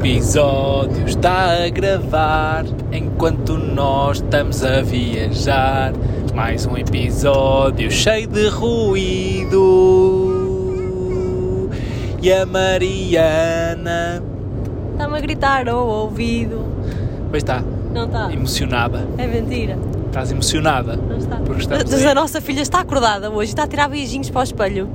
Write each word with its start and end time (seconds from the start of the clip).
episódio 0.00 1.06
está 1.06 1.62
a 1.62 1.68
gravar 1.68 2.64
enquanto 2.90 3.58
nós 3.58 4.16
estamos 4.16 4.64
a 4.64 4.80
viajar. 4.80 5.92
Mais 6.34 6.64
um 6.64 6.74
episódio 6.74 7.90
cheio 7.90 8.26
de 8.26 8.48
ruído. 8.48 9.58
E 12.22 12.32
a 12.32 12.46
Mariana. 12.46 14.22
Está-me 14.92 15.18
a 15.18 15.20
gritar 15.20 15.68
ao 15.68 15.86
ouvido. 15.86 16.64
Pois 17.28 17.42
está, 17.42 17.62
Não 17.92 18.06
está? 18.06 18.32
emocionada. 18.32 19.06
É 19.18 19.26
mentira. 19.26 19.76
Estás 20.06 20.32
emocionada? 20.32 20.96
Não 20.96 21.18
está. 21.18 21.36
Porque 21.36 21.66
Mas 21.68 22.06
a 22.06 22.14
nossa 22.14 22.40
filha 22.40 22.62
está 22.62 22.80
acordada 22.80 23.28
hoje. 23.30 23.50
Está 23.50 23.64
a 23.64 23.66
tirar 23.68 23.88
beijinhos 23.90 24.30
para 24.30 24.40
o 24.40 24.44
espelho. 24.44 24.88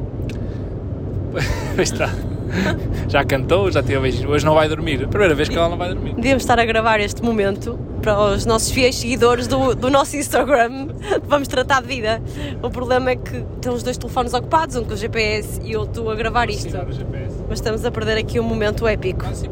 Pois 1.76 1.92
está. 1.92 2.10
Já 3.08 3.24
cantou, 3.24 3.72
já 3.72 3.82
teve. 3.84 4.26
Hoje 4.28 4.46
não 4.46 4.54
vai 4.56 4.68
dormir. 4.68 5.08
Primeira 5.08 5.34
vez 5.36 5.48
que 5.48 5.56
ela 5.56 5.70
não 5.70 5.78
vai 5.78 5.90
dormir. 5.90 6.16
Devíamos 6.16 6.44
estar 6.44 6.60
a 6.60 6.66
gravar 6.66 7.00
este 7.00 7.24
momento 7.24 7.80
para 8.02 8.20
os 8.20 8.46
nossos 8.46 8.72
fiéis 8.72 8.96
seguidores 8.96 9.48
do, 9.48 9.76
do 9.76 9.90
nosso 9.90 10.18
Instagram. 10.18 10.88
Vamos 11.26 11.48
tratar 11.48 11.82
de 11.82 11.88
vida. 11.88 12.22
O 12.62 12.70
problema 12.70 13.12
é 13.12 13.16
que 13.16 13.38
estão 13.56 13.74
os 13.74 13.84
dois 13.84 13.98
telefones 13.98 14.34
ocupados, 14.34 14.76
um 14.76 14.84
com 14.84 14.94
o 14.94 14.98
GPS 14.98 15.62
e 15.64 15.76
outro 15.76 16.10
a 16.10 16.16
gravar 16.16 16.50
isto. 16.50 16.70
GPS. 16.70 17.36
Mas 17.48 17.60
estamos 17.60 17.86
a 17.86 17.92
perder 17.92 18.18
aqui 18.18 18.40
um 18.40 18.44
momento 18.44 18.88
épico 18.88 19.26
assim 19.26 19.48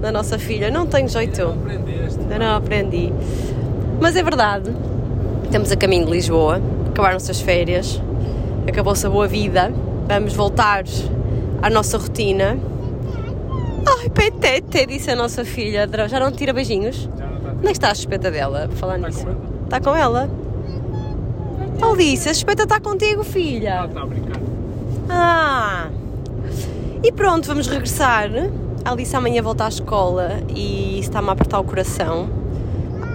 da 0.00 0.12
nossa 0.12 0.38
filha. 0.38 0.70
Não 0.70 0.86
tenho 0.86 1.08
jeito. 1.08 1.42
Aprendeste. 1.42 2.20
Ainda 2.20 2.38
não 2.38 2.56
aprendi. 2.56 3.12
Mas 4.00 4.16
é 4.16 4.22
verdade. 4.22 4.70
Estamos 5.44 5.70
a 5.70 5.76
caminho 5.76 6.06
de 6.06 6.12
Lisboa. 6.12 6.60
Acabaram-se 6.90 7.30
as 7.30 7.40
férias. 7.40 8.00
Acabou-se 8.68 9.06
a 9.06 9.10
boa 9.10 9.26
vida. 9.26 9.72
Vamos 10.08 10.34
voltar 10.34 10.84
à 11.64 11.70
nossa 11.70 11.96
rotina. 11.96 12.58
Ai, 13.86 14.10
petete, 14.10 14.84
disse 14.86 15.10
a 15.10 15.16
nossa 15.16 15.44
filha. 15.46 15.88
Já 16.08 16.20
não 16.20 16.30
tira 16.30 16.52
beijinhos? 16.52 17.08
Já 17.18 17.26
não 17.26 17.36
está 17.38 17.50
Onde 17.52 17.60
é 17.66 17.70
que 17.70 17.72
está 17.72 17.90
a 17.90 17.94
chupeta 17.94 18.30
dela? 18.30 18.68
Por 18.68 18.76
falar 18.76 18.96
Está 18.96 19.08
nisso. 19.08 19.24
com 19.24 19.30
ela? 19.30 19.40
Está 19.64 19.80
com 19.80 19.96
ela? 19.96 20.30
Alice, 21.90 22.28
a 22.28 22.34
chupeta 22.34 22.64
está 22.64 22.78
contigo, 22.78 23.24
filha. 23.24 23.86
está 23.86 24.02
a 24.02 24.06
brincar. 24.06 24.40
Ah! 25.08 25.88
E 27.02 27.10
pronto, 27.10 27.46
vamos 27.46 27.66
regressar. 27.66 28.28
A 28.84 28.90
Alice 28.90 29.16
amanhã 29.16 29.42
volta 29.42 29.64
à 29.64 29.68
escola 29.68 30.40
e 30.54 30.98
está-me 31.00 31.30
a 31.30 31.32
apertar 31.32 31.60
o 31.60 31.64
coração. 31.64 32.28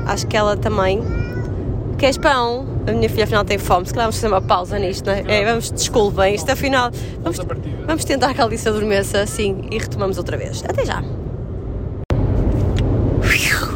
Acho 0.07 0.25
que 0.25 0.35
ela 0.35 0.57
também. 0.57 1.03
Queres 1.99 2.17
pão? 2.17 2.65
A 2.87 2.93
minha 2.93 3.09
filha 3.09 3.25
afinal 3.25 3.43
tem 3.43 3.57
fome, 3.57 3.85
se 3.85 3.93
calhar 3.93 4.05
vamos 4.05 4.15
fazer 4.15 4.33
uma 4.33 4.41
pausa 4.41 4.79
nisto, 4.79 5.05
não 5.05 5.11
é? 5.11 5.23
É, 5.27 5.43
vamos, 5.43 5.69
desculpem, 5.69 6.33
isto 6.33 6.49
afinal. 6.49 6.91
Vamos, 7.21 7.37
Vamos 7.85 8.05
tentar 8.05 8.33
que 8.33 8.39
a 8.39 8.45
Alice 8.45 8.67
adormeça 8.69 9.19
assim 9.19 9.63
e 9.69 9.77
retomamos 9.77 10.17
outra 10.17 10.37
vez. 10.37 10.63
Até 10.63 10.85
já! 10.85 11.03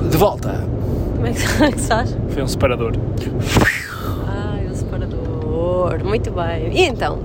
De 0.10 0.18
volta. 0.18 0.66
Como 1.16 1.28
é 1.28 1.34
que, 1.34 1.48
como 1.52 1.66
é 1.66 1.72
que 1.74 1.82
se 1.82 1.88
faz? 1.90 2.18
Foi 2.30 2.44
um 2.44 2.48
separador. 2.48 2.94
Ai, 4.26 4.68
o 4.68 4.74
separador, 4.76 6.04
muito 6.06 6.32
bem. 6.32 6.72
E 6.72 6.86
então? 6.86 7.20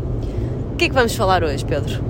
O 0.73 0.77
que 0.77 0.87
é 0.87 0.89
que 0.89 0.95
vamos 0.95 1.15
falar 1.15 1.45
hoje, 1.45 1.65
Pedro? 1.65 2.03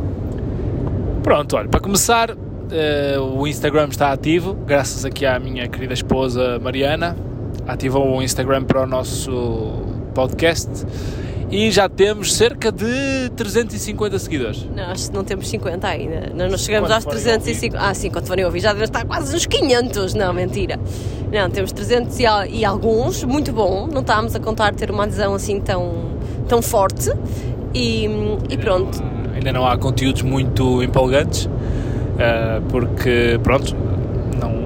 Pronto, 1.22 1.56
olha, 1.58 1.68
para 1.68 1.80
começar, 1.80 2.30
eh, 2.70 3.18
o 3.18 3.46
Instagram 3.46 3.88
está 3.90 4.12
ativo, 4.12 4.54
graças 4.54 5.04
aqui 5.04 5.26
à 5.26 5.38
minha 5.38 5.68
querida 5.68 5.92
esposa 5.92 6.58
Mariana. 6.58 7.27
Ativou 7.68 8.16
o 8.16 8.22
Instagram 8.22 8.64
para 8.64 8.82
o 8.82 8.86
nosso 8.86 9.82
podcast 10.14 10.68
e 11.50 11.70
já 11.70 11.88
temos 11.88 12.34
cerca 12.34 12.72
de 12.72 13.30
350 13.36 14.18
seguidores. 14.18 14.66
Nós 14.74 15.10
não 15.10 15.22
temos 15.22 15.48
50 15.48 15.86
ainda, 15.86 16.32
não, 16.34 16.48
não 16.48 16.58
chegamos 16.58 16.90
aos 16.90 17.04
forem 17.04 17.20
350. 17.20 17.78
Ah, 17.78 17.92
sim, 17.94 18.10
quando 18.10 18.26
forem 18.26 18.44
ouvir 18.44 18.60
já 18.60 18.72
deve 18.72 18.84
estar 18.84 19.04
quase 19.06 19.32
nos 19.34 19.44
500. 19.46 20.14
Não, 20.14 20.32
mentira. 20.32 20.80
Não, 21.30 21.50
temos 21.50 21.70
300 21.72 22.18
e, 22.18 22.26
al- 22.26 22.46
alguns, 22.66 23.22
muito 23.24 23.52
bom. 23.52 23.86
Não 23.86 24.00
estávamos 24.00 24.34
a 24.34 24.40
contar 24.40 24.74
ter 24.74 24.90
uma 24.90 25.04
adesão 25.04 25.34
assim 25.34 25.60
tão, 25.60 26.12
tão 26.48 26.62
forte. 26.62 27.10
E, 27.74 28.06
e 28.48 28.56
pronto. 28.56 28.98
Ainda 29.34 29.52
não 29.52 29.66
há 29.66 29.76
conteúdos 29.76 30.22
muito 30.22 30.82
empolgantes, 30.82 31.48
eh, 32.18 32.60
porque, 32.70 33.38
pronto, 33.42 33.74
não. 33.76 33.87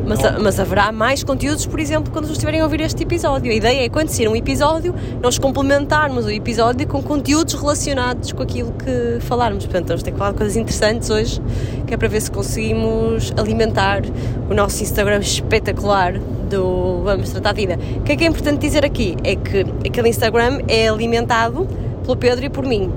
Mas, 0.06 0.24
a- 0.24 0.38
mas 0.38 0.58
haverá 0.58 0.90
mais 0.90 1.22
conteúdos, 1.22 1.64
por 1.64 1.78
exemplo, 1.78 2.12
quando 2.12 2.30
estiverem 2.30 2.60
a 2.60 2.64
ouvir 2.64 2.80
este 2.80 3.02
episódio. 3.04 3.50
A 3.50 3.54
ideia 3.54 3.84
é 3.84 3.88
quando 3.88 4.08
sair 4.08 4.28
um 4.28 4.34
episódio, 4.36 4.94
nós 5.22 5.38
complementarmos 5.38 6.24
o 6.26 6.30
episódio 6.30 6.86
com 6.88 7.02
conteúdos 7.02 7.54
relacionados 7.54 8.32
com 8.32 8.42
aquilo 8.42 8.72
que 8.72 9.18
falarmos. 9.20 9.64
Portanto, 9.64 9.88
vamos 9.88 10.02
ter 10.02 10.10
que 10.12 10.18
falar 10.18 10.32
de 10.32 10.38
coisas 10.38 10.56
interessantes 10.56 11.08
hoje, 11.08 11.40
que 11.86 11.94
é 11.94 11.96
para 11.96 12.08
ver 12.08 12.20
se 12.20 12.30
conseguimos 12.30 13.32
alimentar 13.36 14.02
o 14.50 14.54
nosso 14.54 14.82
Instagram 14.82 15.20
espetacular 15.20 16.18
do 16.50 17.02
Vamos 17.04 17.30
Tratar 17.30 17.52
de 17.54 17.60
Vida. 17.66 17.78
O 17.98 18.02
que 18.02 18.12
é 18.12 18.16
que 18.16 18.24
é 18.24 18.26
importante 18.26 18.58
dizer 18.60 18.84
aqui? 18.84 19.16
É 19.24 19.36
que 19.36 19.60
aquele 19.86 20.08
Instagram 20.08 20.60
é 20.68 20.88
alimentado 20.88 21.66
pelo 22.02 22.16
Pedro 22.16 22.44
e 22.44 22.50
por 22.50 22.66
mim. 22.66 22.90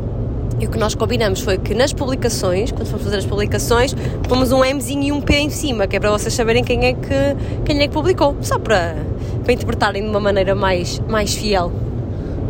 E 0.59 0.65
o 0.65 0.69
que 0.69 0.77
nós 0.77 0.95
combinamos 0.95 1.41
foi 1.41 1.57
que 1.57 1.73
nas 1.73 1.91
publicações, 1.91 2.71
quando 2.71 2.87
formos 2.87 3.03
fazer 3.03 3.17
as 3.17 3.25
publicações, 3.25 3.93
pomos 4.27 4.51
um 4.51 4.63
Mzinho 4.63 5.03
e 5.03 5.11
um 5.11 5.21
P 5.21 5.35
em 5.35 5.49
cima, 5.49 5.85
que 5.85 5.97
é 5.97 5.99
para 5.99 6.11
vocês 6.11 6.33
saberem 6.33 6.63
quem 6.63 6.85
é 6.85 6.93
que, 6.93 7.63
quem 7.65 7.81
é 7.81 7.87
que 7.87 7.93
publicou. 7.93 8.37
Só 8.41 8.57
para, 8.57 8.95
para 9.43 9.53
interpretarem 9.53 10.01
de 10.03 10.09
uma 10.09 10.19
maneira 10.19 10.55
mais, 10.55 10.99
mais 11.09 11.35
fiel. 11.35 11.71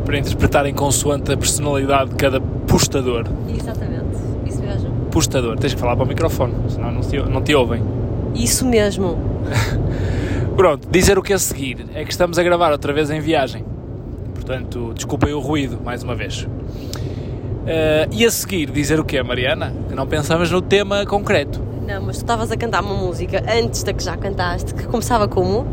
para 0.05 0.19
interpretarem 0.19 0.73
consoante 0.73 1.31
a 1.31 1.37
personalidade 1.37 2.11
de 2.11 2.15
cada 2.15 2.39
postador. 2.39 3.25
Exatamente. 3.49 4.05
Isso 4.45 4.61
mesmo. 4.61 4.91
Postador, 5.09 5.57
tens 5.57 5.73
que 5.73 5.79
falar 5.79 5.95
para 5.95 6.05
o 6.05 6.07
microfone, 6.07 6.53
senão 6.69 6.91
não 6.91 7.01
te, 7.01 7.17
não 7.17 7.41
te 7.41 7.55
ouvem. 7.55 7.81
Isso 8.35 8.65
mesmo. 8.65 9.17
Pronto, 10.55 10.87
dizer 10.89 11.17
o 11.17 11.23
que 11.23 11.33
a 11.33 11.39
seguir 11.39 11.85
é 11.95 12.03
que 12.03 12.11
estamos 12.11 12.37
a 12.37 12.43
gravar 12.43 12.71
outra 12.71 12.93
vez 12.93 13.09
em 13.09 13.19
viagem. 13.19 13.65
Portanto, 14.33 14.93
desculpem 14.93 15.33
o 15.33 15.39
ruído, 15.39 15.79
mais 15.83 16.03
uma 16.03 16.13
vez. 16.13 16.47
Eh, 17.67 18.07
e 18.11 18.25
a 18.25 18.31
seguir, 18.31 18.69
dizer 18.69 18.99
o 18.99 19.03
que, 19.05 19.21
Mariana? 19.23 19.73
Que 19.89 19.95
não 19.95 20.05
pensamos 20.05 20.51
no 20.51 20.61
tema 20.61 21.05
concreto. 21.05 21.61
Não, 21.87 22.01
mas 22.01 22.17
tu 22.17 22.21
estavas 22.21 22.51
a 22.51 22.57
cantar 22.57 22.81
uma 22.83 22.95
música 22.95 23.43
antes 23.51 23.83
da 23.83 23.93
que 23.93 24.03
já 24.03 24.15
cantaste, 24.17 24.73
que 24.73 24.85
começava 24.87 25.27
como 25.27 25.65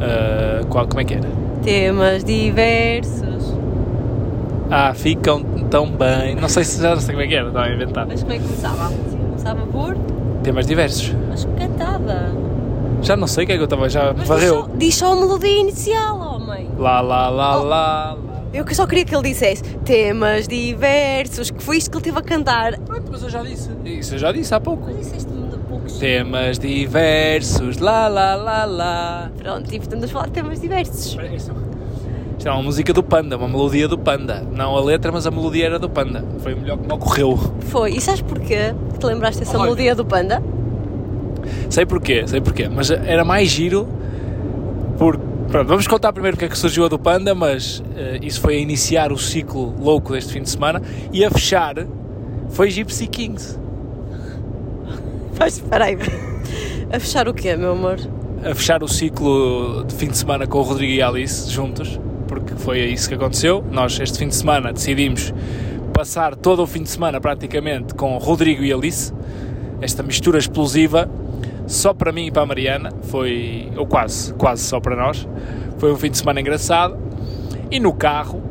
Eh, 0.00 0.60
qual, 0.68 0.86
como 0.86 1.00
é 1.00 1.04
que 1.04 1.14
era? 1.14 1.28
temas 1.62 2.22
diversos. 2.24 3.54
Ah, 4.70 4.92
ficam 4.94 5.42
tão 5.70 5.90
bem. 5.90 6.34
Não 6.36 6.48
sei 6.48 6.62
se 6.64 6.80
já 6.80 6.90
não 6.94 7.00
sei 7.00 7.14
como 7.14 7.22
é 7.24 7.26
que 7.26 7.34
era, 7.34 7.48
estava 7.48 7.66
a 7.66 7.72
inventar. 7.74 8.06
Mas 8.06 8.20
como 8.22 8.32
é 8.32 8.38
que 8.38 8.44
começava 8.44 8.84
a 8.86 8.90
música? 8.90 9.22
Começava 9.24 9.66
por. 9.66 9.96
Temas 10.42 10.66
diversos. 10.66 11.14
Mas 11.28 11.46
cantada. 11.58 12.32
Já 13.02 13.16
não 13.16 13.26
sei 13.26 13.44
o 13.44 13.46
que 13.46 13.52
é 13.52 13.56
que 13.56 13.62
eu 13.62 13.64
estava, 13.64 13.88
já 13.88 14.12
diz 14.12 14.28
varreu. 14.28 14.62
só, 14.62 14.68
diz 14.76 14.94
só 14.94 15.12
a 15.12 15.16
melodia 15.16 15.60
inicial, 15.60 16.18
homem. 16.18 16.68
Lá, 16.78 17.00
lá, 17.00 17.28
lá, 17.28 17.60
Oh. 17.60 17.64
lá. 17.64 18.16
Eu 18.52 18.64
que 18.64 18.74
só 18.74 18.86
queria 18.86 19.04
que 19.04 19.14
ele 19.14 19.28
dissesse 19.28 19.62
temas 19.84 20.48
diversos, 20.48 21.50
que 21.50 21.62
foi 21.62 21.76
isto 21.76 21.90
que 21.90 21.96
ele 21.98 22.04
teve 22.04 22.18
a 22.18 22.22
cantar. 22.22 22.78
Pronto, 22.78 23.04
mas 23.10 23.22
eu 23.22 23.28
já 23.28 23.42
disse. 23.42 23.70
Isso 23.84 24.14
eu 24.14 24.18
já 24.18 24.32
disse 24.32 24.54
há 24.54 24.60
pouco. 24.60 24.84
Mas 24.86 24.96
disseste-me 24.98 25.48
de 25.48 25.56
poucos. 25.58 25.98
Temas 25.98 26.58
diversos, 26.58 27.78
lá, 27.78 28.08
lá, 28.08 28.34
lá, 28.34 28.64
lá. 28.64 29.30
Pronto, 29.36 29.72
e 29.72 29.78
portanto 29.78 30.00
vamos 30.00 30.10
falar 30.10 30.26
de 30.26 30.32
temas 30.32 30.60
diversos. 30.60 31.18
Isto 32.38 32.48
é 32.48 32.52
uma 32.52 32.62
música 32.62 32.92
do 32.92 33.02
Panda, 33.02 33.36
uma 33.36 33.48
melodia 33.48 33.86
do 33.88 33.98
Panda. 33.98 34.46
Não 34.54 34.76
a 34.76 34.80
letra, 34.80 35.10
mas 35.12 35.26
a 35.26 35.30
melodia 35.30 35.66
era 35.66 35.78
do 35.78 35.90
Panda. 35.90 36.24
Foi 36.38 36.54
o 36.54 36.56
melhor 36.56 36.78
que 36.78 36.86
me 36.86 36.92
ocorreu. 36.94 37.36
Foi. 37.62 37.90
E 37.92 38.00
sabes 38.00 38.22
porquê 38.22 38.74
que 38.92 38.98
te 38.98 39.06
lembraste 39.06 39.40
dessa 39.40 39.56
Olha. 39.56 39.64
melodia 39.64 39.94
do 39.94 40.04
Panda? 40.06 40.42
Sei 41.68 41.84
porquê, 41.84 42.26
sei 42.26 42.40
porquê. 42.40 42.68
Mas 42.68 42.90
era 42.90 43.24
mais 43.24 43.48
giro. 43.48 43.88
Pronto, 45.50 45.66
vamos 45.66 45.86
contar 45.86 46.12
primeiro 46.12 46.36
porque 46.36 46.44
é 46.44 46.48
que 46.48 46.58
surgiu 46.58 46.84
a 46.84 46.88
do 46.88 46.98
Panda, 46.98 47.34
mas 47.34 47.82
eh, 47.96 48.18
isso 48.20 48.38
foi 48.38 48.56
a 48.56 48.58
iniciar 48.58 49.10
o 49.10 49.16
ciclo 49.16 49.74
louco 49.80 50.12
deste 50.12 50.34
fim 50.34 50.42
de 50.42 50.50
semana 50.50 50.82
e 51.10 51.24
a 51.24 51.30
fechar 51.30 51.74
foi 52.50 52.70
Gypsy 52.70 53.06
Kings. 53.06 53.58
Mas 55.38 55.54
espera 55.54 55.86
aí. 55.86 55.96
A 56.92 57.00
fechar 57.00 57.28
o 57.28 57.32
quê, 57.32 57.56
meu 57.56 57.72
amor? 57.72 57.98
A 58.44 58.54
fechar 58.54 58.82
o 58.82 58.88
ciclo 58.88 59.84
de 59.84 59.94
fim 59.94 60.08
de 60.08 60.18
semana 60.18 60.46
com 60.46 60.58
o 60.58 60.62
Rodrigo 60.62 60.92
e 60.92 61.00
a 61.00 61.08
Alice 61.08 61.50
juntos, 61.50 61.98
porque 62.26 62.54
foi 62.54 62.80
isso 62.80 63.08
que 63.08 63.14
aconteceu. 63.14 63.64
Nós, 63.70 63.98
este 64.00 64.18
fim 64.18 64.28
de 64.28 64.36
semana, 64.36 64.70
decidimos 64.70 65.32
passar 65.94 66.36
todo 66.36 66.62
o 66.62 66.66
fim 66.66 66.82
de 66.82 66.90
semana 66.90 67.22
praticamente 67.22 67.94
com 67.94 68.14
o 68.14 68.18
Rodrigo 68.18 68.62
e 68.62 68.70
Alice, 68.70 69.14
esta 69.80 70.02
mistura 70.02 70.38
explosiva, 70.38 71.10
só 71.68 71.92
para 71.92 72.10
mim 72.10 72.26
e 72.26 72.30
para 72.30 72.42
a 72.42 72.46
Mariana, 72.46 72.90
foi, 73.02 73.70
ou 73.76 73.86
quase, 73.86 74.32
quase 74.34 74.64
só 74.64 74.80
para 74.80 74.96
nós. 74.96 75.28
Foi 75.76 75.92
um 75.92 75.96
fim 75.96 76.10
de 76.10 76.18
semana 76.18 76.40
engraçado. 76.40 76.96
E 77.70 77.78
no 77.78 77.92
carro, 77.92 78.42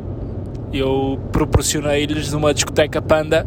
eu 0.71 1.19
proporcionei-lhes 1.31 2.31
uma 2.33 2.53
discoteca 2.53 3.01
panda 3.01 3.45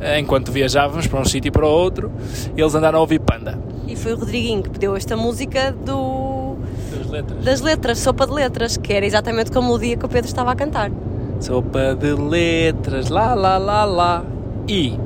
eh, 0.00 0.18
enquanto 0.18 0.50
viajávamos 0.50 1.06
para 1.06 1.20
um 1.20 1.24
sítio 1.24 1.48
e 1.48 1.52
para 1.52 1.64
o 1.64 1.70
outro. 1.70 2.10
Eles 2.56 2.74
andaram 2.74 2.98
a 2.98 3.00
ouvir 3.00 3.20
panda. 3.20 3.58
E 3.86 3.94
foi 3.94 4.12
o 4.12 4.16
Rodriguinho 4.16 4.62
que 4.62 4.70
pediu 4.70 4.96
esta 4.96 5.16
música 5.16 5.70
do... 5.70 6.56
Das 6.90 7.08
letras. 7.08 7.44
das 7.44 7.60
letras, 7.60 7.98
sopa 8.00 8.26
de 8.26 8.32
letras, 8.32 8.76
que 8.76 8.92
era 8.92 9.06
exatamente 9.06 9.52
como 9.52 9.66
a 9.66 9.68
melodia 9.68 9.96
que 9.96 10.04
o 10.04 10.08
Pedro 10.08 10.28
estava 10.28 10.50
a 10.50 10.56
cantar. 10.56 10.90
Sopa 11.38 11.94
de 11.94 12.12
letras, 12.12 13.08
lá, 13.08 13.34
lá, 13.34 13.56
lá, 13.56 13.84
lá. 13.84 14.24
E 14.66 14.98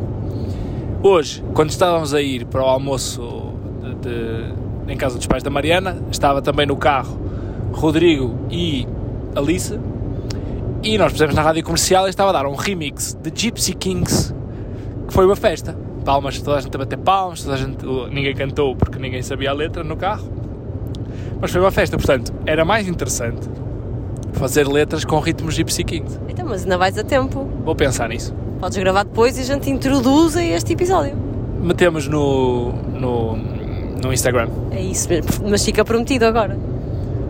Hoje, 1.02 1.42
quando 1.54 1.70
estávamos 1.70 2.12
a 2.12 2.20
ir 2.20 2.44
para 2.44 2.62
o 2.62 2.66
almoço 2.66 3.39
de, 4.00 4.92
em 4.92 4.96
casa 4.96 5.16
dos 5.16 5.26
pais 5.26 5.42
da 5.42 5.50
Mariana, 5.50 5.98
estava 6.10 6.40
também 6.42 6.66
no 6.66 6.76
carro 6.76 7.18
Rodrigo 7.72 8.34
e 8.50 8.86
Alice. 9.34 9.78
E 10.82 10.96
nós 10.96 11.12
pusemos 11.12 11.34
na 11.34 11.42
rádio 11.42 11.62
comercial 11.62 12.06
e 12.06 12.10
estava 12.10 12.30
a 12.30 12.32
dar 12.32 12.46
um 12.46 12.54
remix 12.54 13.14
de 13.14 13.30
Gypsy 13.34 13.74
Kings, 13.74 14.34
que 15.06 15.12
foi 15.12 15.26
uma 15.26 15.36
festa. 15.36 15.76
Palmas, 16.04 16.40
toda 16.40 16.56
a 16.56 16.60
gente 16.60 16.74
a 16.74 16.78
bater 16.78 16.98
palmas, 16.98 17.42
toda 17.42 17.54
a 17.54 17.58
gente, 17.58 17.84
ninguém 18.10 18.34
cantou 18.34 18.74
porque 18.74 18.98
ninguém 18.98 19.22
sabia 19.22 19.50
a 19.50 19.52
letra 19.52 19.84
no 19.84 19.96
carro. 19.96 20.28
Mas 21.40 21.50
foi 21.50 21.60
uma 21.60 21.70
festa, 21.70 21.96
portanto, 21.96 22.32
era 22.46 22.64
mais 22.64 22.88
interessante 22.88 23.48
fazer 24.32 24.66
letras 24.66 25.04
com 25.04 25.18
ritmos 25.18 25.54
Gypsy 25.54 25.84
Kings. 25.84 26.18
Então, 26.28 26.46
mas 26.46 26.62
ainda 26.62 26.78
vais 26.78 26.96
a 26.96 27.04
tempo. 27.04 27.46
Vou 27.64 27.74
pensar 27.74 28.08
nisso. 28.08 28.34
Podes 28.58 28.78
gravar 28.78 29.04
depois 29.04 29.36
e 29.38 29.42
a 29.42 29.44
gente 29.44 29.70
introduz 29.70 30.36
a 30.36 30.44
este 30.44 30.72
episódio. 30.72 31.16
Metemos 31.62 32.08
no, 32.08 32.72
no, 32.98 33.36
no 34.02 34.12
Instagram. 34.12 34.48
É 34.70 34.80
isso 34.80 35.08
mesmo. 35.08 35.30
Mas 35.48 35.64
fica 35.64 35.84
prometido 35.84 36.24
agora. 36.26 36.56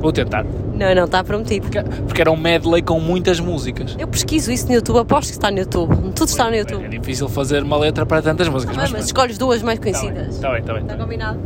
Vou 0.00 0.12
tentar. 0.12 0.44
Não, 0.44 0.94
não, 0.94 1.04
está 1.04 1.22
prometido. 1.22 1.66
Porque, 1.68 1.82
porque 2.06 2.20
era 2.22 2.30
um 2.30 2.36
medley 2.36 2.80
com 2.80 2.98
muitas 2.98 3.38
músicas. 3.38 3.94
Eu 3.98 4.08
pesquiso 4.08 4.50
isso 4.50 4.66
no 4.68 4.72
YouTube, 4.74 4.98
aposto 5.00 5.28
que 5.28 5.34
está 5.36 5.50
no 5.50 5.58
YouTube. 5.58 5.94
Tudo 6.14 6.28
está 6.28 6.48
no 6.48 6.54
É 6.54 6.60
YouTube. 6.60 6.88
difícil 6.88 7.28
fazer 7.28 7.62
uma 7.62 7.76
letra 7.76 8.06
para 8.06 8.22
tantas 8.22 8.48
músicas. 8.48 8.78
Ah, 8.78 8.88
mas 8.90 9.04
escolhes 9.06 9.36
duas 9.36 9.62
mais 9.62 9.78
conhecidas. 9.78 10.36
Está 10.36 10.50
bem, 10.50 10.60
está 10.60 10.72
bem. 10.72 10.82
Está 10.82 10.94
Tá 10.94 10.96
bem. 10.96 11.04
combinado? 11.04 11.38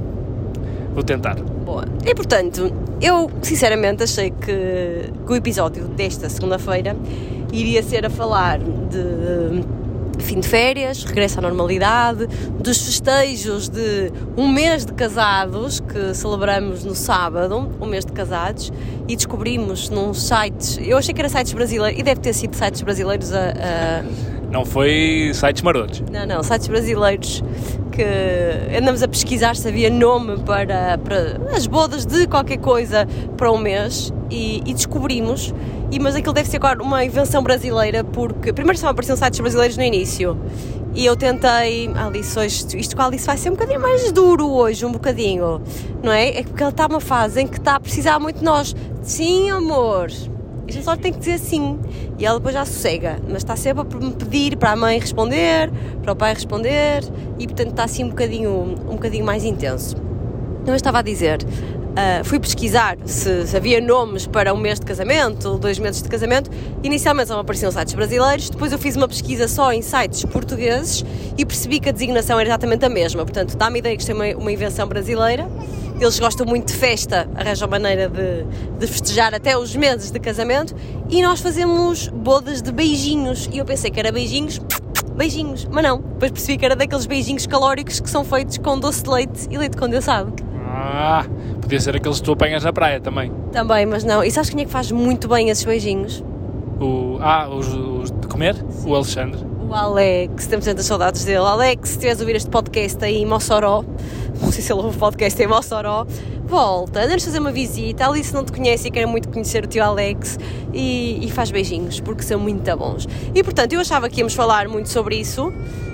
Vou 0.94 1.02
tentar. 1.02 1.34
Boa. 1.34 1.84
E 2.06 2.14
portanto, 2.14 2.72
eu 3.00 3.28
sinceramente 3.42 4.04
achei 4.04 4.30
que, 4.30 5.10
que 5.26 5.32
o 5.32 5.34
episódio 5.34 5.88
desta 5.88 6.28
segunda-feira 6.28 6.94
iria 7.52 7.82
ser 7.82 8.06
a 8.06 8.10
falar 8.10 8.58
de 8.60 9.64
fim 10.22 10.40
de 10.40 10.48
férias, 10.48 11.02
regresso 11.04 11.38
à 11.38 11.42
normalidade, 11.42 12.26
dos 12.60 12.78
festejos 12.84 13.68
de 13.68 14.12
um 14.36 14.48
mês 14.48 14.84
de 14.84 14.92
casados 14.92 15.80
que 15.80 16.14
celebramos 16.14 16.84
no 16.84 16.94
sábado, 16.94 17.70
um 17.80 17.86
mês 17.86 18.04
de 18.04 18.12
casados, 18.12 18.72
e 19.08 19.16
descobrimos 19.16 19.88
num 19.90 20.14
site, 20.14 20.80
eu 20.88 20.96
achei 20.98 21.12
que 21.14 21.20
era 21.20 21.28
sites 21.28 21.52
brasileiros, 21.52 21.98
e 21.98 22.02
deve 22.02 22.20
ter 22.20 22.32
sido 22.32 22.54
sites 22.54 22.82
brasileiros 22.82 23.32
a- 23.32 23.50
a 24.00 24.04
Não 24.50 24.64
foi 24.64 25.30
sites 25.34 25.62
marotos. 25.62 26.02
não, 26.12 26.26
não, 26.26 26.42
sites 26.42 26.68
brasileiros 26.68 27.42
que 27.90 28.02
andamos 28.76 29.02
a 29.02 29.08
pesquisar 29.08 29.54
se 29.56 29.68
havia 29.68 29.88
nome 29.90 30.38
para, 30.38 30.98
para 30.98 31.38
as 31.56 31.66
bodas 31.66 32.04
de 32.04 32.26
qualquer 32.26 32.58
coisa 32.58 33.06
para 33.36 33.50
um 33.52 33.58
mês 33.58 34.12
e, 34.30 34.62
e 34.66 34.74
descobrimos, 34.74 35.54
e, 35.94 36.00
mas 36.00 36.16
aquilo 36.16 36.34
deve 36.34 36.48
ser 36.48 36.56
agora 36.56 36.82
uma 36.82 37.04
invenção 37.04 37.40
brasileira 37.40 38.02
porque 38.02 38.52
primeiro 38.52 38.76
só 38.76 38.88
apareciam 38.88 39.16
sites 39.16 39.38
brasileiros 39.38 39.76
no 39.76 39.82
início 39.84 40.36
e 40.92 41.06
eu 41.06 41.16
tentei, 41.16 41.88
Alice, 41.94 42.36
hoje, 42.36 42.66
isto 42.76 42.96
com 42.96 43.02
a 43.02 43.06
Alice 43.06 43.24
vai 43.24 43.36
ser 43.36 43.50
um 43.50 43.52
bocadinho 43.52 43.80
mais 43.80 44.10
duro 44.10 44.50
hoje, 44.50 44.84
um 44.84 44.90
bocadinho, 44.90 45.62
não 46.02 46.10
é? 46.10 46.38
É 46.38 46.42
porque 46.42 46.62
ela 46.62 46.70
está 46.70 46.88
numa 46.88 47.00
fase 47.00 47.40
em 47.40 47.46
que 47.46 47.58
está 47.58 47.76
a 47.76 47.80
precisar 47.80 48.18
muito 48.18 48.38
de 48.38 48.44
nós. 48.44 48.74
Sim, 49.02 49.50
amor, 49.50 50.08
a 50.68 50.70
gente 50.72 50.84
só 50.84 50.96
tem 50.96 51.12
que 51.12 51.18
dizer 51.18 51.38
sim. 51.38 51.78
E 52.16 52.24
ela 52.24 52.38
depois 52.38 52.54
já 52.54 52.64
sossega. 52.64 53.18
Mas 53.26 53.38
está 53.38 53.56
sempre 53.56 53.82
a 53.82 54.04
me 54.04 54.12
pedir 54.12 54.56
para 54.56 54.70
a 54.70 54.76
mãe 54.76 54.98
responder, 54.98 55.70
para 56.02 56.12
o 56.12 56.16
pai 56.16 56.32
responder, 56.32 57.02
e 57.38 57.46
portanto 57.46 57.70
está 57.70 57.84
assim 57.84 58.04
um 58.04 58.10
bocadinho, 58.10 58.50
um 58.88 58.94
bocadinho 58.94 59.24
mais 59.24 59.44
intenso. 59.44 59.96
Então 60.62 60.72
eu 60.72 60.76
estava 60.76 61.00
a 61.00 61.02
dizer, 61.02 61.44
ah, 61.96 62.24
fui 62.24 62.40
pesquisar 62.40 62.98
se, 63.04 63.46
se 63.46 63.56
havia 63.56 63.80
nomes 63.80 64.26
para 64.26 64.52
um 64.52 64.56
mês 64.56 64.80
de 64.80 64.86
casamento, 64.86 65.56
dois 65.58 65.78
meses 65.78 66.02
de 66.02 66.08
casamento. 66.08 66.50
Inicialmente 66.82 67.28
só 67.28 67.34
me 67.34 67.40
apareciam 67.40 67.70
sites 67.70 67.94
brasileiros, 67.94 68.50
depois 68.50 68.72
eu 68.72 68.78
fiz 68.78 68.96
uma 68.96 69.06
pesquisa 69.06 69.46
só 69.46 69.72
em 69.72 69.80
sites 69.80 70.24
portugueses 70.24 71.04
e 71.38 71.46
percebi 71.46 71.78
que 71.78 71.88
a 71.88 71.92
designação 71.92 72.38
era 72.40 72.48
exatamente 72.48 72.84
a 72.84 72.88
mesma. 72.88 73.24
Portanto, 73.24 73.56
dá-me 73.56 73.78
ideia 73.78 73.96
que 73.96 74.02
isto 74.02 74.10
é 74.10 74.14
uma, 74.14 74.42
uma 74.42 74.50
invenção 74.50 74.88
brasileira. 74.88 75.48
Eles 76.00 76.18
gostam 76.18 76.44
muito 76.44 76.66
de 76.66 76.74
festa, 76.74 77.28
arranjam 77.36 77.68
maneira 77.68 78.08
de, 78.08 78.42
de 78.78 78.86
festejar 78.88 79.32
até 79.32 79.56
os 79.56 79.76
meses 79.76 80.10
de 80.10 80.18
casamento 80.18 80.74
e 81.08 81.22
nós 81.22 81.40
fazemos 81.40 82.08
bodas 82.08 82.60
de 82.60 82.72
beijinhos. 82.72 83.48
E 83.52 83.58
eu 83.58 83.64
pensei 83.64 83.92
que 83.92 84.00
era 84.00 84.10
beijinhos, 84.10 84.60
beijinhos, 85.14 85.64
mas 85.70 85.84
não. 85.84 85.98
Depois 85.98 86.32
percebi 86.32 86.58
que 86.58 86.64
era 86.64 86.74
daqueles 86.74 87.06
beijinhos 87.06 87.46
calóricos 87.46 88.00
que 88.00 88.10
são 88.10 88.24
feitos 88.24 88.58
com 88.58 88.76
doce 88.80 89.04
de 89.04 89.10
leite 89.10 89.46
e 89.48 89.56
leite 89.56 89.76
condensado. 89.76 90.53
Ah, 90.66 91.24
podia 91.60 91.80
ser 91.80 91.96
aqueles 91.96 92.18
que 92.18 92.24
tu 92.24 92.32
apanhas 92.32 92.64
na 92.64 92.72
praia 92.72 93.00
também. 93.00 93.30
Também, 93.52 93.86
mas 93.86 94.02
não. 94.02 94.24
E 94.24 94.30
sabes 94.30 94.50
quem 94.50 94.62
é 94.62 94.64
que 94.64 94.70
faz 94.70 94.90
muito 94.90 95.28
bem 95.28 95.50
esses 95.50 95.64
beijinhos? 95.64 96.24
O, 96.80 97.18
ah, 97.20 97.48
os, 97.48 97.68
os 97.68 98.10
de 98.10 98.26
comer? 98.26 98.56
O 98.84 98.94
Alexandre. 98.94 99.40
O 99.68 99.74
Alex, 99.74 100.46
temos 100.46 100.64
tantas 100.64 100.86
saudades 100.86 101.24
dele. 101.24 101.38
Alex, 101.38 101.88
se 101.88 101.94
estiveres 101.94 102.20
a 102.20 102.22
ouvir 102.22 102.36
este 102.36 102.50
podcast 102.50 103.02
aí 103.04 103.18
em 103.18 103.26
Mossoró, 103.26 103.84
não 104.40 104.50
sei 104.50 104.62
se 104.62 104.72
ele 104.72 104.82
ouve 104.82 104.96
o 104.96 105.00
podcast 105.00 105.42
em 105.42 105.46
Mossoró, 105.46 106.06
volta, 106.44 107.02
anda-nos 107.02 107.24
fazer 107.24 107.38
uma 107.38 107.52
visita. 107.52 108.04
A 108.04 108.08
Alice 108.08 108.32
não 108.34 108.44
te 108.44 108.52
conhece 108.52 108.88
e 108.88 108.90
quer 108.90 109.06
muito 109.06 109.28
conhecer 109.28 109.64
o 109.64 109.66
tio 109.66 109.82
Alex 109.82 110.38
e, 110.72 111.24
e 111.24 111.30
faz 111.30 111.50
beijinhos, 111.50 112.00
porque 112.00 112.22
são 112.22 112.38
muito 112.38 112.76
bons. 112.76 113.08
E 113.34 113.42
portanto, 113.42 113.72
eu 113.72 113.80
achava 113.80 114.08
que 114.08 114.20
íamos 114.20 114.34
falar 114.34 114.68
muito 114.68 114.88
sobre 114.88 115.16
isso, 115.16 115.52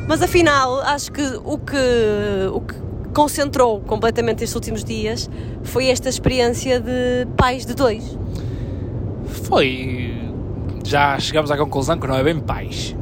mas 0.09 0.23
afinal, 0.23 0.81
acho 0.81 1.13
que 1.13 1.23
o 1.45 1.59
que, 1.59 2.51
o 2.53 2.61
que 2.61 2.90
concentrou 3.15 3.81
completamente 3.81 4.45
estes 4.45 4.55
últimos 4.55 4.85
dias 4.85 5.29
foi 5.63 5.89
esta 5.89 6.09
experiência 6.09 6.81
de 6.81 7.27
pais 7.37 7.65
de 7.67 7.75
dois. 7.75 8.17
Foi. 9.27 10.15
Já 10.85 11.19
chegamos 11.19 11.51
à 11.51 11.57
conclusão 11.57 11.99
que 11.99 12.07
não 12.07 12.17
é 12.17 12.23
bem 12.23 12.39
paz. 12.41 12.97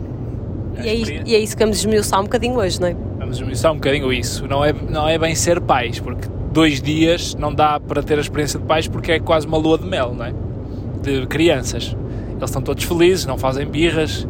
E 0.82 0.88
é, 0.88 0.94
is- 0.94 1.08
e 1.26 1.34
é 1.34 1.38
isso 1.38 1.56
que 1.56 1.62
vamos 1.62 1.78
desmiuçar 1.78 2.20
um 2.20 2.24
bocadinho 2.24 2.56
hoje, 2.56 2.80
não 2.80 2.88
é? 2.88 2.96
Vamos 3.18 3.38
desmiuçar 3.38 3.72
um 3.72 3.76
bocadinho 3.76 4.12
isso. 4.12 4.46
Não 4.46 4.64
é, 4.64 4.72
não 4.72 5.08
é 5.08 5.18
bem 5.18 5.34
ser 5.34 5.60
pais, 5.60 5.98
porque 6.00 6.28
dois 6.52 6.80
dias 6.80 7.34
não 7.34 7.52
dá 7.54 7.80
para 7.80 8.02
ter 8.02 8.18
a 8.18 8.20
experiência 8.20 8.58
de 8.58 8.66
pais 8.66 8.86
porque 8.86 9.12
é 9.12 9.20
quase 9.20 9.46
uma 9.46 9.56
lua 9.58 9.78
de 9.78 9.86
mel, 9.86 10.14
não 10.14 10.24
é? 10.24 10.34
De 11.02 11.26
crianças. 11.26 11.96
Eles 12.30 12.50
estão 12.50 12.62
todos 12.62 12.84
felizes, 12.84 13.26
não 13.26 13.36
fazem 13.36 13.66
birras, 13.66 14.26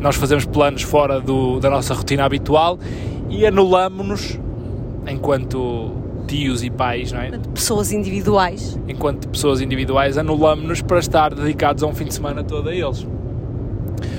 nós 0.00 0.16
fazemos 0.16 0.44
planos 0.44 0.82
fora 0.82 1.20
do, 1.20 1.58
da 1.60 1.70
nossa 1.70 1.94
rotina 1.94 2.24
habitual 2.24 2.78
e 3.30 3.46
anulamos-nos 3.46 4.38
enquanto 5.10 5.92
tios 6.26 6.62
e 6.62 6.70
pais, 6.70 7.10
não 7.12 7.20
é? 7.20 7.30
Pessoas 7.54 7.92
individuais. 7.92 8.78
Enquanto 8.86 9.28
pessoas 9.28 9.60
individuais, 9.60 10.18
anulamos-nos 10.18 10.82
para 10.82 10.98
estar 10.98 11.34
dedicados 11.34 11.82
a 11.82 11.86
um 11.86 11.94
fim 11.94 12.04
de 12.04 12.14
semana 12.14 12.44
todo 12.44 12.68
a 12.68 12.74
eles. 12.74 13.06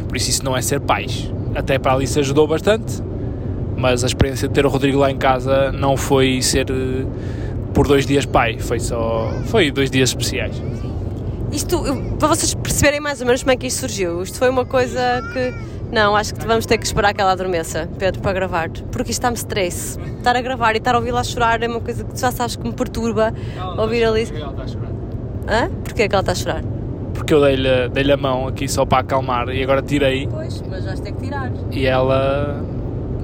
Por 0.08 0.18
isso, 0.18 0.30
isso 0.30 0.44
não 0.44 0.58
é 0.58 0.62
ser 0.62 0.80
pais. 0.80 1.32
Até 1.56 1.78
para 1.78 1.94
ali 1.94 2.08
se 2.08 2.20
ajudou 2.20 2.48
bastante, 2.48 3.02
mas 3.78 4.04
a 4.04 4.08
experiência 4.08 4.48
de 4.48 4.54
ter 4.54 4.66
o 4.66 4.70
Rodrigo 4.70 5.00
lá 5.00 5.12
em 5.12 5.18
casa 5.18 5.72
não 5.72 5.96
foi 5.96 6.42
ser 6.42 6.70
eh, 6.70 7.06
por 7.74 7.88
dois 7.88 8.06
dias 8.06 8.26
pai, 8.26 8.58
foi 8.60 8.80
só. 8.80 9.32
Foi 9.46 9.72
dois 9.72 9.90
dias 9.90 10.10
especiais. 10.10 10.62
Isto, 11.52 11.82
para 12.20 12.28
vocês 12.28 12.54
perceberem 12.54 13.00
mais 13.00 13.22
ou 13.22 13.26
menos 13.26 13.42
como 13.42 13.52
é 13.52 13.56
que 13.56 13.68
isto 13.68 13.80
surgiu, 13.80 14.22
isto 14.22 14.38
foi 14.38 14.50
uma 14.50 14.66
coisa 14.66 15.24
que. 15.34 15.79
Não, 15.92 16.16
acho 16.16 16.36
que 16.36 16.46
vamos 16.46 16.66
ter 16.68 16.78
que 16.78 16.86
esperar 16.86 17.14
que 17.14 17.22
ela 17.22 17.32
adormeça, 17.32 17.90
Pedro, 17.98 18.22
para 18.22 18.34
gravar. 18.34 18.70
Porque 18.92 19.10
isto 19.12 19.20
está-me 19.22 19.36
stress. 19.38 20.00
Estar 20.18 20.36
a 20.36 20.42
gravar 20.42 20.76
e 20.76 20.78
estar 20.78 20.94
a 20.94 21.00
ouvi-la 21.00 21.24
chorar 21.24 21.64
é 21.64 21.68
uma 21.68 21.80
coisa 21.82 22.04
que 22.04 22.14
tu 22.14 22.20
já 22.20 22.32
sabes 22.32 22.56
que 22.56 22.64
me 22.68 22.74
perturba. 22.74 23.34
Ouvir 23.78 24.04
a 24.06 24.10
Alice. 24.10 24.32
Hã? 25.48 25.70
Porquê 25.84 26.08
que 26.08 26.14
ela 26.16 26.22
está 26.22 26.32
a 26.32 26.36
chorar? 26.36 26.64
Porque 27.14 27.34
eu 27.34 27.42
dei-lhe 27.42 27.90
dei 27.90 28.12
a 28.12 28.18
mão 28.18 28.48
aqui 28.48 28.68
só 28.68 28.86
para 28.86 29.00
acalmar 29.00 29.50
e 29.50 29.62
agora 29.64 29.82
tirei 29.82 30.28
Pois, 30.28 30.62
mas 30.70 30.86
vais 30.86 31.00
ter 31.00 31.12
que 31.12 31.24
tirar. 31.24 31.52
e 31.72 31.86
ela. 31.86 32.64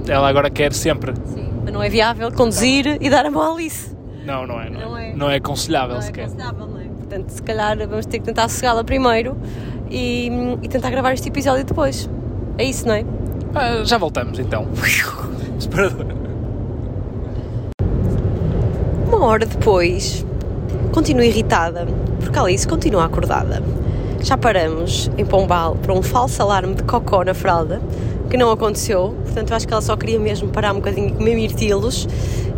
Ela 0.07 0.27
agora 0.27 0.49
quer 0.49 0.73
sempre. 0.73 1.13
Sim. 1.25 1.47
Mas 1.63 1.73
não 1.73 1.81
é 1.83 1.89
viável 1.89 2.31
conduzir 2.31 2.97
e 2.99 3.09
dar 3.09 3.25
a 3.25 3.31
mão 3.31 3.41
à 3.43 3.53
Alice. 3.53 3.95
Não, 4.25 4.45
não 4.47 4.59
é. 4.59 4.69
Não, 4.69 4.79
Não 4.89 4.97
é. 4.97 5.09
é. 5.11 5.15
Não 5.15 5.29
é 5.29 5.35
aconselhável 5.35 5.91
Não 5.95 5.97
é 5.99 6.01
sequer. 6.01 6.25
aconselhável, 6.25 6.67
não 6.67 6.79
é? 6.79 6.83
Portanto, 6.85 7.29
se 7.29 7.41
calhar 7.43 7.77
vamos 7.87 8.05
ter 8.07 8.17
que 8.19 8.25
tentar 8.25 8.49
sossegá-la 8.49 8.83
primeiro 8.83 9.37
e, 9.89 10.29
e 10.63 10.67
tentar 10.67 10.89
gravar 10.89 11.13
este 11.13 11.29
episódio 11.29 11.63
depois. 11.63 12.09
É 12.57 12.63
isso, 12.63 12.87
não 12.87 12.93
é? 12.95 13.05
Ah, 13.53 13.83
já 13.83 13.97
voltamos 13.97 14.39
então. 14.39 14.67
Separador. 15.59 16.05
Uma 19.07 19.25
hora 19.25 19.45
depois, 19.45 20.25
continuo 20.93 21.23
irritada, 21.23 21.87
porque 22.19 22.37
Alice 22.37 22.67
continua 22.67 23.05
acordada. 23.05 23.61
Já 24.21 24.37
paramos 24.37 25.09
em 25.17 25.25
Pombal 25.25 25.75
para 25.75 25.93
um 25.93 26.01
falso 26.01 26.41
alarme 26.41 26.75
de 26.75 26.83
cocó 26.83 27.23
na 27.23 27.33
fralda, 27.33 27.81
que 28.29 28.37
não 28.37 28.49
aconteceu, 28.51 29.15
portanto 29.23 29.51
eu 29.51 29.55
acho 29.55 29.67
que 29.67 29.73
ela 29.73 29.81
só 29.81 29.95
queria 29.95 30.19
mesmo 30.19 30.49
parar 30.49 30.71
um 30.71 30.77
bocadinho 30.77 31.09
e 31.09 31.11
comer 31.11 31.35
mirtilos 31.35 32.07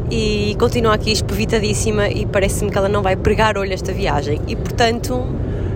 e 0.10 0.56
continua 0.58 0.94
aqui 0.94 1.12
espevitadíssima 1.12 2.08
e 2.08 2.26
parece-me 2.26 2.72
que 2.72 2.78
ela 2.78 2.88
não 2.88 3.02
vai 3.02 3.16
pregar 3.18 3.58
olho 3.58 3.74
esta 3.74 3.92
viagem 3.92 4.40
e 4.48 4.56
portanto, 4.56 5.26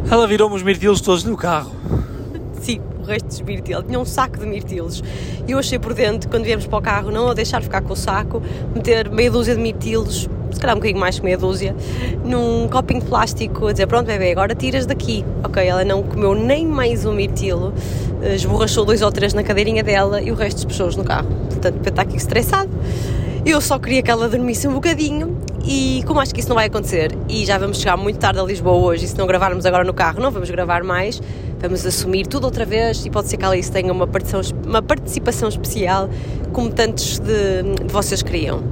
Ela 0.09 0.25
virou-me 0.25 0.55
os 0.55 0.63
mirtilos 0.63 1.01
todos 1.01 1.23
no 1.25 1.35
carro. 1.35 1.71
sim, 2.61 2.79
o 3.01 3.05
resto 3.05 3.27
dos 3.27 3.41
mirtilos, 3.41 3.85
tinha 3.85 3.99
um 3.99 4.05
saco 4.05 4.37
de 4.37 4.45
mirtilos 4.45 5.03
e 5.47 5.51
eu 5.51 5.59
achei 5.59 5.79
por 5.79 5.93
dentro, 5.93 6.29
quando 6.29 6.43
viemos 6.43 6.67
para 6.67 6.79
o 6.79 6.81
carro, 6.81 7.11
não 7.11 7.29
a 7.29 7.33
deixar 7.33 7.61
ficar 7.61 7.81
com 7.81 7.93
o 7.93 7.95
saco, 7.95 8.41
meter 8.75 9.09
meia 9.09 9.31
dúzia 9.31 9.55
de 9.55 9.61
mirtilos 9.61 10.29
se 10.51 10.59
calhar 10.59 10.75
um 10.75 10.79
bocadinho 10.79 10.99
mais 10.99 11.17
que 11.17 11.23
meia 11.23 11.37
dúzia, 11.37 11.75
num 12.23 12.67
copinho 12.67 12.99
de 12.99 13.07
plástico, 13.07 13.67
a 13.67 13.71
dizer: 13.71 13.87
Pronto, 13.87 14.05
bebê, 14.07 14.31
agora 14.31 14.53
tiras 14.53 14.85
daqui. 14.85 15.25
Ok, 15.43 15.65
ela 15.65 15.83
não 15.85 16.03
comeu 16.03 16.35
nem 16.35 16.65
mais 16.65 17.05
um 17.05 17.13
mirtilo, 17.13 17.73
eh, 18.21 18.35
esborrachou 18.35 18.85
dois 18.85 19.01
ou 19.01 19.11
três 19.11 19.33
na 19.33 19.43
cadeirinha 19.43 19.83
dela 19.83 20.21
e 20.21 20.31
o 20.31 20.35
resto 20.35 20.67
pessoas 20.67 20.95
no 20.95 21.03
carro. 21.03 21.29
Portanto, 21.49 21.79
para 21.79 21.89
estar 21.89 22.01
aqui 22.01 22.17
estressado. 22.17 22.69
Eu 23.43 23.59
só 23.59 23.79
queria 23.79 24.03
que 24.03 24.11
ela 24.11 24.29
dormisse 24.29 24.67
um 24.67 24.73
bocadinho 24.73 25.35
e 25.65 26.03
como 26.05 26.19
acho 26.19 26.33
que 26.33 26.39
isso 26.39 26.49
não 26.49 26.55
vai 26.55 26.67
acontecer 26.67 27.17
e 27.29 27.45
já 27.45 27.57
vamos 27.57 27.77
chegar 27.77 27.97
muito 27.97 28.19
tarde 28.19 28.39
a 28.39 28.43
Lisboa 28.43 28.75
hoje 28.75 29.05
e 29.05 29.07
se 29.07 29.17
não 29.17 29.27
gravarmos 29.27 29.65
agora 29.65 29.83
no 29.83 29.93
carro 29.93 30.21
não 30.21 30.31
vamos 30.31 30.49
gravar 30.49 30.83
mais, 30.83 31.21
vamos 31.59 31.85
assumir 31.85 32.25
tudo 32.27 32.45
outra 32.45 32.65
vez 32.65 33.05
e 33.05 33.09
pode 33.09 33.27
ser 33.27 33.37
que 33.37 33.45
a 33.45 33.49
Alice 33.49 33.71
tenha 33.71 33.91
uma 33.91 34.07
participação, 34.07 34.57
uma 34.65 34.81
participação 34.81 35.49
especial 35.49 36.09
como 36.51 36.71
tantos 36.71 37.19
de, 37.19 37.63
de 37.85 37.91
vocês 37.91 38.21
queriam. 38.21 38.63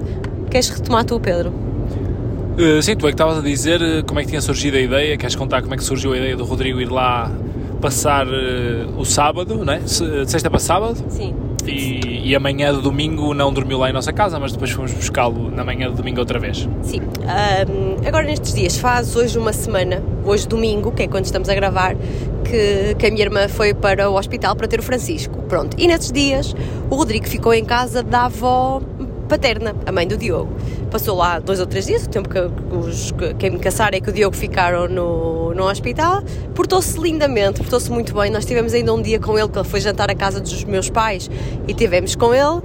Queres 0.49 0.69
retomar 0.69 1.05
tu, 1.05 1.19
Pedro? 1.19 1.49
Uh, 1.49 2.81
sim, 2.81 2.95
tu 2.95 3.07
é 3.07 3.11
que 3.11 3.13
estavas 3.13 3.37
a 3.37 3.41
dizer 3.41 3.81
uh, 3.81 4.03
como 4.05 4.19
é 4.19 4.23
que 4.23 4.29
tinha 4.29 4.41
surgido 4.41 4.75
a 4.75 4.81
ideia, 4.81 5.17
queres 5.17 5.35
contar 5.35 5.61
como 5.61 5.73
é 5.73 5.77
que 5.77 5.83
surgiu 5.83 6.13
a 6.13 6.17
ideia 6.17 6.35
do 6.35 6.43
Rodrigo 6.43 6.81
ir 6.81 6.91
lá 6.91 7.31
passar 7.79 8.27
uh, 8.27 8.99
o 8.99 9.05
sábado, 9.05 9.63
não 9.63 9.73
é? 9.73 9.79
Se, 9.85 10.05
de 10.05 10.29
sexta 10.29 10.49
para 10.49 10.59
sábado? 10.59 10.97
Sim. 11.07 11.33
E, 11.69 12.29
e 12.29 12.35
amanhã 12.35 12.73
de 12.73 12.81
domingo 12.81 13.33
não 13.33 13.51
dormiu 13.51 13.77
lá 13.77 13.89
em 13.89 13.93
nossa 13.93 14.11
casa, 14.11 14.39
mas 14.39 14.51
depois 14.51 14.71
fomos 14.71 14.91
buscá-lo 14.91 15.49
na 15.51 15.63
manhã 15.63 15.89
de 15.89 15.95
domingo 15.95 16.19
outra 16.19 16.39
vez. 16.39 16.67
Sim. 16.83 17.01
Um, 17.01 18.07
agora 18.07 18.25
nestes 18.25 18.53
dias, 18.53 18.77
faz 18.77 19.15
hoje 19.15 19.37
uma 19.37 19.53
semana, 19.53 20.03
hoje 20.25 20.47
domingo, 20.47 20.91
que 20.91 21.03
é 21.03 21.07
quando 21.07 21.25
estamos 21.25 21.49
a 21.49 21.55
gravar, 21.55 21.95
que, 22.43 22.95
que 22.97 23.05
a 23.05 23.11
minha 23.11 23.23
irmã 23.23 23.47
foi 23.47 23.73
para 23.73 24.09
o 24.09 24.17
hospital 24.17 24.55
para 24.55 24.67
ter 24.67 24.79
o 24.79 24.83
Francisco. 24.83 25.37
Pronto. 25.43 25.75
E 25.79 25.87
nestes 25.87 26.11
dias 26.11 26.55
o 26.89 26.95
Rodrigo 26.95 27.27
ficou 27.27 27.53
em 27.53 27.63
casa 27.63 28.01
da 28.01 28.25
avó 28.25 28.81
paterna, 29.29 29.75
a 29.85 29.91
mãe 29.91 30.07
do 30.07 30.17
Diogo. 30.17 30.51
Passou 30.91 31.15
lá 31.15 31.39
dois 31.39 31.59
ou 31.59 31.65
três 31.65 31.85
dias, 31.85 32.03
o 32.03 32.09
tempo 32.09 32.27
que 32.27 32.39
os, 32.75 33.13
quem 33.37 33.51
me 33.51 33.59
caçar 33.59 33.93
é 33.93 34.01
que 34.01 34.09
o 34.09 34.13
Diogo 34.13 34.35
ficaram 34.35 34.89
no, 34.89 35.53
no 35.53 35.69
hospital. 35.69 36.21
Portou-se 36.55 36.99
lindamente, 36.99 37.61
portou-se 37.61 37.89
muito 37.91 38.13
bem. 38.13 38.31
Nós 38.31 38.43
tivemos 38.43 38.73
ainda 38.73 38.93
um 38.93 39.01
dia 39.01 39.19
com 39.19 39.37
ele, 39.37 39.47
que 39.47 39.57
ele 39.57 39.67
foi 39.67 39.79
jantar 39.79 40.09
à 40.09 40.15
casa 40.15 40.41
dos 40.41 40.63
meus 40.65 40.89
pais 40.89 41.29
e 41.67 41.73
tivemos 41.73 42.15
com 42.15 42.33
ele. 42.33 42.61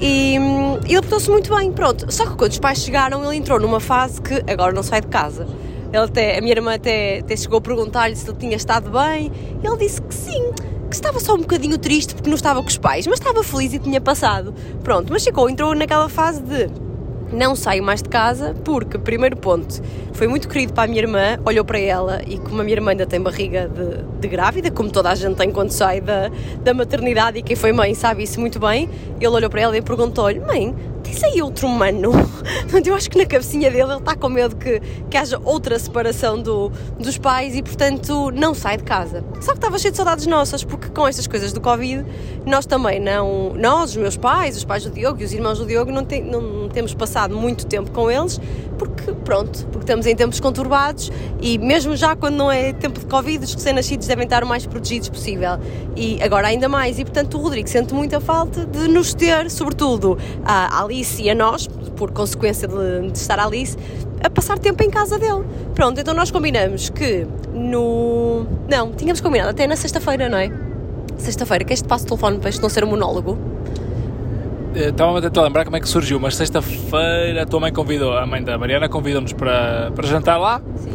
E, 0.00 0.36
e 0.88 0.92
ele 0.92 1.00
portou-se 1.00 1.30
muito 1.30 1.54
bem, 1.56 1.72
pronto. 1.72 2.12
Só 2.12 2.26
que 2.26 2.36
quando 2.36 2.52
os 2.52 2.58
pais 2.58 2.78
chegaram, 2.78 3.24
ele 3.24 3.36
entrou 3.36 3.58
numa 3.58 3.80
fase 3.80 4.20
que 4.20 4.34
agora 4.46 4.72
não 4.72 4.82
sai 4.82 5.00
de 5.00 5.06
casa. 5.08 5.46
Ele 5.92 6.04
até, 6.04 6.38
a 6.38 6.40
minha 6.40 6.54
irmã 6.54 6.74
até, 6.74 7.18
até 7.20 7.36
chegou 7.36 7.58
a 7.58 7.60
perguntar-lhe 7.60 8.16
se 8.16 8.28
ele 8.28 8.38
tinha 8.38 8.56
estado 8.56 8.90
bem. 8.90 9.30
Ele 9.62 9.76
disse 9.76 10.00
que 10.00 10.14
sim, 10.14 10.50
que 10.92 10.96
estava 10.96 11.18
só 11.20 11.34
um 11.34 11.38
bocadinho 11.38 11.78
triste 11.78 12.14
porque 12.14 12.28
não 12.28 12.36
estava 12.36 12.60
com 12.62 12.68
os 12.68 12.76
pais, 12.76 13.06
mas 13.06 13.18
estava 13.18 13.42
feliz 13.42 13.72
e 13.72 13.78
tinha 13.78 13.98
passado. 13.98 14.54
Pronto, 14.84 15.10
mas 15.10 15.24
ficou, 15.24 15.48
entrou 15.48 15.74
naquela 15.74 16.06
fase 16.06 16.42
de 16.42 16.68
não 17.32 17.56
saio 17.56 17.82
mais 17.82 18.02
de 18.02 18.10
casa 18.10 18.54
porque, 18.62 18.98
primeiro 18.98 19.34
ponto, 19.34 19.82
foi 20.12 20.28
muito 20.28 20.46
querido 20.50 20.74
para 20.74 20.84
a 20.84 20.86
minha 20.86 21.00
irmã, 21.00 21.38
olhou 21.46 21.64
para 21.64 21.78
ela 21.78 22.20
e 22.26 22.36
como 22.36 22.60
a 22.60 22.64
minha 22.64 22.76
irmã 22.76 22.90
ainda 22.90 23.06
tem 23.06 23.18
barriga 23.18 23.70
de, 23.70 24.20
de 24.20 24.28
grávida, 24.28 24.70
como 24.70 24.90
toda 24.90 25.08
a 25.08 25.14
gente 25.14 25.34
tem 25.34 25.50
quando 25.50 25.70
sai 25.70 26.02
da, 26.02 26.30
da 26.62 26.74
maternidade 26.74 27.38
e 27.38 27.42
quem 27.42 27.56
foi 27.56 27.72
mãe 27.72 27.94
sabe 27.94 28.24
isso 28.24 28.38
muito 28.38 28.60
bem, 28.60 28.86
ele 29.18 29.28
olhou 29.28 29.48
para 29.48 29.62
ela 29.62 29.74
e 29.74 29.80
perguntou-lhe, 29.80 30.40
mãe, 30.40 30.74
tens 31.02 31.22
aí 31.22 31.42
outro 31.42 31.66
humano? 31.66 32.12
Eu 32.84 32.94
acho 32.94 33.10
que 33.10 33.18
na 33.18 33.26
cabecinha 33.26 33.70
dele 33.70 33.90
ele 33.90 33.98
está 33.98 34.14
com 34.14 34.28
medo 34.28 34.56
que, 34.56 34.80
que 35.10 35.16
haja 35.16 35.40
outra 35.44 35.78
separação 35.78 36.40
do, 36.40 36.70
dos 36.98 37.18
pais 37.18 37.54
e, 37.54 37.62
portanto, 37.62 38.30
não 38.30 38.54
sai 38.54 38.76
de 38.76 38.84
casa. 38.84 39.24
Só 39.40 39.52
que 39.52 39.58
estava 39.58 39.78
cheio 39.78 39.92
de 39.92 39.96
saudades 39.96 40.26
nossas, 40.26 40.64
porque 40.64 40.88
com 40.88 41.06
estas 41.06 41.26
coisas 41.26 41.52
do 41.52 41.60
Covid, 41.60 42.04
nós 42.46 42.66
também 42.66 42.98
não, 42.98 43.52
nós, 43.54 43.90
os 43.90 43.96
meus 43.96 44.16
pais, 44.16 44.56
os 44.56 44.64
pais 44.64 44.84
do 44.84 44.90
Diogo 44.90 45.20
e 45.20 45.24
os 45.24 45.32
irmãos 45.32 45.58
do 45.58 45.66
Diogo, 45.66 45.90
não, 45.90 46.02
não 46.02 46.68
temos 46.68 46.94
passado 46.94 47.36
muito 47.36 47.66
tempo 47.66 47.90
com 47.90 48.10
eles, 48.10 48.40
porque, 48.78 49.12
pronto, 49.24 49.66
porque 49.66 49.84
estamos 49.84 50.06
em 50.06 50.16
tempos 50.16 50.40
conturbados 50.40 51.10
e 51.40 51.58
mesmo 51.58 51.96
já 51.96 52.16
quando 52.16 52.36
não 52.36 52.50
é 52.50 52.72
tempo 52.72 52.98
de 52.98 53.06
Covid, 53.06 53.44
os 53.44 53.54
recém-nascidos 53.54 54.06
devem 54.06 54.24
estar 54.24 54.42
o 54.42 54.46
mais 54.46 54.66
protegidos 54.66 55.08
possível. 55.08 55.58
E 55.96 56.22
agora 56.22 56.48
ainda 56.48 56.68
mais. 56.68 56.98
E, 56.98 57.04
portanto, 57.04 57.38
o 57.38 57.42
Rodrigo 57.42 57.68
sente 57.68 57.94
muita 57.94 58.20
falta 58.20 58.64
de 58.64 58.88
nos 58.88 59.14
ter, 59.14 59.50
sobretudo 59.50 60.18
a 60.44 60.80
Alice 60.92 61.22
e 61.22 61.30
a 61.30 61.34
nós, 61.34 61.66
por 61.96 62.10
consequência 62.10 62.68
de, 62.68 63.10
de 63.10 63.18
estar 63.18 63.38
a 63.38 63.46
Alice, 63.46 63.76
a 64.22 64.28
passar 64.28 64.58
tempo 64.58 64.82
em 64.84 64.90
casa 64.90 65.18
dele. 65.18 65.42
Pronto, 65.74 65.98
então 65.98 66.12
nós 66.12 66.30
combinamos 66.30 66.90
que 66.90 67.26
no. 67.54 68.46
Não, 68.68 68.92
tínhamos 68.92 69.22
combinado 69.22 69.50
até 69.50 69.66
na 69.66 69.74
sexta-feira, 69.74 70.28
não 70.28 70.36
é? 70.36 70.52
Sexta-feira, 71.16 71.64
que 71.64 71.72
este 71.72 71.88
passo 71.88 72.04
o 72.04 72.08
telefone 72.08 72.38
para 72.38 72.50
isto 72.50 72.60
não 72.60 72.68
ser 72.68 72.84
um 72.84 72.88
monólogo. 72.88 73.38
Eh, 74.74 74.90
estava-me 74.90 75.18
a 75.18 75.22
tentar 75.22 75.42
lembrar 75.42 75.64
como 75.64 75.76
é 75.76 75.80
que 75.80 75.88
surgiu, 75.88 76.20
mas 76.20 76.36
sexta-feira 76.36 77.42
a 77.42 77.46
tua 77.46 77.60
mãe 77.60 77.72
convidou, 77.72 78.12
a 78.12 78.26
mãe 78.26 78.42
da 78.42 78.58
Mariana 78.58 78.88
convidou-nos 78.88 79.32
para, 79.32 79.90
para 79.94 80.06
jantar 80.06 80.36
lá. 80.36 80.60
Sim. 80.76 80.90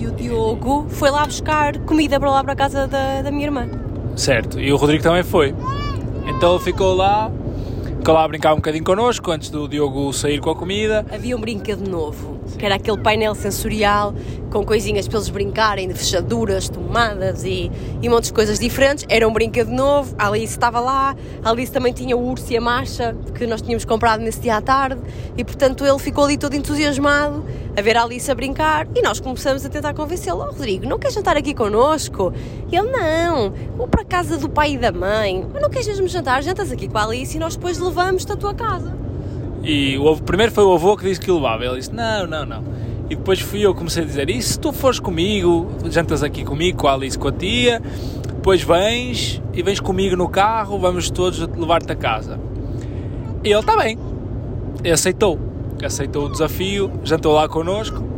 E 0.00 0.06
o 0.06 0.10
Diogo 0.10 0.86
foi 0.88 1.10
lá 1.10 1.24
buscar 1.24 1.78
comida 1.80 2.18
para 2.18 2.30
lá 2.30 2.42
para 2.42 2.52
a 2.52 2.56
casa 2.56 2.88
da, 2.88 3.22
da 3.22 3.30
minha 3.30 3.44
irmã. 3.44 3.68
Certo, 4.16 4.58
e 4.58 4.72
o 4.72 4.76
Rodrigo 4.76 5.04
também 5.04 5.22
foi. 5.22 5.54
Então 6.26 6.54
ele 6.54 6.64
ficou 6.64 6.94
lá, 6.94 7.30
ficou 8.00 8.14
lá 8.14 8.26
brincar 8.26 8.54
um 8.54 8.56
bocadinho 8.56 8.82
connosco 8.82 9.30
antes 9.30 9.50
do 9.50 9.68
Diogo 9.68 10.10
sair 10.12 10.40
com 10.40 10.50
a 10.50 10.56
comida. 10.56 11.04
Havia 11.12 11.36
um 11.36 11.40
brinquedo 11.40 11.86
novo, 11.86 12.39
que 12.60 12.66
era 12.66 12.74
aquele 12.74 12.98
painel 12.98 13.34
sensorial 13.34 14.14
com 14.50 14.64
coisinhas 14.64 15.08
para 15.08 15.16
eles 15.16 15.30
brincarem, 15.30 15.88
de 15.88 15.94
fechaduras, 15.94 16.68
tomadas 16.68 17.42
e, 17.42 17.70
e 18.02 18.08
montes 18.08 18.28
de 18.28 18.34
coisas 18.34 18.58
diferentes. 18.58 19.06
Era 19.08 19.26
um 19.26 19.32
brinquedo 19.32 19.70
novo, 19.70 20.14
a 20.18 20.26
Alice 20.26 20.52
estava 20.52 20.78
lá, 20.78 21.16
a 21.42 21.50
Alice 21.50 21.72
também 21.72 21.92
tinha 21.92 22.14
o 22.14 22.20
urso 22.20 22.52
e 22.52 22.58
a 22.58 22.60
marcha 22.60 23.16
que 23.34 23.46
nós 23.46 23.62
tínhamos 23.62 23.86
comprado 23.86 24.20
nesse 24.20 24.40
dia 24.40 24.56
à 24.56 24.60
tarde 24.60 25.00
e 25.38 25.42
portanto 25.42 25.86
ele 25.86 25.98
ficou 25.98 26.24
ali 26.24 26.36
todo 26.36 26.54
entusiasmado 26.54 27.44
a 27.74 27.80
ver 27.80 27.96
a 27.96 28.02
Alice 28.02 28.30
a 28.30 28.34
brincar 28.34 28.86
e 28.94 29.00
nós 29.00 29.20
começamos 29.20 29.64
a 29.64 29.68
tentar 29.70 29.94
convencê-lo, 29.94 30.40
oh, 30.40 30.50
Rodrigo, 30.50 30.86
não 30.86 30.98
queres 30.98 31.14
jantar 31.14 31.38
aqui 31.38 31.54
connosco? 31.54 32.30
E 32.70 32.76
ele, 32.76 32.90
não, 32.90 33.54
vou 33.74 33.88
para 33.88 34.02
a 34.02 34.04
casa 34.04 34.36
do 34.36 34.50
pai 34.50 34.72
e 34.72 34.78
da 34.78 34.92
mãe, 34.92 35.46
mas 35.50 35.62
não 35.62 35.70
queres 35.70 35.86
mesmo 35.86 36.08
jantar? 36.08 36.42
Jantas 36.42 36.70
aqui 36.70 36.88
com 36.88 36.98
a 36.98 37.04
Alice 37.04 37.34
e 37.34 37.40
nós 37.40 37.56
depois 37.56 37.78
levamos-te 37.78 38.30
à 38.30 38.36
tua 38.36 38.52
casa. 38.52 38.99
E 39.62 39.98
o 39.98 40.16
primeiro 40.16 40.52
foi 40.52 40.64
o 40.64 40.72
avô 40.72 40.96
que 40.96 41.04
disse 41.04 41.20
que 41.20 41.30
levava, 41.30 41.64
ele 41.64 41.76
disse, 41.76 41.94
não, 41.94 42.26
não, 42.26 42.46
não. 42.46 42.64
E 43.10 43.16
depois 43.16 43.40
fui 43.40 43.60
eu 43.60 43.72
que 43.72 43.78
comecei 43.78 44.04
a 44.04 44.06
dizer: 44.06 44.30
E 44.30 44.40
se 44.40 44.58
tu 44.58 44.72
fores 44.72 45.00
comigo, 45.00 45.68
jantas 45.90 46.22
aqui 46.22 46.44
comigo, 46.44 46.78
com 46.78 46.86
a 46.86 46.94
Alice, 46.94 47.18
com 47.18 47.26
a 47.26 47.32
tia, 47.32 47.82
depois 48.28 48.62
vens 48.62 49.42
e 49.52 49.62
vens 49.62 49.80
comigo 49.80 50.16
no 50.16 50.28
carro, 50.28 50.78
vamos 50.78 51.10
todos 51.10 51.40
levar-te 51.40 51.90
a 51.90 51.96
casa. 51.96 52.38
E 53.42 53.50
ele 53.50 53.58
está 53.58 53.76
bem, 53.76 53.98
aceitou, 54.92 55.38
aceitou 55.84 56.26
o 56.26 56.28
desafio, 56.30 56.90
jantou 57.02 57.34
lá 57.34 57.48
connosco. 57.48 58.08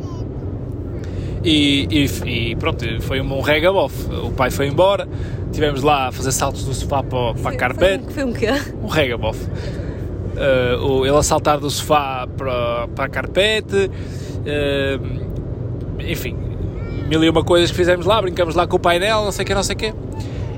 E, 1.43 1.89
e, 1.91 2.51
e 2.51 2.57
pronto, 2.57 2.85
foi 3.01 3.21
um 3.21 3.41
regabof. 3.41 3.95
O 4.25 4.31
pai 4.31 4.51
foi 4.51 4.69
embora, 4.69 5.09
tivemos 5.53 5.83
lá 5.83 6.09
a 6.09 6.13
fazer 6.13 6.33
saltos 6.33 6.65
do 6.65 6.75
sofá 6.75 7.03
para, 7.03 7.35
para 7.35 7.51
a 7.51 7.57
carpete. 7.57 8.13
Foi 8.13 8.25
um 8.25 8.33
quê? 8.33 8.49
Um 8.83 8.89
regabof. 8.89 9.39
Uh, 10.33 11.05
ele 11.05 11.17
a 11.17 11.23
saltar 11.23 11.61
do 11.61 11.71
sofá 11.71 12.27
para, 12.37 12.89
para 12.89 13.05
a 13.05 13.09
carpete, 13.09 13.91
Uh, 14.43 15.23
enfim, 16.01 16.37
mil 17.09 17.23
e 17.23 17.29
uma 17.29 17.45
coisas 17.45 17.71
que 17.71 17.77
fizemos 17.77 18.07
lá, 18.07 18.21
brincamos 18.21 18.55
lá 18.57 18.67
com 18.67 18.77
o 18.77 18.81
painel, 18.81 19.25
não 19.25 19.31
sei 19.31 19.45
o 19.45 19.47
que, 19.47 19.55
não 19.55 19.63
sei 19.63 19.77
o 19.77 19.79
que. 19.79 19.95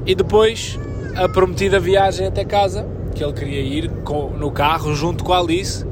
E 0.07 0.15
depois 0.15 0.79
a 1.15 1.29
prometida 1.29 1.79
viagem 1.79 2.27
até 2.27 2.45
casa, 2.45 2.87
que 3.15 3.23
ele 3.23 3.33
queria 3.35 3.61
ir 3.61 3.91
com, 4.03 4.31
no 4.31 4.51
carro 4.51 4.95
junto 4.95 5.23
com 5.23 5.33
a 5.33 5.39
Alice, 5.39 5.87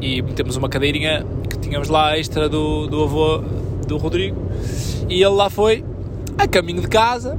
e 0.00 0.22
metemos 0.22 0.56
uma 0.56 0.68
cadeirinha 0.68 1.26
que 1.48 1.58
tínhamos 1.58 1.88
lá 1.88 2.16
extra 2.16 2.48
do, 2.48 2.86
do 2.86 3.02
avô 3.02 3.42
do 3.86 3.96
Rodrigo, 3.96 4.40
e 5.08 5.14
ele 5.14 5.34
lá 5.34 5.50
foi, 5.50 5.84
a 6.38 6.46
caminho 6.46 6.82
de 6.82 6.88
casa, 6.88 7.36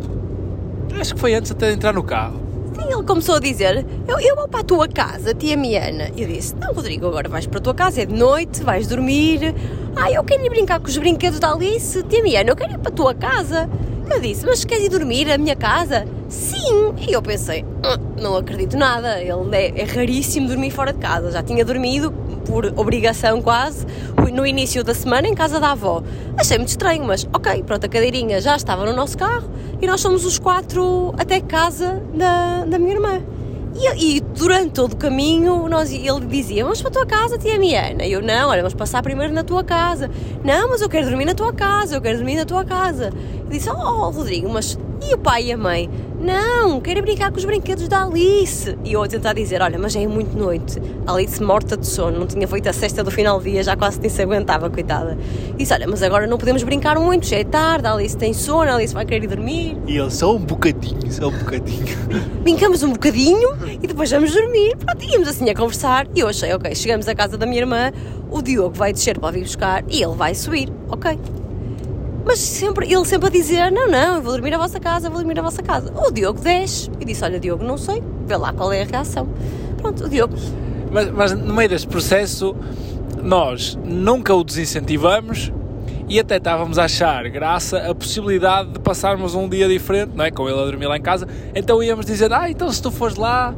acho 1.00 1.16
que 1.16 1.20
foi 1.22 1.34
antes 1.34 1.52
até 1.52 1.70
de 1.70 1.76
entrar 1.76 1.94
no 1.94 2.04
carro. 2.04 2.45
Sim, 2.76 2.92
ele 2.92 3.04
começou 3.04 3.36
a 3.36 3.40
dizer: 3.40 3.86
eu, 4.08 4.20
eu 4.20 4.36
vou 4.36 4.48
para 4.48 4.60
a 4.60 4.64
tua 4.64 4.88
casa, 4.88 5.34
tia 5.34 5.56
Miana. 5.56 6.10
E 6.16 6.24
eu 6.24 6.28
disse: 6.28 6.56
Não, 6.56 6.74
Rodrigo, 6.74 7.08
agora 7.08 7.30
vais 7.30 7.48
para 7.48 7.60
a 7.60 7.62
tua 7.62 7.74
casa, 7.74 8.02
é 8.02 8.06
de 8.06 8.14
noite, 8.14 8.62
vais 8.64 8.88
dormir. 8.88 9.56
Ah, 9.96 10.12
eu 10.12 10.24
quero 10.24 10.46
ir 10.46 10.50
brincar 10.50 10.80
com 10.80 10.88
os 10.88 10.98
brinquedos 10.98 11.40
da 11.40 11.54
Alice, 11.54 12.04
tia 12.04 12.22
Miana, 12.22 12.50
eu 12.50 12.56
quero 12.56 12.74
ir 12.74 12.78
para 12.80 12.92
a 12.92 12.96
tua 12.96 13.14
casa. 13.14 13.70
Eu 14.12 14.20
disse: 14.20 14.46
Mas 14.46 14.66
queres 14.66 14.86
ir 14.86 14.90
dormir 14.90 15.26
na 15.26 15.38
minha 15.38 15.56
casa? 15.56 16.06
Sim! 16.28 16.94
E 17.08 17.14
eu 17.14 17.22
pensei: 17.22 17.64
hum, 17.64 18.22
Não 18.22 18.36
acredito 18.36 18.78
nada, 18.78 19.22
ele 19.22 19.56
é, 19.56 19.82
é 19.82 19.84
raríssimo 19.86 20.48
dormir 20.48 20.72
fora 20.72 20.92
de 20.92 21.00
casa. 21.00 21.32
Já 21.32 21.42
tinha 21.42 21.64
dormido 21.64 22.12
por 22.46 22.66
obrigação 22.76 23.42
quase, 23.42 23.86
no 24.32 24.46
início 24.46 24.84
da 24.84 24.94
semana 24.94 25.28
em 25.28 25.34
casa 25.34 25.60
da 25.60 25.72
avó. 25.72 26.04
Achei 26.38 26.58
muito 26.58 26.70
estranho, 26.70 27.04
mas 27.06 27.28
ok, 27.34 27.64
pronto, 27.64 27.86
a 27.86 27.90
cadeirinha 27.90 28.42
já 28.42 28.56
estava 28.56 28.86
no 28.86 28.94
nosso 28.94 29.18
carro 29.18 29.50
e 29.82 29.88
nós 29.88 30.02
fomos 30.02 30.26
os 30.26 30.40
quatro 30.40 31.14
até 31.18 31.40
casa 31.42 32.02
da, 32.14 32.66
da 32.66 32.80
minha 32.80 32.94
irmã. 32.94 33.22
E, 33.78 34.18
e, 34.18 34.22
durante 34.22 34.72
todo 34.72 34.94
o 34.94 34.96
caminho 34.96 35.68
nós, 35.68 35.92
ele 35.92 36.26
dizia: 36.28 36.64
Vamos 36.64 36.82
para 36.82 36.90
a 36.90 36.94
tua 36.94 37.06
casa, 37.06 37.38
tia 37.38 37.60
Miana. 37.60 38.06
E 38.06 38.12
eu: 38.14 38.22
Não, 38.22 38.50
olha, 38.50 38.62
vamos 38.62 38.74
passar 38.74 39.04
primeiro 39.04 39.34
na 39.34 39.44
tua 39.44 39.66
casa. 39.66 40.10
Não, 40.44 40.70
mas 40.70 40.82
eu 40.82 40.88
quero 40.88 41.08
dormir 41.08 41.26
na 41.26 41.34
tua 41.34 41.52
casa, 41.52 41.96
eu 41.96 42.02
quero 42.02 42.18
dormir 42.18 42.36
na 42.36 42.46
tua 42.46 42.64
casa. 42.64 43.12
Eu 43.44 43.50
disse: 43.50 43.70
Oh, 43.70 44.10
Rodrigo, 44.12 44.50
mas 44.50 44.78
e 45.10 45.14
o 45.14 45.18
pai 45.18 45.48
e 45.48 45.52
a 45.52 45.58
mãe? 45.58 45.90
Não, 46.26 46.82
quero 46.82 47.04
brincar 47.04 47.30
com 47.30 47.38
os 47.38 47.46
brinquedos 47.46 47.88
da 47.88 48.04
Alice. 48.04 48.76
E 48.84 48.94
eu 48.94 49.04
a 49.04 49.08
tentar 49.08 49.34
dizer: 49.34 49.62
Olha, 49.62 49.78
mas 49.78 49.94
já 49.94 50.02
é 50.02 50.08
muito 50.08 50.36
noite. 50.36 50.82
A 51.06 51.14
Alice 51.14 51.42
morta 51.42 51.78
de 51.78 51.86
sono, 51.86 52.18
não 52.18 52.26
tinha 52.26 52.48
feito 52.48 52.68
a 52.68 52.74
cesta 52.74 53.04
do 53.04 53.12
final 53.12 53.38
do 53.38 53.44
dia, 53.44 53.62
já 53.62 53.78
quase 53.78 54.00
nem 54.02 54.10
se 54.10 54.24
aguentava, 54.24 54.68
coitada. 54.68 55.16
E 55.54 55.58
disse: 55.58 55.72
Olha, 55.72 55.88
mas 55.88 56.02
agora 56.02 56.26
não 56.26 56.40
podemos 56.40 56.64
brincar 56.64 57.00
muito, 57.00 57.28
já 57.28 57.36
é 57.36 57.44
tarde. 57.44 57.86
A 57.86 57.94
Alice 57.94 58.18
tem 58.18 58.34
sono, 58.34 58.72
a 58.72 58.74
Alice 58.74 58.92
vai 58.92 59.06
querer 59.06 59.26
ir 59.26 59.28
dormir. 59.28 59.78
E 59.86 59.98
ele 59.98 60.10
só 60.10 60.36
um 60.36 60.40
bocadinho, 60.40 61.12
só 61.12 61.28
um 61.28 61.38
bocadinho. 61.38 61.96
Brincamos 62.42 62.82
um 62.82 62.94
bocadinho 62.94 63.50
e 63.84 63.86
depois 63.86 64.10
vamos 64.10 64.34
dormir. 64.34 64.76
Pronto, 64.78 65.06
íamos 65.06 65.28
assim 65.28 65.48
a 65.52 65.54
conversar. 65.54 66.08
E 66.16 66.22
eu 66.22 66.28
achei: 66.28 66.52
Ok, 66.56 66.74
chegamos 66.74 67.08
à 67.08 67.14
casa 67.14 67.38
da 67.38 67.46
minha 67.46 67.62
irmã, 67.62 67.92
o 68.32 68.42
Diogo 68.42 68.74
vai 68.74 68.92
descer 68.92 69.20
para 69.20 69.30
vir 69.30 69.42
buscar 69.42 69.84
e 69.88 70.02
ele 70.02 70.16
vai 70.16 70.34
subir. 70.34 70.74
Ok. 70.90 71.20
Mas 72.26 72.40
sempre, 72.40 72.92
ele 72.92 73.06
sempre 73.06 73.28
a 73.28 73.32
dizer: 73.32 73.72
Não, 73.72 73.88
não, 73.88 74.16
eu 74.16 74.22
vou 74.22 74.34
dormir 74.34 74.50
na 74.50 74.58
vossa 74.58 74.80
casa, 74.80 75.10
vou 75.10 75.20
dormir 75.20 75.36
na 75.36 75.42
vossa 75.42 75.62
casa. 75.62 75.94
O 75.96 76.12
Diogo 76.12 76.40
desce 76.42 76.90
e 77.00 77.06
disse: 77.06 77.24
Olha, 77.24 77.40
Diogo, 77.40 77.64
não 77.64 77.78
sei, 77.78 78.02
vê 78.26 78.36
lá 78.36 78.52
qual 78.52 78.74
é 78.74 78.82
a 78.82 78.86
reação. 78.86 79.28
Pronto, 79.78 80.06
o 80.06 80.10
Diogo. 80.10 80.36
Mas, 80.92 81.12
mas 81.12 81.34
no 81.34 81.54
meio 81.54 81.70
deste 81.70 81.88
processo, 81.88 82.56
nós 83.22 83.78
nunca 83.84 84.34
o 84.34 84.44
desincentivamos 84.44 85.52
e 86.08 86.20
até 86.20 86.38
estávamos 86.38 86.78
a 86.78 86.86
achar 86.86 87.28
graça 87.30 87.90
a 87.90 87.96
possibilidade 87.96 88.72
de 88.72 88.80
passarmos 88.80 89.34
um 89.36 89.50
dia 89.50 89.68
diferente, 89.68 90.12
não 90.16 90.24
é? 90.24 90.32
Com 90.32 90.48
ele 90.50 90.60
a 90.60 90.66
dormir 90.66 90.88
lá 90.88 90.98
em 90.98 91.02
casa. 91.02 91.28
Então 91.54 91.82
íamos 91.84 92.06
dizer: 92.06 92.32
Ah, 92.34 92.50
então 92.50 92.72
se 92.72 92.82
tu 92.82 92.92
fores 92.92 93.16
lá, 93.18 93.54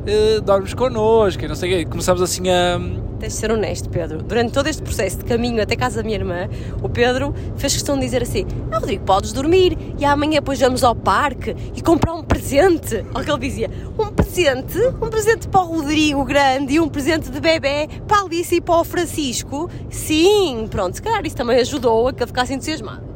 uh, 0.00 0.40
dormes 0.40 0.74
connosco 0.74 1.44
e 1.44 1.48
não 1.48 1.54
sei 1.54 1.72
o 1.72 1.78
quê. 1.78 1.84
Começamos 1.84 2.22
assim 2.22 2.48
a 2.48 2.78
tens 3.20 3.34
de 3.34 3.38
ser 3.38 3.52
honesto, 3.52 3.88
Pedro. 3.88 4.22
Durante 4.22 4.52
todo 4.52 4.66
este 4.66 4.82
processo 4.82 5.18
de 5.18 5.24
caminho 5.24 5.62
até 5.62 5.76
casa 5.76 5.98
da 5.98 6.02
minha 6.02 6.16
irmã, 6.16 6.48
o 6.82 6.88
Pedro 6.88 7.34
fez 7.56 7.74
questão 7.74 7.94
de 7.96 8.00
dizer 8.00 8.22
assim: 8.22 8.46
Ah, 8.72 8.78
Rodrigo, 8.78 9.04
podes 9.04 9.32
dormir 9.32 9.76
e 9.98 10.04
amanhã 10.04 10.40
depois 10.40 10.58
vamos 10.58 10.82
ao 10.82 10.96
parque 10.96 11.54
e 11.76 11.82
comprar 11.82 12.14
um 12.14 12.24
presente. 12.24 13.04
Olha 13.14 13.22
o 13.22 13.24
que 13.24 13.30
ele 13.30 13.38
dizia: 13.38 13.70
Um 13.98 14.06
presente? 14.06 14.78
Um 15.00 15.10
presente 15.10 15.46
para 15.46 15.60
o 15.60 15.76
Rodrigo 15.76 16.24
grande 16.24 16.74
e 16.74 16.80
um 16.80 16.88
presente 16.88 17.30
de 17.30 17.40
bebê 17.40 17.88
para 18.08 18.18
a 18.18 18.22
Alice 18.22 18.54
e 18.54 18.60
para 18.60 18.80
o 18.80 18.84
Francisco? 18.84 19.70
Sim, 19.90 20.66
pronto, 20.70 20.94
se 20.94 21.02
calhar 21.02 21.24
isso 21.24 21.36
também 21.36 21.60
ajudou 21.60 22.08
a 22.08 22.12
que 22.12 22.22
ele 22.22 22.26
ficasse 22.26 22.54
entusiasmado. 22.54 23.10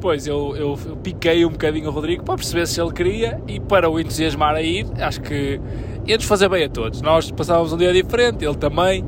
Pois, 0.00 0.28
eu, 0.28 0.54
eu, 0.56 0.78
eu, 0.86 0.96
piquei 0.96 1.44
um 1.44 1.50
bocadinho 1.50 1.88
o 1.88 1.90
Rodrigo 1.90 2.22
para 2.22 2.36
perceber 2.36 2.68
se 2.68 2.80
ele 2.80 2.92
queria 2.92 3.42
e 3.48 3.58
para 3.58 3.90
o 3.90 3.98
entusiasmar 3.98 4.54
a 4.54 4.62
ir, 4.62 4.86
acho 5.00 5.20
que 5.20 5.60
ia-nos 6.08 6.24
fazer 6.24 6.48
bem 6.48 6.64
a 6.64 6.68
todos. 6.68 7.02
Nós 7.02 7.30
passávamos 7.30 7.72
um 7.72 7.76
dia 7.76 7.92
diferente, 7.92 8.44
ele 8.44 8.56
também. 8.56 9.04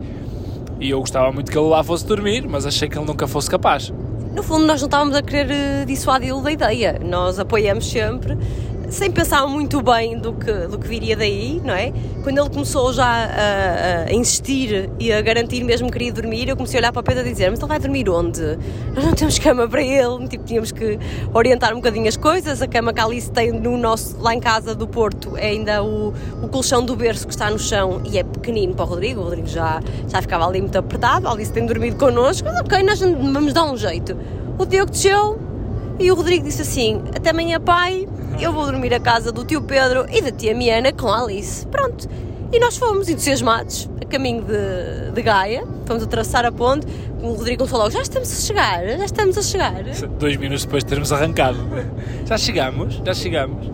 E 0.79 0.91
eu 0.91 1.01
gostava 1.01 1.33
muito 1.33 1.51
que 1.51 1.59
ele 1.59 1.69
lá 1.69 1.83
fosse 1.83 2.07
dormir, 2.07 2.47
mas 2.47 2.67
achei 2.67 2.89
que 2.89 2.97
ele 2.97 3.07
nunca 3.07 3.27
fosse 3.27 3.51
capaz. 3.51 3.93
No 4.35 4.43
fundo, 4.43 4.67
nós 4.67 4.81
não 4.81 4.87
estávamos 4.87 5.17
a 5.17 5.23
querer 5.23 5.51
eh, 5.51 5.85
dissuadi-lo 5.87 6.43
da 6.43 6.53
ideia. 6.53 7.01
Nós 7.03 7.39
apoiamos 7.39 7.91
sempre 7.91 8.37
sem 8.91 9.11
pensar 9.11 9.47
muito 9.47 9.81
bem 9.81 10.19
do 10.19 10.33
que, 10.33 10.53
do 10.53 10.79
que 10.79 10.87
viria 10.87 11.17
daí, 11.17 11.61
não 11.65 11.73
é? 11.73 11.93
Quando 12.25 12.39
ele 12.39 12.51
começou 12.51 12.93
já 12.93 13.07
a, 13.07 14.05
a, 14.09 14.13
insistir 14.13 14.91
e 14.99 15.13
a 15.13 15.23
garantir 15.23 15.63
mesmo 15.63 15.87
que 15.87 15.93
queria 15.93 16.13
dormir, 16.13 16.49
eu 16.49 16.57
comecei 16.57 16.79
a 16.79 16.81
olhar 16.81 16.93
para 16.93 17.01
o 17.01 17.03
Pedro 17.03 17.27
e 17.27 17.31
dizer: 17.31 17.51
Mas 17.51 17.61
ele 17.61 17.69
vai 17.69 17.79
dormir 17.79 18.09
onde? 18.11 18.43
Nós 18.95 19.05
não 19.05 19.15
temos 19.15 19.39
cama 19.39 19.69
para 19.69 19.81
ele, 19.81 20.29
tipo, 20.29 20.45
tínhamos 20.45 20.73
que 20.73 20.99
orientar 21.33 21.73
um 21.73 21.77
bocadinho 21.77 22.09
as 22.09 22.17
coisas. 22.17 22.61
A 22.61 22.67
cama 22.67 22.93
que 22.93 23.01
a 23.01 23.05
Alice 23.05 23.31
tem 23.31 23.53
no 23.53 23.79
nosso, 23.79 24.19
lá 24.21 24.35
em 24.35 24.41
casa 24.41 24.75
do 24.75 24.89
Porto 24.89 25.37
é 25.37 25.47
ainda 25.47 25.83
o, 25.85 26.13
o 26.43 26.49
colchão 26.49 26.85
do 26.85 26.97
berço 26.97 27.27
que 27.27 27.33
está 27.33 27.49
no 27.49 27.59
chão 27.59 28.03
e 28.05 28.19
é 28.19 28.25
pequenino 28.25 28.75
para 28.75 28.85
o 28.85 28.89
Rodrigo. 28.89 29.21
O 29.21 29.25
Rodrigo 29.25 29.47
já, 29.47 29.81
já 30.09 30.21
ficava 30.21 30.47
ali 30.47 30.61
muito 30.61 30.77
apertado. 30.77 31.29
A 31.29 31.31
Alice 31.31 31.53
tem 31.53 31.65
dormido 31.65 31.97
connosco, 31.97 32.49
mas 32.49 32.61
ok, 32.61 32.83
nós 32.83 32.99
vamos 32.99 33.53
dar 33.53 33.65
um 33.65 33.77
jeito. 33.77 34.17
O 34.59 34.67
Diogo 34.67 34.91
desceu 34.91 35.50
e 36.01 36.11
o 36.11 36.15
Rodrigo 36.15 36.45
disse 36.45 36.63
assim: 36.63 37.03
Até 37.15 37.31
amanhã, 37.31 37.61
pai 37.61 38.09
eu 38.41 38.55
vou 38.55 38.65
dormir 38.65 38.95
a 38.95 38.99
casa 38.99 39.31
do 39.31 39.45
tio 39.45 39.61
Pedro 39.61 40.07
e 40.11 40.23
da 40.23 40.33
tia 40.33 40.55
Miana 40.55 40.93
com 40.93 41.09
a 41.09 41.23
Alice. 41.23 41.67
Pronto. 41.67 42.09
E 42.51 42.59
nós 42.59 42.79
fomos 42.79 43.09
entusiasmados, 43.09 43.89
a 44.01 44.05
caminho 44.07 44.43
de, 44.43 45.13
de 45.13 45.23
Gaia, 45.23 45.63
fomos 45.85 46.03
atravessar 46.03 46.45
a 46.47 46.51
ponte. 46.51 46.87
O 47.23 47.33
Rodrigo 47.33 47.67
falou: 47.67 47.91
Já 47.91 48.01
estamos 48.01 48.33
a 48.33 48.47
chegar, 48.47 48.87
já 48.87 49.05
estamos 49.05 49.37
a 49.37 49.43
chegar. 49.43 49.75
Dois 50.19 50.37
minutos 50.39 50.65
depois 50.65 50.83
de 50.83 50.89
termos 50.89 51.13
arrancado. 51.13 51.59
Já 52.27 52.39
chegamos, 52.39 53.01
já 53.05 53.13
chegamos. 53.13 53.71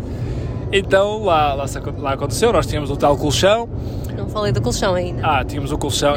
Então 0.72 1.24
lá, 1.24 1.54
lá, 1.54 1.64
lá 1.98 2.12
aconteceu, 2.12 2.52
nós 2.52 2.66
tínhamos 2.66 2.90
o 2.90 2.96
tal 2.96 3.16
colchão 3.16 3.68
não 4.16 4.28
falei 4.28 4.50
do 4.50 4.62
colchão 4.62 4.94
ainda. 4.94 5.20
Ah, 5.24 5.44
tínhamos 5.44 5.70
o 5.70 5.78
colchão. 5.78 6.14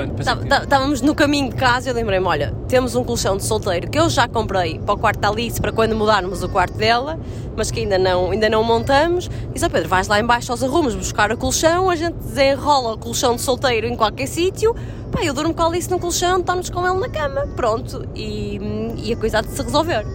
Estávamos 0.62 1.02
no 1.02 1.14
caminho 1.14 1.50
de 1.50 1.56
casa 1.56 1.90
e 1.90 1.92
eu 1.92 1.96
lembrei-me: 1.96 2.26
olha, 2.26 2.54
temos 2.68 2.96
um 2.96 3.04
colchão 3.04 3.38
de 3.38 3.44
solteiro 3.44 3.90
que 3.90 4.00
eu 4.00 4.10
já 4.10 4.28
comprei 4.28 4.80
para 4.80 4.96
o 4.96 4.98
quarto 4.98 5.20
da 5.20 5.30
Alice 5.30 5.60
para 5.60 5.72
quando 5.72 5.96
mudarmos 5.96 6.42
o 6.42 6.50
quarto 6.50 6.78
dela, 6.78 7.20
mas 7.56 7.70
que 7.70 7.82
ainda 7.82 7.98
não, 7.98 8.32
ainda 8.32 8.50
não 8.50 8.64
montamos. 8.64 9.30
Diz 9.54 9.64
ao 9.64 9.70
Pedro: 9.70 9.90
vais 9.90 10.08
lá 10.08 10.20
embaixo 10.20 10.52
aos 10.52 10.64
arrumos 10.64 10.96
buscar 10.96 11.32
o 11.32 11.38
colchão, 11.38 11.90
a 11.90 11.96
gente 11.96 12.16
desenrola 12.16 12.94
o 12.94 12.98
colchão 12.98 13.36
de 13.36 13.42
solteiro 13.42 13.86
em 13.86 13.96
qualquer 13.96 14.28
sítio. 14.28 14.76
Pá, 15.12 15.24
eu 15.24 15.34
durmo 15.34 15.54
com 15.54 15.64
a 15.64 15.66
Alice 15.66 15.90
no 15.90 16.00
colchão, 16.00 16.40
estamos 16.40 16.70
com 16.70 16.88
ele 16.88 17.00
na 17.00 17.10
cama. 17.10 17.48
Pronto. 17.56 18.08
E, 18.16 18.60
e 18.98 19.14
a 19.14 19.18
coisa 19.18 19.40
há 19.40 19.42
de 19.42 19.50
se 19.50 19.62
resolver. 19.62 20.06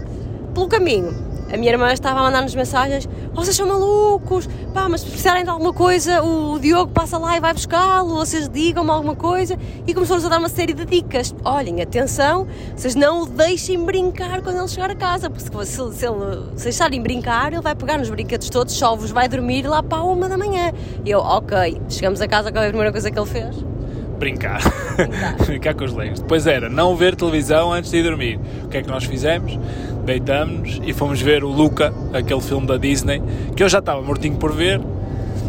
Pelo 0.55 0.69
caminho, 0.69 1.13
a 1.53 1.57
minha 1.57 1.73
irmã 1.73 1.93
estava 1.93 2.21
a 2.21 2.23
mandar-nos 2.23 2.55
mensagens: 2.55 3.09
vocês 3.35 3.57
são 3.57 3.67
malucos, 3.67 4.49
pá, 4.73 4.89
mas 4.89 5.01
se 5.01 5.09
precisarem 5.09 5.43
de 5.43 5.51
alguma 5.51 5.73
coisa, 5.73 6.23
o 6.23 6.59
Diogo 6.61 6.93
passa 6.93 7.19
lá 7.19 7.37
e 7.37 7.41
vai 7.41 7.53
buscá-lo, 7.53 8.15
vocês 8.15 8.49
digam-me 8.49 8.91
alguma 8.91 9.17
coisa. 9.17 9.59
E 9.85 9.93
começou-nos 9.93 10.25
a 10.25 10.29
dar 10.29 10.39
uma 10.39 10.49
série 10.49 10.73
de 10.73 10.85
dicas: 10.85 11.35
olhem, 11.45 11.83
atenção, 11.83 12.47
vocês 12.77 12.95
não 12.95 13.23
o 13.23 13.27
deixem 13.27 13.85
brincar 13.85 14.43
quando 14.43 14.59
ele 14.59 14.69
chegar 14.69 14.91
a 14.91 14.95
casa, 14.95 15.29
porque 15.29 15.45
se, 15.45 15.75
se, 15.93 16.07
ele, 16.07 16.51
se 16.57 16.65
deixarem 16.65 17.03
brincar, 17.03 17.53
ele 17.53 17.61
vai 17.61 17.75
pegar 17.75 17.99
nos 17.99 18.09
brinquedos 18.09 18.49
todos, 18.49 18.73
só 18.75 18.95
vos 18.95 19.11
vai 19.11 19.29
dormir 19.29 19.67
lá 19.67 19.83
para 19.83 19.99
a 19.99 20.05
uma 20.05 20.29
da 20.29 20.39
manhã. 20.39 20.73
E 21.05 21.11
eu, 21.11 21.19
ok, 21.19 21.83
chegamos 21.89 22.21
a 22.21 22.29
casa, 22.29 22.53
qual 22.53 22.63
é 22.63 22.67
a 22.67 22.71
primeira 22.71 22.93
coisa 22.93 23.11
que 23.11 23.19
ele 23.19 23.29
fez? 23.29 23.74
Brincar. 24.19 24.61
Brincar. 25.47 25.75
Com 25.75 25.85
os 25.85 25.95
legos. 25.95 26.21
Depois 26.21 26.47
era 26.47 26.69
não 26.69 26.97
ver 26.97 27.15
televisão 27.17 27.73
antes 27.73 27.91
de 27.91 27.99
ir 27.99 28.03
dormir. 28.03 28.39
O 28.65 28.69
que 28.69 28.79
é 28.79 28.83
que 28.83 28.89
nós 28.89 29.05
fizemos? 29.05 29.59
deitamos 30.05 30.81
e 30.85 30.93
fomos 30.93 31.21
ver 31.21 31.43
o 31.43 31.49
Luca, 31.49 31.93
aquele 32.13 32.41
filme 32.41 32.67
da 32.67 32.77
Disney, 32.77 33.23
que 33.57 33.63
eu 33.63 33.69
já 33.69 33.79
estava 33.79 34.03
mortinho 34.03 34.37
por 34.37 34.53
ver, 34.53 34.81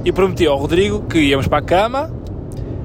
e 0.03 0.11
prometi 0.11 0.47
ao 0.47 0.57
Rodrigo 0.57 1.03
que 1.03 1.19
íamos 1.19 1.47
para 1.47 1.59
a 1.59 1.61
cama, 1.61 2.11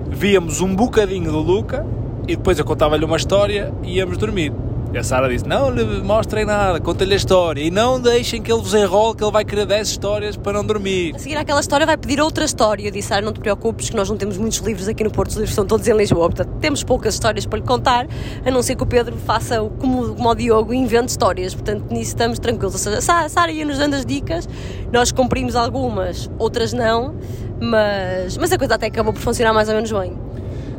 víamos 0.08 0.60
um 0.60 0.74
bocadinho 0.74 1.30
do 1.30 1.38
Luca, 1.38 1.86
e 2.26 2.36
depois 2.36 2.58
eu 2.58 2.64
contava-lhe 2.64 3.04
uma 3.04 3.16
história 3.16 3.72
e 3.82 3.96
íamos 3.96 4.18
dormir. 4.18 4.52
E 4.92 4.98
a 4.98 5.04
Sara 5.04 5.28
disse: 5.28 5.46
Não 5.46 5.70
lhe 5.70 5.84
mostrem 6.02 6.44
nada, 6.44 6.80
contem-lhe 6.80 7.14
a 7.14 7.16
história 7.16 7.62
e 7.62 7.70
não 7.70 8.00
deixem 8.00 8.42
que 8.42 8.52
ele 8.52 8.60
vos 8.60 8.74
enrole, 8.74 9.16
que 9.16 9.22
ele 9.22 9.30
vai 9.30 9.44
querer 9.44 9.64
10 9.64 9.88
histórias 9.88 10.36
para 10.36 10.54
não 10.54 10.64
dormir. 10.64 11.14
A 11.14 11.18
seguir 11.18 11.36
àquela 11.36 11.60
história, 11.60 11.86
vai 11.86 11.96
pedir 11.96 12.20
outra 12.20 12.44
história. 12.44 12.88
Eu 12.88 12.90
disse: 12.90 13.08
Sara, 13.08 13.22
não 13.22 13.32
te 13.32 13.38
preocupes, 13.38 13.88
que 13.88 13.96
nós 13.96 14.10
não 14.10 14.16
temos 14.16 14.36
muitos 14.36 14.58
livros 14.58 14.88
aqui 14.88 15.04
no 15.04 15.10
Porto, 15.10 15.30
os 15.30 15.36
livros 15.36 15.50
estão 15.50 15.64
todos 15.64 15.86
em 15.86 15.96
Lisboa, 15.96 16.28
portanto 16.28 16.56
temos 16.60 16.82
poucas 16.82 17.14
histórias 17.14 17.46
para 17.46 17.60
lhe 17.60 17.64
contar, 17.64 18.08
a 18.44 18.50
não 18.50 18.62
ser 18.62 18.74
que 18.74 18.82
o 18.82 18.86
Pedro 18.86 19.16
faça 19.16 19.60
como, 19.78 20.14
como 20.16 20.28
o 20.28 20.34
Diogo 20.34 20.74
e 20.74 20.76
invente 20.76 21.10
histórias. 21.10 21.54
Portanto, 21.54 21.84
nisso 21.90 22.10
estamos 22.10 22.40
tranquilos. 22.40 22.74
Ou 22.74 22.78
seja, 22.80 22.98
a 22.98 23.28
Sara 23.28 23.52
ia 23.52 23.64
nos 23.64 23.78
dando 23.78 23.94
as 23.94 24.04
dicas, 24.04 24.48
nós 24.92 25.12
cumprimos 25.12 25.54
algumas, 25.54 26.28
outras 26.36 26.72
não, 26.72 27.14
mas, 27.60 28.36
mas 28.36 28.50
a 28.50 28.58
coisa 28.58 28.74
até 28.74 28.86
acabou 28.86 29.12
por 29.12 29.20
funcionar 29.20 29.52
mais 29.52 29.68
ou 29.68 29.74
menos 29.76 29.92
bem. 29.92 30.29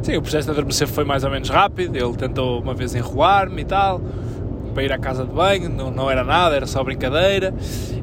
Sim, 0.02 0.18
o 0.18 0.22
processo 0.22 0.46
de 0.46 0.52
adormecer 0.52 0.88
foi 0.88 1.04
mais 1.04 1.24
ou 1.24 1.30
menos 1.30 1.50
rápido, 1.50 1.96
ele 1.96 2.14
tentou 2.18 2.60
uma 2.60 2.74
vez 2.74 2.96
enrolar-me 2.96 3.62
e 3.62 3.66
tal, 3.66 4.02
para 4.74 4.84
ir 4.84 4.92
à 4.92 4.98
casa 4.98 5.24
de 5.24 5.32
banho, 5.32 5.70
não, 5.70 5.92
não 5.92 6.10
era 6.10 6.24
nada, 6.24 6.56
era 6.56 6.66
só 6.66 6.84
brincadeira, 6.84 7.54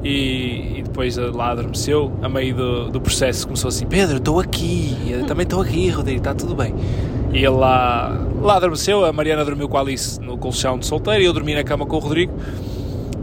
e, 0.01 0.77
e 0.77 0.81
depois 0.83 1.17
lá 1.17 1.51
adormeceu, 1.51 2.11
a 2.21 2.29
meio 2.29 2.55
do, 2.55 2.89
do 2.89 3.01
processo 3.01 3.45
começou 3.45 3.67
assim, 3.67 3.85
Pedro, 3.85 4.17
estou 4.17 4.39
aqui, 4.39 4.95
eu 5.09 5.25
também 5.25 5.43
estou 5.43 5.61
aqui, 5.61 5.89
Rodrigo, 5.89 6.19
está 6.19 6.33
tudo 6.33 6.55
bem. 6.55 6.73
E 7.33 7.37
ele 7.37 7.49
lá, 7.49 8.17
lá 8.41 8.55
adormeceu, 8.55 9.03
a 9.03 9.11
Mariana 9.11 9.43
dormiu 9.43 9.67
com 9.67 9.77
a 9.77 9.81
Alice 9.81 10.21
no 10.21 10.37
colchão 10.37 10.79
de 10.79 10.85
solteiro, 10.85 11.21
e 11.21 11.25
eu 11.25 11.33
dormi 11.33 11.53
na 11.53 11.63
cama 11.65 11.85
com 11.85 11.97
o 11.97 11.99
Rodrigo, 11.99 12.33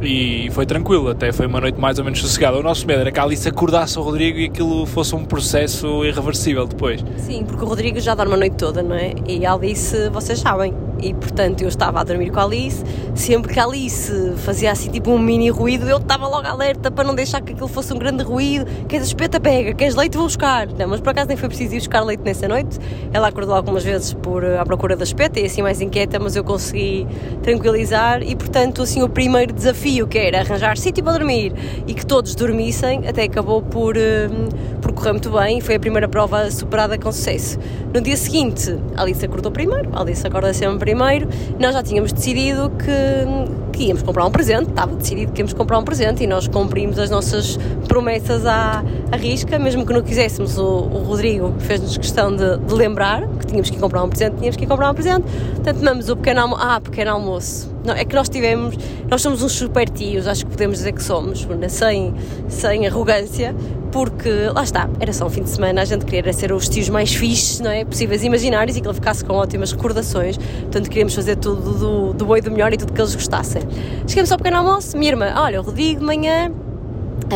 e 0.02 0.48
foi 0.52 0.66
tranquilo, 0.66 1.08
até 1.08 1.32
foi 1.32 1.46
uma 1.46 1.60
noite 1.60 1.80
mais 1.80 1.98
ou 1.98 2.04
menos 2.04 2.20
sossegada. 2.20 2.58
O 2.58 2.62
nosso 2.62 2.86
medo 2.86 3.00
era 3.00 3.10
que 3.10 3.18
a 3.18 3.22
Alice 3.22 3.48
acordasse 3.48 3.98
o 3.98 4.02
Rodrigo 4.02 4.38
e 4.38 4.46
aquilo 4.46 4.86
fosse 4.86 5.14
um 5.14 5.24
processo 5.24 6.04
irreversível 6.04 6.66
depois. 6.66 7.04
Sim, 7.18 7.44
porque 7.44 7.64
o 7.64 7.68
Rodrigo 7.68 7.98
já 8.00 8.14
dorme 8.14 8.34
a 8.34 8.36
noite 8.36 8.56
toda, 8.56 8.82
não 8.82 8.94
é? 8.94 9.14
E 9.26 9.44
a 9.46 9.52
Alice, 9.54 10.08
vocês 10.10 10.38
sabem, 10.38 10.74
e 11.00 11.12
portanto 11.14 11.62
eu 11.62 11.68
estava 11.68 12.00
a 12.00 12.04
dormir 12.04 12.30
com 12.30 12.40
a 12.40 12.44
Alice. 12.44 12.84
Sempre 13.14 13.52
que 13.52 13.60
a 13.60 13.64
Alice 13.64 14.32
fazia 14.38 14.72
assim 14.72 14.90
tipo 14.90 15.10
um 15.10 15.18
mini 15.18 15.50
ruído, 15.50 15.88
eu 15.88 15.98
estava 15.98 16.26
logo 16.26 16.46
alerta 16.46 16.90
para 16.90 17.04
não 17.04 17.14
deixar 17.14 17.40
que 17.40 17.52
aquilo 17.52 17.68
fosse 17.68 17.92
um 17.92 17.98
grande 17.98 18.22
ruído. 18.22 18.66
Queres 18.86 19.08
espeta, 19.08 19.40
pega, 19.40 19.74
queres 19.74 19.94
leite, 19.94 20.16
vou 20.16 20.26
buscar. 20.26 20.66
Não, 20.68 20.88
mas 20.88 21.00
por 21.00 21.10
acaso 21.10 21.28
nem 21.28 21.36
foi 21.36 21.48
preciso 21.48 21.74
ir 21.74 21.78
buscar 21.78 22.02
leite 22.02 22.22
nessa 22.24 22.48
noite. 22.48 22.78
Ela 23.12 23.28
acordou 23.28 23.54
algumas 23.54 23.84
vezes 23.84 24.12
por, 24.14 24.44
à 24.44 24.64
procura 24.64 24.96
da 24.96 25.04
espeta 25.04 25.40
e 25.40 25.46
assim 25.46 25.62
mais 25.62 25.80
inquieta, 25.80 26.18
mas 26.18 26.36
eu 26.36 26.44
consegui 26.44 27.06
tranquilizar. 27.42 28.22
E 28.22 28.34
portanto, 28.34 28.82
assim, 28.82 29.02
o 29.02 29.08
primeiro 29.08 29.52
desafio 29.52 30.06
que 30.06 30.18
era 30.18 30.40
arranjar 30.40 30.76
sítio 30.78 31.02
para 31.02 31.18
dormir 31.18 31.52
e 31.86 31.94
que 31.94 32.04
todos 32.04 32.34
dormissem, 32.34 33.06
até 33.06 33.24
acabou 33.24 33.62
por, 33.62 33.96
hum, 33.96 34.48
por 34.80 34.92
correr 34.92 35.12
muito 35.12 35.30
bem. 35.30 35.60
Foi 35.60 35.74
a 35.74 35.80
primeira 35.80 36.08
prova 36.08 36.50
superada 36.50 36.98
com 36.98 37.10
sucesso. 37.10 37.58
No 37.92 38.00
dia 38.00 38.16
seguinte, 38.16 38.76
a 38.96 39.02
Alice 39.02 39.24
acordou 39.24 39.50
primeiro, 39.50 39.90
a 39.92 40.00
Alice 40.00 40.26
acorda 40.26 40.52
sempre 40.52 40.85
primeiro, 40.86 41.28
nós 41.58 41.74
já 41.74 41.82
tínhamos 41.82 42.12
decidido 42.12 42.70
que, 42.70 43.65
que 43.76 43.84
íamos 43.84 44.02
comprar 44.02 44.24
um 44.24 44.30
presente, 44.30 44.70
estava 44.70 44.96
decidido 44.96 45.32
que 45.32 45.40
íamos 45.40 45.52
comprar 45.52 45.78
um 45.78 45.84
presente 45.84 46.24
e 46.24 46.26
nós 46.26 46.48
cumprimos 46.48 46.98
as 46.98 47.10
nossas 47.10 47.58
promessas 47.86 48.46
à, 48.46 48.82
à 49.12 49.16
risca, 49.16 49.58
mesmo 49.58 49.84
que 49.84 49.92
não 49.92 50.02
quiséssemos, 50.02 50.56
o, 50.56 50.64
o 50.64 51.02
Rodrigo 51.04 51.54
fez-nos 51.58 51.98
questão 51.98 52.34
de, 52.34 52.56
de, 52.56 52.74
lembrar 52.74 53.28
que 53.38 53.46
tínhamos 53.46 53.68
que 53.68 53.76
ir 53.76 53.80
comprar 53.80 54.02
um 54.02 54.08
presente, 54.08 54.36
tínhamos 54.36 54.56
que 54.56 54.64
ir 54.64 54.66
comprar 54.66 54.90
um 54.90 54.94
presente, 54.94 55.24
portanto 55.54 55.78
tomamos 55.78 56.08
o 56.08 56.16
pequeno 56.16 56.40
almoço, 56.40 56.62
ah, 56.62 56.80
pequeno 56.80 57.10
almoço, 57.10 57.76
não, 57.84 57.94
é 57.94 58.04
que 58.04 58.14
nós 58.14 58.28
tivemos, 58.28 58.76
nós 59.08 59.20
somos 59.20 59.42
uns 59.42 59.52
super 59.52 59.88
tios, 59.88 60.26
acho 60.26 60.46
que 60.46 60.50
podemos 60.50 60.78
dizer 60.78 60.92
que 60.92 61.02
somos, 61.02 61.46
sem, 61.68 62.14
sem 62.48 62.86
arrogância, 62.86 63.54
porque 63.92 64.30
lá 64.52 64.62
está, 64.62 64.88
era 65.00 65.12
só 65.12 65.26
um 65.26 65.30
fim 65.30 65.42
de 65.42 65.50
semana, 65.50 65.82
a 65.82 65.84
gente 65.84 66.04
queria 66.04 66.32
ser 66.32 66.52
os 66.52 66.68
tios 66.68 66.88
mais 66.88 67.14
fixes, 67.14 67.60
não 67.60 67.70
é? 67.70 67.84
Possíveis 67.84 68.22
imaginários 68.24 68.76
e 68.76 68.80
que 68.80 68.86
ele 68.86 68.94
ficasse 68.94 69.24
com 69.24 69.34
ótimas 69.34 69.72
recordações, 69.72 70.36
portanto 70.36 70.88
queríamos 70.88 71.14
fazer 71.14 71.36
tudo 71.36 71.72
do, 71.72 72.12
do 72.12 72.26
bom 72.26 72.36
e 72.36 72.40
do 72.40 72.50
melhor 72.50 72.72
e 72.72 72.76
tudo 72.76 72.92
que 72.92 73.00
eles 73.00 73.14
gostassem. 73.14 73.62
Chegamos 74.06 74.30
ao 74.32 74.38
pequeno 74.38 74.58
almoço, 74.58 74.96
minha 74.96 75.10
irmã, 75.10 75.32
olha, 75.36 75.60
o 75.60 75.64
Rodrigo 75.64 76.00
de 76.00 76.06
manhã 76.06 76.52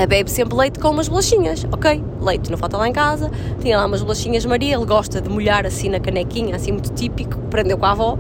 bebe 0.09 0.31
sempre 0.31 0.57
leite 0.57 0.79
com 0.79 0.91
umas 0.91 1.09
bolachinhas, 1.09 1.67
ok? 1.71 2.03
Leite 2.21 2.51
não 2.51 2.59
falta 2.59 2.77
lá 2.77 2.89
em 2.89 2.93
casa, 2.93 3.31
tinha 3.61 3.77
lá 3.77 3.87
umas 3.87 4.03
bolachinhas 4.03 4.45
Maria, 4.45 4.77
ele 4.77 4.87
gosta 4.87 5.21
de 5.21 5.29
molhar 5.29 5.67
assim 5.67 5.89
na 5.89 5.99
canequinha, 5.99 6.55
assim 6.55 6.73
muito 6.73 6.93
típico, 6.93 7.39
prendeu 7.51 7.77
com 7.77 7.87
a 7.87 7.91
avó 7.91 8.19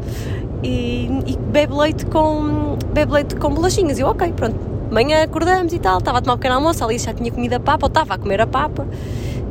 e, 0.62 1.08
e 1.26 1.36
bebe 1.36 1.74
leite 1.74 2.06
com 2.06 2.76
bebe 2.92 3.12
leite 3.12 3.36
com 3.36 3.50
bolachinhas. 3.50 3.98
Eu, 3.98 4.08
ok, 4.08 4.32
pronto, 4.32 4.70
Manhã 4.90 5.22
acordamos 5.22 5.72
e 5.72 5.78
tal, 5.78 5.98
estava 5.98 6.18
a 6.18 6.20
tomar 6.20 6.34
um 6.34 6.38
pequeno 6.38 6.56
almoço, 6.56 6.82
ali 6.82 6.98
já 6.98 7.14
tinha 7.14 7.30
comido 7.30 7.54
a 7.54 7.60
papa, 7.60 7.86
ou 7.86 7.88
estava 7.88 8.14
a 8.14 8.18
comer 8.18 8.40
a 8.40 8.46
papa. 8.46 8.86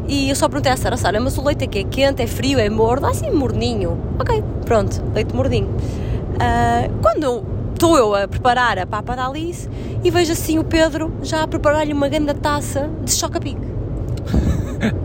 E 0.05 0.29
eu 0.29 0.35
só 0.35 0.49
perguntei 0.49 0.71
à 0.71 0.75
Sara, 0.75 0.97
Sara, 0.97 1.19
mas 1.19 1.37
o 1.37 1.43
leite 1.43 1.63
aqui 1.63 1.79
é 1.79 1.83
quente, 1.85 2.21
é 2.21 2.27
frio, 2.27 2.59
é 2.59 2.69
morno? 2.69 3.07
Ah, 3.07 3.13
sim, 3.13 3.31
morninho. 3.31 3.97
Ok, 4.19 4.43
pronto, 4.65 5.01
leite 5.13 5.33
morninho. 5.33 5.67
Uh, 5.67 6.91
quando 7.01 7.45
estou 7.79 7.97
eu 7.97 8.13
a 8.13 8.27
preparar 8.27 8.77
a 8.77 8.85
papa 8.85 9.15
da 9.15 9.25
Alice 9.25 9.69
e 10.03 10.11
vejo 10.11 10.33
assim 10.33 10.59
o 10.59 10.65
Pedro 10.65 11.13
já 11.23 11.43
a 11.43 11.47
preparar-lhe 11.47 11.93
uma 11.93 12.09
grande 12.09 12.33
taça 12.33 12.89
de 13.05 13.11
choca-pique. 13.13 13.61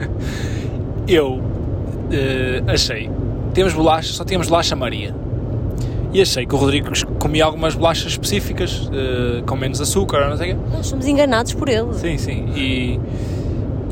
eu 1.07 1.35
uh, 1.35 1.41
achei, 2.67 3.09
temos 3.53 3.73
bolachas, 3.73 4.17
só 4.17 4.25
tínhamos 4.25 4.49
bolacha 4.49 4.75
Maria 4.75 5.15
e 6.13 6.21
achei 6.21 6.45
que 6.45 6.53
o 6.53 6.59
Rodrigo 6.59 6.91
comia 7.21 7.45
algumas 7.45 7.77
bolachas 7.77 8.11
específicas, 8.11 8.89
uh, 8.89 9.45
com 9.47 9.55
menos 9.55 9.81
açúcar, 9.81 10.29
não 10.29 10.37
sei 10.37 10.55
o 10.55 10.57
quê. 10.57 10.61
Nós 10.73 10.87
somos 10.89 11.07
enganados 11.07 11.55
por 11.55 11.69
ele. 11.69 11.95
Sim, 11.95 12.19
sim. 12.19 12.49
E, 12.57 12.99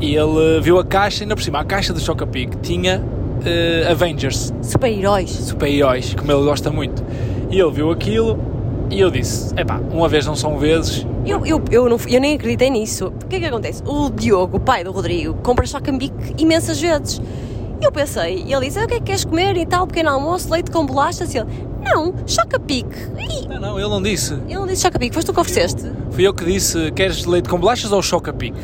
e 0.01 0.13
ele 0.13 0.59
viu 0.61 0.77
a 0.77 0.83
caixa, 0.83 1.23
ainda 1.23 1.37
por 1.37 1.41
cima, 1.41 1.61
a 1.61 1.63
caixa 1.63 1.93
do 1.93 2.01
Chocapic 2.01 2.57
tinha 2.61 2.99
uh, 2.99 3.91
Avengers. 3.91 4.53
Super-heróis. 4.61 5.29
Super-heróis, 5.29 6.13
como 6.15 6.29
ele 6.29 6.43
gosta 6.43 6.69
muito. 6.69 7.01
E 7.49 7.57
ele 7.57 7.71
viu 7.71 7.89
aquilo 7.89 8.52
e 8.93 8.99
eu 8.99 9.09
disse: 9.09 9.53
epá, 9.59 9.81
uma 9.91 10.07
vez 10.07 10.25
não 10.25 10.35
são 10.35 10.57
vezes. 10.57 11.05
Eu, 11.25 11.45
eu, 11.45 11.61
eu, 11.71 11.89
não, 11.89 11.97
eu 12.07 12.21
nem 12.21 12.35
acreditei 12.35 12.69
nisso. 12.69 13.07
O 13.07 13.27
que 13.27 13.37
é 13.37 13.39
que 13.39 13.45
acontece? 13.45 13.81
O 13.85 14.09
Diogo, 14.09 14.57
o 14.57 14.59
pai 14.59 14.83
do 14.83 14.91
Rodrigo, 14.91 15.33
compra 15.41 15.65
Chocapic 15.65 16.13
imensas 16.37 16.79
vezes. 16.79 17.21
E 17.81 17.85
eu 17.85 17.91
pensei, 17.91 18.43
e 18.45 18.53
ele 18.53 18.67
disse: 18.67 18.79
ah, 18.79 18.85
o 18.85 18.87
que 18.87 18.93
é 18.93 18.97
que 18.99 19.05
queres 19.05 19.25
comer 19.25 19.57
e 19.57 19.65
tal, 19.65 19.87
pequeno 19.87 20.09
almoço, 20.09 20.51
leite 20.51 20.69
com 20.69 20.85
bolachas? 20.85 21.33
E 21.33 21.39
ele: 21.39 21.47
não, 21.83 22.13
choca-pique. 22.25 22.95
Não, 23.49 23.59
não, 23.59 23.79
ele 23.79 23.89
não 23.89 24.01
disse. 24.01 24.33
Ele 24.33 24.55
não 24.55 24.67
disse 24.67 24.83
choca-pique, 24.83 25.13
foste 25.13 25.27
tu 25.27 25.33
que 25.33 25.39
ofereceste? 25.39 25.91
Fui 26.11 26.25
eu 26.25 26.33
que 26.33 26.45
disse, 26.45 26.91
queres 26.91 27.25
leite 27.25 27.49
com 27.49 27.57
bolachas 27.57 27.91
ou 27.91 28.01
choca-pique? 28.01 28.59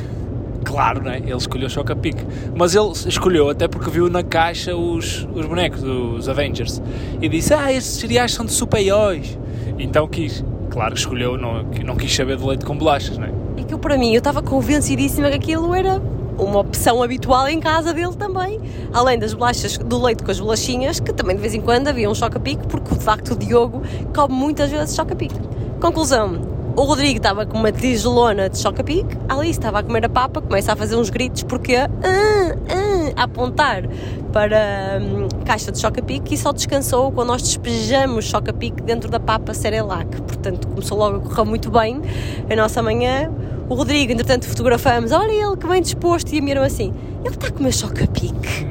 Claro, 0.63 1.01
né? 1.01 1.17
Ele 1.17 1.35
escolheu 1.35 1.69
choca-pique. 1.69 2.23
Mas 2.55 2.75
ele 2.75 2.91
escolheu 3.07 3.49
até 3.49 3.67
porque 3.67 3.89
viu 3.89 4.09
na 4.09 4.23
caixa 4.23 4.75
os, 4.75 5.27
os 5.33 5.45
bonecos 5.45 5.81
dos 5.81 6.29
Avengers. 6.29 6.81
E 7.21 7.27
disse, 7.27 7.53
ah, 7.53 7.73
estes 7.73 7.99
cereais 7.99 8.31
são 8.31 8.45
de 8.45 8.51
super-heróis. 8.51 9.37
Então 9.79 10.07
quis. 10.07 10.43
Claro 10.69 10.93
que 10.93 10.99
escolheu, 10.99 11.37
não, 11.37 11.63
não 11.83 11.95
quis 11.95 12.13
saber 12.13 12.37
de 12.37 12.45
leite 12.45 12.65
com 12.65 12.77
bolachas, 12.77 13.17
né? 13.17 13.31
É 13.57 13.63
que 13.63 13.73
eu, 13.73 13.79
para 13.79 13.97
mim, 13.97 14.13
eu 14.13 14.19
estava 14.19 14.43
convencidíssima 14.43 15.29
que 15.29 15.35
aquilo 15.35 15.73
era 15.73 15.99
uma 16.37 16.59
opção 16.59 17.01
habitual 17.01 17.47
em 17.47 17.59
casa 17.59 17.93
dele 17.93 18.15
também, 18.15 18.59
além 18.93 19.17
das 19.17 19.33
bolachas 19.33 19.77
do 19.77 20.01
leite 20.01 20.23
com 20.23 20.31
as 20.31 20.39
bolachinhas, 20.39 20.99
que 20.99 21.11
também 21.11 21.35
de 21.35 21.41
vez 21.41 21.53
em 21.53 21.61
quando 21.61 21.87
havia 21.87 22.09
um 22.09 22.15
choca-pique, 22.15 22.67
porque 22.67 22.93
de 22.93 23.03
facto 23.03 23.33
o 23.33 23.35
Diogo 23.35 23.81
come 24.15 24.33
muitas 24.33 24.69
vezes 24.69 24.95
choca-pique. 24.95 25.39
Conclusão, 25.81 26.58
o 26.79 26.85
Rodrigo 26.85 27.17
estava 27.17 27.45
com 27.45 27.57
uma 27.57 27.73
tigelona 27.73 28.49
de 28.49 28.57
choca-pique, 28.57 29.17
a 29.27 29.33
Alice 29.33 29.51
estava 29.51 29.79
a 29.79 29.83
comer 29.83 30.05
a 30.05 30.09
papa, 30.09 30.41
começa 30.41 30.71
a 30.71 30.75
fazer 30.77 30.95
uns 30.95 31.09
gritos 31.09 31.43
porque 31.43 31.75
ah, 31.75 31.89
ah, 32.01 33.11
a 33.17 33.23
apontar 33.23 33.83
para 34.31 34.97
hum, 35.01 35.27
caixa 35.43 35.73
de 35.73 35.79
choca-pique 35.79 36.35
e 36.35 36.37
só 36.37 36.53
descansou 36.53 37.11
quando 37.11 37.27
nós 37.27 37.41
despejamos 37.41 38.23
choca-pique 38.23 38.81
dentro 38.81 39.11
da 39.11 39.19
papa 39.19 39.53
Cerelac. 39.53 40.21
Portanto, 40.21 40.69
começou 40.69 40.97
logo 40.97 41.17
a 41.17 41.19
correr 41.19 41.43
muito 41.43 41.69
bem 41.69 42.01
a 42.49 42.55
nossa 42.55 42.81
manhã. 42.81 43.29
O 43.67 43.73
Rodrigo, 43.75 44.13
entretanto, 44.13 44.47
fotografamos, 44.47 45.11
olha 45.11 45.31
ele 45.31 45.57
que 45.57 45.67
bem 45.67 45.81
disposto, 45.81 46.31
e 46.31 46.39
a 46.39 46.41
irmã 46.41 46.65
assim, 46.65 46.93
ele 47.25 47.35
está 47.35 47.47
a 47.47 47.51
comer 47.51 47.73
choca-pique. 47.73 48.68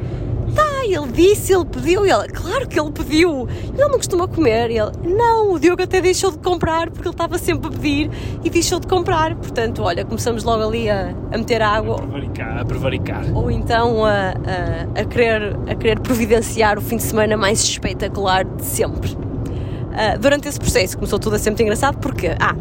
Ele 0.94 1.12
disse, 1.12 1.52
ele 1.52 1.64
pediu, 1.64 2.06
e 2.06 2.10
ela, 2.10 2.26
claro 2.28 2.66
que 2.66 2.78
ele 2.78 2.90
pediu, 2.90 3.48
ele 3.72 3.88
não 3.88 3.90
costuma 3.90 4.26
comer, 4.26 4.70
e 4.70 4.78
ele, 4.78 4.92
não, 5.04 5.52
o 5.52 5.58
Diogo 5.58 5.82
até 5.82 6.00
deixou 6.00 6.30
de 6.30 6.38
comprar, 6.38 6.90
porque 6.90 7.06
ele 7.08 7.14
estava 7.14 7.38
sempre 7.38 7.68
a 7.68 7.70
pedir, 7.70 8.10
e 8.44 8.50
deixou 8.50 8.80
de 8.80 8.86
comprar, 8.86 9.34
portanto, 9.36 9.82
olha, 9.82 10.04
começamos 10.04 10.44
logo 10.44 10.62
ali 10.62 10.88
a, 10.88 11.14
a 11.32 11.38
meter 11.38 11.62
água. 11.62 11.96
A 11.96 11.98
prevaricar, 11.98 12.58
a 12.58 12.64
prevaricar. 12.64 13.36
Ou 13.36 13.50
então 13.50 14.04
a, 14.04 14.10
a, 14.10 15.00
a, 15.00 15.04
querer, 15.04 15.56
a 15.68 15.74
querer 15.74 16.00
providenciar 16.00 16.78
o 16.78 16.80
fim 16.80 16.96
de 16.96 17.02
semana 17.02 17.36
mais 17.36 17.62
espetacular 17.62 18.44
de 18.44 18.64
sempre. 18.64 19.12
Uh, 19.12 20.18
durante 20.20 20.48
esse 20.48 20.58
processo 20.58 20.96
começou 20.96 21.18
tudo 21.18 21.36
a 21.36 21.38
ser 21.38 21.50
muito 21.50 21.62
engraçado, 21.62 21.98
porque, 21.98 22.28
ah, 22.38 22.54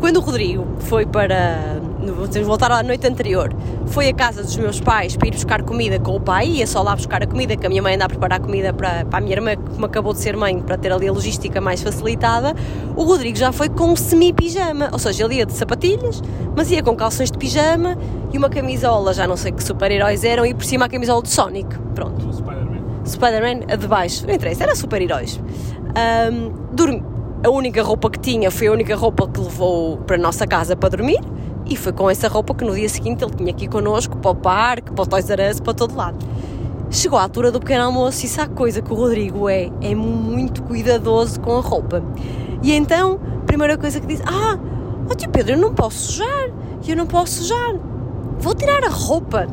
quando 0.00 0.16
o 0.16 0.20
Rodrigo 0.20 0.66
foi 0.80 1.04
para. 1.04 1.78
Vamos 2.00 2.46
voltar 2.46 2.72
à 2.72 2.82
noite 2.82 3.06
anterior. 3.06 3.54
Foi 3.86 4.08
à 4.08 4.14
casa 4.14 4.42
dos 4.42 4.56
meus 4.56 4.80
pais 4.80 5.14
para 5.14 5.28
ir 5.28 5.32
buscar 5.32 5.62
comida 5.62 6.00
com 6.00 6.16
o 6.16 6.20
pai, 6.20 6.46
ia 6.46 6.66
só 6.66 6.82
lá 6.82 6.96
buscar 6.96 7.22
a 7.22 7.26
comida, 7.26 7.54
que 7.54 7.66
a 7.66 7.68
minha 7.68 7.82
mãe 7.82 7.94
anda 7.94 8.06
a 8.06 8.08
preparar 8.08 8.40
comida 8.40 8.72
para, 8.72 9.04
para 9.04 9.18
a 9.18 9.20
minha 9.20 9.34
irmã, 9.34 9.54
que 9.56 9.78
me 9.78 9.84
acabou 9.84 10.14
de 10.14 10.20
ser 10.20 10.36
mãe, 10.36 10.58
para 10.60 10.78
ter 10.78 10.90
ali 10.90 11.06
a 11.06 11.12
logística 11.12 11.60
mais 11.60 11.82
facilitada. 11.82 12.54
O 12.96 13.04
Rodrigo 13.04 13.36
já 13.36 13.52
foi 13.52 13.68
com 13.68 13.94
semi-pijama, 13.94 14.88
ou 14.92 14.98
seja, 14.98 15.24
ele 15.24 15.36
ia 15.36 15.46
de 15.46 15.52
sapatilhas, 15.52 16.22
mas 16.56 16.70
ia 16.70 16.82
com 16.82 16.96
calções 16.96 17.30
de 17.30 17.36
pijama 17.36 17.98
e 18.32 18.38
uma 18.38 18.48
camisola, 18.48 19.12
já 19.12 19.26
não 19.26 19.36
sei 19.36 19.52
que 19.52 19.62
super-heróis 19.62 20.24
eram, 20.24 20.46
e 20.46 20.54
por 20.54 20.64
cima 20.64 20.86
a 20.86 20.88
camisola 20.88 21.22
de 21.22 21.28
Sonic. 21.28 21.78
Pronto. 21.94 22.32
Spider-Man. 22.32 23.04
Spider-Man, 23.04 23.72
a 23.72 23.76
de 23.76 23.86
baixo, 23.86 24.26
não 24.26 24.34
interessa, 24.34 24.62
era 24.62 24.74
super-heróis. 24.74 25.38
Um, 26.32 26.74
dormi 26.74 27.19
a 27.42 27.48
única 27.48 27.82
roupa 27.82 28.10
que 28.10 28.18
tinha 28.18 28.50
foi 28.50 28.66
a 28.66 28.72
única 28.72 28.94
roupa 28.94 29.26
que 29.26 29.40
levou 29.40 29.96
para 29.98 30.16
a 30.16 30.18
nossa 30.18 30.46
casa 30.46 30.76
para 30.76 30.90
dormir 30.90 31.20
e 31.66 31.76
foi 31.76 31.92
com 31.92 32.10
essa 32.10 32.28
roupa 32.28 32.54
que 32.54 32.64
no 32.64 32.74
dia 32.74 32.88
seguinte 32.88 33.24
ele 33.24 33.32
tinha 33.34 33.50
aqui 33.50 33.66
connosco 33.66 34.16
para 34.18 34.30
o 34.30 34.34
parque, 34.34 34.92
para 34.92 35.02
o 35.02 35.06
Toys 35.06 35.30
R 35.30 35.50
Us, 35.50 35.60
para 35.60 35.72
todo 35.72 35.96
lado. 35.96 36.18
Chegou 36.90 37.18
à 37.18 37.22
altura 37.22 37.50
do 37.50 37.60
pequeno 37.60 37.84
almoço 37.84 38.26
e 38.26 38.28
sabe 38.28 38.54
coisa 38.54 38.82
que 38.82 38.92
o 38.92 38.96
Rodrigo 38.96 39.48
é? 39.48 39.70
É 39.80 39.94
muito 39.94 40.62
cuidadoso 40.64 41.40
com 41.40 41.56
a 41.56 41.60
roupa. 41.60 42.02
E 42.62 42.72
então, 42.72 43.20
a 43.42 43.44
primeira 43.46 43.78
coisa 43.78 44.00
que 44.00 44.06
diz: 44.06 44.20
Ah, 44.26 44.58
ó 45.08 45.14
tio 45.14 45.30
Pedro, 45.30 45.52
eu 45.52 45.58
não 45.58 45.72
posso 45.72 45.98
sujar, 45.98 46.50
eu 46.86 46.96
não 46.96 47.06
posso 47.06 47.34
sujar, 47.34 47.76
vou 48.38 48.54
tirar 48.54 48.82
a 48.84 48.88
roupa. 48.88 49.46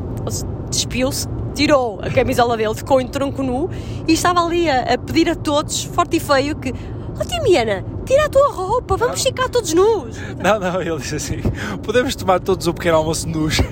Despiu-se, 0.68 1.28
tirou 1.54 2.00
a 2.02 2.10
camisola 2.10 2.56
dele, 2.56 2.74
ficou 2.74 3.00
em 3.00 3.06
tronco 3.06 3.42
nu 3.42 3.70
e 4.06 4.12
estava 4.12 4.44
ali 4.44 4.68
a, 4.68 4.94
a 4.94 4.98
pedir 4.98 5.30
a 5.30 5.36
todos, 5.36 5.84
forte 5.84 6.16
e 6.16 6.20
feio, 6.20 6.56
que 6.56 6.74
Oh, 7.20 7.24
Timiana, 7.24 7.84
tira 8.04 8.26
a 8.26 8.28
tua 8.28 8.52
roupa, 8.52 8.96
vamos 8.96 9.22
ficar 9.22 9.48
todos 9.48 9.72
nus. 9.74 10.16
Não, 10.42 10.60
não, 10.60 10.80
ele 10.80 10.96
disse 10.98 11.16
assim: 11.16 11.38
podemos 11.82 12.14
tomar 12.14 12.40
todos 12.40 12.66
o 12.66 12.74
pequeno 12.74 12.98
almoço 12.98 13.28
nus. 13.28 13.56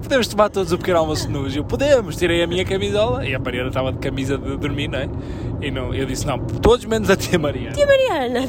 podemos 0.00 0.26
tomar 0.26 0.50
todos 0.50 0.72
o 0.72 0.78
pequeno 0.78 0.98
almoço 0.98 1.30
nus. 1.30 1.54
Eu, 1.54 1.64
podemos, 1.64 2.16
tirei 2.16 2.42
a 2.42 2.46
minha 2.46 2.64
camisola 2.64 3.26
e 3.26 3.34
a 3.34 3.38
Mariana 3.38 3.68
estava 3.68 3.92
de 3.92 3.98
camisa 3.98 4.36
de 4.36 4.56
dormir, 4.56 4.88
não 4.88 4.98
é? 4.98 5.08
E 5.60 5.70
não, 5.70 5.94
eu 5.94 6.06
disse: 6.06 6.26
não, 6.26 6.38
todos 6.38 6.84
menos 6.84 7.10
a 7.10 7.16
tia 7.16 7.38
Mariana. 7.38 7.72
Tia 7.72 7.86
Mariana, 7.86 8.48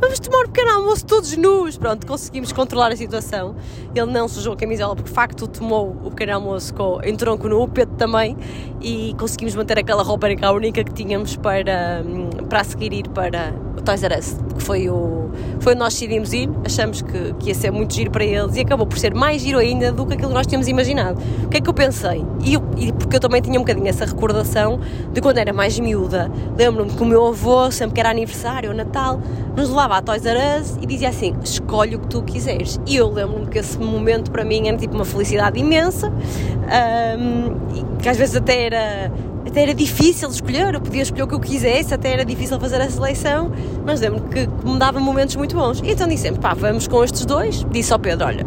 vamos 0.00 0.20
tomar 0.20 0.44
o 0.44 0.48
pequeno 0.48 0.70
almoço 0.72 1.06
todos 1.06 1.36
nus. 1.36 1.76
Pronto, 1.76 2.06
conseguimos 2.06 2.52
controlar 2.52 2.92
a 2.92 2.96
situação. 2.96 3.56
Ele 3.94 4.10
não 4.10 4.28
sujou 4.28 4.52
a 4.52 4.56
camisola 4.56 4.94
porque, 4.94 5.10
de 5.10 5.14
facto, 5.14 5.48
tomou 5.48 5.96
o 6.04 6.10
pequeno 6.10 6.34
almoço 6.34 6.74
com, 6.74 7.00
em 7.02 7.16
tronco 7.16 7.48
nu, 7.48 7.62
o 7.62 7.68
Pedro 7.68 7.94
também, 7.96 8.36
e 8.80 9.14
conseguimos 9.18 9.54
manter 9.54 9.78
aquela 9.78 10.02
roupa 10.02 10.28
a 10.42 10.52
única 10.52 10.84
que 10.84 10.92
tínhamos 10.92 11.36
para, 11.36 12.02
hum, 12.06 12.28
para 12.48 12.60
a 12.60 12.64
seguir 12.64 12.92
ir 12.92 13.08
para 13.08 13.54
o 13.76 13.82
Toys 13.82 14.02
R 14.02 14.18
Us, 14.18 14.36
que 14.54 14.62
foi, 14.62 14.88
o, 14.88 15.30
foi 15.60 15.72
onde 15.72 15.80
nós 15.80 15.94
decidimos 15.94 16.32
ir, 16.32 16.48
achamos 16.64 17.02
que, 17.02 17.34
que 17.38 17.48
ia 17.48 17.54
ser 17.54 17.70
muito 17.70 17.94
giro 17.94 18.10
para 18.10 18.24
eles 18.24 18.56
e 18.56 18.60
acabou 18.60 18.86
por 18.86 18.98
ser 18.98 19.14
mais 19.14 19.42
giro 19.42 19.58
ainda 19.58 19.92
do 19.92 20.06
que 20.06 20.14
aquilo 20.14 20.28
que 20.28 20.34
nós 20.34 20.46
tínhamos 20.46 20.68
imaginado. 20.68 21.20
O 21.44 21.48
que 21.48 21.58
é 21.58 21.60
que 21.60 21.68
eu 21.68 21.74
pensei? 21.74 22.24
E, 22.44 22.54
eu, 22.54 22.62
e 22.76 22.92
porque 22.92 23.16
eu 23.16 23.20
também 23.20 23.40
tinha 23.40 23.58
um 23.58 23.62
bocadinho 23.62 23.88
essa 23.88 24.04
recordação 24.04 24.80
de 25.12 25.20
quando 25.20 25.38
era 25.38 25.52
mais 25.52 25.78
miúda, 25.78 26.30
lembro-me 26.56 26.90
que 26.90 27.02
o 27.02 27.06
meu 27.06 27.26
avô, 27.28 27.70
sempre 27.70 27.94
que 27.94 28.00
era 28.00 28.10
aniversário 28.10 28.70
ou 28.70 28.76
Natal, 28.76 29.20
nos 29.56 29.68
levava 29.68 29.96
a 29.96 30.02
Toys 30.02 30.24
R 30.24 30.38
Us 30.60 30.76
e 30.80 30.86
dizia 30.86 31.08
assim: 31.08 31.34
escolhe 31.42 31.96
o 31.96 32.00
que 32.00 32.08
tu 32.08 32.22
quiseres. 32.22 32.80
E 32.86 32.96
eu 32.96 33.10
lembro-me 33.10 33.46
que 33.46 33.58
esse 33.58 33.78
momento 33.78 34.30
para 34.30 34.44
mim 34.44 34.68
era 34.68 34.76
tipo 34.76 34.94
uma 34.94 35.04
felicidade 35.04 35.58
imensa, 35.58 36.10
um, 36.10 37.98
que 37.98 38.08
às 38.08 38.16
vezes 38.16 38.36
até 38.36 38.66
era 38.66 39.12
até 39.52 39.64
era 39.64 39.74
difícil 39.74 40.30
escolher, 40.30 40.72
eu 40.72 40.80
podia 40.80 41.02
escolher 41.02 41.24
o 41.24 41.28
que 41.28 41.34
eu 41.34 41.40
quisesse, 41.40 41.92
até 41.92 42.10
era 42.10 42.24
difícil 42.24 42.58
fazer 42.58 42.80
a 42.80 42.88
seleção, 42.88 43.52
mas 43.84 44.00
lembro 44.00 44.22
que 44.22 44.48
me 44.66 44.78
dava 44.78 44.98
momentos 44.98 45.36
muito 45.36 45.54
bons. 45.54 45.80
E 45.84 45.90
então 45.90 46.08
disse 46.08 46.22
sempre, 46.22 46.40
pá, 46.40 46.54
vamos 46.54 46.88
com 46.88 47.04
estes 47.04 47.26
dois. 47.26 47.62
Disse 47.70 47.92
ao 47.92 47.98
Pedro, 47.98 48.26
olha, 48.26 48.46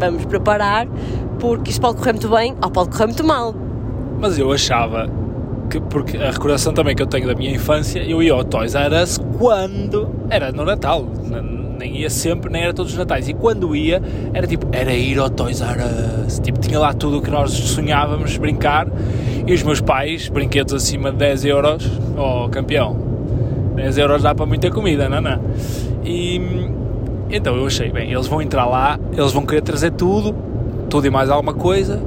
vamos 0.00 0.24
preparar, 0.24 0.88
porque 1.38 1.70
isto 1.70 1.80
pode 1.80 1.98
correr 1.98 2.14
muito 2.14 2.28
bem 2.28 2.56
ou 2.60 2.70
pode 2.72 2.90
correr 2.90 3.06
muito 3.06 3.24
mal. 3.24 3.54
Mas 4.18 4.36
eu 4.36 4.50
achava 4.50 5.08
que, 5.72 5.80
porque 5.80 6.18
a 6.18 6.30
recordação 6.30 6.74
também 6.74 6.94
que 6.94 7.02
eu 7.02 7.06
tenho 7.06 7.26
da 7.26 7.34
minha 7.34 7.50
infância, 7.50 8.00
eu 8.00 8.22
ia 8.22 8.34
ao 8.34 8.44
Toys 8.44 8.74
R 8.74 9.02
Us 9.02 9.18
quando 9.38 10.14
era 10.28 10.52
no 10.52 10.64
Natal, 10.64 11.06
nem 11.78 11.96
ia 11.96 12.10
sempre, 12.10 12.50
nem 12.52 12.62
era 12.62 12.74
todos 12.74 12.92
os 12.92 12.98
Natais. 12.98 13.26
E 13.28 13.32
quando 13.32 13.74
ia, 13.74 14.02
era 14.34 14.46
tipo, 14.46 14.66
era 14.70 14.92
ir 14.92 15.18
ao 15.18 15.30
Toys 15.30 15.62
R 15.62 15.80
Us. 16.26 16.38
Tipo, 16.40 16.60
tinha 16.60 16.78
lá 16.78 16.92
tudo 16.92 17.18
o 17.18 17.22
que 17.22 17.30
nós 17.30 17.50
sonhávamos 17.52 18.36
brincar. 18.36 18.86
E 19.46 19.52
os 19.52 19.62
meus 19.62 19.80
pais, 19.80 20.28
brinquedos 20.28 20.74
acima 20.74 21.10
de 21.10 21.16
10 21.16 21.44
euros, 21.46 21.90
oh 22.16 22.48
campeão, 22.48 22.96
10 23.74 23.98
euros 23.98 24.22
dá 24.22 24.34
para 24.34 24.46
muita 24.46 24.70
comida, 24.70 25.08
não, 25.08 25.20
não. 25.20 25.40
E 26.04 26.40
então 27.30 27.56
eu 27.56 27.66
achei, 27.66 27.90
bem, 27.90 28.12
eles 28.12 28.26
vão 28.26 28.42
entrar 28.42 28.66
lá, 28.66 29.00
eles 29.10 29.32
vão 29.32 29.46
querer 29.46 29.62
trazer 29.62 29.92
tudo, 29.92 30.34
tudo 30.90 31.06
e 31.06 31.10
mais 31.10 31.30
alguma 31.30 31.54
coisa, 31.54 32.00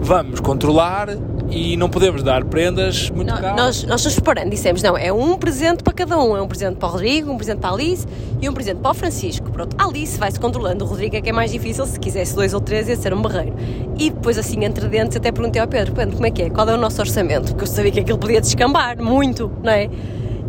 vamos 0.00 0.38
controlar 0.40 1.08
e 1.50 1.76
não 1.76 1.88
podemos 1.88 2.22
dar 2.22 2.44
prendas 2.44 3.10
muito 3.10 3.28
Não, 3.28 3.40
caras. 3.40 3.56
nós, 3.56 3.84
nós 3.84 4.04
nos 4.04 4.14
preparando, 4.14 4.50
dissemos, 4.50 4.82
não, 4.82 4.96
é 4.96 5.12
um 5.12 5.36
presente 5.36 5.82
para 5.82 5.92
cada 5.92 6.18
um, 6.18 6.36
é 6.36 6.42
um 6.42 6.48
presente 6.48 6.76
para 6.76 6.88
o 6.88 6.92
Rodrigo, 6.92 7.30
um 7.32 7.36
presente 7.36 7.58
para 7.58 7.70
a 7.70 7.72
Alice 7.72 8.06
e 8.40 8.48
um 8.48 8.52
presente 8.52 8.78
para 8.80 8.90
o 8.90 8.94
Francisco. 8.94 9.50
Pronto, 9.50 9.74
a 9.78 9.86
Alice 9.86 10.18
vai-se 10.18 10.38
controlando, 10.38 10.84
o 10.84 10.88
Rodrigo 10.88 11.16
é 11.16 11.20
que 11.20 11.30
é 11.30 11.32
mais 11.32 11.50
difícil, 11.50 11.86
se 11.86 11.98
quisesse 11.98 12.34
dois 12.34 12.52
ou 12.54 12.60
três 12.60 12.88
ia 12.88 12.96
ser 12.96 13.14
um 13.14 13.22
barreiro. 13.22 13.54
E 13.98 14.10
depois 14.10 14.36
assim, 14.38 14.64
entre 14.64 14.86
dentes, 14.88 15.16
até 15.16 15.32
perguntei 15.32 15.60
ao 15.60 15.68
Pedro, 15.68 15.92
Pedro, 15.94 16.14
como 16.14 16.26
é 16.26 16.30
que 16.30 16.42
é? 16.42 16.50
Qual 16.50 16.68
é 16.68 16.74
o 16.74 16.78
nosso 16.78 17.00
orçamento? 17.00 17.48
Porque 17.48 17.64
eu 17.64 17.66
sabia 17.66 17.90
que 17.90 18.00
aquilo 18.00 18.18
podia 18.18 18.40
descambar, 18.40 19.00
muito, 19.02 19.50
não 19.62 19.72
é? 19.72 19.88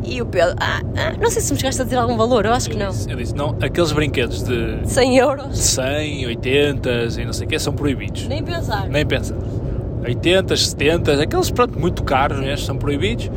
E 0.03 0.21
o 0.21 0.25
Pedro, 0.25 0.55
ah, 0.59 0.81
ah, 0.95 1.13
não 1.21 1.29
sei 1.29 1.41
se 1.41 1.51
me 1.53 1.59
chegaste 1.59 1.81
a 1.81 1.83
dizer 1.83 1.97
algum 1.97 2.15
valor, 2.17 2.45
eu 2.45 2.53
acho 2.53 2.69
que 2.69 2.77
não. 2.77 2.91
eu 3.07 3.15
disse, 3.15 3.35
não, 3.35 3.55
aqueles 3.61 3.91
brinquedos 3.91 4.43
de 4.43 4.79
100 4.85 5.17
euros? 5.17 5.57
100, 5.57 6.25
80 6.25 6.89
e 7.19 7.25
não 7.25 7.33
sei 7.33 7.45
o 7.45 7.49
que 7.49 7.59
são 7.59 7.73
proibidos. 7.73 8.27
Nem 8.27 8.43
pensar. 8.43 8.87
Nem 8.87 9.05
pensa. 9.05 9.35
80, 10.03 10.55
70, 10.55 11.23
aqueles 11.23 11.51
pronto, 11.51 11.79
muito 11.79 12.03
caros 12.03 12.39
mesmo, 12.39 12.65
são 12.65 12.77
proibidos. 12.77 13.29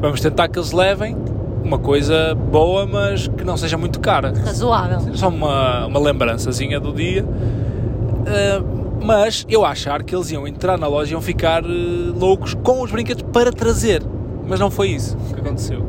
Vamos 0.00 0.20
tentar 0.20 0.48
que 0.48 0.58
eles 0.58 0.72
levem 0.72 1.16
uma 1.62 1.78
coisa 1.78 2.34
boa, 2.34 2.86
mas 2.86 3.28
que 3.28 3.44
não 3.44 3.56
seja 3.56 3.76
muito 3.76 4.00
cara. 4.00 4.32
Razoável. 4.44 5.14
Só 5.14 5.28
uma, 5.28 5.86
uma 5.86 6.00
lembrançazinha 6.00 6.80
do 6.80 6.92
dia. 6.92 7.24
Uh, 7.24 8.80
mas 9.02 9.46
eu 9.48 9.64
achar 9.64 10.02
que 10.02 10.14
eles 10.14 10.30
iam 10.30 10.46
entrar 10.46 10.78
na 10.78 10.86
loja 10.86 11.10
e 11.10 11.12
iam 11.12 11.22
ficar 11.22 11.64
uh, 11.64 12.18
loucos 12.18 12.54
com 12.54 12.82
os 12.82 12.90
brinquedos 12.90 13.22
para 13.32 13.52
trazer. 13.52 14.02
Mas 14.46 14.58
não 14.58 14.70
foi 14.70 14.88
isso 14.88 15.16
que 15.34 15.40
aconteceu. 15.40 15.84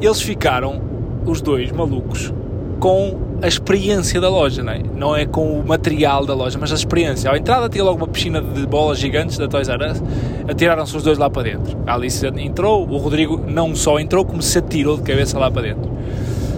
Eles 0.00 0.20
ficaram, 0.20 0.80
os 1.24 1.40
dois 1.40 1.70
malucos, 1.72 2.32
com 2.80 3.25
a 3.42 3.46
experiência 3.46 4.20
da 4.20 4.28
loja, 4.28 4.62
não 4.62 4.72
é? 4.72 4.80
Não 4.94 5.16
é 5.16 5.26
com 5.26 5.60
o 5.60 5.66
material 5.66 6.24
da 6.24 6.34
loja, 6.34 6.58
mas 6.58 6.72
a 6.72 6.74
experiência. 6.74 7.30
À 7.30 7.36
entrada 7.36 7.68
tinha 7.68 7.84
logo 7.84 7.98
uma 7.98 8.08
piscina 8.08 8.40
de 8.40 8.66
bolas 8.66 8.98
gigantes 8.98 9.36
da 9.36 9.46
Toys 9.46 9.68
R 9.68 9.90
Us, 9.90 10.02
atiraram-se 10.48 10.96
os 10.96 11.02
dois 11.02 11.18
lá 11.18 11.28
para 11.28 11.42
dentro. 11.42 11.76
A 11.86 11.94
Alice 11.94 12.26
entrou, 12.26 12.88
o 12.88 12.96
Rodrigo 12.96 13.42
não 13.46 13.74
só 13.74 13.98
entrou, 13.98 14.24
como 14.24 14.40
se 14.40 14.58
atirou 14.58 14.96
de 14.96 15.02
cabeça 15.02 15.38
lá 15.38 15.50
para 15.50 15.62
dentro. 15.62 15.90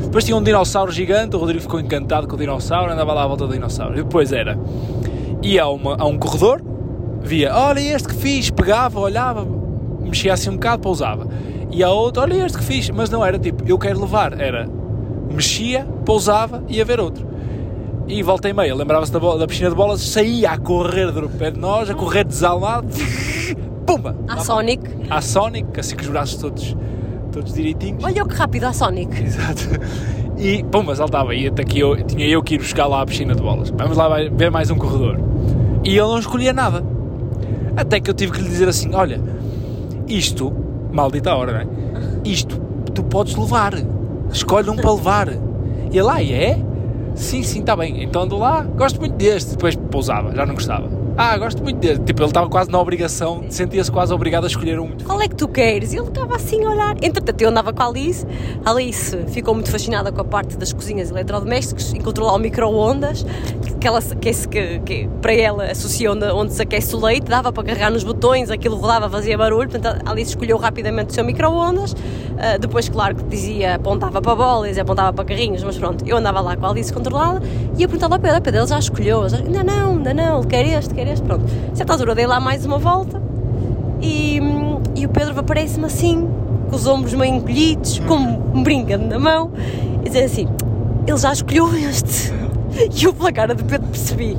Depois 0.04 0.24
tinha 0.24 0.36
um 0.36 0.42
dinossauro 0.42 0.90
gigante, 0.90 1.36
o 1.36 1.38
Rodrigo 1.38 1.60
ficou 1.60 1.80
encantado 1.80 2.26
com 2.26 2.34
o 2.34 2.38
dinossauro, 2.38 2.92
andava 2.92 3.12
lá 3.12 3.24
à 3.24 3.26
volta 3.26 3.46
do 3.46 3.52
dinossauro. 3.52 3.94
E 3.94 4.02
depois 4.02 4.32
era, 4.32 4.58
ia 5.42 5.64
a, 5.64 5.68
uma, 5.68 5.96
a 5.96 6.06
um 6.06 6.16
corredor, 6.16 6.62
via, 7.20 7.54
olha 7.54 7.80
este 7.80 8.08
que 8.08 8.14
fiz, 8.14 8.50
pegava, 8.50 9.00
olhava, 9.00 9.46
mexia 10.00 10.32
assim 10.32 10.48
um 10.48 10.54
bocado, 10.54 10.80
pousava. 10.80 11.28
E 11.70 11.82
a 11.82 11.90
outro, 11.90 12.22
olha 12.22 12.46
este 12.46 12.56
que 12.56 12.64
fiz, 12.64 12.88
mas 12.88 13.10
não 13.10 13.24
era 13.24 13.38
tipo, 13.38 13.62
eu 13.66 13.78
quero 13.78 14.00
levar, 14.00 14.40
era 14.40 14.77
mexia, 15.30 15.84
pousava 16.04 16.62
e 16.68 16.76
ia 16.76 16.84
ver 16.84 17.00
outro. 17.00 17.26
E 18.06 18.22
volta 18.22 18.48
e 18.48 18.52
meia, 18.52 18.74
lembrava-se 18.74 19.12
da, 19.12 19.18
da 19.18 19.46
piscina 19.46 19.68
de 19.68 19.76
bolas, 19.76 20.00
saía 20.00 20.52
a 20.52 20.58
correr 20.58 21.12
do 21.12 21.28
pé 21.28 21.50
de 21.50 21.58
nós, 21.58 21.90
a 21.90 21.94
correr 21.94 22.24
desalmado, 22.24 22.88
pumba! 23.86 24.16
A 24.26 24.38
Sonic. 24.38 24.82
À 25.10 25.20
Sonic, 25.20 25.78
assim 25.78 25.94
com 25.94 26.02
os 26.02 26.08
braços 26.08 26.40
todos, 26.40 26.76
todos 27.30 27.52
direitinhos. 27.52 28.02
Olha 28.02 28.24
que 28.24 28.34
rápido 28.34 28.64
a 28.64 28.72
Sonic. 28.72 29.12
Exato. 29.22 29.68
E 30.38 30.62
pumba, 30.64 30.94
saltava. 30.94 31.34
E 31.34 31.48
até 31.48 31.64
que 31.64 31.80
eu, 31.80 32.02
tinha 32.04 32.26
eu 32.26 32.42
que 32.42 32.54
ir 32.54 32.58
buscar 32.58 32.86
lá 32.86 33.02
a 33.02 33.06
piscina 33.06 33.34
de 33.34 33.42
bolas. 33.42 33.70
Vamos 33.70 33.96
lá 33.96 34.08
ver 34.32 34.50
mais 34.50 34.70
um 34.70 34.76
corredor. 34.76 35.18
E 35.84 35.90
ele 35.90 36.08
não 36.08 36.18
escolhia 36.18 36.52
nada. 36.52 36.84
Até 37.76 38.00
que 38.00 38.08
eu 38.08 38.14
tive 38.14 38.32
que 38.32 38.40
lhe 38.40 38.48
dizer 38.48 38.68
assim: 38.68 38.94
olha, 38.94 39.20
isto, 40.06 40.52
maldita 40.92 41.34
hora, 41.34 41.52
não 41.52 41.60
é? 41.60 41.66
Isto 42.24 42.60
tu 42.94 43.02
podes 43.02 43.36
levar. 43.36 43.74
Escolhe 44.32 44.70
um 44.70 44.76
para 44.76 44.92
levar. 44.92 45.28
E 45.90 45.98
ele, 45.98 46.08
ah, 46.08 46.22
é? 46.22 46.58
Sim, 47.14 47.42
sim, 47.42 47.60
está 47.60 47.74
bem. 47.74 48.02
Então 48.02 48.22
ando 48.22 48.36
lá, 48.36 48.62
gosto 48.62 49.00
muito 49.00 49.16
deste. 49.16 49.52
Depois 49.52 49.74
pousava, 49.74 50.34
já 50.34 50.46
não 50.46 50.54
gostava. 50.54 50.97
Ah, 51.20 51.36
gosto 51.36 51.60
muito 51.64 51.78
deste. 51.80 52.04
Tipo, 52.04 52.22
ele 52.22 52.28
estava 52.28 52.48
quase 52.48 52.70
na 52.70 52.78
obrigação, 52.80 53.42
sentia-se 53.50 53.90
quase 53.90 54.14
obrigado 54.14 54.44
a 54.44 54.46
escolher 54.46 54.78
um. 54.78 54.92
Qual 55.04 55.20
é 55.20 55.26
que 55.26 55.34
tu 55.34 55.48
queres? 55.48 55.92
Ele 55.92 56.06
estava 56.06 56.36
assim 56.36 56.64
a 56.64 56.70
olhar. 56.70 56.94
Entretanto, 57.02 57.42
eu 57.42 57.48
andava 57.48 57.72
com 57.72 57.82
a 57.82 57.86
Alice. 57.88 58.24
A 58.64 58.70
Alice 58.70 59.16
ficou 59.26 59.52
muito 59.52 59.68
fascinada 59.68 60.12
com 60.12 60.20
a 60.20 60.24
parte 60.24 60.56
das 60.56 60.72
cozinhas 60.72 61.10
eletrodomésticos. 61.10 61.92
Encontrou 61.92 62.28
lá 62.28 62.34
o 62.34 62.38
micro-ondas, 62.38 63.26
que, 63.80 64.16
que, 64.20 64.48
que, 64.48 64.78
que 64.78 65.08
para 65.20 65.32
ela 65.34 65.64
associa 65.64 66.12
onde, 66.12 66.24
onde 66.26 66.52
se 66.54 66.62
aquece 66.62 66.94
o 66.94 67.00
leite. 67.04 67.24
Dava 67.28 67.52
para 67.52 67.64
carregar 67.64 67.90
nos 67.90 68.04
botões, 68.04 68.48
aquilo 68.48 68.76
rodava, 68.76 69.10
fazia 69.10 69.36
barulho. 69.36 69.68
Portanto, 69.68 70.00
a 70.06 70.10
Alice 70.12 70.30
escolheu 70.30 70.56
rapidamente 70.56 71.10
o 71.10 71.14
seu 71.14 71.24
micro-ondas. 71.24 71.96
Ah, 72.38 72.58
depois, 72.58 72.88
claro, 72.88 73.16
que 73.16 73.24
dizia, 73.24 73.74
apontava 73.74 74.22
para 74.22 74.34
bolas 74.36 74.78
apontava 74.78 75.12
para 75.12 75.24
carrinhos. 75.24 75.64
Mas 75.64 75.76
pronto, 75.76 76.06
eu 76.06 76.16
andava 76.16 76.40
lá 76.40 76.56
com 76.56 76.64
a 76.64 76.70
Alice 76.70 76.92
controlada 76.92 77.42
e 77.76 77.80
ia 77.80 77.88
perguntar 77.88 78.14
ao 78.14 78.20
Pedro: 78.20 78.40
Pedro, 78.40 78.60
ele 78.60 78.68
já 78.68 78.78
escolheu? 78.78 79.28
Já- 79.28 79.38
Ainda 79.38 79.64
não, 79.64 79.90
ainda 79.96 80.14
não. 80.14 80.38
Ele 80.38 80.46
quer 80.46 80.64
este, 80.66 80.94
quer 80.94 81.07
este. 81.08 81.24
Pronto. 81.24 81.44
A 81.72 81.76
certa 81.76 81.92
altura, 81.92 82.14
dei 82.14 82.26
lá 82.26 82.40
mais 82.40 82.64
uma 82.64 82.78
volta. 82.78 83.20
E, 84.00 84.40
e 84.94 85.06
o 85.06 85.08
Pedro 85.08 85.38
aparece-me 85.38 85.86
assim, 85.86 86.28
com 86.68 86.76
os 86.76 86.86
ombros 86.86 87.14
meio 87.14 87.34
encolhidos, 87.34 87.98
com 88.00 88.16
um 88.16 88.62
brinquedo 88.62 89.02
na 89.02 89.18
mão, 89.18 89.50
e 90.04 90.08
dizer 90.08 90.24
assim: 90.24 90.48
ele 91.06 91.18
já 91.18 91.32
escolheu 91.32 91.74
este. 91.74 92.32
E 92.94 93.04
eu, 93.04 93.14
pela 93.14 93.32
cara 93.32 93.54
de 93.54 93.64
Pedro, 93.64 93.88
percebi: 93.88 94.36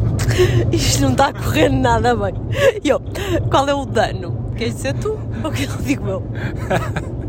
isto 0.71 1.01
não 1.01 1.11
está 1.11 1.27
a 1.27 1.33
correr 1.33 1.69
nada 1.69 2.15
bem. 2.15 2.33
E 2.83 2.89
eu: 2.89 3.01
qual 3.49 3.67
é 3.67 3.73
o 3.73 3.85
dano? 3.85 4.53
Queres 4.55 4.75
dizer 4.75 4.93
tu? 4.95 5.17
Ou 5.43 5.51
que 5.51 5.63
eu 5.63 5.77
digo 5.83 6.07
eu? 6.07 6.23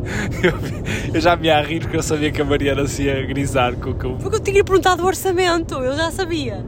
Eu, 0.43 1.15
eu 1.15 1.21
já 1.21 1.37
me 1.37 1.47
ia 1.47 1.59
a 1.59 1.63
rir 1.63 1.81
porque 1.81 1.97
eu 1.97 2.03
sabia 2.03 2.33
que 2.33 2.43
a 2.43 2.45
Mariana 2.45 2.87
se 2.87 3.05
ia 3.05 3.25
grisar 3.27 3.75
com 3.77 3.91
o 3.91 3.95
que 3.95 4.05
eu 4.07 4.17
Porque 4.17 4.37
eu 4.37 4.41
tinha 4.41 4.65
perguntado 4.65 5.05
o 5.05 5.07
orçamento, 5.07 5.75
eu 5.75 5.97
já 5.97 6.11
sabia. 6.11 6.65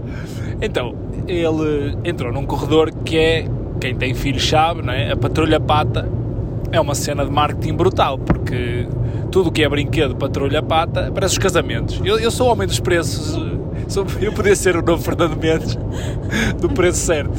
Então, 0.60 0.94
ele 1.34 1.96
entrou 2.04 2.32
num 2.32 2.44
corredor 2.46 2.92
que 3.04 3.16
é, 3.16 3.46
quem 3.80 3.94
tem 3.94 4.14
filhos 4.14 4.48
sabe, 4.48 4.82
não 4.82 4.92
é? 4.92 5.12
A 5.12 5.16
Patrulha 5.16 5.58
Pata 5.60 6.08
é 6.70 6.80
uma 6.80 6.94
cena 6.94 7.24
de 7.24 7.30
marketing 7.30 7.74
brutal, 7.74 8.18
porque 8.18 8.86
tudo 9.30 9.48
o 9.48 9.52
que 9.52 9.62
é 9.62 9.68
brinquedo 9.68 10.14
Patrulha 10.16 10.62
Pata 10.62 11.10
parece 11.14 11.34
os 11.34 11.38
casamentos. 11.38 12.00
Eu, 12.04 12.18
eu 12.18 12.30
sou 12.30 12.48
homem 12.50 12.66
dos 12.66 12.80
preços, 12.80 13.34
eh, 13.36 13.84
sou- 13.88 14.06
eu 14.20 14.32
podia 14.32 14.54
ser 14.56 14.76
o 14.76 14.82
novo 14.82 15.02
Fernando 15.02 15.36
Mendes 15.36 15.76
do 16.60 16.68
preço 16.68 16.98
certo. 17.00 17.32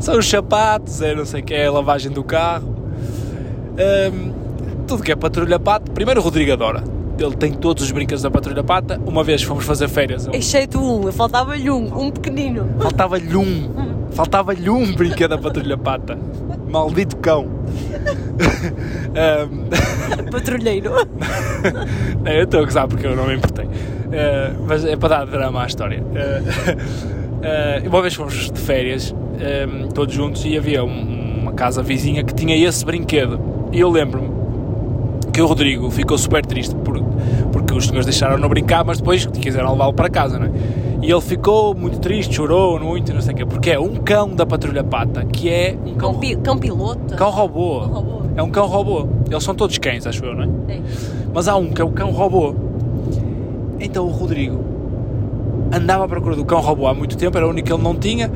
São 0.00 0.18
os 0.18 0.28
sapatos, 0.28 1.00
é 1.02 1.14
não 1.14 1.24
sei 1.24 1.40
o 1.40 1.44
que, 1.44 1.54
é 1.54 1.66
a 1.66 1.72
lavagem 1.72 2.10
do 2.12 2.22
carro. 2.24 2.76
Tudo 4.86 5.02
que 5.02 5.12
é 5.12 5.16
Patrulha 5.16 5.58
Pata. 5.58 5.90
Primeiro 5.92 6.20
o 6.20 6.24
Rodrigo 6.24 6.52
adora. 6.52 6.82
Ele 7.18 7.34
tem 7.36 7.52
todos 7.52 7.82
os 7.82 7.90
brinquedos 7.90 8.22
da 8.22 8.30
Patrulha 8.30 8.62
Pata. 8.62 9.00
Uma 9.04 9.24
vez 9.24 9.42
fomos 9.42 9.64
fazer 9.64 9.88
férias. 9.88 10.26
um 10.28 10.30
Exceto 10.32 10.78
um, 10.78 11.10
faltava-lhe 11.10 11.68
um, 11.70 11.98
um 12.06 12.10
pequenino. 12.10 12.68
Faltava-lhe 12.80 13.36
um. 13.36 13.68
Faltava-lhe 14.12 14.70
um 14.70 14.92
brinquedo 14.94 15.30
da 15.30 15.38
Patrulha 15.38 15.76
Pata. 15.76 16.16
Maldito 16.68 17.16
cão. 17.16 17.46
Ahm, 19.14 20.30
Patrulheiro. 20.30 20.90
não, 22.22 22.32
eu 22.32 22.44
estou 22.44 22.60
a 22.60 22.64
gozar 22.64 22.86
porque 22.88 23.06
eu 23.06 23.16
não 23.16 23.26
me 23.26 23.34
importei. 23.36 23.66
Ah, 24.12 24.52
mas 24.66 24.84
é 24.84 24.96
para 24.96 25.08
dar 25.08 25.26
drama 25.26 25.62
à 25.62 25.66
história. 25.66 26.02
Ah, 26.14 26.76
ah, 27.42 27.82
uma 27.88 28.02
vez 28.02 28.14
fomos 28.14 28.50
de 28.50 28.60
férias, 28.60 29.14
ahm, 29.40 29.88
todos 29.88 30.14
juntos, 30.14 30.44
e 30.44 30.56
havia 30.56 30.84
um- 30.84 31.40
uma 31.42 31.52
casa 31.52 31.82
vizinha 31.82 32.22
que 32.22 32.34
tinha 32.34 32.56
esse 32.56 32.84
brinquedo. 32.84 33.40
E 33.72 33.80
eu 33.80 33.90
lembro-me 33.90 34.28
que 35.32 35.40
o 35.42 35.46
Rodrigo 35.46 35.90
ficou 35.90 36.16
super 36.18 36.44
triste 36.44 36.74
por, 36.76 36.98
porque 37.52 37.74
os 37.74 37.84
senhores 37.86 38.06
deixaram-no 38.06 38.48
brincar, 38.48 38.84
mas 38.84 38.98
depois 38.98 39.24
quiseram 39.26 39.72
levá-lo 39.72 39.92
para 39.92 40.08
casa, 40.08 40.38
não 40.38 40.46
é? 40.46 40.50
E 41.00 41.10
ele 41.10 41.20
ficou 41.20 41.74
muito 41.74 41.98
triste, 42.00 42.34
chorou 42.34 42.78
muito, 42.80 43.14
não 43.14 43.20
sei 43.20 43.32
o 43.32 43.36
quê, 43.36 43.46
porque 43.46 43.70
é 43.70 43.78
um 43.78 43.94
cão 43.96 44.28
da 44.34 44.44
Patrulha 44.44 44.82
Pata, 44.82 45.24
que 45.24 45.48
é 45.48 45.76
um 45.86 45.94
cão, 45.94 46.12
Cão, 46.12 46.14
pi- 46.20 46.36
cão 46.36 46.58
piloto. 46.58 47.14
cão 47.14 47.30
robô. 47.30 47.80
Cão 47.80 47.88
robô. 47.92 48.22
É 48.36 48.42
um 48.42 48.50
cão 48.50 48.66
robô. 48.66 49.08
Eles 49.30 49.42
são 49.44 49.54
todos 49.54 49.78
cães, 49.78 50.06
acho 50.06 50.24
eu, 50.24 50.34
não 50.34 50.42
é? 50.44 50.48
É. 50.74 50.80
Mas 51.32 51.46
há 51.48 51.56
um 51.56 51.70
que 51.70 51.80
é 51.80 51.84
o 51.84 51.90
cão 51.90 52.10
robô. 52.10 52.54
Então 53.80 54.06
o 54.06 54.10
Rodrigo 54.10 54.64
andava 55.72 56.04
à 56.04 56.08
procura 56.08 56.34
do 56.34 56.44
cão 56.44 56.60
robô 56.60 56.86
há 56.86 56.94
muito 56.94 57.16
tempo, 57.16 57.36
era 57.36 57.46
o 57.46 57.50
único 57.50 57.66
que 57.68 57.72
ele 57.72 57.82
não 57.82 57.94
tinha, 57.94 58.30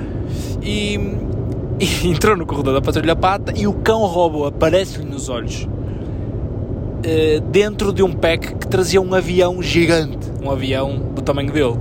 e, 0.63 0.95
e 1.81 2.09
entrou 2.09 2.37
no 2.37 2.47
corredor 2.47 2.75
da 2.75 2.81
patrulha 2.81 3.17
pata 3.17 3.53
e 3.57 3.67
o 3.67 3.73
cão 3.73 4.05
robô 4.07 4.45
aparece-lhe 4.47 5.05
nos 5.05 5.29
olhos 5.29 5.67
eh, 7.05 7.41
dentro 7.51 7.93
de 7.93 8.03
um 8.03 8.13
pack 8.13 8.55
que 8.55 8.67
trazia 8.67 9.01
um 9.01 9.15
avião 9.15 9.63
gigante, 9.63 10.31
um 10.43 10.51
avião 10.51 10.99
do 11.15 11.23
tamanho 11.23 11.53
dele. 11.53 11.77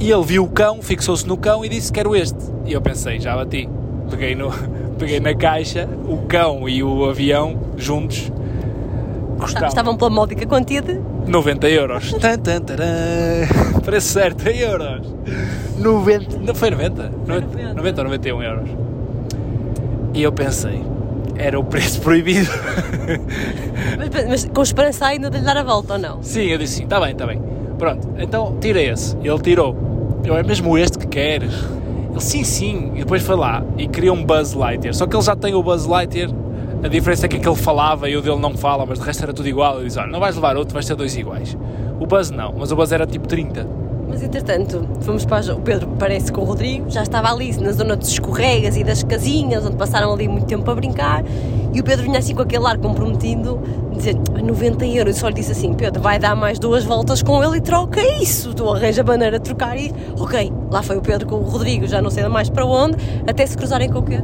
E 0.00 0.10
ele 0.10 0.24
viu 0.24 0.44
o 0.44 0.48
cão, 0.48 0.82
fixou-se 0.82 1.26
no 1.26 1.36
cão 1.36 1.64
e 1.64 1.68
disse: 1.68 1.92
Quero 1.92 2.16
este. 2.16 2.38
E 2.66 2.72
eu 2.72 2.80
pensei: 2.80 3.20
Já 3.20 3.36
bati. 3.36 3.68
Peguei, 4.10 4.34
no, 4.34 4.50
peguei 4.98 5.20
na 5.20 5.34
caixa 5.34 5.88
o 6.08 6.18
cão 6.26 6.68
e 6.68 6.82
o 6.82 7.08
avião 7.08 7.58
juntos. 7.76 8.32
Custavam 9.38 9.68
Estavam 9.68 9.96
pela 9.96 10.10
módica 10.10 10.46
quantia 10.46 10.82
de 10.82 11.00
90 11.26 11.68
euros. 11.68 12.12
Tan, 12.14 12.38
tan, 12.38 12.60
taran. 12.60 13.46
Preço 13.84 14.08
certo, 14.08 14.48
em 14.48 14.58
euros. 14.58 15.06
90. 15.78 16.38
Não 16.38 16.54
foi 16.54 16.70
90? 16.70 17.12
90, 17.26 17.74
90 17.74 18.00
ou 18.00 18.04
91 18.04 18.42
euros. 18.42 18.70
E 20.14 20.22
eu 20.22 20.32
pensei, 20.32 20.82
era 21.36 21.58
o 21.58 21.64
preço 21.64 22.00
proibido. 22.00 22.50
Mas, 23.98 24.28
mas 24.28 24.44
com 24.46 24.62
esperança 24.62 25.06
ainda 25.06 25.30
de 25.30 25.38
lhe 25.38 25.44
dar 25.44 25.56
a 25.56 25.62
volta 25.62 25.94
ou 25.94 25.98
não? 25.98 26.22
Sim, 26.22 26.42
eu 26.42 26.58
disse 26.58 26.76
sim, 26.76 26.84
está 26.84 27.00
bem, 27.00 27.12
está 27.12 27.26
bem. 27.26 27.40
Pronto, 27.78 28.08
então 28.18 28.56
tira 28.60 28.80
esse. 28.80 29.16
Ele 29.22 29.38
tirou. 29.40 30.20
Eu, 30.24 30.36
é 30.36 30.42
mesmo 30.42 30.76
este 30.78 30.98
que 30.98 31.06
queres? 31.06 31.52
Ele, 32.10 32.20
sim, 32.20 32.44
sim. 32.44 32.92
E 32.94 33.00
depois 33.00 33.22
foi 33.22 33.36
lá 33.36 33.62
e 33.76 33.88
criou 33.88 34.16
um 34.16 34.24
Buzz 34.24 34.52
Lightyear. 34.52 34.94
Só 34.94 35.06
que 35.06 35.16
ele 35.16 35.22
já 35.22 35.34
tem 35.34 35.54
o 35.54 35.62
Buzz 35.62 35.86
Lightyear. 35.86 36.30
A 36.82 36.88
diferença 36.88 37.26
é 37.26 37.28
que 37.28 37.36
aquele 37.36 37.54
falava 37.54 38.08
e 38.08 38.16
o 38.16 38.22
dele 38.22 38.38
não 38.38 38.56
fala, 38.56 38.84
mas 38.84 38.98
de 38.98 39.04
resto 39.04 39.22
era 39.22 39.32
tudo 39.32 39.48
igual. 39.48 39.76
Ele 39.76 39.86
diz, 39.86 39.96
olha, 39.96 40.08
não 40.08 40.20
vais 40.20 40.34
levar 40.34 40.56
outro, 40.56 40.74
vais 40.74 40.86
ter 40.86 40.96
dois 40.96 41.16
iguais. 41.16 41.56
O 42.00 42.06
Buzz 42.06 42.30
não, 42.30 42.52
mas 42.56 42.72
o 42.72 42.76
Buzz 42.76 42.90
era 42.92 43.06
tipo 43.06 43.28
30. 43.28 43.81
Mas 44.12 44.22
entretanto, 44.22 44.86
fomos 45.00 45.24
para 45.24 45.54
o 45.54 45.60
Pedro 45.62 45.88
parece 45.98 46.30
com 46.30 46.42
o 46.42 46.44
Rodrigo, 46.44 46.90
já 46.90 47.02
estava 47.02 47.32
ali 47.32 47.50
na 47.58 47.72
zona 47.72 47.96
dos 47.96 48.10
escorregas 48.10 48.76
e 48.76 48.84
das 48.84 49.02
casinhas, 49.02 49.64
onde 49.64 49.76
passaram 49.76 50.12
ali 50.12 50.28
muito 50.28 50.44
tempo 50.44 50.70
a 50.70 50.74
brincar, 50.74 51.24
e 51.72 51.80
o 51.80 51.82
Pedro 51.82 52.04
vinha 52.04 52.18
assim 52.18 52.34
com 52.34 52.42
aquele 52.42 52.66
ar 52.66 52.76
comprometido, 52.76 53.58
dizer 53.90 54.14
90 54.14 54.84
euros, 54.84 55.16
e 55.16 55.18
só 55.18 55.28
lhe 55.28 55.34
disse 55.34 55.52
assim, 55.52 55.72
Pedro, 55.72 56.02
vai 56.02 56.18
dar 56.18 56.36
mais 56.36 56.58
duas 56.58 56.84
voltas 56.84 57.22
com 57.22 57.42
ele 57.42 57.56
e 57.56 57.60
troca 57.62 58.02
isso, 58.20 58.52
tu 58.52 58.68
arranja 58.68 59.00
a 59.00 59.04
maneira 59.04 59.38
de 59.38 59.44
trocar 59.46 59.78
e... 59.78 59.90
Ok, 60.20 60.52
lá 60.70 60.82
foi 60.82 60.98
o 60.98 61.00
Pedro 61.00 61.26
com 61.26 61.36
o 61.36 61.44
Rodrigo, 61.44 61.86
já 61.86 62.02
não 62.02 62.10
sei 62.10 62.28
mais 62.28 62.50
para 62.50 62.66
onde, 62.66 62.98
até 63.26 63.46
se 63.46 63.56
cruzarem 63.56 63.88
com 63.88 64.00
o 64.00 64.02
quê? 64.02 64.20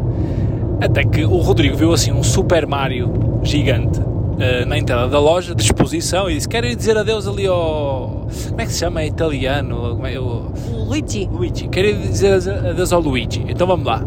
Até 0.83 1.03
que 1.03 1.25
o 1.25 1.39
Rodrigo 1.39 1.79
viu 1.79 1.95
assim 1.95 2.13
um 2.13 2.23
Super 2.23 2.67
Mario 2.67 3.11
gigante 3.43 4.08
eh, 4.39 4.65
na 4.65 4.79
entrada 4.79 5.09
da 5.09 5.19
loja, 5.19 5.55
de 5.55 5.63
exposição, 5.63 6.31
e 6.31 6.35
disse: 6.35 6.49
Quero 6.49 6.67
ir 6.67 6.77
dizer 6.77 6.97
adeus 6.97 7.27
ali 7.27 7.47
ao. 7.47 8.27
Como 8.49 8.61
é 8.61 8.67
que 8.67 8.73
se 8.73 8.79
chama? 8.79 9.03
É 9.03 9.07
italiano? 9.07 9.95
Como 9.95 10.07
é? 10.07 10.19
O... 10.19 10.53
Luigi. 10.87 11.29
Luigi. 11.31 11.69
Quero 11.69 11.89
ir 11.89 11.99
dizer 11.99 12.35
adeus 12.35 12.93
ao 12.93 13.01
Luigi. 13.01 13.45
Então 13.49 13.67
vamos 13.67 13.87
lá. 13.87 14.03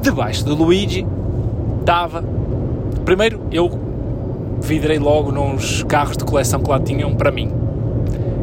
Debaixo 0.00 0.44
do 0.44 0.54
Luigi 0.54 1.06
estava. 1.80 2.22
Primeiro, 3.04 3.40
eu 3.50 3.70
vidrei 4.60 4.98
logo 4.98 5.32
nos 5.32 5.82
carros 5.84 6.16
de 6.16 6.24
coleção 6.24 6.60
que 6.60 6.70
lá 6.70 6.78
tinham 6.78 7.14
para 7.14 7.30
mim. 7.30 7.50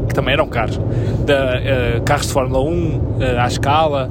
Que 0.08 0.14
também 0.14 0.34
eram 0.34 0.48
carros. 0.48 0.80
Da, 1.26 1.56
eh, 1.58 2.02
carros 2.06 2.28
de 2.28 2.34
Fórmula 2.34 2.62
1, 2.62 3.02
eh, 3.20 3.40
à 3.40 3.48
escala, 3.48 4.10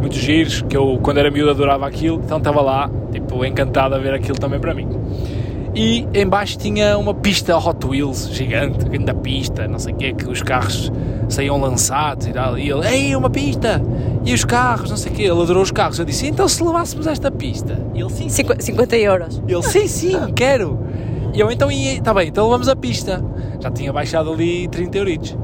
muitos 0.00 0.18
giros, 0.18 0.62
que 0.62 0.76
eu 0.76 0.98
quando 1.02 1.18
era 1.18 1.30
miúdo 1.30 1.50
adorava 1.50 1.86
aquilo, 1.86 2.20
então 2.24 2.38
estava 2.38 2.60
lá, 2.60 2.90
tipo, 3.12 3.44
encantado 3.44 3.94
a 3.94 3.98
ver 3.98 4.12
aquilo 4.12 4.38
também 4.38 4.58
para 4.58 4.74
mim. 4.74 4.88
E 5.74 6.06
em 6.12 6.26
baixo 6.26 6.58
tinha 6.58 6.98
uma 6.98 7.14
pista 7.14 7.56
Hot 7.56 7.86
Wheels 7.86 8.28
gigante, 8.30 8.84
grande 8.84 9.14
pista, 9.14 9.66
não 9.66 9.78
sei 9.78 9.94
o 9.94 9.96
que, 9.96 10.12
que 10.12 10.28
os 10.28 10.42
carros 10.42 10.92
saíam 11.30 11.58
lançados 11.58 12.26
e 12.26 12.32
tal. 12.32 12.58
E 12.58 12.70
ele, 12.70 12.86
ei, 12.86 13.16
uma 13.16 13.30
pista! 13.30 13.80
E 14.24 14.34
os 14.34 14.44
carros, 14.44 14.90
não 14.90 14.96
sei 14.96 15.10
o 15.10 15.14
que, 15.14 15.22
ele 15.22 15.42
adorou 15.42 15.62
os 15.62 15.70
carros. 15.70 15.98
Eu 15.98 16.04
disse, 16.04 16.26
então 16.26 16.46
se 16.46 16.62
levássemos 16.62 17.06
esta 17.06 17.30
pista? 17.30 17.78
E 17.94 18.00
ele, 18.00 18.10
sim, 18.10 18.28
sim. 18.28 18.44
50 18.58 18.96
euros. 18.96 19.42
Ele, 19.48 19.62
sim, 19.62 19.88
sim, 19.88 20.16
quero. 20.34 20.78
E 21.32 21.40
eu, 21.40 21.50
então, 21.50 21.70
está 21.70 22.12
bem, 22.12 22.28
então 22.28 22.44
levamos 22.44 22.68
a 22.68 22.76
pista. 22.76 23.24
Já 23.58 23.70
tinha 23.70 23.92
baixado 23.92 24.30
ali 24.30 24.68
30 24.68 24.98
euritos. 24.98 25.38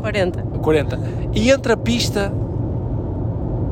40. 0.00 0.42
40. 0.42 1.00
E 1.34 1.50
entre 1.50 1.72
a 1.72 1.76
pista 1.76 2.32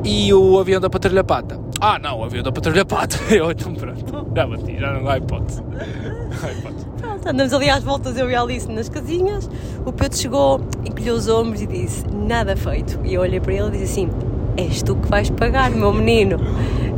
e 0.03 0.33
o 0.33 0.59
avião 0.59 0.81
da 0.81 0.89
Patrulha 0.89 1.23
Pata. 1.23 1.62
Ah, 1.85 1.99
não, 1.99 2.19
o 2.19 2.23
avião 2.23 2.41
da 2.41 2.49
Patrulha 2.49 2.85
Pata. 2.85 3.17
Eu, 3.29 3.51
então 3.51 3.73
pronto, 3.75 4.31
já 4.33 4.47
bati, 4.47 4.79
já 4.79 4.93
não 4.93 5.09
há 5.09 5.17
hipótese. 5.17 5.61
Não 5.61 6.49
há 6.49 6.51
hipótese. 6.53 6.85
Pronto, 6.97 7.27
andamos 7.27 7.53
ali 7.53 7.69
às 7.69 7.83
voltas, 7.83 8.17
eu 8.17 8.31
e 8.31 8.35
a 8.35 8.41
Alice 8.41 8.71
nas 8.71 8.87
casinhas. 8.87 9.49
O 9.85 9.91
Pedro 9.91 10.17
chegou, 10.17 10.61
encolheu 10.85 11.13
os 11.13 11.27
ombros 11.27 11.61
e 11.61 11.67
disse: 11.67 12.05
Nada 12.07 12.55
feito. 12.55 13.01
E 13.03 13.13
eu 13.13 13.19
olhei 13.19 13.41
para 13.41 13.51
ele 13.51 13.67
e 13.67 13.81
disse 13.81 13.99
assim: 13.99 14.09
És 14.55 14.81
tu 14.81 14.95
que 14.95 15.09
vais 15.09 15.29
pagar, 15.29 15.71
meu 15.71 15.91
menino. 15.91 16.37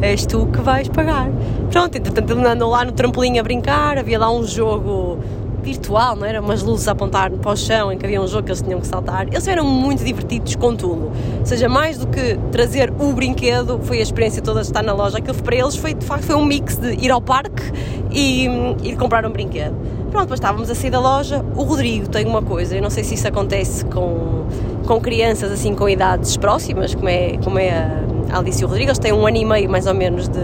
És 0.04 0.24
tu 0.28 0.46
que 0.46 0.62
vais 0.62 0.88
pagar. 0.88 1.32
Pronto, 1.72 1.98
entretanto, 1.98 2.32
ele 2.32 2.48
andou 2.48 2.70
lá 2.70 2.86
no 2.86 2.92
trampolim 2.92 3.40
a 3.40 3.44
brincar. 3.44 3.98
Havia 3.98 4.20
lá 4.20 4.32
um 4.32 4.46
jogo 4.46 5.18
virtual, 5.66 6.16
não 6.16 6.26
era? 6.26 6.40
Umas 6.40 6.62
luzes 6.62 6.88
a 6.88 6.92
apontar 6.92 7.32
para 7.32 7.52
o 7.52 7.58
chão 7.58 7.92
em 7.92 7.98
que 7.98 8.06
havia 8.06 8.22
um 8.22 8.28
jogo 8.28 8.44
que 8.44 8.52
eles 8.52 8.62
tinham 8.62 8.80
que 8.80 8.88
saltar. 8.88 9.28
Eles 9.28 9.48
eram 9.48 9.66
muito 9.66 10.04
divertidos 10.04 10.56
com 10.56 10.76
tudo. 10.76 11.12
Ou 11.40 11.46
seja, 11.46 11.68
mais 11.68 11.98
do 11.98 12.08
que 12.08 12.38
trazer 12.52 12.94
o 13.00 13.12
brinquedo, 13.12 13.80
foi 13.82 14.00
a 14.00 14.02
experiência 14.04 14.42
toda 14.42 14.62
de 14.62 14.68
estar 14.68 14.84
na 14.84 14.94
loja. 14.94 15.18
Aquilo 15.18 15.42
para 15.42 15.56
eles 15.56 15.76
foi, 15.76 15.96
de 15.96 16.06
facto, 16.06 16.26
foi 16.26 16.36
um 16.36 16.46
mix 16.46 16.78
de 16.78 16.94
ir 16.94 17.10
ao 17.10 17.20
parque 17.20 17.64
e 18.12 18.46
ir 18.84 18.96
comprar 18.96 19.26
um 19.26 19.32
brinquedo. 19.32 19.76
Pronto, 20.12 20.26
depois 20.26 20.40
estávamos 20.40 20.70
a 20.70 20.76
sair 20.76 20.92
da 20.92 21.00
loja. 21.00 21.44
O 21.56 21.64
Rodrigo 21.64 22.08
tem 22.08 22.26
uma 22.26 22.42
coisa, 22.42 22.76
eu 22.76 22.82
não 22.82 22.90
sei 22.90 23.04
se 23.04 23.16
isso 23.16 23.28
acontece 23.28 23.84
com, 23.86 24.46
com 24.86 25.02
crianças 25.02 25.52
assim 25.52 25.74
com 25.74 25.90
idades 25.90 26.38
próximas, 26.38 26.94
como 26.94 27.10
é, 27.10 27.38
como 27.44 27.60
é 27.60 27.72
a 28.32 28.38
Alice 28.38 28.62
e 28.62 28.66
o 28.66 28.68
Rodrigo, 28.68 28.90
eles 28.90 29.00
têm 29.00 29.12
um 29.12 29.26
ano 29.28 29.38
e 29.38 29.46
meio 29.46 29.70
mais 29.70 29.88
ou 29.88 29.94
menos 29.94 30.28
de, 30.28 30.40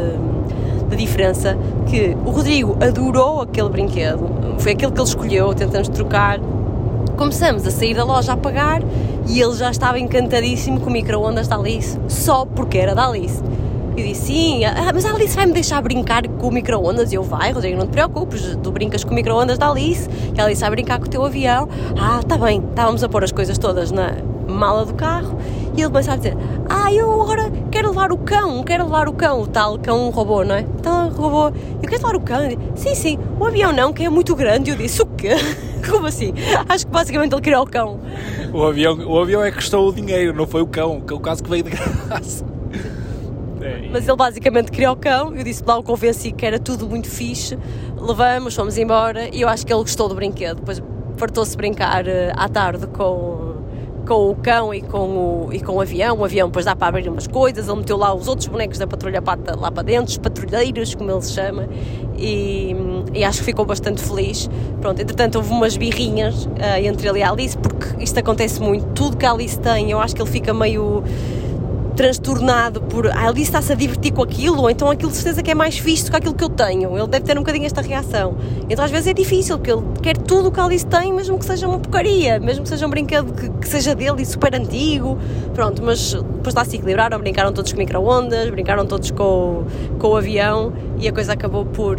de 0.96 1.04
diferença, 1.04 1.58
que 1.88 2.16
o 2.26 2.30
Rodrigo 2.30 2.78
adorou 2.82 3.42
aquele 3.42 3.70
brinquedo, 3.70 4.30
foi 4.60 4.74
aquele 4.74 4.92
que 4.92 5.00
ele 5.00 5.08
escolheu, 5.08 5.54
tentamos 5.54 5.88
trocar. 5.90 6.40
Começamos 7.18 7.68
a 7.68 7.72
sair 7.72 7.94
da 7.94 8.04
loja 8.04 8.34
a 8.34 8.38
pagar 8.38 8.82
e 9.28 9.42
ele 9.42 9.54
já 9.54 9.70
estava 9.70 10.00
encantadíssimo 10.00 10.80
com 10.80 10.90
o 10.90 10.94
micro-ondas 10.94 11.48
da 11.48 11.56
Alice, 11.56 12.00
só 12.08 12.46
porque 12.46 12.78
era 12.78 12.96
da 12.96 13.08
Alice. 13.08 13.42
Eu 13.96 14.08
disse, 14.08 14.28
sim, 14.28 14.66
ah, 14.66 14.92
mas 14.94 15.06
a 15.06 15.12
Alice 15.12 15.36
vai-me 15.36 15.52
deixar 15.52 15.82
brincar 15.82 16.28
com 16.28 16.48
o 16.48 16.52
micro-ondas? 16.52 17.12
E 17.12 17.16
eu, 17.16 17.24
vai, 17.24 17.52
Rodrigo, 17.52 17.78
não 17.78 17.86
te 17.86 17.92
preocupes, 17.92 18.58
tu 18.64 18.72
brincas 18.72 19.04
com 19.04 19.12
o 19.12 19.14
micro-ondas 19.14 19.58
da 19.58 19.70
Alice 19.70 20.10
e 20.36 20.40
a 20.40 20.46
Alice 20.46 20.62
vai 20.62 20.70
brincar 20.72 20.98
com 21.00 21.06
o 21.06 21.10
teu 21.10 21.26
avião. 21.26 21.68
Ah, 22.00 22.22
tá 22.26 22.38
bem, 22.38 22.64
estávamos 22.70 23.04
a 23.04 23.10
pôr 23.10 23.24
as 23.24 23.32
coisas 23.32 23.58
todas 23.58 23.92
na 23.92 24.14
mala 24.48 24.86
do 24.86 24.94
carro 24.94 25.38
e 25.76 25.82
ele 25.82 25.90
começa 25.90 26.14
a 26.14 26.16
dizer, 26.16 26.38
ah, 26.74 26.94
eu 26.94 27.22
agora 27.22 27.52
quero 27.70 27.90
levar 27.90 28.14
o 28.14 28.18
cão, 28.18 28.64
quero 28.64 28.86
levar 28.86 29.10
o 29.10 29.14
cão, 29.14 29.42
o 29.42 29.48
tal 29.48 29.78
cão 29.78 30.10
robô, 30.10 30.44
não 30.46 30.56
é? 30.56 30.62
Então, 30.62 31.10
robô, 31.10 31.48
eu 31.48 31.82
quero 31.82 31.96
levar 31.98 32.16
o 32.16 32.22
cão. 32.22 32.40
Sim, 32.76 32.96
sim, 32.96 33.20
o 33.38 33.46
avião 33.46 33.74
não, 33.74 33.92
que 33.92 34.06
é 34.06 34.10
muito 34.10 34.34
grande. 34.36 34.72
Eu 34.72 34.78
disse, 34.78 35.02
o 35.02 35.06
quê? 35.06 35.32
Como 35.90 36.08
assim? 36.08 36.34
Acho 36.70 36.86
que 36.86 36.92
basicamente 36.92 37.34
ele 37.34 37.42
queria 37.42 37.60
o 37.60 37.66
cão. 37.66 38.00
O 38.54 38.64
avião, 38.64 38.98
o 39.06 39.20
avião 39.20 39.44
é 39.44 39.50
que 39.52 39.58
custou 39.58 39.90
o 39.90 39.94
dinheiro, 39.94 40.34
não 40.34 40.48
foi 40.48 40.62
o 40.62 40.68
cão, 40.68 41.02
que 41.02 41.12
é 41.12 41.16
o 41.16 41.20
caso 41.20 41.44
que 41.44 41.50
veio 41.50 41.64
de 41.64 41.72
graça. 41.72 42.46
É, 43.64 43.90
Mas 43.92 44.08
ele 44.08 44.18
basicamente 44.18 44.72
queria 44.72 44.92
o 44.92 44.96
cão, 44.96 45.36
eu 45.36 45.44
disse 45.44 45.64
lá, 45.64 45.78
o 45.78 45.84
convenci 45.84 46.32
que 46.32 46.44
era 46.44 46.58
tudo 46.58 46.90
muito 46.90 47.08
fixe, 47.08 47.60
levamos, 47.96 48.56
fomos 48.56 48.76
embora 48.76 49.30
e 49.32 49.42
eu 49.42 49.48
acho 49.48 49.64
que 49.64 49.72
ele 49.72 49.82
gostou 49.82 50.10
do 50.10 50.16
brinquedo. 50.16 50.56
Depois 50.56 50.82
fartou-se 51.16 51.56
brincar 51.56 52.08
eh, 52.08 52.34
à 52.36 52.50
tarde 52.50 52.88
com, 52.88 53.51
com 54.12 54.30
o 54.30 54.36
cão 54.36 54.74
e 54.74 54.82
com 54.82 55.46
o, 55.48 55.54
e 55.54 55.62
com 55.62 55.72
o 55.72 55.80
avião. 55.80 56.18
O 56.18 56.26
avião 56.26 56.50
depois 56.50 56.66
dá 56.66 56.76
para 56.76 56.88
abrir 56.88 57.08
umas 57.08 57.28
coisas, 57.28 57.70
ele 57.70 57.78
meteu 57.78 57.96
lá 57.96 58.14
os 58.14 58.28
outros 58.28 58.50
bonecos 58.50 58.78
da 58.78 58.86
Patrulha 58.86 59.22
Pata 59.22 59.58
lá 59.58 59.72
para 59.72 59.84
dentro, 59.84 60.12
os 60.12 60.18
patrulheiros, 60.18 60.94
como 60.94 61.10
ele 61.10 61.22
se 61.22 61.32
chama, 61.32 61.70
e, 62.18 62.76
e 63.14 63.24
acho 63.24 63.40
que 63.40 63.46
ficou 63.46 63.64
bastante 63.64 64.02
feliz. 64.02 64.50
Pronto, 64.82 65.02
entretanto 65.02 65.36
houve 65.36 65.52
umas 65.52 65.78
birrinhas 65.78 66.46
uh, 66.46 66.50
entre 66.84 67.08
ele 67.08 67.20
e 67.20 67.24
a 67.24 67.32
Alice, 67.32 67.58
porque 67.58 68.04
isto 68.04 68.20
acontece 68.20 68.62
muito, 68.62 68.86
tudo 68.88 69.16
que 69.16 69.26
a 69.26 69.32
Alice 69.32 69.58
tem, 69.58 69.92
eu 69.92 70.00
acho 70.02 70.14
que 70.14 70.22
ele 70.22 70.30
fica 70.30 70.54
meio 70.54 71.06
transtornado 71.96 72.82
por 72.82 73.08
ah, 73.08 73.28
Alice 73.28 73.44
está-se 73.44 73.72
a 73.72 73.76
divertir 73.76 74.12
com 74.12 74.24
aquilo, 74.24 74.62
ou 74.62 74.70
então 74.70 74.90
aquilo 74.90 75.12
de 75.12 75.18
certeza 75.18 75.44
que 75.44 75.52
é 75.52 75.56
mais 75.56 75.78
do 75.78 75.84
que 75.84 76.16
aquilo 76.16 76.34
que 76.34 76.44
eu 76.44 76.50
tenho. 76.50 76.98
Ele 76.98 77.08
deve 77.08 77.26
ter 77.26 77.38
um 77.38 77.42
bocadinho 77.42 77.66
esta 77.66 77.82
reação. 77.82 78.38
Então 78.70 78.84
às 78.84 78.92
vezes 78.92 79.08
é 79.08 79.14
difícil, 79.14 79.58
porque 79.58 79.72
ele 79.72 79.84
quer 80.02 80.18
tudo 80.18 80.50
o 80.50 80.52
que 80.52 80.60
a 80.60 80.66
Alice 80.66 80.86
tem, 80.86 81.14
mesmo 81.14 81.38
que 81.38 81.46
seja 81.46 81.68
uma 81.68 81.80
porcaria, 81.80 82.40
mesmo 82.40 82.64
que 82.64 82.70
seja 82.70 82.86
um 82.88 82.90
brinquedo 82.90 83.34
que, 83.34 83.50
que 83.50 83.68
seja 83.68 83.94
dele 83.96 84.22
e 84.22 84.26
super 84.26 84.56
antigo. 84.56 85.18
Pronto, 85.54 85.84
mas 85.84 86.14
depois 86.14 86.56
lá 86.56 86.64
se 86.66 86.76
equilibraram, 86.76 87.20
brincaram 87.20 87.52
todos 87.52 87.72
com 87.72 87.78
micro-ondas, 87.78 88.50
brincaram 88.50 88.86
todos 88.86 89.12
com, 89.12 89.64
com 90.00 90.08
o 90.08 90.16
avião 90.16 90.74
e 91.00 91.08
a 91.08 91.12
coisa 91.12 91.34
acabou 91.34 91.66
por, 91.66 91.98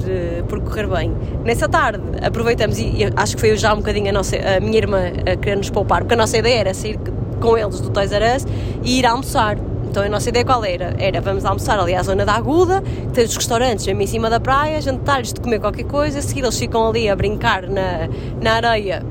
por 0.48 0.60
correr 0.60 0.86
bem. 0.86 1.12
Nessa 1.44 1.68
tarde 1.68 2.02
aproveitamos 2.22 2.78
e, 2.78 2.84
e 2.84 3.12
acho 3.14 3.34
que 3.34 3.40
foi 3.40 3.56
já 3.56 3.72
um 3.72 3.78
bocadinho 3.78 4.08
a, 4.08 4.12
nossa, 4.12 4.36
a 4.36 4.60
minha 4.60 4.78
irmã 4.78 5.00
a 5.30 5.36
querer 5.36 5.56
nos 5.56 5.70
poupar, 5.70 6.00
porque 6.00 6.14
a 6.14 6.16
nossa 6.16 6.38
ideia 6.38 6.60
era 6.60 6.74
sair 6.74 6.98
com 7.40 7.58
eles 7.58 7.80
do 7.80 7.90
Toys 7.90 8.12
R 8.12 8.36
Us 8.36 8.46
e 8.82 8.98
ir 9.00 9.06
almoçar. 9.06 9.71
Então 9.92 10.02
a 10.02 10.08
nossa 10.08 10.30
ideia 10.30 10.42
qual 10.42 10.64
era? 10.64 10.94
Era 10.98 11.20
vamos 11.20 11.44
almoçar 11.44 11.78
ali 11.78 11.94
à 11.94 12.02
zona 12.02 12.24
da 12.24 12.32
Aguda, 12.32 12.82
ter 13.12 13.24
os 13.24 13.36
restaurantes 13.36 13.86
mesmo 13.86 14.00
em 14.00 14.06
cima 14.06 14.30
da 14.30 14.40
praia, 14.40 14.80
jantares 14.80 15.34
de 15.34 15.40
comer 15.42 15.60
qualquer 15.60 15.84
coisa, 15.84 16.18
a 16.18 16.22
seguir 16.22 16.40
eles 16.40 16.58
ficam 16.58 16.88
ali 16.88 17.10
a 17.10 17.14
brincar 17.14 17.68
na, 17.68 18.08
na 18.40 18.54
areia 18.54 19.02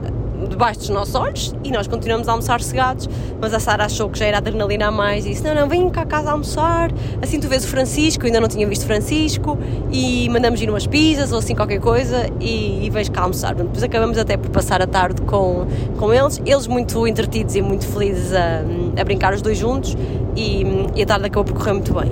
debaixo 0.47 0.79
dos 0.79 0.89
nossos 0.89 1.15
olhos 1.15 1.55
e 1.63 1.71
nós 1.71 1.87
continuamos 1.87 2.27
a 2.27 2.31
almoçar 2.31 2.61
cegados, 2.61 3.09
mas 3.39 3.53
a 3.53 3.59
Sara 3.59 3.85
achou 3.85 4.09
que 4.09 4.19
já 4.19 4.25
era 4.25 4.37
adrenalina 4.37 4.87
a 4.87 4.91
mais 4.91 5.25
e 5.25 5.29
disse, 5.29 5.43
não, 5.43 5.53
não, 5.53 5.67
vem 5.67 5.89
cá 5.89 6.01
a 6.01 6.05
casa 6.05 6.31
almoçar, 6.31 6.91
assim 7.21 7.39
tu 7.39 7.47
vês 7.47 7.63
o 7.63 7.67
Francisco, 7.67 8.25
ainda 8.25 8.39
não 8.39 8.47
tinha 8.47 8.67
visto 8.67 8.85
Francisco, 8.85 9.57
e 9.91 10.27
mandamos 10.29 10.61
ir 10.61 10.69
umas 10.69 10.87
pizzas 10.87 11.31
ou 11.31 11.39
assim 11.39 11.55
qualquer 11.55 11.79
coisa 11.79 12.29
e, 12.39 12.85
e 12.85 12.89
vais 12.89 13.09
cá 13.09 13.21
almoçar. 13.21 13.55
Depois 13.55 13.83
acabamos 13.83 14.17
até 14.17 14.37
por 14.37 14.49
passar 14.49 14.81
a 14.81 14.87
tarde 14.87 15.21
com, 15.21 15.67
com 15.97 16.13
eles, 16.13 16.41
eles 16.45 16.67
muito 16.67 17.07
entretidos 17.07 17.55
e 17.55 17.61
muito 17.61 17.87
felizes 17.87 18.33
a, 18.33 18.61
a 18.99 19.03
brincar 19.03 19.33
os 19.33 19.41
dois 19.41 19.57
juntos 19.57 19.95
e, 20.35 20.63
e 20.95 21.03
a 21.03 21.05
tarde 21.05 21.25
acabou 21.27 21.45
por 21.45 21.53
correr 21.53 21.73
muito 21.73 21.93
bem. 21.93 22.11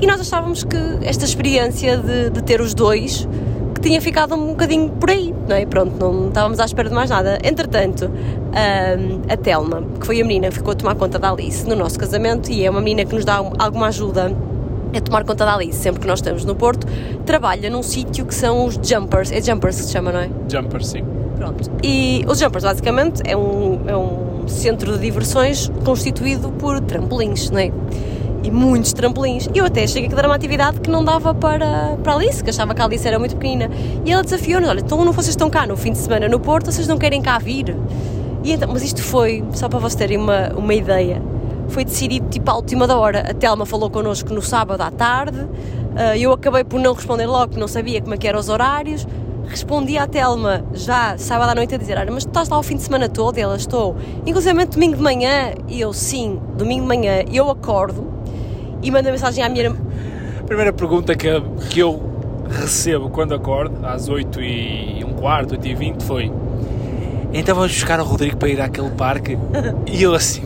E 0.00 0.06
nós 0.06 0.20
achávamos 0.20 0.62
que 0.62 0.76
esta 1.02 1.24
experiência 1.24 1.96
de, 1.96 2.30
de 2.30 2.42
ter 2.42 2.60
os 2.60 2.72
dois 2.72 3.26
que 3.74 3.80
tinha 3.80 4.00
ficado 4.00 4.34
um 4.34 4.48
bocadinho 4.48 4.90
por 4.90 5.10
aí, 5.10 5.34
não 5.48 5.56
é? 5.56 5.66
Pronto, 5.66 5.96
não 5.98 6.28
estávamos 6.28 6.60
à 6.60 6.64
espera 6.64 6.88
de 6.88 6.94
mais 6.94 7.10
nada. 7.10 7.38
Entretanto, 7.42 8.10
a 9.28 9.36
Telma, 9.36 9.82
que 10.00 10.06
foi 10.06 10.20
a 10.20 10.24
menina 10.24 10.48
que 10.48 10.54
ficou 10.54 10.72
a 10.72 10.76
tomar 10.76 10.94
conta 10.94 11.18
da 11.18 11.30
Alice 11.30 11.66
no 11.68 11.76
nosso 11.76 11.98
casamento 11.98 12.50
e 12.50 12.64
é 12.64 12.70
uma 12.70 12.80
menina 12.80 13.08
que 13.08 13.14
nos 13.14 13.24
dá 13.24 13.36
alguma 13.36 13.88
ajuda 13.88 14.34
a 14.96 15.00
tomar 15.00 15.24
conta 15.24 15.44
da 15.44 15.54
Alice 15.54 15.78
sempre 15.78 16.00
que 16.00 16.06
nós 16.06 16.18
estamos 16.18 16.44
no 16.44 16.54
Porto, 16.54 16.86
trabalha 17.26 17.68
num 17.68 17.82
sítio 17.82 18.24
que 18.24 18.34
são 18.34 18.64
os 18.66 18.78
Jumpers. 18.82 19.30
É 19.30 19.40
Jumpers 19.40 19.76
que 19.76 19.82
se 19.82 19.92
chama, 19.92 20.12
não 20.12 20.20
é? 20.20 20.30
Jumpers, 20.48 20.88
sim. 20.88 21.04
Pronto. 21.36 21.70
E 21.82 22.24
os 22.26 22.38
Jumpers, 22.38 22.64
basicamente, 22.64 23.22
é 23.24 23.36
um, 23.36 23.80
é 23.86 23.96
um 23.96 24.48
centro 24.48 24.92
de 24.92 24.98
diversões 24.98 25.70
constituído 25.84 26.50
por 26.52 26.80
trampolins, 26.80 27.50
não 27.50 27.60
é? 27.60 27.70
E 28.48 28.50
muitos 28.50 28.92
trampolins. 28.94 29.48
E 29.54 29.58
eu 29.58 29.66
até 29.66 29.86
cheguei 29.86 30.10
a 30.10 30.14
dar 30.14 30.26
uma 30.26 30.34
atividade 30.34 30.80
que 30.80 30.90
não 30.90 31.04
dava 31.04 31.34
para, 31.34 31.96
para 32.02 32.12
a 32.12 32.16
Alice, 32.16 32.42
que 32.42 32.50
achava 32.50 32.74
que 32.74 32.80
a 32.80 32.84
Alice 32.84 33.06
era 33.06 33.18
muito 33.18 33.36
pequenina. 33.36 33.70
E 34.04 34.10
ela 34.10 34.22
desafiou-nos: 34.22 34.68
olha, 34.68 34.80
então 34.80 35.04
não 35.04 35.12
vocês 35.12 35.28
estão 35.28 35.50
cá 35.50 35.66
no 35.66 35.76
fim 35.76 35.92
de 35.92 35.98
semana 35.98 36.28
no 36.28 36.40
Porto, 36.40 36.72
vocês 36.72 36.88
não 36.88 36.98
querem 36.98 37.20
cá 37.20 37.38
vir? 37.38 37.76
E 38.42 38.52
então, 38.52 38.70
mas 38.72 38.82
isto 38.82 39.02
foi, 39.02 39.44
só 39.52 39.68
para 39.68 39.78
vocês 39.78 39.96
terem 39.96 40.16
uma, 40.16 40.48
uma 40.56 40.72
ideia, 40.72 41.20
foi 41.68 41.84
decidido 41.84 42.28
tipo 42.30 42.50
à 42.50 42.54
última 42.54 42.86
da 42.86 42.96
hora. 42.96 43.20
A 43.28 43.34
Telma 43.34 43.66
falou 43.66 43.90
connosco 43.90 44.32
no 44.32 44.40
sábado 44.40 44.80
à 44.80 44.90
tarde, 44.90 45.40
uh, 45.40 46.16
eu 46.18 46.32
acabei 46.32 46.64
por 46.64 46.80
não 46.80 46.94
responder 46.94 47.26
logo, 47.26 47.48
porque 47.48 47.60
não 47.60 47.68
sabia 47.68 48.00
como 48.00 48.14
é 48.14 48.16
que 48.16 48.26
eram 48.26 48.40
os 48.40 48.48
horários. 48.48 49.06
Respondi 49.46 49.96
à 49.96 50.06
Telma 50.06 50.62
já 50.74 51.16
sábado 51.16 51.50
à 51.50 51.54
noite 51.54 51.74
a 51.74 51.78
dizer: 51.78 51.98
Olha, 51.98 52.10
mas 52.10 52.24
estás 52.24 52.48
lá 52.48 52.58
o 52.58 52.62
fim 52.62 52.76
de 52.76 52.82
semana 52.82 53.08
todo? 53.08 53.38
E 53.38 53.40
ela 53.40 53.56
estou. 53.56 53.96
Inclusive 54.26 54.66
domingo 54.66 54.96
de 54.96 55.02
manhã. 55.02 55.52
E 55.66 55.80
eu, 55.80 55.90
sim, 55.92 56.38
domingo 56.56 56.82
de 56.82 56.88
manhã. 56.88 57.24
Eu 57.32 57.50
acordo 57.50 58.17
e 58.82 58.90
manda 58.90 59.10
mensagem 59.10 59.44
à 59.44 59.48
minha. 59.48 59.70
A 60.38 60.42
primeira 60.44 60.72
pergunta 60.72 61.14
que, 61.14 61.28
que 61.70 61.80
eu 61.80 62.02
recebo 62.48 63.10
quando 63.10 63.34
acordo, 63.34 63.84
às 63.84 64.08
8 64.08 64.40
e 64.40 65.04
um 65.04 65.12
quarto, 65.12 65.52
8 65.52 65.66
e 65.66 65.74
20, 65.74 66.02
foi 66.04 66.32
então 67.32 67.54
vamos 67.54 67.72
buscar 67.72 68.00
o 68.00 68.04
Rodrigo 68.04 68.38
para 68.38 68.48
ir 68.48 68.60
àquele 68.60 68.90
parque? 68.90 69.36
E 69.86 70.02
eu 70.02 70.14
assim 70.14 70.42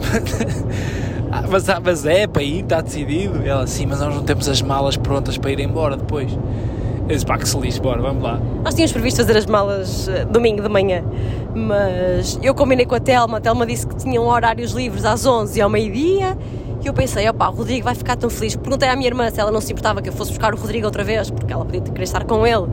ah, 1.31 1.45
mas, 1.49 1.67
mas 1.83 2.05
é 2.05 2.27
para 2.27 2.43
ir, 2.43 2.63
está 2.63 2.81
decidido. 2.81 3.41
Ela 3.47 3.63
assim, 3.63 3.87
mas 3.87 4.01
nós 4.01 4.15
não 4.15 4.23
temos 4.23 4.49
as 4.49 4.61
malas 4.61 4.97
prontas 4.97 5.39
para 5.39 5.51
ir 5.51 5.61
embora 5.61 5.97
depois. 5.97 6.31
Eu 6.33 7.07
disse 7.09 7.25
pá 7.25 7.39
que 7.39 7.49
se 7.49 7.57
lixe, 7.59 7.81
bora, 7.81 8.03
vamos 8.03 8.23
lá. 8.23 8.39
Nós 8.63 8.75
tínhamos 8.75 8.93
previsto 8.93 9.19
fazer 9.19 9.37
as 9.37 9.47
malas 9.47 10.09
uh, 10.09 10.27
domingo 10.31 10.63
de 10.63 10.69
manhã 10.69 11.03
mas 11.55 12.39
eu 12.43 12.55
combinei 12.55 12.87
com 12.87 12.95
a 12.95 13.01
Telma 13.01 13.39
a 13.39 13.41
Telma 13.41 13.67
disse 13.67 13.87
que 13.87 13.97
tinham 13.97 14.27
horários 14.27 14.73
livres 14.73 15.05
às 15.05 15.27
11 15.27 15.59
e 15.59 15.63
ao 15.63 15.69
meio-dia 15.69 16.37
e 16.83 16.89
eu 16.89 16.93
pensei, 16.93 17.29
opá, 17.29 17.49
o 17.49 17.53
Rodrigo 17.53 17.85
vai 17.85 17.95
ficar 17.95 18.17
tão 18.17 18.29
feliz. 18.29 18.57
Perguntei 18.57 18.89
à 18.89 18.97
minha 18.97 19.07
irmã 19.07 19.31
se 19.31 19.41
ela 19.41 19.53
não 19.53 19.61
se 19.61 19.73
importava 19.73 20.03
que 20.03 20.09
eu 20.09 20.13
fosse 20.13 20.33
buscar 20.33 20.53
o 20.53 20.57
Rodrigo 20.57 20.85
outra 20.85 21.05
vez, 21.05 21.31
porque 21.31 21.53
ela 21.53 21.65
podia 21.65 21.81
querer 21.81 22.03
estar 22.03 22.25
com 22.25 22.45
ele. 22.45 22.67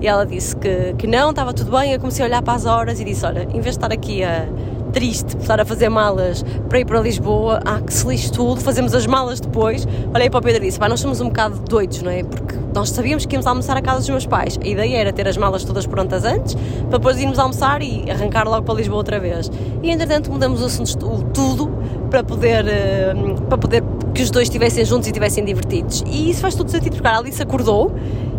E 0.00 0.06
ela 0.06 0.24
disse 0.24 0.54
que, 0.54 0.94
que 0.96 1.06
não, 1.06 1.30
estava 1.30 1.52
tudo 1.52 1.76
bem. 1.76 1.92
Eu 1.92 1.98
comecei 1.98 2.24
a 2.24 2.28
olhar 2.28 2.42
para 2.42 2.54
as 2.54 2.64
horas 2.64 3.00
e 3.00 3.04
disse: 3.04 3.26
Olha, 3.26 3.42
em 3.42 3.60
vez 3.60 3.64
de 3.64 3.70
estar 3.70 3.92
aqui 3.92 4.22
a 4.22 4.46
triste 4.92 5.36
por 5.36 5.42
estar 5.42 5.60
a 5.60 5.64
fazer 5.64 5.88
malas 5.88 6.44
para 6.68 6.78
ir 6.78 6.86
para 6.86 7.00
Lisboa, 7.00 7.60
ah, 7.64 7.80
que 7.80 7.92
se 7.92 8.06
lixe 8.06 8.30
tudo, 8.32 8.60
fazemos 8.60 8.94
as 8.94 9.06
malas 9.06 9.40
depois. 9.40 9.86
Olhei 10.14 10.30
para 10.30 10.38
o 10.38 10.42
Pedro 10.42 10.62
e 10.62 10.66
disse: 10.66 10.78
Pá, 10.78 10.88
nós 10.88 11.00
somos 11.00 11.20
um 11.20 11.26
bocado 11.26 11.58
doidos, 11.68 12.02
não 12.02 12.10
é? 12.10 12.22
Porque 12.22 12.54
nós 12.72 12.90
sabíamos 12.90 13.26
que 13.26 13.34
íamos 13.34 13.46
almoçar 13.46 13.76
à 13.76 13.82
casa 13.82 13.98
dos 13.98 14.08
meus 14.10 14.26
pais. 14.26 14.58
A 14.62 14.66
ideia 14.66 14.98
era 14.98 15.12
ter 15.12 15.26
as 15.26 15.36
malas 15.36 15.64
todas 15.64 15.86
prontas 15.86 16.24
antes, 16.24 16.54
para 16.54 16.98
depois 16.98 17.18
irmos 17.18 17.38
almoçar 17.38 17.82
e 17.82 18.08
arrancar 18.10 18.46
logo 18.46 18.62
para 18.64 18.74
Lisboa 18.76 18.98
outra 18.98 19.18
vez. 19.18 19.50
E 19.82 19.90
entretanto 19.90 20.30
mudamos 20.30 20.62
o 20.62 20.66
assunto 20.66 21.24
tudo 21.34 21.75
para 22.16 22.24
poder, 22.24 22.66
eh, 22.66 23.14
para 23.46 23.58
poder 23.58 23.84
que 24.14 24.22
os 24.22 24.30
dois 24.30 24.48
estivessem 24.48 24.86
juntos 24.86 25.06
e 25.06 25.10
estivessem 25.10 25.44
divertidos. 25.44 26.02
E 26.06 26.30
isso 26.30 26.40
faz 26.40 26.54
todo 26.54 26.70
sentido, 26.70 26.94
porque 26.94 27.06
a 27.06 27.18
Alice 27.18 27.42
acordou 27.42 27.92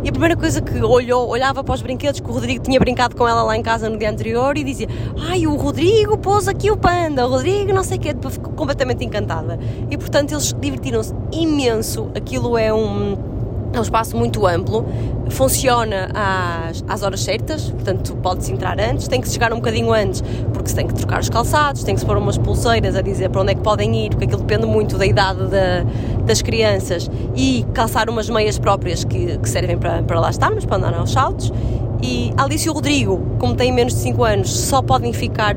e 0.04 0.10
a 0.10 0.12
primeira 0.12 0.36
coisa 0.36 0.62
que 0.62 0.82
olhou, 0.82 1.30
olhava 1.30 1.64
para 1.64 1.76
os 1.76 1.82
brinquedos 1.84 2.20
que 2.20 2.28
o 2.28 2.34
Rodrigo 2.34 2.64
tinha 2.64 2.80
brincado 2.80 3.16
com 3.16 3.28
ela 3.28 3.44
lá 3.44 3.56
em 3.56 3.62
casa 3.62 3.88
no 3.88 3.96
dia 3.96 4.10
anterior 4.10 4.58
e 4.58 4.64
dizia: 4.64 4.88
Ai, 5.30 5.46
o 5.46 5.56
Rodrigo 5.56 6.18
pôs 6.18 6.48
aqui 6.48 6.72
o 6.72 6.78
panda, 6.78 7.28
o 7.28 7.30
Rodrigo 7.30 7.72
não 7.72 7.84
sei 7.84 7.98
o 7.98 8.02
quê, 8.02 8.16
ficou 8.32 8.52
completamente 8.54 9.06
encantada. 9.06 9.60
E 9.92 9.96
portanto 9.96 10.32
eles 10.32 10.56
divertiram-se 10.60 11.14
imenso. 11.32 12.10
Aquilo 12.16 12.58
é 12.58 12.74
um 12.74 13.37
é 13.78 13.80
um 13.80 13.84
espaço 13.84 14.16
muito 14.18 14.46
amplo, 14.46 14.86
funciona 15.30 16.10
às, 16.14 16.84
às 16.88 17.04
horas 17.04 17.22
certas, 17.22 17.70
portanto 17.70 18.16
pode-se 18.18 18.52
entrar 18.52 18.80
antes, 18.80 19.08
tem 19.08 19.22
que 19.22 19.30
chegar 19.30 19.54
um 19.54 19.58
bocadinho 19.58 19.94
antes, 19.94 20.24
porque 20.54 20.70
se 20.70 20.76
tem 20.76 20.88
que 20.88 20.94
trocar 20.94 21.20
os 21.20 21.30
calçados, 21.30 21.84
tem 21.84 21.94
que 21.94 22.00
se 22.00 22.06
pôr 22.06 22.18
umas 22.18 22.38
pulseiras 22.38 22.96
a 22.96 23.02
dizer 23.02 23.30
para 23.30 23.42
onde 23.42 23.52
é 23.52 23.56
que 23.56 23.62
podem 23.62 24.06
ir, 24.06 24.10
porque 24.10 24.26
aquilo 24.26 24.42
depende 24.42 24.66
muito 24.66 24.98
da 24.98 25.06
idade 25.06 25.48
da, 25.48 25.86
das 26.26 26.42
crianças, 26.42 27.10
e 27.36 27.66
calçar 27.74 28.10
umas 28.10 28.30
meias 28.30 28.58
próprias 28.58 29.04
que, 29.04 29.38
que 29.38 29.50
servem 29.50 29.78
para, 29.78 30.02
para 30.04 30.20
lá 30.20 30.30
estarmos, 30.30 30.66
para 30.66 30.78
andar 30.78 30.94
aos 30.94 31.12
saltos. 31.12 31.52
E 32.02 32.32
Alice 32.38 32.68
e 32.68 32.70
o 32.70 32.74
Rodrigo, 32.74 33.20
como 33.40 33.56
têm 33.56 33.72
menos 33.72 33.94
de 33.96 34.00
5 34.02 34.24
anos, 34.24 34.52
só 34.52 34.84
podem 34.84 35.12
ficar 35.14 35.56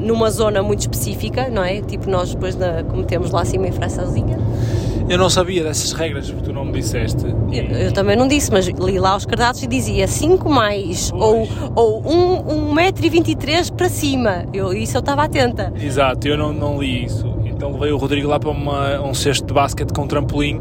numa 0.00 0.28
zona 0.28 0.64
muito 0.64 0.80
específica, 0.80 1.48
não 1.48 1.62
é? 1.62 1.80
Tipo 1.80 2.10
nós 2.10 2.34
depois, 2.34 2.56
na, 2.56 2.82
como 2.82 3.04
temos 3.04 3.30
lá 3.30 3.42
acima 3.42 3.68
em 3.68 3.72
Françazinha 3.72 4.36
eu 5.10 5.18
não 5.18 5.28
sabia 5.28 5.64
dessas 5.64 5.92
regras, 5.92 6.30
porque 6.30 6.44
tu 6.44 6.52
não 6.52 6.64
me 6.64 6.72
disseste. 6.72 7.26
Eu, 7.52 7.64
eu 7.64 7.92
também 7.92 8.16
não 8.16 8.28
disse, 8.28 8.52
mas 8.52 8.66
li 8.66 8.96
lá 8.96 9.16
os 9.16 9.26
cardápios 9.26 9.64
e 9.64 9.66
dizia 9.66 10.06
5 10.06 10.48
mais, 10.48 11.10
ou, 11.12 11.48
ou 11.74 12.02
1,23m 12.04 13.70
um, 13.70 13.72
um 13.72 13.76
para 13.76 13.88
cima. 13.88 14.44
Eu, 14.54 14.72
isso 14.72 14.96
eu 14.96 15.00
estava 15.00 15.24
atenta. 15.24 15.72
Exato, 15.76 16.28
eu 16.28 16.38
não, 16.38 16.52
não 16.52 16.80
li 16.80 17.04
isso. 17.04 17.26
Então 17.44 17.72
levei 17.72 17.90
o 17.90 17.96
Rodrigo 17.96 18.28
lá 18.28 18.38
para 18.38 18.50
uma, 18.50 19.00
um 19.00 19.12
cesto 19.12 19.44
de 19.44 19.52
basquete 19.52 19.92
com 19.92 20.02
um 20.02 20.06
trampolim 20.06 20.60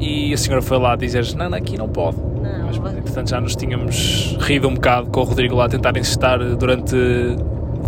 e 0.00 0.34
a 0.34 0.36
senhora 0.36 0.60
foi 0.60 0.78
lá 0.78 0.96
dizer 0.96 1.24
não, 1.36 1.54
aqui 1.54 1.78
não 1.78 1.88
pode. 1.88 2.16
Não, 2.16 2.66
mas, 2.66 2.96
entretanto, 2.96 3.30
já 3.30 3.40
nos 3.40 3.54
tínhamos 3.54 4.36
rido 4.40 4.66
um 4.66 4.74
bocado 4.74 5.08
com 5.08 5.20
o 5.20 5.24
Rodrigo 5.24 5.54
lá 5.54 5.66
a 5.66 5.68
tentar 5.68 5.96
insistar 5.96 6.38
durante 6.56 6.96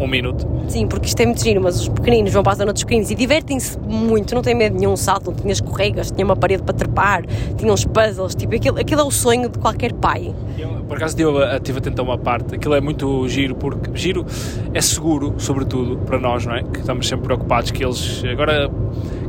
um 0.01 0.09
minuto. 0.09 0.47
Sim, 0.69 0.87
porque 0.87 1.07
isto 1.07 1.21
é 1.21 1.27
muito 1.27 1.43
giro, 1.43 1.61
mas 1.61 1.81
os 1.81 1.89
pequeninos 1.89 2.33
vão 2.33 2.43
para 2.43 2.53
a 2.53 2.57
zona 2.57 2.73
dos 2.73 2.83
pequeninos 2.83 3.11
e 3.11 3.15
divertem-se 3.15 3.79
muito, 3.79 4.35
não 4.35 4.43
têm 4.43 4.55
medo 4.55 4.75
de 4.75 4.81
nenhum 4.81 4.97
salto, 4.97 5.31
não 5.31 5.35
tinha 5.35 5.53
escorregas, 5.53 6.11
tinha 6.11 6.25
uma 6.25 6.37
parede 6.37 6.63
para 6.63 6.75
trepar, 6.75 7.25
tinha 7.57 7.73
uns 7.73 7.85
puzzles, 7.85 8.35
tipo, 8.35 8.55
aquilo, 8.55 8.79
aquilo 8.79 9.01
é 9.01 9.05
o 9.05 9.11
sonho 9.11 9.49
de 9.49 9.59
qualquer 9.59 9.93
pai. 9.93 10.35
Eu, 10.59 10.69
por 10.89 10.97
acaso 10.97 11.17
estive 11.57 11.79
a 11.79 11.81
tentar 11.81 12.03
uma 12.03 12.19
parte, 12.19 12.55
aquilo 12.55 12.75
é 12.75 12.81
muito 12.81 13.29
giro, 13.29 13.55
porque 13.55 13.91
giro 13.95 14.25
é 14.73 14.81
seguro, 14.81 15.35
sobretudo, 15.39 15.99
para 15.99 16.19
nós, 16.19 16.47
não 16.47 16.55
é? 16.55 16.63
Que 16.63 16.81
estamos 16.81 17.07
sempre 17.07 17.27
preocupados 17.27 17.71
que 17.71 17.85
eles 17.85 18.23
agora 18.31 18.71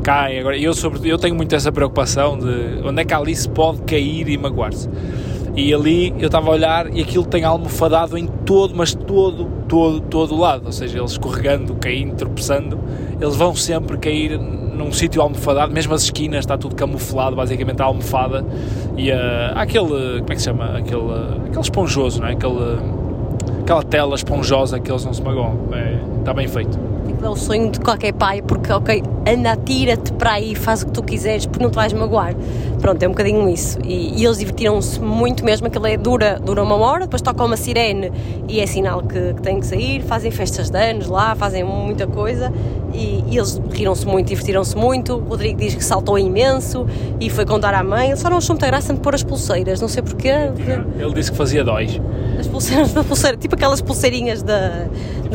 caem, 0.04 0.40
agora, 0.40 0.58
eu, 0.58 0.74
sobre, 0.74 1.08
eu 1.08 1.18
tenho 1.18 1.36
muito 1.36 1.54
essa 1.54 1.72
preocupação 1.72 2.38
de 2.38 2.82
onde 2.84 3.02
é 3.02 3.06
que 3.06 3.14
a 3.14 3.18
Alice 3.18 3.48
pode 3.48 3.82
cair 3.84 4.28
e 4.30 4.38
magoar-se. 4.38 4.90
E 5.56 5.74
ali 5.74 6.14
eu 6.18 6.28
estava 6.28 6.50
a 6.50 6.52
olhar 6.52 6.96
e 6.96 7.02
aquilo 7.02 7.26
tem 7.26 7.44
almofadado 7.44 8.18
em 8.18 8.26
todo, 8.26 8.74
mas 8.76 8.94
todo, 8.94 9.48
todo, 9.68 10.00
todo 10.02 10.36
lado. 10.36 10.66
Ou 10.66 10.72
seja, 10.72 11.00
eles 11.00 11.12
escorregando, 11.12 11.76
caindo, 11.76 12.16
tropeçando, 12.16 12.80
eles 13.20 13.36
vão 13.36 13.54
sempre 13.56 13.98
cair 13.98 14.40
num 14.40 14.92
sítio 14.92 15.22
almofadado, 15.22 15.72
mesmo 15.74 15.94
as 15.94 16.04
esquinas 16.04 16.40
está 16.40 16.58
tudo 16.58 16.76
camuflado, 16.76 17.36
basicamente 17.36 17.82
a 17.82 17.86
almofada. 17.86 18.46
E 18.98 19.12
uh, 19.12 19.16
aquele, 19.56 20.20
como 20.20 20.32
é 20.32 20.36
que 20.36 20.40
se 20.40 20.46
chama? 20.46 20.78
Aquele, 20.78 21.12
aquele 21.48 21.62
esponjoso, 21.62 22.22
não 22.22 22.28
é? 22.28 22.32
Aquele, 22.32 22.80
aquela 23.62 23.84
tela 23.84 24.16
esponjosa 24.16 24.80
que 24.80 24.90
eles 24.90 25.04
não 25.04 25.14
se 25.14 25.22
magoam. 25.22 25.58
É, 25.74 26.00
está 26.20 26.34
bem 26.34 26.48
feito 26.48 26.91
é 27.24 27.30
o 27.30 27.36
sonho 27.36 27.72
de 27.72 27.80
qualquer 27.80 28.14
pai, 28.14 28.42
porque, 28.42 28.72
ok, 28.72 29.04
anda, 29.28 29.56
tira-te 29.56 30.12
para 30.14 30.34
aí, 30.34 30.56
faz 30.56 30.82
o 30.82 30.88
que 30.88 30.92
tu 30.92 31.04
quiseres, 31.04 31.46
porque 31.46 31.64
não 31.64 31.70
te 31.70 31.76
vais 31.76 31.94
magoar. 31.94 32.36
Pronto, 32.80 33.02
é 33.04 33.08
um 33.08 33.12
bocadinho 33.12 33.48
isso. 33.50 33.78
E, 33.84 34.20
e 34.20 34.26
eles 34.26 34.40
divertiram-se 34.40 35.00
muito 35.00 35.46
mesmo, 35.46 35.68
aquilo 35.68 35.86
é 35.88 35.98
dura, 35.98 36.40
dura 36.40 36.64
uma 36.64 36.76
hora, 36.76 37.02
depois 37.02 37.22
toca 37.22 37.44
uma 37.44 37.58
sirene 37.58 38.12
e 38.48 38.60
é 38.60 38.66
sinal 38.66 39.02
que, 39.04 39.34
que 39.34 39.42
tem 39.42 39.60
que 39.60 39.66
sair, 39.66 40.02
fazem 40.02 40.32
festas 40.32 40.70
de 40.70 40.78
anos 40.78 41.08
lá, 41.08 41.36
fazem 41.36 41.64
muita 41.64 42.08
coisa 42.08 42.52
e, 42.94 43.24
e 43.28 43.38
eles 43.38 43.62
riram-se 43.72 44.06
muito, 44.06 44.28
divertiram-se 44.28 44.76
muito. 44.76 45.14
O 45.16 45.20
Rodrigo 45.20 45.60
diz 45.60 45.76
que 45.76 45.84
saltou 45.84 46.18
imenso 46.18 46.86
e 47.20 47.30
foi 47.30 47.46
contar 47.46 47.74
à 47.74 47.84
mãe. 47.84 48.08
Ele 48.08 48.18
só 48.18 48.30
não 48.30 48.38
achou 48.38 48.56
muita 48.56 48.68
graça 48.68 48.94
de 48.94 49.00
pôr 49.00 49.16
as 49.16 49.24
pulseiras, 49.24 49.80
não 49.80 49.88
sei 49.88 50.02
porquê. 50.02 50.30
Ele 51.00 51.14
disse 51.14 51.32
que 51.32 51.38
fazia 51.38 51.64
dois. 51.64 52.00
As 52.40 52.48
pulseiras 52.48 52.92
pulseira, 53.08 53.38
tipo 53.38 53.56
aquelas 53.56 53.82
pulseirinhas 53.82 54.42
da, 54.44 54.88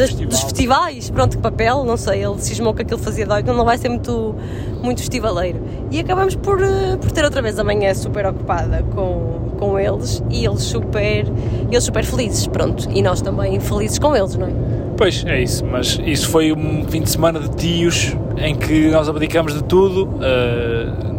festival. 0.02 0.28
dos 0.28 0.40
festivais, 0.40 1.10
pronto, 1.10 1.36
de 1.36 1.38
papel, 1.38 1.84
não 1.84 1.96
sei. 1.96 2.24
Ele 2.24 2.38
cismou 2.38 2.74
que 2.74 2.82
aquilo 2.82 3.00
fazia 3.00 3.26
dói, 3.26 3.42
não 3.42 3.64
vai 3.64 3.78
ser 3.78 3.88
muito, 3.88 4.34
muito 4.82 5.00
festivaleiro. 5.00 5.60
E 5.90 6.00
acabamos 6.00 6.34
por, 6.34 6.62
eh, 6.62 6.96
por 7.00 7.10
ter 7.10 7.24
outra 7.24 7.40
vez 7.42 7.58
a 7.58 7.64
manhã 7.64 7.94
super 7.94 8.26
ocupada 8.26 8.84
com, 8.94 9.52
com 9.58 9.78
eles 9.78 10.22
e 10.30 10.44
eles 10.44 10.62
super, 10.62 11.26
eles 11.70 11.84
super 11.84 12.04
felizes, 12.04 12.46
pronto. 12.46 12.88
E 12.92 13.02
nós 13.02 13.20
também 13.20 13.58
felizes 13.60 13.98
com 13.98 14.14
eles, 14.14 14.36
não 14.36 14.46
é? 14.46 14.50
Pois, 14.96 15.24
é 15.26 15.42
isso, 15.42 15.64
mas 15.66 16.00
isso 16.06 16.28
foi 16.30 16.52
um 16.52 16.84
fim 16.88 17.02
de 17.02 17.10
semana 17.10 17.38
de 17.38 17.50
tios 17.50 18.16
em 18.38 18.54
que 18.54 18.88
nós 18.88 19.08
abdicamos 19.08 19.52
de 19.52 19.62
tudo, 19.62 20.04
uh, 20.04 21.15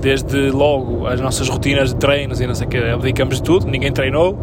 desde 0.00 0.50
logo 0.50 1.06
as 1.06 1.20
nossas 1.20 1.48
rotinas 1.48 1.92
de 1.92 1.96
treinos 1.96 2.40
e 2.40 2.46
não 2.46 2.54
sei 2.54 2.66
o 2.66 2.70
que, 2.70 2.78
abdicamos 2.78 3.36
de 3.36 3.42
tudo, 3.42 3.66
ninguém 3.66 3.92
treinou, 3.92 4.38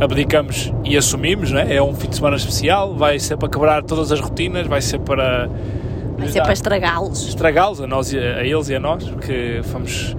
abdicamos 0.00 0.72
e 0.84 0.96
assumimos, 0.96 1.50
não 1.50 1.60
é? 1.60 1.76
é 1.76 1.82
um 1.82 1.94
fim 1.94 2.08
de 2.08 2.16
semana 2.16 2.36
especial, 2.36 2.94
vai 2.94 3.18
ser 3.18 3.36
para 3.36 3.48
quebrar 3.48 3.82
todas 3.82 4.12
as 4.12 4.20
rotinas, 4.20 4.66
vai 4.66 4.80
ser 4.80 5.00
para... 5.00 5.48
Vai 6.16 6.28
ser 6.28 6.42
para 6.42 6.52
estragá-los. 6.52 7.28
Estragá-los, 7.28 7.80
a, 7.80 7.86
nós, 7.86 8.12
a 8.12 8.44
eles 8.44 8.68
e 8.68 8.74
a 8.74 8.80
nós, 8.80 9.08
porque 9.08 9.60
fomos 9.62 10.16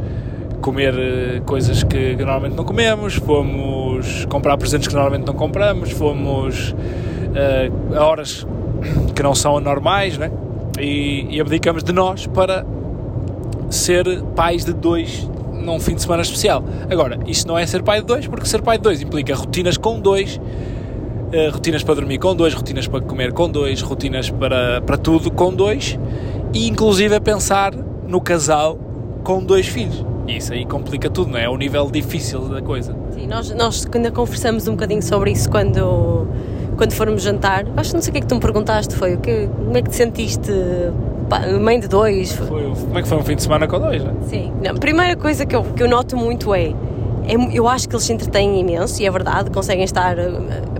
comer 0.61 0.93
eh, 0.97 1.41
coisas 1.45 1.83
que, 1.83 2.15
que, 2.15 2.23
normalmente 2.23 2.55
não 2.55 2.63
comemos, 2.63 3.15
fomos 3.15 4.25
comprar 4.25 4.57
presentes 4.57 4.87
que 4.87 4.93
normalmente 4.93 5.25
não 5.25 5.33
compramos, 5.33 5.91
fomos 5.91 6.71
uh, 6.71 7.95
a 7.97 8.05
horas 8.05 8.45
que 9.15 9.23
não 9.23 9.35
são 9.35 9.59
normais, 9.59 10.17
né? 10.17 10.31
E, 10.79 11.27
e 11.29 11.41
abdicamos 11.41 11.83
de 11.83 11.91
nós 11.91 12.27
para 12.27 12.65
ser 13.69 14.23
pais 14.35 14.65
de 14.65 14.73
dois 14.73 15.29
num 15.51 15.79
fim 15.79 15.95
de 15.95 16.01
semana 16.01 16.21
especial. 16.21 16.63
Agora, 16.89 17.19
isto 17.27 17.47
não 17.47 17.57
é 17.57 17.65
ser 17.65 17.83
pai 17.83 18.01
de 18.01 18.07
dois, 18.07 18.27
porque 18.27 18.45
ser 18.45 18.61
pai 18.61 18.77
de 18.77 18.83
dois 18.83 19.01
implica 19.01 19.35
rotinas 19.35 19.77
com 19.77 19.99
dois, 19.99 20.37
uh, 20.37 21.51
rotinas 21.51 21.83
para 21.83 21.95
dormir 21.95 22.17
com 22.17 22.35
dois, 22.35 22.53
rotinas 22.53 22.87
para 22.87 23.01
comer 23.01 23.33
com 23.33 23.49
dois, 23.49 23.81
rotinas 23.81 24.29
para, 24.29 24.81
para 24.81 24.97
tudo 24.97 25.29
com 25.29 25.53
dois, 25.53 25.99
e 26.53 26.67
inclusive 26.67 27.13
a 27.15 27.21
pensar 27.21 27.73
no 28.07 28.21
casal 28.21 28.77
com 29.23 29.43
dois 29.43 29.67
filhos. 29.67 30.05
E 30.27 30.37
isso 30.37 30.53
aí 30.53 30.65
complica 30.65 31.09
tudo, 31.09 31.31
não 31.31 31.39
é? 31.39 31.45
É 31.45 31.49
o 31.49 31.57
nível 31.57 31.89
difícil 31.89 32.41
da 32.49 32.61
coisa. 32.61 32.95
Sim, 33.11 33.27
nós, 33.27 33.51
nós 33.51 33.87
ainda 33.93 34.11
conversamos 34.11 34.67
um 34.67 34.71
bocadinho 34.71 35.01
sobre 35.01 35.31
isso 35.31 35.49
quando, 35.49 36.27
quando 36.77 36.91
formos 36.93 37.23
jantar. 37.23 37.65
Acho 37.75 37.89
que 37.89 37.95
não 37.95 38.01
sei 38.01 38.09
o 38.09 38.13
que 38.13 38.17
é 38.19 38.21
que 38.21 38.27
tu 38.27 38.35
me 38.35 38.41
perguntaste, 38.41 38.95
foi 38.95 39.15
o 39.15 39.17
que, 39.19 39.47
como 39.47 39.75
é 39.75 39.81
que 39.81 39.89
te 39.89 39.95
sentiste 39.95 40.51
mãe 41.59 41.79
de 41.79 41.87
dois? 41.87 42.33
Foi, 42.33 42.63
como 42.63 42.99
é 42.99 43.01
que 43.01 43.07
foi 43.07 43.17
um 43.17 43.23
fim 43.23 43.35
de 43.35 43.43
semana 43.43 43.67
com 43.67 43.79
dois, 43.79 44.03
não 44.03 44.11
é? 44.11 44.27
Sim. 44.27 44.53
Não, 44.63 44.71
a 44.71 44.79
primeira 44.79 45.15
coisa 45.15 45.45
que 45.45 45.55
eu, 45.55 45.63
que 45.63 45.83
eu 45.83 45.87
noto 45.87 46.17
muito 46.17 46.53
é 46.53 46.73
é, 47.29 47.35
eu 47.55 47.67
acho 47.67 47.87
que 47.87 47.95
eles 47.95 48.05
se 48.05 48.11
entretêm 48.11 48.59
imenso 48.59 48.99
e 48.99 49.05
é 49.05 49.11
verdade, 49.11 49.51
conseguem 49.51 49.83
estar, 49.83 50.17
eh, 50.17 50.31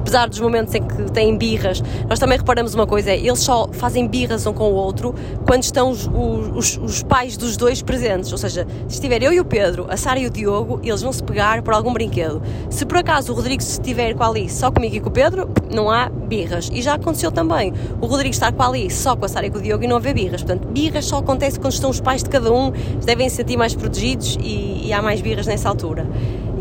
apesar 0.10 0.28
dos 0.28 0.40
momentos 0.40 0.74
em 0.74 0.82
que 0.82 1.12
têm 1.12 1.38
birras, 1.38 1.84
nós 2.08 2.18
também 2.18 2.36
reparamos 2.36 2.74
uma 2.74 2.88
coisa, 2.88 3.12
é, 3.12 3.18
eles 3.18 3.40
só 3.40 3.70
fazem 3.72 4.08
birras 4.08 4.48
um 4.48 4.54
com 4.54 4.72
o 4.72 4.74
outro 4.74 5.14
quando 5.46 5.62
estão 5.62 5.92
os, 5.92 6.10
os, 6.56 6.78
os 6.78 7.04
pais 7.04 7.38
dos 7.38 7.56
dois 7.56 7.84
presentes, 7.84 8.32
ou 8.32 8.38
seja, 8.40 8.66
se 8.88 8.96
estiver 8.96 9.22
eu 9.22 9.32
e 9.32 9.40
o 9.40 9.46
Pedro, 9.46 9.86
a 9.88 9.96
Sara 9.96 10.20
e 10.20 10.26
o 10.26 10.32
Diogo, 10.32 10.80
eles 10.84 11.04
vão 11.04 11.14
se 11.14 11.24
pegar 11.24 11.62
por 11.62 11.76
algum 11.76 11.94
brinquedo. 11.94 12.42
Se 12.72 12.88
por 12.88 12.98
acaso 12.98 13.32
o 13.32 13.36
Rodrigo 13.36 13.62
estiver 13.62 14.16
com 14.16 14.24
a 14.24 14.30
Alice 14.30 14.58
só 14.58 14.72
comigo 14.72 14.96
e 14.96 15.00
com 15.00 15.10
o 15.10 15.12
Pedro, 15.12 15.48
não 15.72 15.92
há 15.92 16.10
birras. 16.10 16.72
E 16.74 16.82
já 16.82 16.96
aconteceu 16.96 17.32
também, 17.32 17.72
o 18.02 18.08
Rodrigo 18.08 18.34
estar 18.34 18.52
com 18.52 18.64
a 18.64 18.68
Alice 18.68 19.00
só 19.00 19.16
com 19.16 19.26
a 19.26 19.28
Sara 19.28 19.46
e 19.46 19.52
com 19.52 19.60
o 19.60 19.62
Diogo 19.62 19.84
e 19.84 19.88
não 19.88 19.98
haver 19.98 20.16
birras. 20.16 20.42
Portanto, 20.42 20.68
birras 20.70 21.06
só 21.06 21.20
acontece 21.20 21.60
quando 21.60 21.74
estão 21.74 21.92
os 21.92 22.02
pais 22.02 22.24
de 22.24 22.30
cada 22.30 22.52
um, 22.52 22.72
devem 23.06 23.30
se 23.30 23.36
sentir 23.36 23.58
mais 23.58 23.76
protegidos 23.76 24.40
e, 24.42 24.88
e 24.88 24.94
há 24.94 25.04
mais 25.04 25.22
birras 25.22 25.46
nessa 25.46 25.70
altura. 25.70 26.08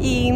E, 0.01 0.31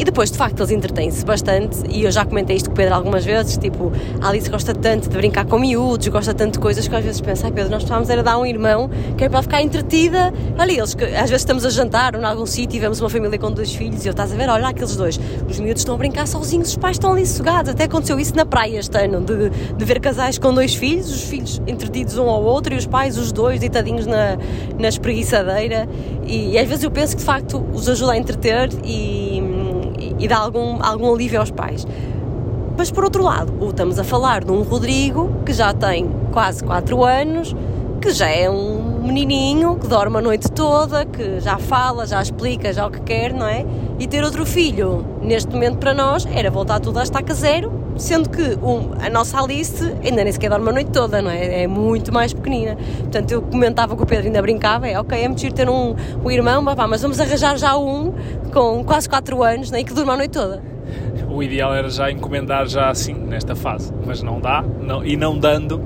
e 0.00 0.04
depois, 0.04 0.30
de 0.30 0.38
facto, 0.38 0.58
eles 0.60 0.70
entretêm-se 0.70 1.26
bastante. 1.26 1.82
E 1.90 2.04
eu 2.04 2.10
já 2.10 2.24
comentei 2.24 2.56
isto 2.56 2.70
com 2.70 2.72
o 2.72 2.76
Pedro 2.76 2.94
algumas 2.94 3.22
vezes. 3.22 3.58
Tipo, 3.58 3.92
a 4.22 4.30
Alice 4.30 4.48
gosta 4.48 4.74
tanto 4.74 5.10
de 5.10 5.14
brincar 5.14 5.44
com 5.44 5.58
miúdos, 5.58 6.08
gosta 6.08 6.32
tanto 6.32 6.54
de 6.54 6.58
coisas 6.58 6.88
que 6.88 6.96
às 6.96 7.04
vezes 7.04 7.20
pensa, 7.20 7.48
ai 7.48 7.52
Pedro, 7.52 7.70
nós 7.70 7.82
precisávamos 7.82 8.08
era 8.08 8.22
dar 8.22 8.38
um 8.38 8.46
irmão 8.46 8.88
que 9.18 9.24
é 9.24 9.28
para 9.28 9.42
ficar 9.42 9.60
entretida. 9.60 10.32
Olha, 10.58 10.72
eles, 10.72 10.96
às 10.96 11.28
vezes 11.28 11.42
estamos 11.42 11.66
a 11.66 11.68
jantar 11.68 12.16
ou 12.16 12.22
em 12.22 12.24
algum 12.24 12.46
sítio 12.46 12.78
e 12.78 12.80
vemos 12.80 12.98
uma 12.98 13.10
família 13.10 13.38
com 13.38 13.52
dois 13.52 13.74
filhos 13.74 14.02
e 14.02 14.08
eu 14.08 14.12
estás 14.12 14.32
a 14.32 14.36
ver, 14.36 14.48
olha 14.48 14.68
aqueles 14.68 14.96
dois. 14.96 15.20
Os 15.46 15.60
miúdos 15.60 15.82
estão 15.82 15.96
a 15.96 15.98
brincar 15.98 16.26
sozinhos, 16.26 16.70
os 16.70 16.76
pais 16.76 16.96
estão 16.96 17.12
ali 17.12 17.26
sossegados. 17.26 17.70
Até 17.70 17.84
aconteceu 17.84 18.18
isso 18.18 18.34
na 18.34 18.46
praia 18.46 18.78
este 18.78 18.96
ano, 18.96 19.20
de, 19.20 19.50
de 19.50 19.84
ver 19.84 20.00
casais 20.00 20.38
com 20.38 20.54
dois 20.54 20.74
filhos, 20.74 21.12
os 21.12 21.24
filhos 21.24 21.60
entretidos 21.66 22.16
um 22.16 22.30
ao 22.30 22.42
outro 22.42 22.72
e 22.72 22.78
os 22.78 22.86
pais, 22.86 23.18
os 23.18 23.32
dois, 23.32 23.60
deitadinhos 23.60 24.06
na, 24.06 24.38
na 24.78 24.88
espreguiçadeira. 24.88 25.86
E, 26.26 26.52
e 26.52 26.58
às 26.58 26.66
vezes 26.66 26.84
eu 26.84 26.90
penso 26.90 27.16
que 27.16 27.20
de 27.20 27.26
facto 27.26 27.62
os 27.74 27.86
ajuda 27.86 28.12
a 28.12 28.16
entreter 28.16 28.70
e, 28.82 29.42
e 30.20 30.28
dá 30.28 30.38
algum, 30.38 30.78
algum 30.80 31.12
alívio 31.12 31.40
aos 31.40 31.50
pais. 31.50 31.86
Mas 32.78 32.90
por 32.90 33.04
outro 33.04 33.22
lado, 33.22 33.52
estamos 33.68 33.98
a 33.98 34.04
falar 34.04 34.44
de 34.44 34.52
um 34.52 34.62
Rodrigo 34.62 35.30
que 35.44 35.52
já 35.52 35.74
tem 35.74 36.08
quase 36.32 36.62
4 36.62 37.04
anos, 37.04 37.54
que 38.00 38.10
já 38.12 38.28
é 38.28 38.48
um 38.48 39.02
menininho, 39.02 39.76
que 39.76 39.86
dorme 39.86 40.18
a 40.18 40.20
noite 40.20 40.50
toda, 40.50 41.04
que 41.04 41.40
já 41.40 41.58
fala, 41.58 42.06
já 42.06 42.22
explica, 42.22 42.72
já 42.72 42.86
o 42.86 42.90
que 42.90 43.00
quer, 43.00 43.32
não 43.32 43.46
é? 43.46 43.66
E 43.98 44.06
ter 44.06 44.24
outro 44.24 44.46
filho, 44.46 45.04
neste 45.20 45.50
momento 45.52 45.78
para 45.78 45.92
nós, 45.92 46.26
era 46.32 46.50
voltar 46.50 46.80
tudo 46.80 46.98
a 46.98 47.02
estaca 47.02 47.34
zero, 47.34 47.72
sendo 48.00 48.30
que 48.30 48.58
um, 48.62 48.92
a 49.00 49.10
nossa 49.10 49.38
Alice 49.38 49.84
ainda 50.02 50.24
nem 50.24 50.32
sequer 50.32 50.50
dorme 50.50 50.68
a 50.68 50.72
noite 50.72 50.90
toda, 50.90 51.20
não 51.20 51.30
é? 51.30 51.62
É 51.62 51.66
muito 51.66 52.12
mais 52.12 52.32
pequenina. 52.32 52.76
Portanto, 52.98 53.30
eu 53.30 53.42
comentava 53.42 53.94
com 53.94 54.02
o 54.02 54.06
Pedro, 54.06 54.26
ainda 54.26 54.40
brincava, 54.42 54.88
é 54.88 54.98
ok, 54.98 55.18
é 55.22 55.28
muito 55.28 55.52
ter 55.52 55.68
um, 55.68 55.94
um 56.24 56.30
irmão, 56.30 56.62
mas 56.62 57.02
vamos 57.02 57.20
arranjar 57.20 57.56
já 57.58 57.76
um 57.76 58.12
com 58.52 58.82
quase 58.84 59.08
4 59.08 59.42
anos 59.42 59.70
né, 59.70 59.80
e 59.80 59.84
que 59.84 59.92
durma 59.92 60.14
a 60.14 60.16
noite 60.16 60.32
toda. 60.32 60.62
O 61.30 61.42
ideal 61.42 61.74
era 61.74 61.88
já 61.88 62.10
encomendar 62.10 62.66
já 62.66 62.90
assim, 62.90 63.14
nesta 63.14 63.54
fase, 63.54 63.92
mas 64.04 64.22
não 64.22 64.40
dá, 64.40 64.64
não, 64.80 65.04
e 65.04 65.16
não 65.16 65.38
dando, 65.38 65.80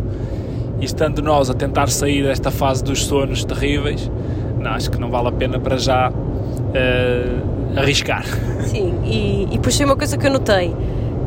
e 0.81 0.85
estando 0.85 1.21
nós 1.21 1.51
a 1.51 1.55
tentar 1.55 1.89
sair 1.89 2.23
desta 2.23 2.51
fase 2.51 2.83
dos 2.83 3.05
sonos 3.05 3.45
terríveis, 3.45 4.11
não, 4.59 4.71
acho 4.71 4.91
que 4.91 4.99
não 4.99 5.11
vale 5.11 5.29
a 5.29 5.33
pena 5.33 5.59
para 5.59 5.77
já 5.77 6.11
uh, 6.11 7.79
arriscar. 7.79 8.25
Sim, 8.63 9.01
e, 9.05 9.49
e 9.53 9.59
puxei 9.59 9.85
uma 9.85 9.97
coisa 9.97 10.17
que 10.17 10.27
eu 10.27 10.31
notei, 10.31 10.75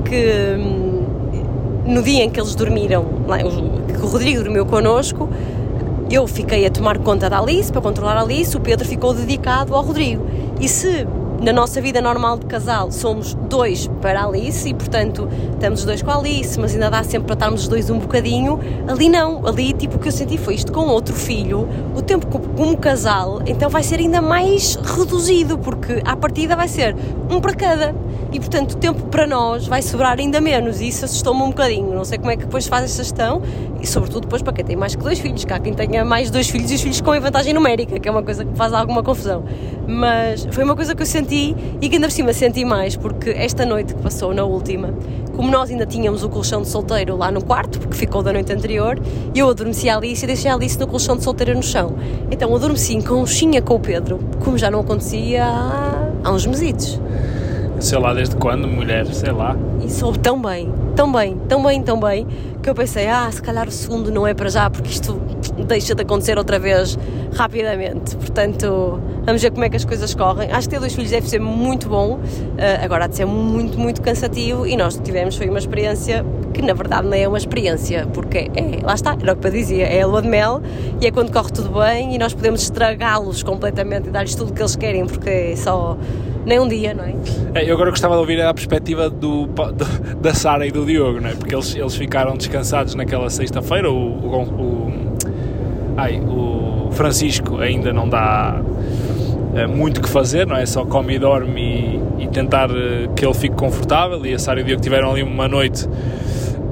que 0.04 0.56
hum, 0.58 1.06
no 1.86 2.02
dia 2.04 2.24
em 2.24 2.30
que 2.30 2.40
eles 2.40 2.56
dormiram, 2.56 3.06
que 3.88 4.02
o 4.02 4.08
Rodrigo 4.08 4.44
dormiu 4.44 4.66
connosco, 4.66 5.30
eu 6.10 6.26
fiquei 6.28 6.66
a 6.66 6.70
tomar 6.70 6.98
conta 7.00 7.30
da 7.30 7.40
Alice, 7.40 7.72
para 7.72 7.82
controlar 7.82 8.18
a 8.18 8.22
Alice, 8.22 8.56
o 8.56 8.60
Pedro 8.60 8.88
ficou 8.88 9.14
dedicado 9.14 9.76
ao 9.76 9.84
Rodrigo. 9.84 10.26
E 10.60 10.68
se 10.68 11.06
na 11.42 11.54
nossa 11.54 11.80
vida 11.80 12.02
normal 12.02 12.38
de 12.40 12.46
casal 12.46 12.92
somos 12.92 13.34
dois 13.34 13.88
para 14.02 14.22
a 14.22 14.26
Alice 14.26 14.68
e, 14.68 14.74
portanto, 14.74 15.30
estamos 15.54 15.82
os 15.82 15.86
dois 15.86 16.02
com 16.02 16.10
a 16.12 16.18
Alice, 16.18 16.60
mas 16.60 16.74
ainda 16.74 16.90
dá 16.90 17.04
sempre 17.04 17.28
para 17.28 17.34
estarmos 17.34 17.62
os 17.62 17.68
dois 17.68 17.90
um 17.90 18.00
bocadinho. 18.00 18.60
Ali 18.88 19.10
não, 19.10 19.46
ali 19.46 19.74
tipo 19.74 19.98
o 19.98 20.00
que 20.00 20.08
eu 20.08 20.12
senti 20.12 20.38
foi 20.38 20.56
isto 20.56 20.72
com 20.72 20.88
outro 20.88 21.14
filho, 21.14 21.68
o 21.96 22.02
tempo 22.02 22.28
como 22.28 22.78
casal, 22.78 23.42
então 23.46 23.70
vai 23.70 23.84
ser 23.84 24.00
ainda 24.00 24.22
mais 24.22 24.76
reduzido, 24.76 25.58
porque 25.58 26.02
à 26.06 26.16
partida 26.16 26.56
vai 26.56 26.68
ser 26.68 26.96
um 27.30 27.40
para 27.40 27.54
cada. 27.54 27.96
E 28.32 28.40
portanto 28.40 28.74
o 28.74 28.78
tempo 28.78 29.04
para 29.08 29.26
nós 29.26 29.68
vai 29.68 29.82
sobrar 29.82 30.20
ainda 30.20 30.42
menos 30.42 30.82
e 30.82 30.88
isso 30.90 31.06
assustou-me 31.06 31.42
um 31.42 31.50
bocadinho. 31.50 31.94
Não 31.94 32.04
sei 32.04 32.18
como 32.18 32.32
é 32.32 32.36
que 32.38 32.46
depois 32.46 32.68
faz 32.68 32.84
esta 32.86 33.04
gestão 33.04 33.42
e 33.82 33.88
sobretudo 33.88 34.22
depois 34.22 34.42
para 34.42 34.54
quem 34.54 34.66
tem 34.66 34.76
mais 34.76 34.96
que 34.96 35.04
dois 35.04 35.20
filhos, 35.20 35.46
há 35.50 35.60
quem 35.60 35.74
tenha 35.74 36.04
mais 36.04 36.30
dois 36.30 36.50
filhos 36.50 36.72
e 36.72 36.76
os 36.76 36.82
filhos 36.82 37.02
com 37.02 37.18
vantagem 37.20 37.54
numérica, 37.54 38.00
que 38.00 38.08
é 38.08 38.12
uma 38.12 38.24
coisa 38.24 38.44
que 38.44 38.56
faz 38.56 38.74
alguma 38.74 39.02
confusão. 39.04 39.44
Mas 39.88 40.48
foi 40.52 40.64
uma 40.64 40.76
coisa 40.76 40.94
que 40.94 41.02
eu 41.02 41.06
senti 41.06 41.56
e 41.82 41.88
que 41.88 41.96
ainda 41.96 42.08
por 42.08 42.14
cima 42.14 42.34
senti 42.34 42.66
mais, 42.66 42.96
porque 42.96 43.30
esta 43.30 43.66
noite 43.66 43.94
que 43.94 44.02
passou, 44.02 44.34
na 44.34 44.44
última, 44.44 44.94
como 45.36 45.50
nós 45.50 45.70
ainda 45.70 45.86
tínhamos 45.86 46.24
o 46.24 46.30
colchão 46.30 46.62
de 46.64 46.68
solteiro 46.68 47.16
lá 47.16 47.32
no 47.32 47.44
quarto, 47.44 47.80
porque 47.80 47.96
ficou 47.96 48.24
da 48.24 48.34
noite 48.34 48.52
anterior, 48.52 49.00
eu 49.34 49.50
adormeci 49.50 49.90
a 49.90 49.98
Alice 49.98 50.24
e 50.26 50.28
deixei 50.28 50.50
a 50.50 50.56
Alice 50.56 50.78
no 50.80 50.88
colchão 50.88 51.16
de 51.16 51.24
solteiro 51.24 51.54
no 51.54 51.64
chão. 51.64 51.96
Então 52.32 52.54
adormeci 52.56 52.96
em 52.96 53.02
conchinha 53.02 53.62
com 53.62 53.76
o 53.76 53.80
Pedro, 53.80 54.20
como 54.44 54.58
já 54.58 54.70
não 54.70 54.80
acontecia 54.80 55.46
há 56.24 56.32
uns 56.32 56.46
mesitos. 56.46 57.00
Sei 57.80 57.98
lá 57.98 58.14
desde 58.14 58.36
quando, 58.36 58.68
mulher, 58.68 59.06
sei 59.08 59.32
lá. 59.32 59.56
E 59.84 59.90
soube 59.90 60.20
tão 60.20 60.42
bem, 60.42 60.74
tão 60.96 61.12
bem, 61.12 61.38
tão 61.48 61.64
bem, 61.64 61.84
tão 61.84 62.00
bem, 62.00 62.28
que 62.62 62.70
eu 62.70 62.74
pensei, 62.74 63.08
ah, 63.08 63.30
se 63.32 63.42
calhar 63.42 63.68
o 63.68 63.72
segundo 63.72 64.12
não 64.12 64.26
é 64.26 64.34
para 64.34 64.50
já, 64.50 64.70
porque 64.70 64.90
isto 64.90 65.22
deixa 65.66 65.94
de 65.94 66.02
acontecer 66.02 66.38
outra 66.38 66.58
vez 66.58 66.98
rapidamente. 67.36 68.16
Portanto, 68.16 69.00
vamos 69.26 69.42
ver 69.42 69.52
como 69.52 69.64
é 69.64 69.70
que 69.70 69.76
as 69.76 69.86
coisas 69.86 70.14
correm. 70.16 70.52
Acho 70.52 70.68
que 70.68 70.76
ter 70.76 70.80
dois 70.80 70.94
filhos 70.94 71.12
deve 71.12 71.30
ser 71.30 71.40
muito 71.40 71.88
bom, 71.88 72.16
uh, 72.16 72.84
agora 72.84 73.06
há 73.06 73.08
de 73.08 73.16
ser 73.16 73.26
muito, 73.26 73.80
muito 73.80 74.02
cansativo 74.02 74.66
e 74.66 74.76
nós 74.76 75.00
tivemos, 75.04 75.36
foi 75.36 75.48
uma 75.50 75.60
experiência 75.60 76.26
que 76.54 76.62
na 76.62 76.74
verdade 76.74 77.08
não 77.08 77.14
é 77.14 77.28
uma 77.28 77.38
experiência, 77.38 78.08
porque 78.14 78.50
é, 78.56 78.84
lá 78.84 78.96
está, 78.96 79.16
era 79.22 79.34
o 79.34 79.36
que 79.36 79.46
eu 79.46 79.52
dizia, 79.52 79.86
é 79.86 80.02
a 80.02 80.08
lua 80.08 80.22
de 80.22 80.28
mel 80.28 80.62
e 81.00 81.06
é 81.06 81.12
quando 81.12 81.32
corre 81.32 81.52
tudo 81.52 81.70
bem 81.80 82.16
e 82.16 82.18
nós 82.18 82.34
podemos 82.34 82.64
estragá-los 82.64 83.44
completamente 83.44 84.08
e 84.08 84.12
dar-lhes 84.12 84.34
tudo 84.34 84.50
o 84.50 84.54
que 84.54 84.62
eles 84.62 84.76
querem, 84.76 85.06
porque 85.06 85.30
é 85.30 85.56
só 85.56 85.98
nem 86.48 86.62
um 86.62 86.68
dia, 86.68 86.94
não 86.94 87.04
é? 87.04 87.14
é 87.56 87.70
eu 87.70 87.74
agora 87.76 87.90
gostava 87.90 88.14
de 88.14 88.22
ouvir 88.22 88.42
a 88.42 88.54
perspectiva 88.54 89.10
do, 89.10 89.48
do 89.48 90.16
da 90.22 90.34
Sara 90.34 90.66
e 90.66 90.72
do 90.72 90.86
Diogo, 90.86 91.20
não 91.20 91.30
é? 91.30 91.34
Porque 91.34 91.54
eles, 91.54 91.76
eles 91.76 91.94
ficaram 91.94 92.38
descansados 92.38 92.96
naquela 92.96 93.30
sexta-feira, 93.30 93.92
o, 93.92 93.96
o, 93.96 94.92
o, 95.98 96.88
o 96.88 96.92
Francisco 96.94 97.60
ainda 97.60 97.92
não 97.92 98.08
dá 98.08 98.62
é, 99.56 99.68
muito 99.68 100.02
que 100.02 100.08
fazer, 100.08 100.48
não 100.48 100.56
é? 100.56 100.66
Só 100.66 100.86
come 100.86 101.16
e 101.16 101.20
dorme 101.20 102.02
e, 102.18 102.24
e 102.24 102.28
tentar 102.28 102.70
eh, 102.70 103.10
que 103.14 103.26
ele 103.26 103.34
fique 103.34 103.56
confortável 103.56 104.26
e 104.26 104.34
a 104.34 104.40
Sara 104.40 104.62
e 104.62 104.64
o 104.64 104.66
Diogo 104.66 104.82
tiveram 104.82 105.12
ali 105.12 105.24
uma 105.24 105.50
noite 105.50 105.86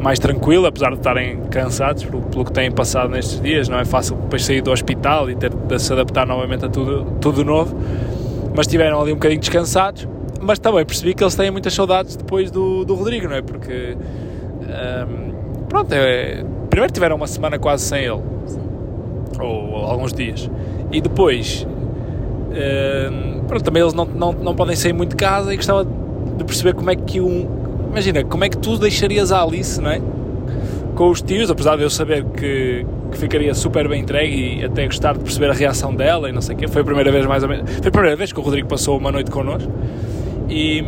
mais 0.02 0.20
tranquila, 0.20 0.70
apesar 0.70 0.92
de 0.92 0.98
estarem 0.98 1.42
cansados 1.50 2.06
pelo, 2.06 2.22
pelo, 2.22 2.46
que 2.46 2.54
têm 2.54 2.72
passado 2.72 3.10
nestes 3.10 3.42
dias, 3.42 3.68
não 3.68 3.80
é 3.80 3.84
fácil 3.84 4.16
depois 4.16 4.46
sair 4.46 4.62
do 4.62 4.72
hospital 4.72 5.30
e 5.30 5.36
ter 5.36 5.50
de 5.50 5.80
se 5.80 5.92
adaptar 5.92 6.26
novamente 6.26 6.64
a 6.64 6.70
tudo, 6.70 7.18
tudo 7.20 7.44
novo 7.44 7.76
mas 8.56 8.66
estiveram 8.68 9.02
ali 9.02 9.12
um 9.12 9.16
bocadinho 9.16 9.40
descansados. 9.40 10.08
Mas 10.42 10.60
também 10.60 10.86
percebi 10.86 11.14
que 11.14 11.24
eles 11.24 11.36
têm 11.36 11.50
muitas 11.50 11.74
saudades 11.74 12.16
depois 12.16 12.52
do, 12.52 12.86
do 12.86 12.94
Rodrigo, 12.94 13.28
não 13.28 13.36
é? 13.36 13.42
Porque 13.42 13.98
um, 14.66 15.66
pronto, 15.68 15.92
é, 15.92 16.44
primeiro 16.70 16.94
tiveram 16.94 17.16
uma 17.16 17.28
semana 17.28 17.58
quase 17.58 17.84
sem 17.84 18.04
ele, 18.04 18.22
ou, 19.40 19.76
alguns 19.78 20.14
dias, 20.14 20.50
e 20.92 21.02
depois, 21.02 21.66
uh, 22.52 23.44
pronto, 23.48 23.64
também 23.64 23.82
eles 23.82 23.94
não, 23.94 24.06
não, 24.06 24.34
não 24.34 24.56
podem 24.56 24.76
sair 24.76 24.94
muito 24.94 25.12
de 25.12 25.16
casa 25.16 25.54
e 25.54 25.58
gostava 25.58 25.86
de 25.86 26.44
perceber 26.44 26.74
como 26.74 26.92
é 26.92 26.96
que 26.96 27.20
um, 27.20 27.48
imagina, 27.90 28.24
como 28.24 28.44
é 28.44 28.50
que 28.50 28.58
tu 28.58 28.78
deixarias 28.78 29.32
a 29.32 29.42
Alice, 29.42 29.82
não 29.82 29.90
é? 29.90 30.02
Com 30.96 31.10
os 31.10 31.22
tios, 31.22 31.50
apesar 31.50 31.76
de 31.78 31.84
eu 31.84 31.90
saber 31.90 32.24
que, 32.26 32.86
que 33.16 33.22
ficaria 33.22 33.54
super 33.56 33.88
bem 33.88 34.02
entregue 34.02 34.60
e 34.60 34.66
até 34.66 34.86
gostar 34.86 35.14
de 35.14 35.20
perceber 35.20 35.50
a 35.50 35.54
reação 35.54 35.96
dela 35.96 36.30
e 36.30 36.34
não 36.34 36.42
sei 36.42 36.54
o 36.54 36.58
quê. 36.58 36.68
Foi 36.68 36.82
a 36.82 36.86
primeira 36.86 37.12
vez 37.12 37.26
mais 37.26 37.42
ou 37.44 37.50
menos, 37.50 37.72
foi 37.72 37.88
a 37.88 37.92
primeira 37.92 38.16
vez 38.16 38.32
que 38.32 38.40
o 38.40 38.44
Rodrigo 38.44 38.68
passou 38.68 38.98
uma 38.98 39.12
noite 39.12 39.32
connosco 39.32 39.72
e, 40.50 40.84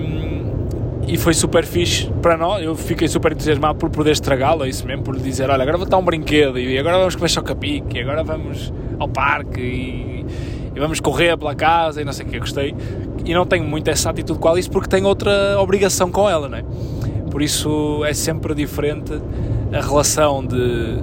e 1.07 1.17
foi 1.17 1.33
super 1.33 1.65
fixe 1.65 2.11
para 2.21 2.37
nós. 2.37 2.63
Eu 2.63 2.75
fiquei 2.75 3.07
super 3.07 3.31
entusiasmado 3.31 3.79
por 3.79 3.89
poder 3.89 4.11
estragá-lo, 4.11 4.65
é 4.65 4.69
isso 4.69 4.85
mesmo, 4.85 5.03
por 5.03 5.15
lhe 5.15 5.21
dizer: 5.21 5.49
olha, 5.49 5.63
agora 5.63 5.77
vou 5.77 5.87
dar 5.87 5.97
um 5.97 6.03
brinquedo 6.03 6.59
e 6.59 6.77
agora 6.77 6.99
vamos 6.99 7.15
comer 7.15 7.29
chocapique, 7.29 7.97
e 7.97 8.01
agora 8.01 8.23
vamos 8.23 8.73
ao 8.99 9.07
parque 9.07 9.61
e, 9.61 10.25
e, 10.75 10.79
vamos 10.79 10.99
correr 10.99 11.37
pela 11.37 11.55
casa 11.55 12.01
e 12.01 12.05
não 12.05 12.11
sei 12.11 12.25
o. 12.25 12.35
Eu 12.35 12.41
gostei 12.41 12.75
e 13.25 13.33
não 13.33 13.45
tenho 13.45 13.63
muito 13.63 13.89
essa 13.89 14.09
atitude 14.09 14.37
com 14.37 14.47
a 14.49 14.51
Alice 14.51 14.69
porque 14.69 14.89
tenho 14.89 15.07
outra 15.07 15.59
obrigação 15.59 16.11
com 16.11 16.29
ela, 16.29 16.49
não 16.49 16.57
é? 16.57 16.65
Por 17.31 17.41
isso 17.41 18.03
é 18.05 18.13
sempre 18.13 18.53
diferente 18.53 19.13
a 19.71 19.81
relação 19.81 20.45
de 20.45 20.97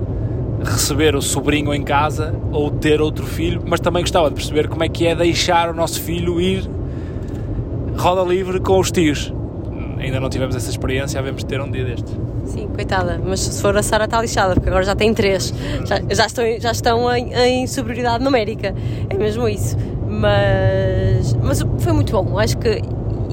receber 0.65 1.15
o 1.15 1.23
sobrinho 1.23 1.73
em 1.75 1.83
casa 1.83 2.35
ou 2.53 2.71
ter 2.71 3.01
outro 3.01 3.27
filho, 3.27 3.63
mas 3.67 3.81
também 3.81 4.03
gostava 4.03 4.29
de 4.29 4.35
perceber 4.35 4.69
como 4.69 4.83
é 4.83 4.89
que 4.89 5.07
é 5.07 5.15
deixar 5.15 5.71
o 5.71 5.75
nosso 5.75 6.01
filho 6.01 6.41
ir 6.41 6.69
roda 7.97 8.23
livre 8.23 8.61
com 8.61 8.79
os 8.79 8.91
tios. 8.91 9.33
Ainda 9.99 10.21
não 10.21 10.29
tivemos 10.29 10.55
essa 10.55 10.69
experiência, 10.69 11.19
havemos 11.19 11.43
de 11.43 11.47
ter 11.47 11.61
um 11.61 11.71
dia 11.71 11.85
destes. 11.85 12.15
Sim, 12.45 12.69
coitada, 12.69 13.21
mas 13.25 13.41
se 13.41 13.63
for 13.63 13.77
a 13.77 13.83
Sara 13.83 14.05
está 14.05 14.21
lixada, 14.21 14.55
porque 14.55 14.69
agora 14.69 14.85
já 14.85 14.95
tem 14.95 15.15
três, 15.15 15.55
já, 15.87 16.01
já 16.15 16.27
estão, 16.27 16.45
já 16.61 16.73
estão 16.73 17.17
em, 17.17 17.33
em 17.33 17.67
superioridade 17.67 18.23
numérica, 18.23 18.75
é 19.09 19.15
mesmo 19.15 19.49
isso. 19.49 19.77
Mas, 20.07 21.35
mas 21.43 21.65
foi 21.79 21.93
muito 21.93 22.13
bom, 22.13 22.39
acho 22.39 22.59
que. 22.59 22.83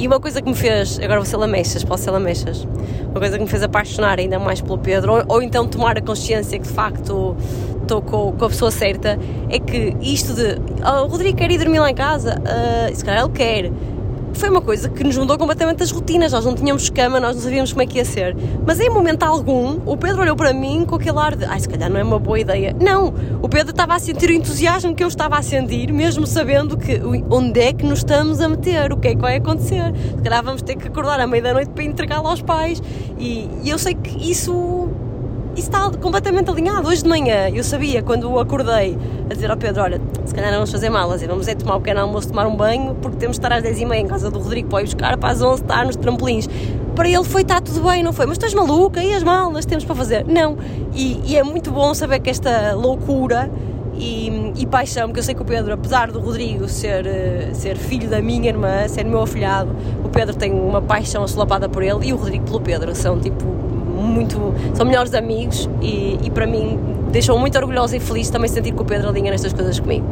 E 0.01 0.07
uma 0.07 0.19
coisa 0.19 0.41
que 0.41 0.49
me 0.49 0.55
fez, 0.55 0.97
agora 0.97 1.17
vou 1.19 1.25
ser 1.25 1.37
lamechas, 1.37 1.83
posso 1.83 2.05
ser 2.05 2.09
lamechas, 2.09 2.67
uma 3.11 3.19
coisa 3.19 3.37
que 3.37 3.43
me 3.43 3.47
fez 3.47 3.61
apaixonar 3.61 4.17
ainda 4.17 4.39
mais 4.39 4.59
pelo 4.59 4.79
Pedro, 4.79 5.13
ou, 5.13 5.23
ou 5.27 5.41
então 5.43 5.67
tomar 5.67 5.95
a 5.95 6.01
consciência 6.01 6.57
que 6.57 6.67
de 6.67 6.73
facto 6.73 7.37
estou 7.83 8.01
com, 8.01 8.31
com, 8.31 8.45
a 8.45 8.49
pessoa 8.49 8.71
certa, 8.71 9.19
é 9.47 9.59
que 9.59 9.95
isto 10.01 10.33
de 10.33 10.59
oh, 10.83 11.03
o 11.03 11.07
Rodrigo 11.07 11.37
quer 11.37 11.51
ir 11.51 11.59
dormir 11.59 11.77
lá 11.77 11.91
em 11.91 11.93
casa, 11.93 12.41
uh, 12.41 12.95
se 12.95 13.05
calhar 13.05 13.23
ele 13.23 13.31
quer, 13.31 13.71
foi 14.39 14.49
uma 14.49 14.61
coisa 14.61 14.89
que 14.89 15.03
nos 15.03 15.17
mudou 15.17 15.37
completamente 15.37 15.83
as 15.83 15.91
rotinas. 15.91 16.31
Nós 16.31 16.45
não 16.45 16.55
tínhamos 16.55 16.89
cama, 16.89 17.19
nós 17.19 17.35
não 17.35 17.43
sabíamos 17.43 17.71
como 17.71 17.83
é 17.83 17.85
que 17.85 17.97
ia 17.97 18.05
ser. 18.05 18.35
Mas 18.65 18.79
em 18.79 18.89
momento 18.89 19.23
algum, 19.23 19.79
o 19.85 19.97
Pedro 19.97 20.21
olhou 20.21 20.35
para 20.35 20.53
mim 20.53 20.85
com 20.85 20.95
aquele 20.95 21.17
ar 21.17 21.35
de 21.35 21.45
ai, 21.45 21.59
se 21.59 21.67
calhar 21.67 21.89
não 21.89 21.99
é 21.99 22.03
uma 22.03 22.19
boa 22.19 22.39
ideia. 22.39 22.75
Não! 22.79 23.13
O 23.41 23.49
Pedro 23.49 23.71
estava 23.71 23.95
a 23.95 23.99
sentir 23.99 24.29
o 24.29 24.33
entusiasmo 24.33 24.95
que 24.95 25.03
eu 25.03 25.07
estava 25.07 25.37
a 25.37 25.41
sentir, 25.41 25.91
mesmo 25.91 26.25
sabendo 26.25 26.77
que 26.77 27.01
onde 27.29 27.59
é 27.59 27.73
que 27.73 27.85
nos 27.85 27.99
estamos 27.99 28.41
a 28.41 28.47
meter, 28.47 28.91
o 28.91 28.97
que 28.97 29.09
é 29.09 29.15
que 29.15 29.21
vai 29.21 29.37
acontecer. 29.37 29.93
Se 30.17 30.21
calhar 30.23 30.43
vamos 30.43 30.61
ter 30.61 30.75
que 30.75 30.87
acordar 30.87 31.19
à 31.19 31.27
meia 31.27 31.43
da 31.43 31.53
noite 31.53 31.69
para 31.69 31.83
entregá-lo 31.83 32.27
aos 32.27 32.41
pais. 32.41 32.81
E, 33.17 33.49
e 33.63 33.69
eu 33.69 33.77
sei 33.77 33.95
que 33.95 34.29
isso 34.29 34.89
está 35.59 35.89
completamente 35.91 36.49
alinhado. 36.49 36.87
Hoje 36.87 37.03
de 37.03 37.09
manhã 37.09 37.49
eu 37.49 37.63
sabia, 37.63 38.01
quando 38.01 38.39
acordei, 38.39 38.97
a 39.29 39.33
dizer 39.33 39.51
ao 39.51 39.57
Pedro: 39.57 39.83
Olha, 39.83 40.01
se 40.25 40.33
calhar 40.33 40.49
não 40.49 40.59
vamos 40.59 40.71
fazer 40.71 40.89
malas, 40.89 41.21
vamos 41.23 41.47
é 41.47 41.55
tomar 41.55 41.75
um 41.75 41.79
pequeno 41.79 42.01
almoço, 42.01 42.29
tomar 42.29 42.47
um 42.47 42.55
banho, 42.55 42.95
porque 43.01 43.17
temos 43.17 43.37
de 43.37 43.45
estar 43.45 43.53
às 43.55 43.63
10h30 43.63 43.95
em 43.95 44.07
casa 44.07 44.31
do 44.31 44.39
Rodrigo 44.39 44.69
para 44.69 44.81
ir 44.81 44.85
buscar, 44.85 45.17
para 45.17 45.29
as 45.29 45.41
11 45.41 45.61
estar 45.61 45.85
nos 45.85 45.95
trampolins. 45.95 46.47
Para 46.95 47.09
ele 47.09 47.23
foi: 47.23 47.41
Está 47.41 47.59
tudo 47.59 47.81
bem, 47.81 48.03
não 48.03 48.13
foi? 48.13 48.25
Mas 48.25 48.37
estás 48.37 48.53
maluca? 48.53 49.03
E 49.03 49.13
as 49.13 49.23
malas 49.23 49.65
temos 49.65 49.83
para 49.83 49.95
fazer? 49.95 50.25
Não. 50.25 50.57
E, 50.93 51.21
e 51.25 51.37
é 51.37 51.43
muito 51.43 51.71
bom 51.71 51.93
saber 51.93 52.19
que 52.19 52.29
esta 52.29 52.73
loucura. 52.73 53.49
E, 53.93 54.53
e, 54.55 54.65
paixão, 54.65 55.09
porque 55.09 55.19
eu 55.19 55.23
sei 55.23 55.35
que 55.35 55.43
o 55.43 55.45
Pedro, 55.45 55.73
apesar 55.73 56.09
do 56.09 56.19
Rodrigo 56.19 56.67
ser, 56.67 57.05
eh, 57.05 57.49
ser 57.53 57.77
filho 57.77 58.09
da 58.09 58.19
minha 58.19 58.47
irmã, 58.47 58.87
ser 58.87 59.03
meu 59.03 59.21
afilhado, 59.21 59.75
o 60.03 60.09
Pedro 60.09 60.33
tem 60.33 60.51
uma 60.51 60.81
paixão 60.81 61.23
assolapada 61.23 61.69
por 61.69 61.83
ele 61.83 62.07
e 62.07 62.13
o 62.13 62.15
Rodrigo 62.15 62.45
pelo 62.45 62.61
Pedro. 62.61 62.95
São 62.95 63.19
tipo 63.19 63.45
muito. 64.01 64.53
são 64.73 64.85
melhores 64.85 65.13
amigos 65.13 65.69
e, 65.81 66.17
e 66.23 66.29
para 66.29 66.45
mim 66.45 66.79
deixou 67.11 67.37
muito 67.37 67.57
orgulhosa 67.57 67.97
e 67.97 67.99
feliz 67.99 68.29
também 68.29 68.49
sentir 68.49 68.73
que 68.73 68.81
o 68.81 68.85
Pedro 68.85 69.09
alinha 69.09 69.31
nestas 69.31 69.53
coisas 69.53 69.79
comigo. 69.79 70.05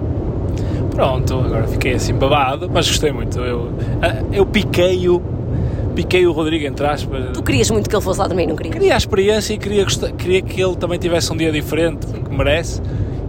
Pronto, 0.92 1.34
agora 1.36 1.68
fiquei 1.68 1.94
assim 1.94 2.14
babado, 2.14 2.70
mas 2.72 2.88
gostei 2.88 3.12
muito. 3.12 3.40
Eu, 3.40 3.72
ah, 4.02 4.22
eu 4.34 4.46
piquei-o, 4.46 5.22
piquei 5.96 6.28
o 6.28 6.32
Rodrigo 6.32 6.66
entre 6.66 6.86
aspas. 6.86 7.32
Tu 7.34 7.42
querias 7.42 7.70
muito 7.72 7.90
que 7.90 7.96
ele 7.96 8.04
fosse 8.04 8.20
lá 8.20 8.28
também, 8.28 8.46
não 8.46 8.56
querias? 8.56 8.74
Queria 8.74 8.96
a 8.96 8.98
experiência 8.98 9.54
e 9.54 9.58
queria, 9.58 9.86
queria 10.18 10.42
que 10.42 10.62
ele 10.62 10.76
também 10.76 11.00
tivesse 11.00 11.32
um 11.32 11.38
dia 11.38 11.52
diferente, 11.52 12.06
porque 12.06 12.36
merece 12.36 12.82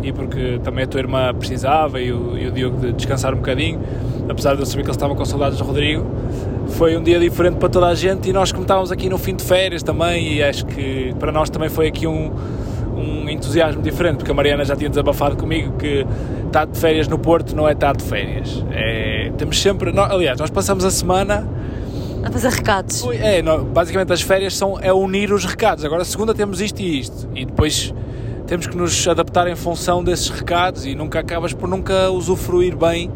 e 0.03 0.13
porque 0.13 0.59
também 0.65 0.85
a 0.85 0.87
tua 0.87 1.01
irmã 1.01 1.33
precisava 1.35 2.01
e 2.01 2.13
o, 2.13 2.37
e 2.37 2.49
o 2.49 2.51
Diogo 2.51 2.79
de 2.79 2.93
descansar 2.93 3.35
um 3.35 3.37
bocadinho, 3.37 3.81
apesar 4.29 4.55
de 4.55 4.61
eu 4.61 4.67
saber 4.67 4.83
que 4.83 4.89
ele 4.89 4.97
estava 4.97 5.15
com 5.15 5.25
saudades 5.25 5.59
do 5.59 5.65
Rodrigo 5.65 6.07
foi 6.71 6.97
um 6.97 7.03
dia 7.03 7.19
diferente 7.19 7.57
para 7.57 7.69
toda 7.69 7.87
a 7.87 7.95
gente 7.95 8.29
e 8.29 8.33
nós 8.33 8.53
como 8.53 8.63
estávamos 8.63 8.91
aqui 8.91 9.09
no 9.09 9.19
fim 9.19 9.35
de 9.35 9.45
férias 9.45 9.83
também 9.83 10.35
e 10.35 10.43
acho 10.43 10.65
que 10.67 11.15
para 11.19 11.31
nós 11.33 11.51
também 11.51 11.69
foi 11.69 11.89
aqui 11.89 12.07
um, 12.07 12.33
um 12.97 13.29
entusiasmo 13.29 13.83
diferente 13.83 14.19
porque 14.19 14.31
a 14.31 14.35
Mariana 14.35 14.65
já 14.65 14.77
tinha 14.77 14.89
desabafado 14.89 15.37
comigo 15.37 15.77
que 15.79 16.07
estar 16.47 16.67
de 16.67 16.79
férias 16.79 17.09
no 17.09 17.19
Porto 17.19 17.55
não 17.55 17.69
é 17.69 17.73
estar 17.73 17.97
de 17.97 18.05
férias. 18.05 18.65
É, 18.73 19.33
temos 19.37 19.61
sempre, 19.61 19.93
nós, 19.93 20.11
aliás 20.11 20.39
nós 20.39 20.51
passamos 20.51 20.85
a 20.85 20.91
semana 20.91 21.49
a 22.23 22.31
fazer 22.31 22.51
recados. 22.51 23.07
É, 23.13 23.43
basicamente 23.43 24.13
as 24.13 24.23
férias 24.23 24.57
são 24.57 24.79
é 24.81 24.93
unir 24.93 25.33
os 25.33 25.45
recados, 25.45 25.85
agora 25.85 26.05
segunda 26.05 26.35
temos 26.35 26.61
isto 26.61 26.81
e 26.81 27.01
isto. 27.01 27.29
E 27.35 27.45
depois 27.45 27.95
temos 28.47 28.67
que 28.67 28.77
nos 28.77 29.07
adaptar 29.07 29.47
em 29.47 29.55
função 29.55 30.03
desses 30.03 30.29
recados 30.29 30.85
e 30.85 30.95
nunca 30.95 31.21
acabas 31.21 31.53
por 31.53 31.69
nunca 31.69 32.11
usufruir 32.11 32.77
bem 32.77 33.11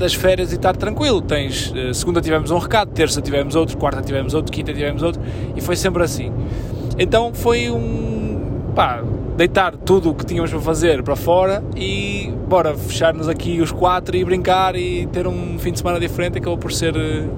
das 0.00 0.14
férias 0.14 0.50
e 0.50 0.56
estar 0.56 0.74
tranquilo. 0.74 1.20
Tens, 1.20 1.70
uh, 1.70 1.94
segunda 1.94 2.20
tivemos 2.20 2.50
um 2.50 2.58
recado, 2.58 2.90
terça 2.90 3.20
tivemos 3.20 3.54
outro, 3.54 3.76
quarta 3.76 4.02
tivemos 4.02 4.34
outro, 4.34 4.50
quinta 4.50 4.72
tivemos 4.72 5.02
outro 5.02 5.22
e 5.54 5.60
foi 5.60 5.76
sempre 5.76 6.02
assim. 6.02 6.32
Então 6.98 7.32
foi 7.32 7.70
um. 7.70 8.72
pá, 8.74 9.02
deitar 9.36 9.76
tudo 9.76 10.10
o 10.10 10.14
que 10.14 10.26
tínhamos 10.26 10.50
para 10.50 10.60
fazer 10.60 11.02
para 11.02 11.16
fora 11.16 11.62
e 11.74 12.30
bora 12.48 12.74
fechar-nos 12.74 13.28
aqui 13.28 13.60
os 13.60 13.72
quatro 13.72 14.14
e 14.16 14.24
brincar 14.24 14.76
e 14.76 15.06
ter 15.06 15.26
um 15.26 15.58
fim 15.58 15.72
de 15.72 15.78
semana 15.78 16.00
diferente. 16.00 16.38
Acabou 16.38 16.58
por 16.58 16.72
ser, 16.72 16.96
uh, 16.96 17.28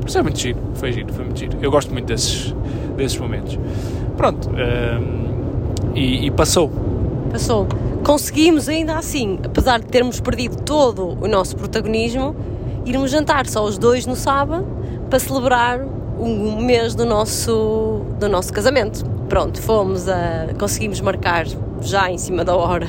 por 0.00 0.08
ser 0.08 0.22
muito 0.22 0.38
giro. 0.38 0.58
Foi 0.74 0.92
giro, 0.92 1.12
foi 1.12 1.24
muito 1.24 1.38
giro. 1.38 1.58
Eu 1.60 1.70
gosto 1.70 1.92
muito 1.92 2.06
desses, 2.06 2.54
desses 2.96 3.18
momentos. 3.18 3.58
Pronto, 4.16 4.48
uh, 4.50 5.92
e, 5.94 6.26
e 6.26 6.30
passou. 6.30 6.70
Passou 7.32 7.66
conseguimos 8.02 8.68
ainda 8.68 8.96
assim, 8.96 9.38
apesar 9.44 9.80
de 9.80 9.86
termos 9.86 10.20
perdido 10.20 10.56
todo 10.62 11.16
o 11.20 11.28
nosso 11.28 11.56
protagonismo, 11.56 12.34
irmos 12.84 13.10
jantar 13.10 13.46
só 13.46 13.64
os 13.64 13.78
dois 13.78 14.06
no 14.06 14.16
sábado 14.16 14.66
para 15.08 15.18
celebrar 15.18 15.80
um 16.18 16.60
mês 16.60 16.94
do 16.94 17.04
nosso, 17.04 18.02
do 18.18 18.28
nosso 18.28 18.52
casamento. 18.52 19.04
Pronto, 19.28 19.60
fomos 19.60 20.08
a. 20.08 20.48
conseguimos 20.58 21.00
marcar 21.00 21.46
já 21.80 22.10
em 22.10 22.18
cima 22.18 22.44
da 22.44 22.54
hora 22.54 22.86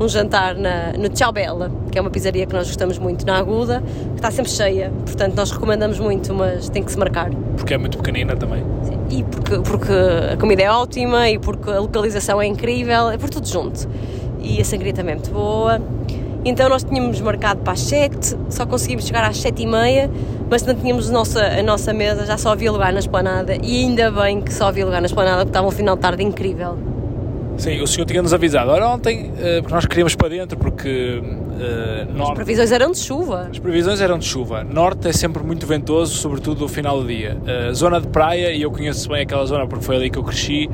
um 0.00 0.08
jantar 0.08 0.56
na, 0.56 0.92
no 0.92 1.08
Tchau 1.08 1.32
Bela, 1.32 1.70
que 1.90 1.98
é 1.98 2.00
uma 2.00 2.10
pizzaria 2.10 2.46
que 2.46 2.52
nós 2.52 2.66
gostamos 2.66 2.98
muito 2.98 3.24
na 3.24 3.36
Aguda, 3.36 3.82
que 4.10 4.16
está 4.16 4.30
sempre 4.30 4.50
cheia, 4.50 4.90
portanto 5.04 5.36
nós 5.36 5.50
recomendamos 5.52 6.00
muito, 6.00 6.34
mas 6.34 6.68
tem 6.68 6.82
que 6.82 6.90
se 6.90 6.98
marcar. 6.98 7.30
Porque 7.56 7.74
é 7.74 7.78
muito 7.78 7.98
pequenina 7.98 8.34
também. 8.34 8.64
Sim, 8.82 8.93
e 9.18 9.24
porque, 9.24 9.58
porque 9.58 9.92
a 10.32 10.36
comida 10.36 10.62
é 10.62 10.70
ótima 10.70 11.28
e 11.30 11.38
porque 11.38 11.70
a 11.70 11.78
localização 11.78 12.40
é 12.40 12.46
incrível, 12.46 13.10
é 13.10 13.18
por 13.18 13.30
tudo 13.30 13.46
junto 13.46 13.88
e 14.40 14.60
a 14.60 14.64
sangria 14.64 14.92
também 14.92 15.12
é 15.12 15.16
muito 15.16 15.30
boa. 15.30 15.80
Então 16.44 16.68
nós 16.68 16.84
tínhamos 16.84 17.20
marcado 17.22 17.62
para 17.62 17.72
as 17.72 17.80
7, 17.80 18.36
só 18.50 18.66
conseguimos 18.66 19.06
chegar 19.06 19.24
às 19.24 19.38
7 19.38 19.62
e 19.62 19.66
meia, 19.66 20.10
mas 20.50 20.62
não 20.62 20.74
tínhamos 20.74 21.08
a 21.08 21.12
nossa, 21.12 21.42
a 21.42 21.62
nossa 21.62 21.92
mesa, 21.94 22.26
já 22.26 22.36
só 22.36 22.50
havia 22.52 22.70
lugar 22.70 22.92
na 22.92 22.98
esplanada 22.98 23.56
e 23.62 23.82
ainda 23.82 24.10
bem 24.10 24.42
que 24.42 24.52
só 24.52 24.66
havia 24.66 24.84
lugar 24.84 25.00
na 25.00 25.06
esplanada 25.06 25.38
porque 25.38 25.50
estava 25.50 25.66
um 25.66 25.70
final 25.70 25.96
de 25.96 26.02
tarde 26.02 26.22
incrível. 26.22 26.76
Sim, 27.56 27.80
o 27.80 27.86
senhor 27.86 28.04
tinha-nos 28.04 28.34
avisado. 28.34 28.70
Ora, 28.70 28.88
ontem, 28.88 29.30
uh, 29.30 29.62
porque 29.62 29.74
nós 29.74 29.86
queríamos 29.86 30.14
para 30.14 30.28
dentro, 30.28 30.58
porque. 30.58 31.22
Uh, 31.54 32.12
norte, 32.12 32.30
as 32.30 32.34
previsões 32.36 32.72
eram 32.72 32.90
de 32.90 32.98
chuva. 32.98 33.48
As 33.50 33.58
previsões 33.58 34.00
eram 34.00 34.18
de 34.18 34.24
chuva. 34.24 34.64
Norte 34.64 35.08
é 35.08 35.12
sempre 35.12 35.42
muito 35.42 35.66
ventoso, 35.66 36.14
sobretudo 36.14 36.60
no 36.60 36.68
final 36.68 37.00
do 37.00 37.06
dia. 37.06 37.36
Uh, 37.36 37.74
zona 37.74 38.00
de 38.00 38.08
praia, 38.08 38.52
e 38.52 38.62
eu 38.62 38.70
conheço 38.70 39.08
bem 39.08 39.22
aquela 39.22 39.44
zona 39.46 39.66
porque 39.66 39.84
foi 39.84 39.96
ali 39.96 40.10
que 40.10 40.18
eu 40.18 40.24
cresci, 40.24 40.68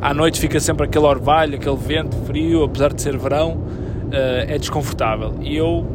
à 0.00 0.14
noite 0.14 0.40
fica 0.40 0.58
sempre 0.58 0.86
aquele 0.86 1.04
orvalho, 1.04 1.56
aquele 1.56 1.76
vento 1.76 2.16
frio, 2.26 2.64
apesar 2.64 2.92
de 2.92 3.02
ser 3.02 3.16
verão, 3.16 3.62
é 4.10 4.58
desconfortável. 4.58 5.34
E 5.40 5.56
eu 5.56 5.86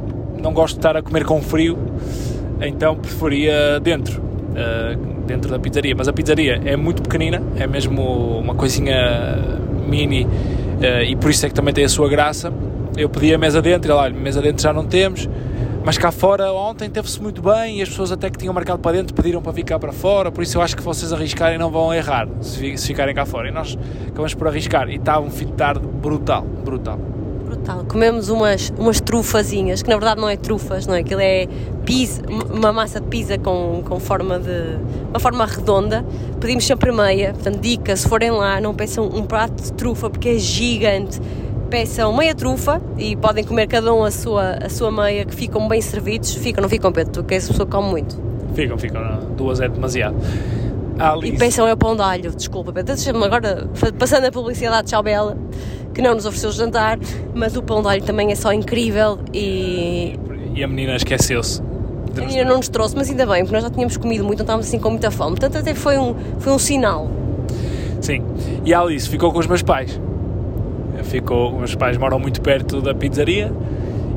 não 0.42 0.52
gosto 0.52 0.74
de 0.74 0.80
estar 0.80 0.98
a 0.98 1.02
comer 1.04 1.24
com 1.24 1.42
frio, 1.42 1.78
então 2.62 2.96
preferia 2.96 3.80
dentro. 3.80 4.22
dentro 5.28 5.52
da 5.52 5.60
pizzaria, 5.60 5.94
mas 5.96 6.08
a 6.08 6.14
pizzaria 6.14 6.62
é 6.66 6.76
muito 6.76 7.04
pequenina, 7.04 7.44
é 7.58 7.68
mesmo 7.68 8.40
uma 8.40 8.56
coisinha 8.56 9.38
mini 9.88 10.24
uh, 10.24 10.28
e 11.06 11.16
por 11.16 11.30
isso 11.30 11.46
é 11.46 11.50
que 11.50 11.56
também 11.56 11.74
tem 11.74 11.86
a 11.86 11.90
sua 11.90 12.10
graça. 12.10 12.52
Eu 12.96 13.10
pedi 13.10 13.34
a 13.34 13.38
mesa 13.38 13.62
dentro, 13.62 13.92
e 13.92 13.94
lá, 13.94 14.10
mesa 14.10 14.42
dentro 14.42 14.62
já 14.62 14.74
não 14.74 14.86
temos, 14.86 15.30
Mas 15.88 15.98
cá 15.98 16.12
fora 16.12 16.52
ontem 16.52 16.90
teve-se 16.90 17.22
muito 17.22 17.42
bem 17.42 17.78
e 17.78 17.82
as 17.82 17.88
pessoas 17.88 18.12
até 18.12 18.30
que 18.30 18.38
tinham 18.38 18.54
marcado 18.54 18.80
para 18.80 18.98
dentro 18.98 19.16
pediram 19.16 19.42
para 19.42 19.54
ficar 19.54 19.80
para 19.80 19.94
fora, 19.94 20.30
por 20.30 20.44
isso 20.44 20.58
eu 20.58 20.62
acho 20.62 20.76
que 20.76 20.84
vocês 20.84 21.14
arriscarem 21.14 21.58
não 21.58 21.72
vão 21.72 21.94
errar 21.94 22.28
se, 22.42 22.76
se 22.76 22.88
ficarem 22.88 23.16
cá 23.16 23.26
fora. 23.26 23.48
E 23.48 23.52
nós 23.52 23.78
acabamos 24.06 24.34
por 24.34 24.48
arriscar 24.50 24.90
e 24.90 24.96
estava 24.96 25.26
um 25.26 25.30
fim 25.32 25.46
de 25.46 25.54
tarde 25.54 25.88
brutal, 25.88 26.42
brutal. 26.42 27.00
Comemos 27.88 28.30
umas, 28.30 28.72
umas 28.78 29.00
trufazinhas, 29.02 29.82
que 29.82 29.90
na 29.90 29.96
verdade 29.96 30.22
não 30.22 30.30
é 30.30 30.38
trufas, 30.38 30.88
não 30.88 30.96
é? 30.96 31.00
Aquilo 31.00 31.22
é 31.22 31.48
pizza, 31.86 32.22
uma 32.50 32.72
massa 32.72 33.00
de 33.00 33.08
pizza 33.08 33.38
com, 33.38 33.84
com 33.86 34.00
forma 34.00 34.40
de. 34.40 34.78
uma 35.10 35.20
forma 35.20 35.46
redonda. 35.46 36.06
Pedimos 36.40 36.66
sempre 36.66 36.92
meia, 36.92 37.34
portanto, 37.34 37.60
dica, 37.60 37.96
se 37.96 38.08
forem 38.08 38.32
lá, 38.32 38.62
não 38.62 38.74
peçam 38.74 39.06
um 39.06 39.24
prato 39.24 39.62
de 39.62 39.74
trufa 39.74 40.10
porque 40.10 40.30
é 40.30 40.38
gigante. 40.38 41.20
Peçam 41.70 42.16
meia 42.16 42.34
trufa 42.34 42.82
e 42.98 43.16
podem 43.18 43.44
comer 43.44 43.68
cada 43.68 43.94
um 43.94 44.04
a 44.04 44.12
sua, 44.12 44.52
a 44.64 44.70
sua 44.70 44.90
meia, 44.90 45.26
que 45.26 45.36
ficam 45.36 45.68
bem 45.68 45.82
servidos. 45.82 46.34
Ficam, 46.36 46.62
não 46.62 46.70
ficam, 46.70 46.92
Pedro, 46.92 47.12
porque 47.12 47.36
essa 47.36 47.50
pessoa 47.50 47.68
come 47.68 47.90
muito. 47.90 48.18
Ficam, 48.54 48.78
ficam, 48.78 49.02
duas 49.36 49.60
é 49.60 49.68
demasiado. 49.68 50.16
E 51.24 51.32
peçam 51.38 51.68
é 51.68 51.74
o 51.74 51.78
pão 51.78 51.96
de 51.96 52.02
alho, 52.02 52.36
desculpa. 52.36 52.72
Deixa-me 52.72 53.24
agora, 53.24 53.70
passando 53.98 54.26
a 54.26 54.32
publicidade, 54.32 54.88
tchau 54.88 55.04
Bela 55.04 55.38
que 55.98 56.02
não 56.04 56.14
nos 56.14 56.28
ofereceu 56.28 56.52
jantar, 56.52 57.00
mas 57.34 57.58
o 57.58 57.64
pão 57.64 57.82
de 57.82 57.88
alho 57.88 58.04
também 58.04 58.32
é 58.32 58.36
só 58.36 58.54
incrível 58.54 59.18
e. 59.34 60.16
E 60.54 60.64
a 60.64 60.68
menina 60.68 60.96
esqueceu-se. 60.96 61.60
A 62.16 62.22
menina 62.22 62.48
não 62.48 62.58
nos 62.58 62.70
trouxe, 62.70 62.96
mas 62.96 63.10
ainda 63.10 63.26
bem, 63.26 63.42
porque 63.42 63.56
nós 63.56 63.64
já 63.64 63.70
tínhamos 63.72 63.98
comido 63.98 64.24
muito, 64.24 64.38
não 64.40 64.44
estávamos 64.44 64.68
assim 64.68 64.78
com 64.78 64.92
muita 64.92 65.10
fome. 65.10 65.32
Portanto, 65.32 65.58
até 65.58 65.74
foi 65.74 65.98
um, 65.98 66.16
foi 66.38 66.54
um 66.54 66.60
sinal. 66.60 67.10
Sim. 68.00 68.24
E 68.64 68.76
a 68.76 68.80
Alice 68.80 69.10
ficou 69.10 69.32
com 69.32 69.40
os 69.40 69.48
meus 69.48 69.64
pais. 69.64 70.00
Ficou, 71.04 71.54
os 71.54 71.58
meus 71.58 71.76
pais 71.76 71.98
moram 71.98 72.20
muito 72.20 72.42
perto 72.42 72.80
da 72.80 72.94
pizzaria, 72.94 73.52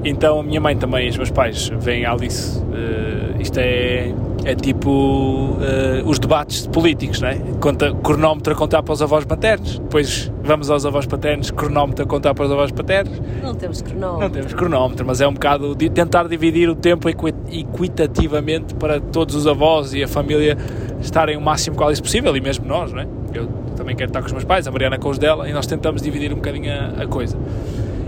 então 0.04 0.40
a 0.40 0.42
minha 0.42 0.60
mãe 0.60 0.76
também 0.76 1.08
os 1.08 1.16
meus 1.16 1.30
pais 1.30 1.70
vêm 1.78 2.04
a 2.04 2.12
Alice. 2.12 2.58
Uh, 2.58 3.40
isto 3.40 3.58
é 3.58 4.12
é 4.44 4.54
tipo 4.54 4.90
uh, 4.90 6.06
os 6.08 6.18
debates 6.18 6.66
políticos, 6.66 7.20
não 7.20 7.28
é? 7.28 7.36
Conta, 7.60 7.94
cronómetro 7.94 8.52
a 8.52 8.56
contar 8.56 8.82
para 8.82 8.92
os 8.92 9.02
avós 9.02 9.24
paternos, 9.24 9.78
depois 9.78 10.32
vamos 10.42 10.70
aos 10.70 10.86
avós 10.86 11.06
paternos, 11.06 11.50
cronómetro 11.50 12.04
a 12.04 12.08
contar 12.08 12.34
para 12.34 12.46
os 12.46 12.52
avós 12.52 12.72
paternos. 12.72 13.20
Não 13.42 13.54
temos 13.54 13.82
cronómetro. 13.82 14.20
Não 14.20 14.30
temos 14.30 14.54
cronómetro, 14.54 15.06
mas 15.06 15.20
é 15.20 15.28
um 15.28 15.34
bocado 15.34 15.74
de 15.74 15.90
tentar 15.90 16.28
dividir 16.28 16.68
o 16.68 16.74
tempo 16.74 17.08
equitativamente 17.08 18.74
para 18.74 19.00
todos 19.00 19.34
os 19.34 19.46
avós 19.46 19.92
e 19.92 20.02
a 20.02 20.08
família 20.08 20.56
estarem 21.00 21.36
o 21.36 21.40
máximo 21.40 21.76
qual 21.76 21.90
é 21.90 21.96
possível, 21.96 22.36
e 22.36 22.40
mesmo 22.40 22.66
nós, 22.66 22.92
não 22.92 23.00
é? 23.00 23.06
Eu 23.34 23.46
também 23.76 23.94
quero 23.94 24.10
estar 24.10 24.20
com 24.20 24.26
os 24.26 24.32
meus 24.32 24.44
pais, 24.44 24.66
a 24.66 24.70
Mariana 24.70 24.98
com 24.98 25.08
os 25.08 25.18
dela, 25.18 25.48
e 25.48 25.52
nós 25.52 25.66
tentamos 25.66 26.02
dividir 26.02 26.32
um 26.32 26.36
bocadinho 26.36 26.72
a, 26.72 27.02
a 27.02 27.06
coisa. 27.06 27.36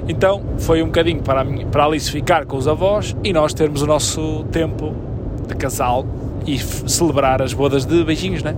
Então 0.08 0.42
foi 0.58 0.82
um 0.82 0.86
bocadinho 0.86 1.22
para 1.22 1.42
a, 1.42 1.44
minha, 1.44 1.66
para 1.66 1.84
a 1.84 1.86
Alice 1.86 2.10
ficar 2.10 2.44
com 2.44 2.56
os 2.56 2.66
avós 2.66 3.16
e 3.22 3.32
nós 3.32 3.54
termos 3.54 3.82
o 3.82 3.86
nosso 3.86 4.44
tempo 4.50 4.94
de 5.46 5.54
casal 5.54 6.04
e 6.46 6.58
celebrar 6.58 7.42
as 7.42 7.52
bodas 7.52 7.84
de 7.84 8.04
beijinhos, 8.04 8.42
não 8.42 8.50
é? 8.50 8.54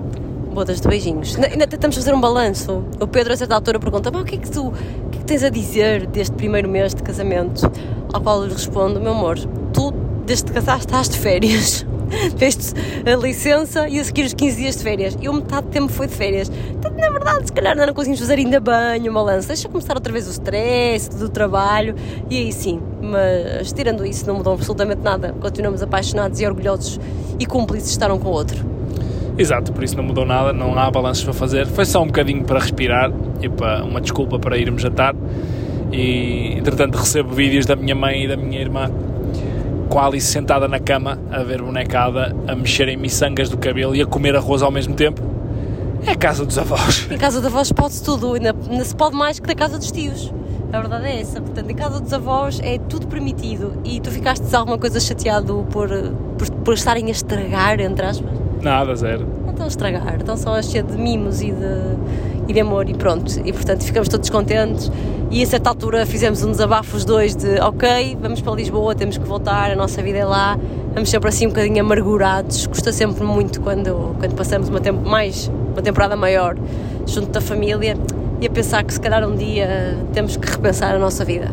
Bodas 0.55 0.81
de 0.81 0.89
beijinhos. 0.89 1.37
Ainda 1.37 1.67
tentamos 1.67 1.97
fazer 1.97 2.15
um 2.15 2.21
balanço. 2.21 2.85
O 3.01 3.07
Pedro, 3.07 3.33
a 3.33 3.37
certa 3.37 3.55
altura, 3.55 3.79
pergunta: 3.79 4.11
o 4.11 4.25
que 4.25 4.37
é 4.37 4.39
que 4.39 4.51
tu 4.51 4.69
o 4.69 4.73
que 5.11 5.19
é 5.19 5.21
que 5.21 5.25
tens 5.27 5.43
a 5.43 5.49
dizer 5.49 6.07
deste 6.07 6.35
primeiro 6.37 6.69
mês 6.69 6.95
de 6.95 7.03
casamento? 7.03 7.71
Ao 8.13 8.21
qual 8.21 8.45
eu 8.45 8.51
respondo: 8.51 9.01
meu 9.01 9.13
amor, 9.13 9.39
tu, 9.73 9.93
desde 10.25 10.45
que 10.45 10.53
casaste, 10.53 10.87
estás 10.87 11.09
de 11.09 11.19
férias. 11.19 11.85
Fez 12.39 12.75
a 13.05 13.17
licença 13.17 13.89
e 13.89 13.99
a 13.99 14.05
seguir 14.05 14.25
os 14.25 14.35
15 14.35 14.57
dias 14.57 14.77
de 14.77 14.83
férias. 14.83 15.19
E 15.21 15.29
o 15.29 15.33
metade 15.33 15.67
do 15.67 15.71
tempo 15.71 15.89
foi 15.89 16.07
de 16.07 16.15
férias. 16.15 16.51
Na 16.97 17.11
verdade, 17.11 17.47
se 17.47 17.53
calhar 17.53 17.77
não 17.77 17.93
conseguimos 17.93 18.21
fazer 18.21 18.35
ainda 18.35 18.61
bem 18.61 19.09
o 19.09 19.13
balanço. 19.13 19.49
Deixa 19.49 19.69
começar 19.69 19.95
outra 19.95 20.13
vez 20.13 20.29
o 20.29 20.31
stress 20.31 21.11
do 21.11 21.29
trabalho. 21.29 21.95
E 22.31 22.39
aí 22.39 22.53
sim, 22.53 22.81
mas 23.03 23.73
tirando 23.73 24.07
isso, 24.07 24.27
não 24.27 24.37
mudou 24.37 24.53
absolutamente 24.53 25.03
nada. 25.03 25.35
Continuamos 25.41 25.83
apaixonados 25.83 26.41
e 26.41 26.47
orgulhosos 26.47 27.01
e 27.39 27.47
cúmplices 27.47 27.91
estar 27.91 28.11
um 28.13 28.19
com 28.19 28.29
o 28.29 28.33
outro. 28.33 28.65
Exato, 29.37 29.73
por 29.73 29.83
isso 29.83 29.97
não 29.97 30.05
mudou 30.05 30.25
nada, 30.25 30.53
não 30.53 30.79
há 30.79 30.89
balanços 30.91 31.25
para 31.25 31.33
fazer. 31.33 31.67
Foi 31.67 31.85
só 31.85 32.03
um 32.03 32.07
bocadinho 32.07 32.45
para 32.45 32.61
respirar 32.61 33.11
e 33.43 33.49
para 33.49 33.83
uma 33.83 34.01
desculpa 34.01 34.39
para 34.39 34.57
irmos 34.57 34.83
jantar. 34.83 35.15
E 35.93 36.55
entretanto 36.57 36.97
recebo 36.97 37.31
vídeos 37.35 37.67
da 37.67 37.75
minha 37.75 37.95
mãe 37.95 38.25
e 38.25 38.29
da 38.29 38.37
minha 38.37 38.61
irmã 38.61 38.91
com 39.89 39.99
a 39.99 40.07
Alice 40.07 40.27
sentada 40.27 40.67
na 40.67 40.81
cama 40.81 41.19
a 41.31 41.43
ver 41.43 41.63
bonecada, 41.63 42.35
a 42.49 42.55
mexer 42.55 42.89
em 42.89 42.97
miçangas 42.97 43.49
do 43.49 43.57
cabelo 43.57 43.95
e 43.95 44.03
a 44.03 44.07
comer 44.07 44.35
arroz 44.35 44.63
ao 44.63 44.71
mesmo 44.71 44.95
tempo. 44.95 45.23
É 46.07 46.13
a 46.13 46.17
casa 46.17 46.45
dos 46.45 46.59
avós. 46.59 47.09
Em 47.11 47.17
casa 47.17 47.41
dos 47.41 47.47
avós 47.47 47.73
pode-se 47.73 48.03
tudo, 48.03 48.35
ainda, 48.35 48.55
ainda 48.69 48.85
se 48.85 48.95
pode 48.95 49.17
mais 49.17 49.41
que 49.41 49.47
na 49.47 49.55
casa 49.55 49.79
dos 49.79 49.91
tios. 49.91 50.33
A 50.73 50.81
verdade 50.81 51.07
é 51.07 51.21
essa. 51.21 51.41
Portanto, 51.41 51.71
em 51.71 51.75
casa 51.75 52.01
dos 52.01 52.13
avós 52.13 52.61
é 52.63 52.79
tudo 52.79 53.07
permitido. 53.07 53.75
E 53.85 54.01
tu 54.01 54.11
ficaste 54.11 54.55
alguma 54.55 54.77
coisa 54.77 54.99
chateado 55.01 55.67
por, 55.71 55.89
por, 56.37 56.51
por 56.51 56.75
estarem 56.75 57.07
a 57.07 57.11
estragar, 57.11 57.81
entre 57.81 58.05
aspas? 58.05 58.31
Nada, 58.61 58.95
zero. 58.95 59.27
Não 59.45 59.51
estão 59.51 59.65
a 59.67 59.69
estragar, 59.69 60.17
estão 60.17 60.37
só 60.37 60.55
a 60.55 60.63
cheio 60.63 60.85
de 60.85 60.97
mimos 60.97 61.41
e 61.41 61.53
de, 61.53 62.49
e 62.49 62.53
de 62.53 62.61
amor 62.61 62.89
e 62.89 62.95
pronto. 62.95 63.33
E 63.45 63.53
portanto 63.53 63.85
ficamos 63.85 64.09
todos 64.09 64.29
contentes. 64.29 64.91
E 65.31 65.43
a 65.43 65.47
certa 65.47 65.71
altura 65.71 66.05
fizemos 66.07 66.43
um 66.43 66.51
desabafo 66.51 66.97
os 66.97 67.05
dois 67.05 67.35
de 67.35 67.61
ok, 67.61 68.17
vamos 68.21 68.41
para 68.41 68.55
Lisboa, 68.55 68.95
temos 68.95 69.19
que 69.19 69.25
voltar, 69.25 69.71
a 69.71 69.77
nossa 69.77 70.03
vida 70.03 70.19
é 70.19 70.25
lá. 70.25 70.59
Vamos 70.93 71.09
sempre 71.09 71.29
assim 71.29 71.47
um 71.47 71.51
bocadinho 71.51 71.81
amargurados. 71.81 72.67
Custa 72.67 72.93
sempre 72.93 73.25
muito 73.25 73.61
quando, 73.61 74.17
quando 74.19 74.35
passamos 74.35 74.69
uma, 74.69 74.81
tempo, 74.81 75.09
mais, 75.09 75.51
uma 75.75 75.83
temporada 75.83 76.17
maior 76.17 76.57
junto 77.07 77.31
da 77.31 77.41
família 77.41 77.97
e 78.41 78.47
a 78.47 78.51
pensar 78.51 78.83
que 78.85 78.93
se 78.93 79.01
calhar 79.01 79.27
um 79.29 79.37
dia 79.37 79.97
temos 80.13 80.37
que 80.37 80.51
repensar 80.51 80.95
a 80.95 80.99
nossa 80.99 81.25
vida. 81.25 81.49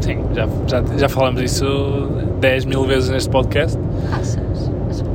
Sim, 0.00 0.24
já, 0.34 0.48
já, 0.66 0.82
já 0.96 1.08
falamos 1.08 1.42
isso 1.42 2.08
10 2.40 2.64
mil 2.64 2.84
vezes 2.84 3.10
neste 3.10 3.28
podcast. 3.28 3.78
Achas? 4.12 4.38
Acho 4.88 5.04
que 5.04 5.10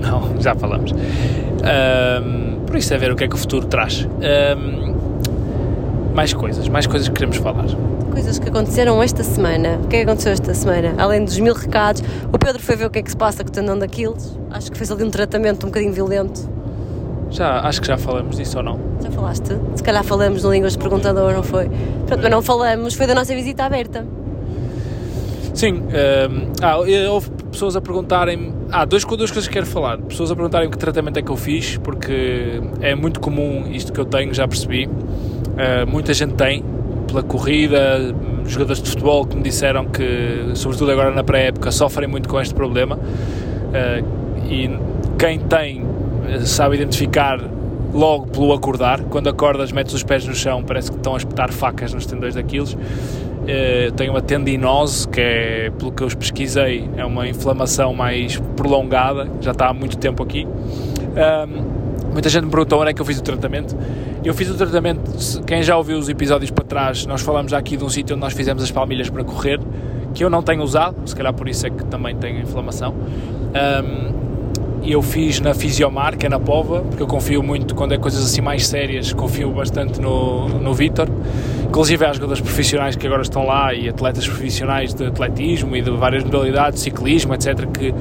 não. 0.00 0.30
não, 0.32 0.40
já 0.40 0.54
falamos. 0.54 0.92
Um, 0.92 2.64
por 2.64 2.76
isso 2.76 2.94
é 2.94 2.98
ver 2.98 3.12
o 3.12 3.16
que 3.16 3.24
é 3.24 3.28
que 3.28 3.34
o 3.34 3.38
futuro 3.38 3.66
traz. 3.66 4.08
Um, 4.56 4.94
mais 6.14 6.32
coisas, 6.32 6.68
mais 6.68 6.86
coisas 6.86 7.08
que 7.08 7.14
queremos 7.14 7.36
falar. 7.36 7.66
Coisas 8.10 8.38
que 8.38 8.48
aconteceram 8.48 9.02
esta 9.02 9.22
semana. 9.22 9.78
O 9.84 9.88
que 9.88 9.96
é 9.96 9.98
que 10.00 10.04
aconteceu 10.10 10.32
esta 10.32 10.54
semana? 10.54 10.94
Além 10.98 11.24
dos 11.24 11.38
mil 11.38 11.54
recados, 11.54 12.02
o 12.32 12.38
Pedro 12.38 12.60
foi 12.60 12.76
ver 12.76 12.86
o 12.86 12.90
que 12.90 12.98
é 12.98 13.02
que 13.02 13.10
se 13.10 13.16
passa 13.16 13.44
com 13.44 13.50
o 13.50 13.52
tendão 13.52 13.78
daqueles. 13.78 14.36
Acho 14.50 14.70
que 14.72 14.76
fez 14.76 14.90
ali 14.90 15.04
um 15.04 15.10
tratamento 15.10 15.64
um 15.64 15.68
bocadinho 15.68 15.92
violento. 15.92 16.59
Já, 17.30 17.60
acho 17.60 17.80
que 17.80 17.86
já 17.86 17.96
falamos 17.96 18.36
disso 18.36 18.58
ou 18.58 18.64
não? 18.64 18.78
Já 19.02 19.10
falaste? 19.10 19.56
Se 19.76 19.82
calhar 19.82 20.04
falamos 20.04 20.42
no 20.42 20.52
Línguas 20.52 20.72
de 20.72 20.78
Perguntador, 20.78 21.32
não 21.32 21.42
foi? 21.42 21.68
Pronto, 22.06 22.22
mas 22.22 22.30
não 22.30 22.42
falamos, 22.42 22.94
foi 22.94 23.06
da 23.06 23.14
nossa 23.14 23.34
visita 23.34 23.64
aberta. 23.64 24.06
Sim, 25.54 25.74
um, 25.74 26.52
ah, 26.62 26.78
houve 27.10 27.30
pessoas 27.50 27.76
a 27.76 27.80
perguntarem 27.80 28.54
Ah, 28.72 28.84
duas, 28.84 29.04
duas 29.04 29.30
coisas 29.30 29.48
que 29.48 29.52
quero 29.52 29.66
falar. 29.66 29.98
Pessoas 29.98 30.30
a 30.30 30.34
perguntarem 30.36 30.70
que 30.70 30.78
tratamento 30.78 31.18
é 31.18 31.22
que 31.22 31.30
eu 31.30 31.36
fiz, 31.36 31.76
porque 31.78 32.60
é 32.80 32.94
muito 32.94 33.18
comum 33.20 33.66
isto 33.70 33.92
que 33.92 33.98
eu 33.98 34.04
tenho, 34.04 34.32
já 34.32 34.46
percebi. 34.46 34.86
Uh, 34.86 35.86
muita 35.88 36.14
gente 36.14 36.34
tem, 36.34 36.64
pela 37.08 37.22
corrida, 37.22 38.14
jogadores 38.46 38.80
de 38.80 38.88
futebol 38.88 39.26
que 39.26 39.36
me 39.36 39.42
disseram 39.42 39.86
que, 39.86 40.52
sobretudo 40.54 40.92
agora 40.92 41.10
na 41.10 41.24
pré-época, 41.24 41.72
sofrem 41.72 42.08
muito 42.08 42.28
com 42.28 42.40
este 42.40 42.54
problema. 42.54 42.96
Uh, 42.96 44.48
e 44.48 44.70
quem 45.18 45.40
tem 45.40 45.84
sabe 46.44 46.76
identificar 46.76 47.40
logo 47.92 48.26
pelo 48.28 48.52
acordar. 48.52 49.02
Quando 49.04 49.28
acordas, 49.28 49.72
metes 49.72 49.94
os 49.94 50.02
pés 50.02 50.26
no 50.26 50.34
chão, 50.34 50.62
parece 50.62 50.90
que 50.90 50.96
estão 50.96 51.14
a 51.14 51.18
espetar 51.18 51.52
facas 51.52 51.92
nos 51.92 52.06
tendões 52.06 52.34
daqueles. 52.34 52.74
Uh, 52.74 53.92
tenho 53.96 54.12
uma 54.12 54.22
tendinose, 54.22 55.08
que 55.08 55.20
é, 55.20 55.72
pelo 55.76 55.90
que 55.90 56.02
eu 56.02 56.08
pesquisei, 56.08 56.88
é 56.96 57.04
uma 57.04 57.26
inflamação 57.28 57.94
mais 57.94 58.38
prolongada, 58.56 59.28
já 59.40 59.50
está 59.52 59.68
há 59.68 59.74
muito 59.74 59.96
tempo 59.96 60.22
aqui. 60.22 60.46
muita 62.12 62.28
gente 62.28 62.44
me 62.44 62.50
perguntou 62.50 62.80
onde 62.80 62.90
é 62.90 62.94
que 62.94 63.00
eu 63.00 63.06
fiz 63.06 63.18
o 63.18 63.22
tratamento. 63.22 63.76
Eu 64.22 64.34
fiz 64.34 64.50
o 64.50 64.54
tratamento, 64.54 65.42
quem 65.46 65.62
já 65.62 65.76
ouviu 65.76 65.96
os 65.98 66.08
episódios 66.08 66.50
para 66.50 66.64
trás, 66.64 67.06
nós 67.06 67.22
falamos 67.22 67.54
aqui 67.54 67.76
de 67.76 67.84
um 67.84 67.88
sítio 67.88 68.14
onde 68.14 68.20
nós 68.20 68.34
fizemos 68.34 68.62
as 68.62 68.70
palmilhas 68.70 69.08
para 69.08 69.24
correr, 69.24 69.58
que 70.12 70.22
eu 70.22 70.28
não 70.28 70.42
tenho 70.42 70.62
usado, 70.62 70.96
se 71.06 71.16
calhar 71.16 71.32
por 71.32 71.48
isso 71.48 71.66
é 71.66 71.70
que 71.70 71.84
também 71.86 72.14
tenho 72.16 72.38
inflamação. 72.38 72.94
Um, 72.94 74.19
eu 74.82 75.02
fiz 75.02 75.40
na 75.40 75.54
Fisiomar, 75.54 76.16
que 76.16 76.26
é 76.26 76.28
na 76.28 76.40
Pova, 76.40 76.80
porque 76.80 77.02
eu 77.02 77.06
confio 77.06 77.42
muito 77.42 77.74
quando 77.74 77.92
é 77.92 77.98
coisas 77.98 78.24
assim 78.24 78.40
mais 78.40 78.66
sérias, 78.66 79.12
confio 79.12 79.50
bastante 79.50 80.00
no, 80.00 80.48
no 80.48 80.72
Vitor. 80.72 81.08
Inclusive 81.66 82.04
há 82.04 82.12
jogadores 82.12 82.40
profissionais 82.40 82.96
que 82.96 83.06
agora 83.06 83.22
estão 83.22 83.46
lá 83.46 83.74
e 83.74 83.88
atletas 83.88 84.26
profissionais 84.26 84.94
de 84.94 85.06
atletismo 85.06 85.76
e 85.76 85.82
de 85.82 85.90
várias 85.90 86.24
modalidades, 86.24 86.80
ciclismo, 86.80 87.34
etc., 87.34 87.66
que, 87.66 87.94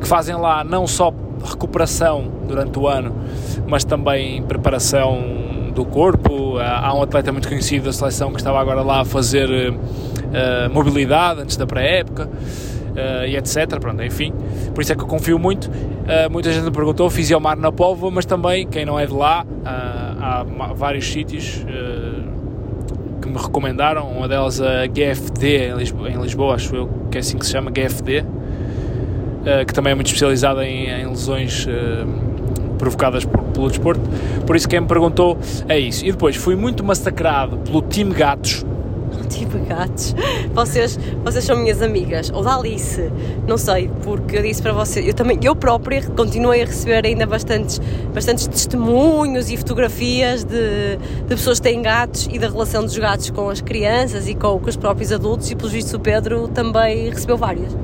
que 0.00 0.06
fazem 0.06 0.34
lá 0.36 0.64
não 0.64 0.86
só 0.86 1.12
recuperação 1.44 2.30
durante 2.46 2.78
o 2.78 2.86
ano, 2.88 3.14
mas 3.66 3.84
também 3.84 4.42
preparação 4.42 5.22
do 5.74 5.84
corpo. 5.84 6.58
Há 6.58 6.92
um 6.94 7.02
atleta 7.02 7.30
muito 7.30 7.48
conhecido 7.48 7.84
da 7.84 7.92
seleção 7.92 8.30
que 8.32 8.38
estava 8.38 8.60
agora 8.60 8.82
lá 8.82 9.02
a 9.02 9.04
fazer 9.04 9.48
uh, 9.70 10.72
mobilidade 10.72 11.42
antes 11.42 11.56
da 11.56 11.66
pré-época 11.66 12.28
uh, 12.96 13.26
e 13.26 13.36
etc. 13.36 13.78
Pronto, 13.78 14.02
enfim, 14.02 14.32
por 14.74 14.80
isso 14.80 14.92
é 14.92 14.96
que 14.96 15.02
eu 15.02 15.06
confio 15.06 15.38
muito. 15.38 15.66
Uh, 15.66 16.30
muita 16.30 16.50
gente 16.52 16.64
me 16.64 16.70
perguntou, 16.70 17.08
fiz 17.10 17.30
ao 17.30 17.40
mar 17.40 17.56
na 17.56 17.70
Póvoa, 17.70 18.10
mas 18.10 18.24
também, 18.24 18.66
quem 18.66 18.84
não 18.84 18.98
é 18.98 19.06
de 19.06 19.12
lá, 19.12 19.44
uh, 19.44 19.62
há 19.64 20.72
vários 20.74 21.06
sítios 21.06 21.64
que 23.20 23.28
me 23.28 23.38
recomendaram, 23.38 24.08
uma 24.10 24.28
delas 24.28 24.60
a 24.60 24.86
GFD 24.86 25.70
em 25.70 25.76
Lisboa, 25.76 26.10
em 26.10 26.20
Lisboa 26.20 26.54
acho 26.54 26.74
eu 26.74 26.88
que 27.10 27.18
é 27.18 27.20
assim 27.20 27.38
que 27.38 27.46
se 27.46 27.52
chama, 27.52 27.70
GFD, 27.70 28.24
que 29.66 29.72
também 29.72 29.92
é 29.92 29.94
muito 29.94 30.08
especializada 30.08 30.66
em, 30.66 30.88
em 30.88 31.06
lesões 31.06 31.66
provocadas 32.78 33.24
por, 33.24 33.40
pelo 33.44 33.68
desporto. 33.68 34.02
Por 34.46 34.54
isso 34.54 34.68
quem 34.68 34.80
me 34.80 34.86
perguntou 34.86 35.38
é 35.68 35.78
isso. 35.78 36.04
E 36.04 36.12
depois 36.12 36.36
fui 36.36 36.54
muito 36.54 36.84
massacrado 36.84 37.56
pelo 37.58 37.82
time 37.82 38.12
Gatos, 38.12 38.64
tipo 39.26 39.58
gatos. 39.66 40.14
Vocês, 40.54 40.98
vocês 41.24 41.44
são 41.44 41.56
minhas 41.56 41.82
amigas. 41.82 42.30
Ou 42.30 42.42
da 42.42 42.56
Alice, 42.56 43.10
não 43.46 43.58
sei, 43.58 43.90
porque 44.02 44.36
eu 44.36 44.42
disse 44.42 44.62
para 44.62 44.72
vocês, 44.72 45.06
eu 45.06 45.14
também, 45.14 45.38
eu 45.42 45.54
própria 45.54 46.02
continuei 46.02 46.62
a 46.62 46.64
receber 46.64 47.06
ainda 47.06 47.26
bastantes, 47.26 47.80
bastantes 48.14 48.46
testemunhos 48.46 49.50
e 49.50 49.56
fotografias 49.56 50.44
de, 50.44 50.96
de 50.96 51.28
pessoas 51.28 51.58
que 51.58 51.68
têm 51.68 51.82
gatos 51.82 52.28
e 52.32 52.38
da 52.38 52.48
relação 52.48 52.82
dos 52.82 52.96
gatos 52.96 53.30
com 53.30 53.48
as 53.48 53.60
crianças 53.60 54.28
e 54.28 54.34
com, 54.34 54.58
com 54.58 54.68
os 54.68 54.76
próprios 54.76 55.12
adultos, 55.12 55.50
e 55.50 55.54
pelos 55.54 55.72
vistos 55.72 55.94
o 55.94 56.00
Pedro 56.00 56.48
também 56.48 57.10
recebeu 57.10 57.36
várias. 57.36 57.76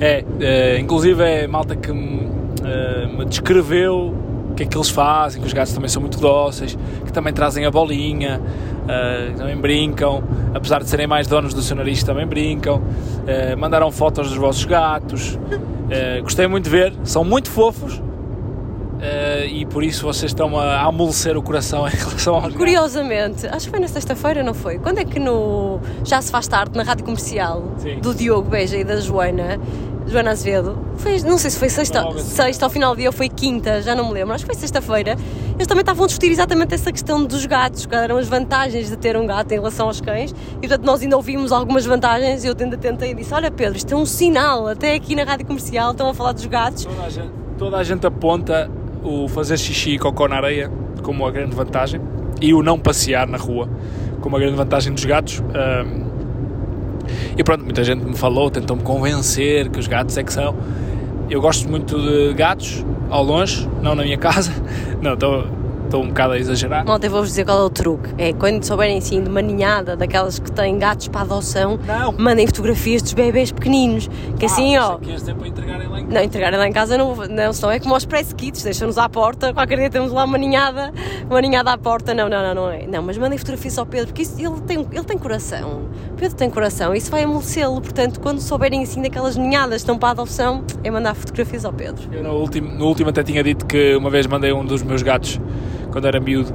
É, 0.00 0.24
é 0.40 0.78
inclusive 0.78 1.22
é 1.22 1.46
malta 1.46 1.76
que 1.76 1.92
me, 1.92 2.26
uh, 2.26 3.18
me 3.18 3.24
descreveu 3.24 4.14
que 4.62 4.68
é 4.68 4.70
que 4.70 4.76
eles 4.76 4.90
fazem, 4.90 5.40
que 5.40 5.46
os 5.46 5.52
gatos 5.52 5.72
também 5.72 5.88
são 5.88 6.00
muito 6.00 6.18
dóceis, 6.18 6.78
que 7.04 7.12
também 7.12 7.32
trazem 7.32 7.64
a 7.64 7.70
bolinha, 7.70 8.40
uh, 8.40 9.36
também 9.36 9.56
brincam, 9.56 10.22
apesar 10.54 10.82
de 10.82 10.88
serem 10.88 11.06
mais 11.06 11.26
donos 11.26 11.52
do 11.52 11.62
seu 11.62 11.76
nariz, 11.76 12.02
também 12.02 12.26
brincam. 12.26 12.76
Uh, 12.76 13.56
mandaram 13.58 13.90
fotos 13.90 14.28
dos 14.28 14.38
vossos 14.38 14.64
gatos, 14.64 15.34
uh, 15.34 16.22
gostei 16.22 16.46
muito 16.46 16.64
de 16.64 16.70
ver, 16.70 16.94
são 17.04 17.24
muito 17.24 17.50
fofos. 17.50 18.00
e 19.50 19.66
por 19.66 19.82
isso 19.82 20.04
vocês 20.06 20.30
estão 20.30 20.56
a 20.56 20.82
amolecer 20.82 21.36
o 21.36 21.42
coração 21.42 21.86
em 21.88 21.90
relação 21.90 22.36
aos 22.36 22.54
Curiosamente, 22.54 23.48
acho 23.48 23.66
que 23.66 23.70
foi 23.70 23.80
na 23.80 23.88
sexta-feira, 23.88 24.44
não 24.44 24.54
foi? 24.54 24.78
Quando 24.78 24.98
é 24.98 25.04
que 25.04 25.18
no 25.18 25.80
Já 26.04 26.22
se 26.22 26.30
faz 26.30 26.46
tarde, 26.46 26.76
na 26.76 26.84
rádio 26.84 27.04
comercial, 27.04 27.64
Sim. 27.78 27.98
do 27.98 28.14
Diogo 28.14 28.48
Beja 28.48 28.76
e 28.76 28.84
da 28.84 29.00
Joana, 29.00 29.58
Joana 30.12 30.32
Azevedo, 30.32 30.78
foi, 30.96 31.18
não 31.22 31.38
sei 31.38 31.50
se 31.50 31.58
foi 31.58 31.70
sexta, 31.70 32.04
sexta 32.18 32.66
ao 32.66 32.70
final 32.70 32.94
do 32.94 32.98
dia 32.98 33.08
ou 33.08 33.12
foi 33.12 33.28
quinta, 33.28 33.80
já 33.80 33.94
não 33.94 34.08
me 34.08 34.12
lembro, 34.12 34.34
acho 34.34 34.44
que 34.44 34.52
foi 34.52 34.60
sexta-feira. 34.60 35.16
Eles 35.54 35.66
também 35.66 35.80
estavam 35.80 36.04
a 36.04 36.06
discutir 36.06 36.30
exatamente 36.30 36.74
essa 36.74 36.92
questão 36.92 37.24
dos 37.24 37.46
gatos, 37.46 37.86
quais 37.86 38.04
eram 38.04 38.18
as 38.18 38.28
vantagens 38.28 38.90
de 38.90 38.96
ter 38.96 39.16
um 39.16 39.26
gato 39.26 39.50
em 39.52 39.54
relação 39.54 39.86
aos 39.86 40.00
cães. 40.00 40.34
E 40.56 40.68
portanto, 40.68 40.84
nós 40.84 41.00
ainda 41.00 41.16
ouvimos 41.16 41.50
algumas 41.50 41.86
vantagens 41.86 42.44
e 42.44 42.46
eu 42.46 42.54
ainda 42.58 42.76
tentei 42.76 43.12
e 43.12 43.14
disse: 43.14 43.32
Olha, 43.32 43.50
Pedro, 43.50 43.76
isto 43.76 43.92
é 43.92 43.96
um 43.96 44.04
sinal, 44.04 44.68
até 44.68 44.94
aqui 44.94 45.16
na 45.16 45.24
rádio 45.24 45.46
comercial 45.46 45.92
estão 45.92 46.08
a 46.08 46.14
falar 46.14 46.32
dos 46.32 46.46
gatos. 46.46 46.84
Toda 46.84 47.02
a 47.02 47.08
gente, 47.08 47.30
toda 47.58 47.76
a 47.78 47.84
gente 47.84 48.06
aponta 48.06 48.70
o 49.02 49.28
fazer 49.28 49.58
xixi 49.58 49.94
e 49.94 49.98
cocó 49.98 50.28
na 50.28 50.36
areia 50.36 50.70
como 51.02 51.26
a 51.26 51.30
grande 51.30 51.56
vantagem 51.56 52.00
e 52.40 52.52
o 52.52 52.62
não 52.62 52.78
passear 52.78 53.26
na 53.26 53.38
rua 53.38 53.68
como 54.20 54.36
a 54.36 54.38
grande 54.38 54.56
vantagem 54.56 54.92
dos 54.92 55.04
gatos. 55.04 55.40
Um, 55.40 56.01
e 57.36 57.42
pronto, 57.42 57.64
muita 57.64 57.84
gente 57.84 58.04
me 58.04 58.16
falou, 58.16 58.50
tentou-me 58.50 58.82
convencer 58.82 59.68
que 59.70 59.78
os 59.78 59.86
gatos 59.86 60.16
é 60.16 60.22
que 60.22 60.32
são. 60.32 60.54
Eu 61.30 61.40
gosto 61.40 61.68
muito 61.68 61.98
de 61.98 62.34
gatos, 62.34 62.84
ao 63.08 63.22
longe, 63.22 63.68
não 63.82 63.94
na 63.94 64.02
minha 64.02 64.18
casa. 64.18 64.52
Não, 65.00 65.14
estou 65.14 65.46
estou 65.92 66.02
um 66.02 66.08
bocado 66.08 66.32
a 66.32 66.38
exagerar. 66.38 66.84
Eu 66.86 67.10
vou-vos 67.10 67.28
dizer 67.28 67.44
qual 67.44 67.58
é 67.58 67.62
o 67.62 67.70
truque. 67.70 68.08
É 68.16 68.32
quando 68.32 68.64
souberem 68.64 68.96
assim 68.96 69.22
de 69.22 69.28
uma 69.28 69.42
ninhada 69.42 69.94
daquelas 69.94 70.38
que 70.38 70.50
têm 70.50 70.78
gatos 70.78 71.08
para 71.08 71.20
adoção, 71.20 71.78
não. 71.86 72.12
mandem 72.12 72.46
fotografias 72.46 73.02
dos 73.02 73.12
bebês 73.12 73.52
pequeninos. 73.52 74.08
Que 74.38 74.46
ah, 74.46 74.48
assim, 74.48 74.78
ó. 74.78 74.96
Que 74.96 75.12
este 75.12 75.30
é 75.30 75.34
para 75.34 75.48
entregarem 75.48 75.88
lá 75.88 76.00
em 76.00 76.04
casa. 76.04 76.14
Não, 76.14 76.22
entregarem 76.24 76.58
lá 76.58 76.68
em 76.68 76.72
casa 76.72 76.98
não, 76.98 77.14
não 77.14 77.52
senão 77.52 77.70
é 77.70 77.78
como 77.78 77.94
aos 77.94 78.06
press 78.06 78.32
kits, 78.32 78.62
deixam-nos 78.62 78.96
à 78.96 79.08
porta, 79.08 79.52
qualquer 79.52 79.76
dia 79.76 79.90
temos 79.90 80.12
lá 80.12 80.24
uma 80.24 80.38
ninhada, 80.38 80.92
uma 81.28 81.40
ninhada 81.40 81.72
à 81.72 81.78
porta. 81.78 82.14
Não, 82.14 82.28
não, 82.28 82.42
não, 82.42 82.54
não 82.54 82.70
é. 82.70 82.86
Não, 82.86 83.02
mas 83.02 83.18
mandem 83.18 83.36
fotografias 83.36 83.76
ao 83.76 83.84
Pedro, 83.84 84.06
porque 84.06 84.22
isso, 84.22 84.40
ele, 84.40 84.60
tem, 84.62 84.78
ele 84.90 85.04
tem 85.04 85.18
coração. 85.18 85.90
Pedro 86.16 86.36
tem 86.36 86.48
coração, 86.48 86.94
isso 86.94 87.10
vai 87.10 87.24
amolecê-lo. 87.24 87.80
Portanto, 87.80 88.20
quando 88.20 88.40
souberem 88.40 88.82
assim 88.82 89.02
daquelas 89.02 89.36
ninhadas 89.36 89.70
que 89.70 89.76
estão 89.76 89.98
para 89.98 90.10
adoção, 90.10 90.64
é 90.82 90.90
mandar 90.90 91.14
fotografias 91.14 91.64
ao 91.64 91.72
Pedro. 91.72 92.08
Eu 92.12 92.22
no 92.22 92.34
último, 92.34 92.68
no 92.72 92.86
último 92.86 93.10
até 93.10 93.22
tinha 93.22 93.42
dito 93.42 93.66
que 93.66 93.94
uma 93.96 94.08
vez 94.08 94.26
mandei 94.26 94.52
um 94.52 94.64
dos 94.64 94.82
meus 94.82 95.02
gatos 95.02 95.40
quando 95.92 96.06
era 96.06 96.18
miúdo, 96.18 96.52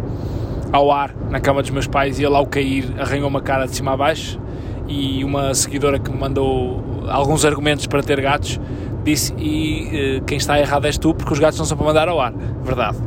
ao 0.72 0.92
ar 0.92 1.16
na 1.30 1.40
cama 1.40 1.62
dos 1.62 1.72
meus 1.72 1.88
pais 1.88 2.20
e 2.20 2.26
ele 2.26 2.36
ao 2.36 2.46
cair 2.46 2.94
arranhou 3.00 3.30
uma 3.30 3.42
cara 3.42 3.66
de 3.66 3.76
cima 3.76 3.94
a 3.94 3.98
baixo 3.98 4.40
e 4.88 5.24
uma 5.24 5.54
seguidora 5.54 6.00
que 6.00 6.12
me 6.12 6.18
mandou 6.18 6.84
alguns 7.08 7.46
argumentos 7.46 7.88
para 7.88 8.04
ter 8.04 8.20
gatos 8.20 8.60
disse 9.04 9.34
e 9.38 10.20
uh, 10.20 10.26
quem 10.26 10.38
está 10.38 10.60
errado 10.60 10.86
és 10.86 10.98
tu 10.98 11.14
porque 11.14 11.32
os 11.32 11.40
gatos 11.40 11.58
não 11.58 11.66
são 11.66 11.78
para 11.78 11.86
mandar 11.86 12.10
ao 12.10 12.20
ar. 12.20 12.34
Verdade. 12.64 12.98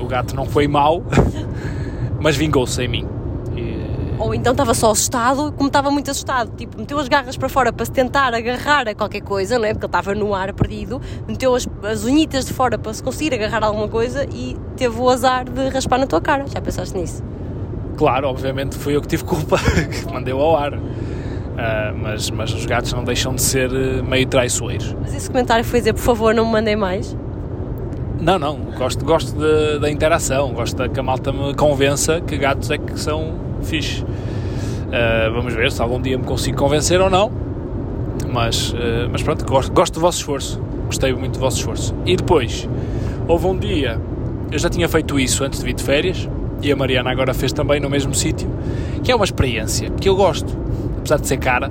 O 0.00 0.06
gato 0.06 0.34
não 0.34 0.46
foi 0.46 0.66
mau, 0.66 1.02
mas 2.20 2.36
vingou-se 2.36 2.80
em 2.82 2.88
mim. 2.88 3.06
Ou 4.22 4.32
então 4.32 4.52
estava 4.52 4.72
só 4.72 4.92
assustado, 4.92 5.50
como 5.50 5.66
estava 5.66 5.90
muito 5.90 6.08
assustado, 6.08 6.54
tipo, 6.56 6.78
meteu 6.78 6.96
as 6.96 7.08
garras 7.08 7.36
para 7.36 7.48
fora 7.48 7.72
para 7.72 7.84
se 7.84 7.90
tentar 7.90 8.32
agarrar 8.32 8.86
a 8.86 8.94
qualquer 8.94 9.20
coisa, 9.20 9.58
não 9.58 9.64
é? 9.64 9.72
Porque 9.72 9.84
ele 9.84 9.88
estava 9.88 10.14
no 10.14 10.32
ar 10.32 10.52
perdido, 10.52 11.02
meteu 11.26 11.52
as, 11.56 11.68
as 11.82 12.04
unhitas 12.04 12.44
de 12.44 12.52
fora 12.52 12.78
para 12.78 12.94
se 12.94 13.02
conseguir 13.02 13.34
agarrar 13.34 13.64
alguma 13.64 13.88
coisa 13.88 14.24
e 14.32 14.56
teve 14.76 14.96
o 14.96 15.10
azar 15.10 15.44
de 15.50 15.68
raspar 15.70 15.98
na 15.98 16.06
tua 16.06 16.20
cara. 16.20 16.44
Já 16.46 16.60
pensaste 16.60 16.96
nisso? 16.96 17.20
Claro, 17.96 18.28
obviamente 18.28 18.76
fui 18.76 18.94
eu 18.94 19.00
que 19.00 19.08
tive 19.08 19.24
culpa, 19.24 19.58
que 19.90 20.12
mandei 20.12 20.32
ao 20.32 20.56
ar. 20.56 20.74
Uh, 20.74 20.78
mas, 22.00 22.30
mas 22.30 22.54
os 22.54 22.64
gatos 22.64 22.92
não 22.92 23.02
deixam 23.02 23.34
de 23.34 23.42
ser 23.42 23.72
uh, 23.72 24.04
meio 24.04 24.26
traiçoeiros. 24.28 24.94
Mas 25.00 25.16
esse 25.16 25.28
comentário 25.28 25.64
foi 25.64 25.80
dizer, 25.80 25.94
por 25.94 26.02
favor, 26.02 26.32
não 26.32 26.46
me 26.46 26.52
mandem 26.52 26.76
mais? 26.76 27.16
Não, 28.20 28.38
não, 28.38 28.56
gosto, 28.78 29.04
gosto 29.04 29.34
da 29.80 29.90
interação, 29.90 30.52
gosto 30.52 30.88
que 30.88 31.00
a 31.00 31.02
malta 31.02 31.32
me 31.32 31.54
convença 31.54 32.20
que 32.20 32.36
gatos 32.36 32.70
é 32.70 32.78
que 32.78 32.98
são 32.98 33.51
fixe. 33.66 34.02
Uh, 34.02 35.32
vamos 35.32 35.54
ver 35.54 35.72
se 35.72 35.80
algum 35.80 36.00
dia 36.00 36.18
me 36.18 36.24
consigo 36.24 36.56
convencer 36.56 37.00
ou 37.00 37.08
não. 37.08 37.30
Mas, 38.30 38.72
uh, 38.72 39.08
mas 39.10 39.22
pronto, 39.22 39.44
gosto, 39.44 39.72
gosto 39.72 39.94
do 39.94 40.00
vosso 40.00 40.18
esforço. 40.18 40.60
Gostei 40.86 41.12
muito 41.14 41.34
do 41.34 41.40
vosso 41.40 41.58
esforço. 41.58 41.94
E 42.04 42.16
depois, 42.16 42.68
houve 43.26 43.46
um 43.46 43.58
dia, 43.58 44.00
eu 44.50 44.58
já 44.58 44.68
tinha 44.68 44.88
feito 44.88 45.18
isso 45.18 45.44
antes 45.44 45.60
de 45.60 45.64
vir 45.64 45.74
de 45.74 45.82
férias, 45.82 46.28
e 46.60 46.70
a 46.70 46.76
Mariana 46.76 47.10
agora 47.10 47.34
fez 47.34 47.52
também 47.52 47.80
no 47.80 47.90
mesmo 47.90 48.14
sítio, 48.14 48.48
que 49.02 49.10
é 49.10 49.16
uma 49.16 49.24
experiência 49.24 49.90
que 49.90 50.08
eu 50.08 50.14
gosto, 50.14 50.56
apesar 50.98 51.18
de 51.18 51.26
ser 51.26 51.38
cara. 51.38 51.70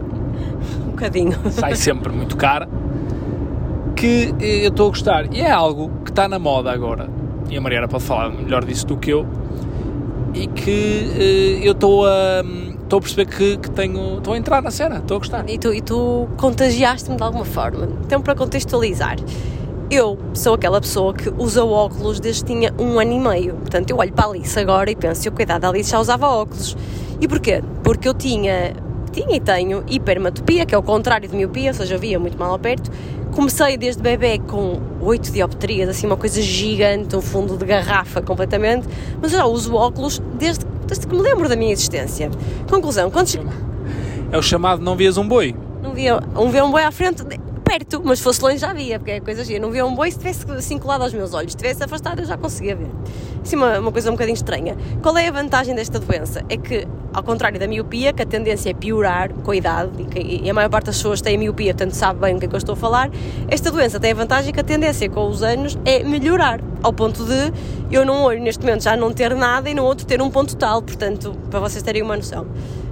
Um 0.85 0.91
bocadinho. 0.91 1.33
Sai 1.51 1.75
sempre 1.75 2.11
muito 2.11 2.35
cara. 2.35 2.67
Que 3.95 4.33
eu 4.39 4.69
estou 4.69 4.87
a 4.87 4.89
gostar. 4.89 5.33
E 5.33 5.41
é 5.41 5.51
algo 5.51 5.91
que 6.03 6.09
está 6.09 6.27
na 6.27 6.39
moda 6.39 6.71
agora. 6.71 7.09
E 7.49 7.57
a 7.57 7.61
Mariana 7.61 7.87
pode 7.87 8.03
falar 8.03 8.29
melhor 8.29 8.65
disso 8.65 8.85
do 8.87 8.97
que 8.97 9.11
eu 9.11 9.25
e 10.33 10.47
que 10.47 11.59
uh, 11.61 11.65
eu 11.65 11.73
estou 11.73 12.05
a 12.05 12.43
estou 12.91 12.97
a 12.97 13.01
perceber 13.01 13.25
que, 13.25 13.57
que 13.57 13.71
tenho 13.71 14.17
estou 14.17 14.33
a 14.33 14.37
entrar 14.37 14.61
na 14.61 14.69
cena, 14.69 14.97
estou 14.97 15.15
a 15.15 15.19
gostar. 15.19 15.49
E 15.49 15.57
tu, 15.57 15.73
e 15.73 15.81
tu 15.81 16.27
contagiaste-me 16.37 17.15
de 17.15 17.23
alguma 17.23 17.45
forma. 17.45 17.87
Então, 18.05 18.21
para 18.21 18.35
contextualizar, 18.35 19.15
eu 19.89 20.17
sou 20.33 20.55
aquela 20.55 20.81
pessoa 20.81 21.13
que 21.13 21.29
usa 21.37 21.63
óculos 21.63 22.19
desde 22.19 22.43
que 22.43 22.53
tinha 22.53 22.73
um 22.77 22.99
ano 22.99 23.13
e 23.13 23.19
meio. 23.19 23.55
Portanto, 23.55 23.89
eu 23.89 23.97
olho 23.97 24.11
para 24.11 24.25
a 24.25 24.29
Alice 24.29 24.59
agora 24.59 24.91
e 24.91 24.95
penso, 24.95 25.25
eu 25.27 25.31
cuidado, 25.31 25.63
a 25.65 25.69
Alice 25.69 25.89
já 25.89 25.99
usava 25.99 26.27
óculos. 26.27 26.75
E 27.21 27.27
porquê? 27.27 27.63
Porque 27.81 28.07
eu 28.09 28.13
tinha, 28.13 28.73
tinha 29.11 29.37
e 29.37 29.39
tenho 29.39 29.83
hipermetopia, 29.87 30.65
que 30.65 30.75
é 30.75 30.77
o 30.77 30.83
contrário 30.83 31.29
de 31.29 31.35
miopia, 31.35 31.69
ou 31.69 31.73
seja, 31.73 31.95
eu 31.95 31.99
via 31.99 32.19
muito 32.19 32.37
mal 32.37 32.51
ao 32.51 32.59
perto, 32.59 32.91
Comecei 33.31 33.77
desde 33.77 34.01
bebê 34.01 34.39
com 34.39 34.79
oito 35.01 35.31
dioptrias, 35.31 35.89
assim 35.89 36.05
uma 36.05 36.17
coisa 36.17 36.41
gigante, 36.41 37.15
um 37.15 37.21
fundo 37.21 37.57
de 37.57 37.65
garrafa 37.65 38.21
completamente, 38.21 38.87
mas 39.21 39.31
eu 39.31 39.39
já 39.39 39.45
uso 39.45 39.73
óculos 39.73 40.21
desde, 40.37 40.65
desde 40.85 41.07
que 41.07 41.15
me 41.15 41.21
lembro 41.21 41.47
da 41.47 41.55
minha 41.55 41.71
existência. 41.71 42.29
Conclusão, 42.69 43.09
quando... 43.09 43.29
É 44.31 44.37
o 44.37 44.41
chamado 44.41 44.81
não 44.81 44.95
vias 44.95 45.17
um 45.17 45.27
boi. 45.27 45.55
Não 45.81 45.93
via 45.93 46.19
um, 46.37 46.49
via 46.49 46.63
um 46.63 46.71
boi 46.71 46.83
à 46.83 46.91
frente, 46.91 47.23
perto, 47.71 48.01
mas 48.03 48.19
se 48.19 48.23
fosse 48.23 48.41
longe 48.41 48.57
já 48.57 48.73
via, 48.73 48.99
porque 48.99 49.11
é 49.11 49.19
coisa 49.21 49.45
gira. 49.45 49.59
Não 49.59 49.71
via 49.71 49.85
um 49.85 49.95
boi 49.95 50.11
se 50.11 50.17
tivesse 50.17 50.49
assim 50.51 50.77
colado 50.77 51.03
aos 51.03 51.13
meus 51.13 51.33
olhos, 51.33 51.53
se 51.53 51.57
tivesse 51.57 51.81
afastado 51.81 52.19
eu 52.19 52.25
já 52.25 52.37
conseguia 52.37 52.75
ver. 52.75 52.89
Isso 53.41 53.55
é 53.55 53.57
uma, 53.57 53.79
uma 53.79 53.91
coisa 53.93 54.09
um 54.09 54.13
bocadinho 54.13 54.35
estranha. 54.35 54.75
Qual 55.01 55.17
é 55.17 55.29
a 55.29 55.31
vantagem 55.31 55.73
desta 55.73 55.97
doença? 55.97 56.43
É 56.49 56.57
que, 56.57 56.85
ao 57.13 57.23
contrário 57.23 57.57
da 57.57 57.67
miopia, 57.67 58.11
que 58.11 58.21
a 58.21 58.25
tendência 58.25 58.71
é 58.71 58.73
piorar 58.73 59.31
com 59.31 59.51
a 59.51 59.55
idade, 59.55 59.89
e, 59.99 60.03
que, 60.03 60.19
e 60.43 60.49
a 60.49 60.53
maior 60.53 60.69
parte 60.69 60.87
das 60.87 60.97
pessoas 60.97 61.21
tem 61.21 61.37
miopia, 61.37 61.73
portanto 61.73 61.93
sabe 61.93 62.19
bem 62.19 62.35
o 62.35 62.39
que 62.39 62.45
é 62.45 62.49
que 62.49 62.55
eu 62.55 62.57
estou 62.57 62.73
a 62.73 62.75
falar, 62.75 63.09
esta 63.47 63.71
doença 63.71 64.01
tem 64.01 64.11
a 64.11 64.15
vantagem 64.15 64.53
que 64.53 64.59
a 64.59 64.63
tendência 64.63 65.09
com 65.09 65.29
os 65.29 65.41
anos 65.41 65.77
é 65.85 66.03
melhorar, 66.03 66.59
ao 66.83 66.91
ponto 66.91 67.23
de 67.23 67.53
eu 67.89 68.05
num 68.05 68.21
olho 68.21 68.41
neste 68.41 68.61
momento 68.65 68.83
já 68.83 68.97
não 68.97 69.13
ter 69.13 69.33
nada 69.33 69.69
e 69.69 69.73
no 69.73 69.85
outro 69.85 70.05
ter 70.05 70.21
um 70.21 70.29
ponto 70.29 70.57
tal, 70.57 70.81
portanto, 70.81 71.33
para 71.49 71.61
vocês 71.61 71.81
terem 71.81 72.01
uma 72.01 72.17
noção. 72.17 72.45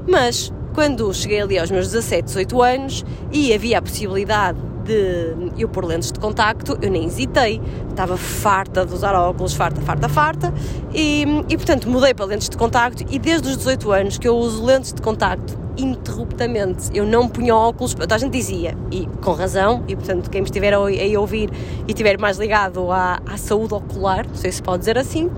Mas, 0.08 0.54
quando 0.74 1.14
cheguei 1.14 1.42
ali 1.42 1.58
aos 1.58 1.72
meus 1.72 1.88
17, 1.88 2.26
18 2.26 2.62
anos 2.62 3.06
e 3.32 3.54
havia 3.54 3.80
a 3.80 3.82
possibilidade 3.82 4.58
de 4.90 5.62
eu 5.62 5.70
pôr 5.70 5.86
lentes 5.86 6.12
de 6.12 6.20
contacto, 6.20 6.78
eu 6.82 6.90
nem 6.90 7.06
hesitei. 7.06 7.62
Estava 7.90 8.18
farta 8.18 8.86
de 8.86 8.94
usar 8.94 9.14
óculos, 9.14 9.54
farta, 9.54 9.80
farta, 9.82 10.10
farta. 10.10 10.54
E, 10.94 11.26
e 11.48 11.56
portanto 11.58 11.88
mudei 11.88 12.14
para 12.14 12.26
lentes 12.26 12.50
de 12.50 12.58
contacto 12.58 13.06
e 13.10 13.20
desde 13.20 13.50
os 13.50 13.58
18 13.58 13.92
anos 13.92 14.18
que 14.18 14.28
eu 14.28 14.36
uso 14.36 14.66
lentes 14.66 14.94
de 14.94 15.02
contacto 15.02 15.58
interruptamente. 15.78 16.90
Eu 16.94 17.06
não 17.06 17.28
punha 17.28 17.56
óculos, 17.56 17.96
a 18.10 18.18
gente 18.18 18.32
dizia, 18.32 18.76
e 18.92 19.06
com 19.22 19.32
razão, 19.32 19.84
e 19.88 19.96
portanto 19.96 20.30
quem 20.30 20.42
me 20.42 20.46
estiver 20.46 20.74
a, 20.74 20.80
ouvir 20.80 21.50
e 21.88 21.92
estiver 21.92 22.18
mais 22.20 22.38
ligado 22.38 22.92
à, 22.92 23.20
à 23.26 23.38
saúde 23.38 23.74
ocular, 23.74 24.28
não 24.28 24.36
sei 24.36 24.52
se 24.52 24.62
pode 24.62 24.80
dizer 24.80 24.98
assim, 24.98 25.30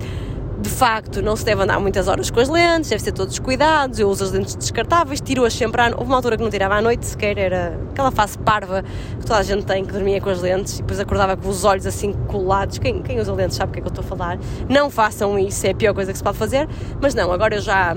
de 0.62 0.70
facto 0.70 1.20
não 1.20 1.34
se 1.34 1.44
deve 1.44 1.62
andar 1.62 1.80
muitas 1.80 2.06
horas 2.06 2.30
com 2.30 2.38
as 2.38 2.48
lentes, 2.48 2.88
deve 2.88 3.02
ser 3.02 3.12
todos 3.12 3.38
cuidados. 3.38 3.98
Eu 3.98 4.08
uso 4.08 4.24
as 4.24 4.30
lentes 4.30 4.54
descartáveis, 4.54 5.20
tiro-as 5.20 5.52
sempre 5.52 5.80
à 5.82 5.88
Houve 5.88 6.04
uma 6.04 6.16
altura 6.16 6.36
que 6.36 6.42
não 6.42 6.50
tirava 6.50 6.76
à 6.76 6.80
noite 6.80 7.04
sequer, 7.04 7.36
era 7.36 7.78
aquela 7.90 8.10
face 8.10 8.38
parva 8.38 8.84
que 9.18 9.26
toda 9.26 9.38
a 9.38 9.42
gente 9.42 9.64
tem, 9.64 9.84
que 9.84 9.92
dormia 9.92 10.20
com 10.20 10.30
as 10.30 10.40
lentes 10.40 10.78
e 10.78 10.82
depois 10.82 11.00
acordava 11.00 11.36
com 11.36 11.48
os 11.48 11.64
olhos 11.64 11.86
assim 11.86 12.12
colados. 12.28 12.78
Quem, 12.78 13.02
quem 13.02 13.20
usa 13.20 13.32
lentes 13.34 13.56
sabe 13.56 13.70
o 13.70 13.72
que 13.72 13.80
é 13.80 13.82
que 13.82 13.88
eu 13.88 13.92
estou 13.92 14.04
a 14.04 14.06
falar. 14.06 14.38
Não 14.68 14.88
façam 14.88 15.36
isso, 15.38 15.66
é 15.66 15.70
a 15.70 15.74
pior 15.74 15.92
coisa 15.92 16.12
que 16.12 16.18
se 16.18 16.24
pode 16.24 16.38
fazer. 16.38 16.68
Mas 17.00 17.14
não, 17.14 17.32
agora 17.32 17.56
eu 17.56 17.60
já 17.60 17.94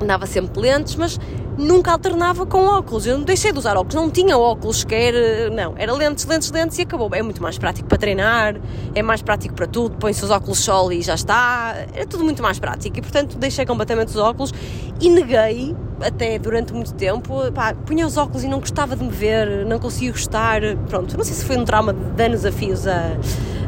andava 0.00 0.26
sempre 0.26 0.60
lentes, 0.60 0.96
mas 0.96 1.18
nunca 1.56 1.92
alternava 1.92 2.46
com 2.46 2.66
óculos. 2.66 3.06
Eu 3.06 3.18
não 3.18 3.24
deixei 3.24 3.52
de 3.52 3.58
usar 3.58 3.76
óculos, 3.76 3.94
não 3.94 4.10
tinha 4.10 4.36
óculos 4.36 4.80
sequer, 4.80 5.50
não. 5.52 5.74
Era 5.76 5.92
lentes, 5.92 6.24
lentes, 6.24 6.50
lentes 6.50 6.78
e 6.78 6.82
acabou. 6.82 7.10
É 7.12 7.22
muito 7.22 7.42
mais 7.42 7.58
prático 7.58 7.88
para 7.88 7.98
treinar, 7.98 8.56
é 8.94 9.02
mais 9.02 9.22
prático 9.22 9.54
para 9.54 9.66
tudo. 9.66 9.96
Põe-se 9.98 10.24
os 10.24 10.30
óculos 10.30 10.58
sol 10.58 10.92
e 10.92 11.02
já 11.02 11.14
está. 11.14 11.74
É 11.94 12.04
tudo 12.06 12.24
muito 12.24 12.42
mais 12.42 12.58
prático 12.58 12.98
e, 12.98 13.02
portanto, 13.02 13.36
deixei 13.38 13.66
completamente 13.66 14.08
os 14.08 14.16
óculos 14.16 14.52
e 15.00 15.10
neguei 15.10 15.76
até 16.00 16.38
durante 16.38 16.72
muito 16.72 16.94
tempo. 16.94 17.50
Pá, 17.52 17.74
punha 17.74 18.06
os 18.06 18.16
óculos 18.16 18.42
e 18.42 18.48
não 18.48 18.60
gostava 18.60 18.96
de 18.96 19.04
me 19.04 19.10
ver, 19.10 19.66
não 19.66 19.78
conseguia 19.78 20.12
gostar. 20.12 20.60
Pronto, 20.88 21.16
não 21.16 21.24
sei 21.24 21.34
se 21.34 21.44
foi 21.44 21.56
um 21.56 21.64
trauma 21.64 21.92
de 21.92 22.24
anos 22.24 22.44
a 22.44 22.52
fios 22.52 22.86
a, 22.86 23.16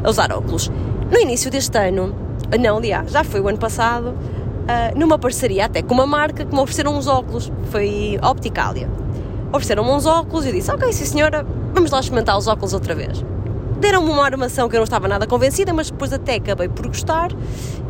a 0.03 0.09
usar 0.09 0.31
óculos. 0.31 0.71
No 1.11 1.19
início 1.19 1.51
deste 1.51 1.77
ano, 1.77 2.15
não, 2.59 2.77
aliás, 2.77 3.11
já 3.11 3.23
foi 3.23 3.39
o 3.39 3.47
ano 3.47 3.59
passado 3.59 4.15
uh, 4.63 4.97
numa 4.97 5.17
parceria 5.17 5.65
até 5.65 5.81
com 5.81 5.93
uma 5.93 6.05
marca 6.05 6.45
que 6.45 6.53
me 6.53 6.59
ofereceram 6.59 6.97
uns 6.97 7.07
óculos, 7.07 7.51
foi 7.69 8.19
Opticalia. 8.21 8.89
Ofereceram-me 9.51 9.91
uns 9.91 10.05
óculos 10.05 10.45
e 10.45 10.49
eu 10.49 10.53
disse: 10.53 10.71
Ok, 10.71 10.91
sim 10.91 11.05
senhora, 11.05 11.45
vamos 11.73 11.91
lá 11.91 11.99
experimentar 11.99 12.37
os 12.37 12.47
óculos 12.47 12.73
outra 12.73 12.95
vez. 12.95 13.23
Deram-me 13.79 14.09
uma 14.09 14.23
armação 14.23 14.69
que 14.69 14.75
eu 14.75 14.79
não 14.79 14.85
estava 14.85 15.07
nada 15.07 15.27
convencida, 15.27 15.73
mas 15.73 15.91
depois 15.91 16.13
até 16.13 16.35
acabei 16.35 16.69
por 16.69 16.87
gostar. 16.87 17.31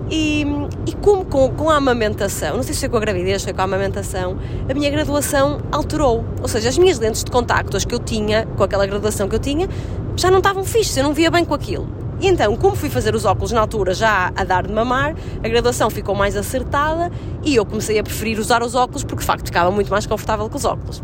E, 0.10 0.46
e 0.86 0.94
como 1.02 1.24
com, 1.24 1.50
com 1.52 1.70
a 1.70 1.78
amamentação, 1.78 2.58
não 2.58 2.64
sei 2.64 2.74
se 2.74 2.82
foi 2.82 2.90
com 2.90 2.98
a 2.98 3.00
gravidez, 3.00 3.44
foi 3.44 3.54
com 3.54 3.62
a 3.62 3.64
amamentação, 3.64 4.38
a 4.70 4.74
minha 4.74 4.90
graduação 4.90 5.62
alterou. 5.72 6.26
Ou 6.42 6.48
seja, 6.48 6.70
as 6.70 6.78
minhas 6.78 7.00
lentes 7.00 7.24
de 7.24 7.32
contacto, 7.32 7.78
as 7.78 7.86
que 7.86 7.96
eu 7.96 8.00
tinha, 8.00 8.46
com 8.58 8.64
aquela 8.64 8.86
graduação 8.86 9.30
que 9.30 9.36
eu 9.36 9.40
tinha, 9.40 9.70
já 10.16 10.30
não 10.30 10.40
estavam 10.40 10.64
fixas, 10.64 10.98
eu 10.98 11.04
não 11.04 11.14
via 11.14 11.32
bem 11.32 11.46
com 11.46 11.54
aquilo. 11.54 12.03
E 12.24 12.28
então, 12.30 12.56
como 12.56 12.74
fui 12.74 12.90
fazer 12.90 13.14
os 13.16 13.26
óculos 13.26 13.52
na 13.52 13.60
altura 13.60 13.94
já 13.94 14.32
a 14.34 14.46
dar 14.46 14.66
de 14.66 14.72
mamar, 14.72 15.14
a 15.44 15.48
graduação 15.50 15.90
ficou 15.90 16.16
mais 16.16 16.38
acertada 16.38 17.12
e 17.44 17.54
eu 17.54 17.66
comecei 17.66 18.00
a 18.00 18.04
preferir 18.04 18.40
usar 18.40 18.64
os 18.64 18.76
óculos 18.76 19.04
porque 19.04 19.20
de 19.20 19.26
facto 19.26 19.48
ficava 19.48 19.70
muito 19.70 19.92
mais 19.92 20.08
confortável 20.08 20.50
com 20.50 20.56
os 20.56 20.64
óculos. 20.64 21.02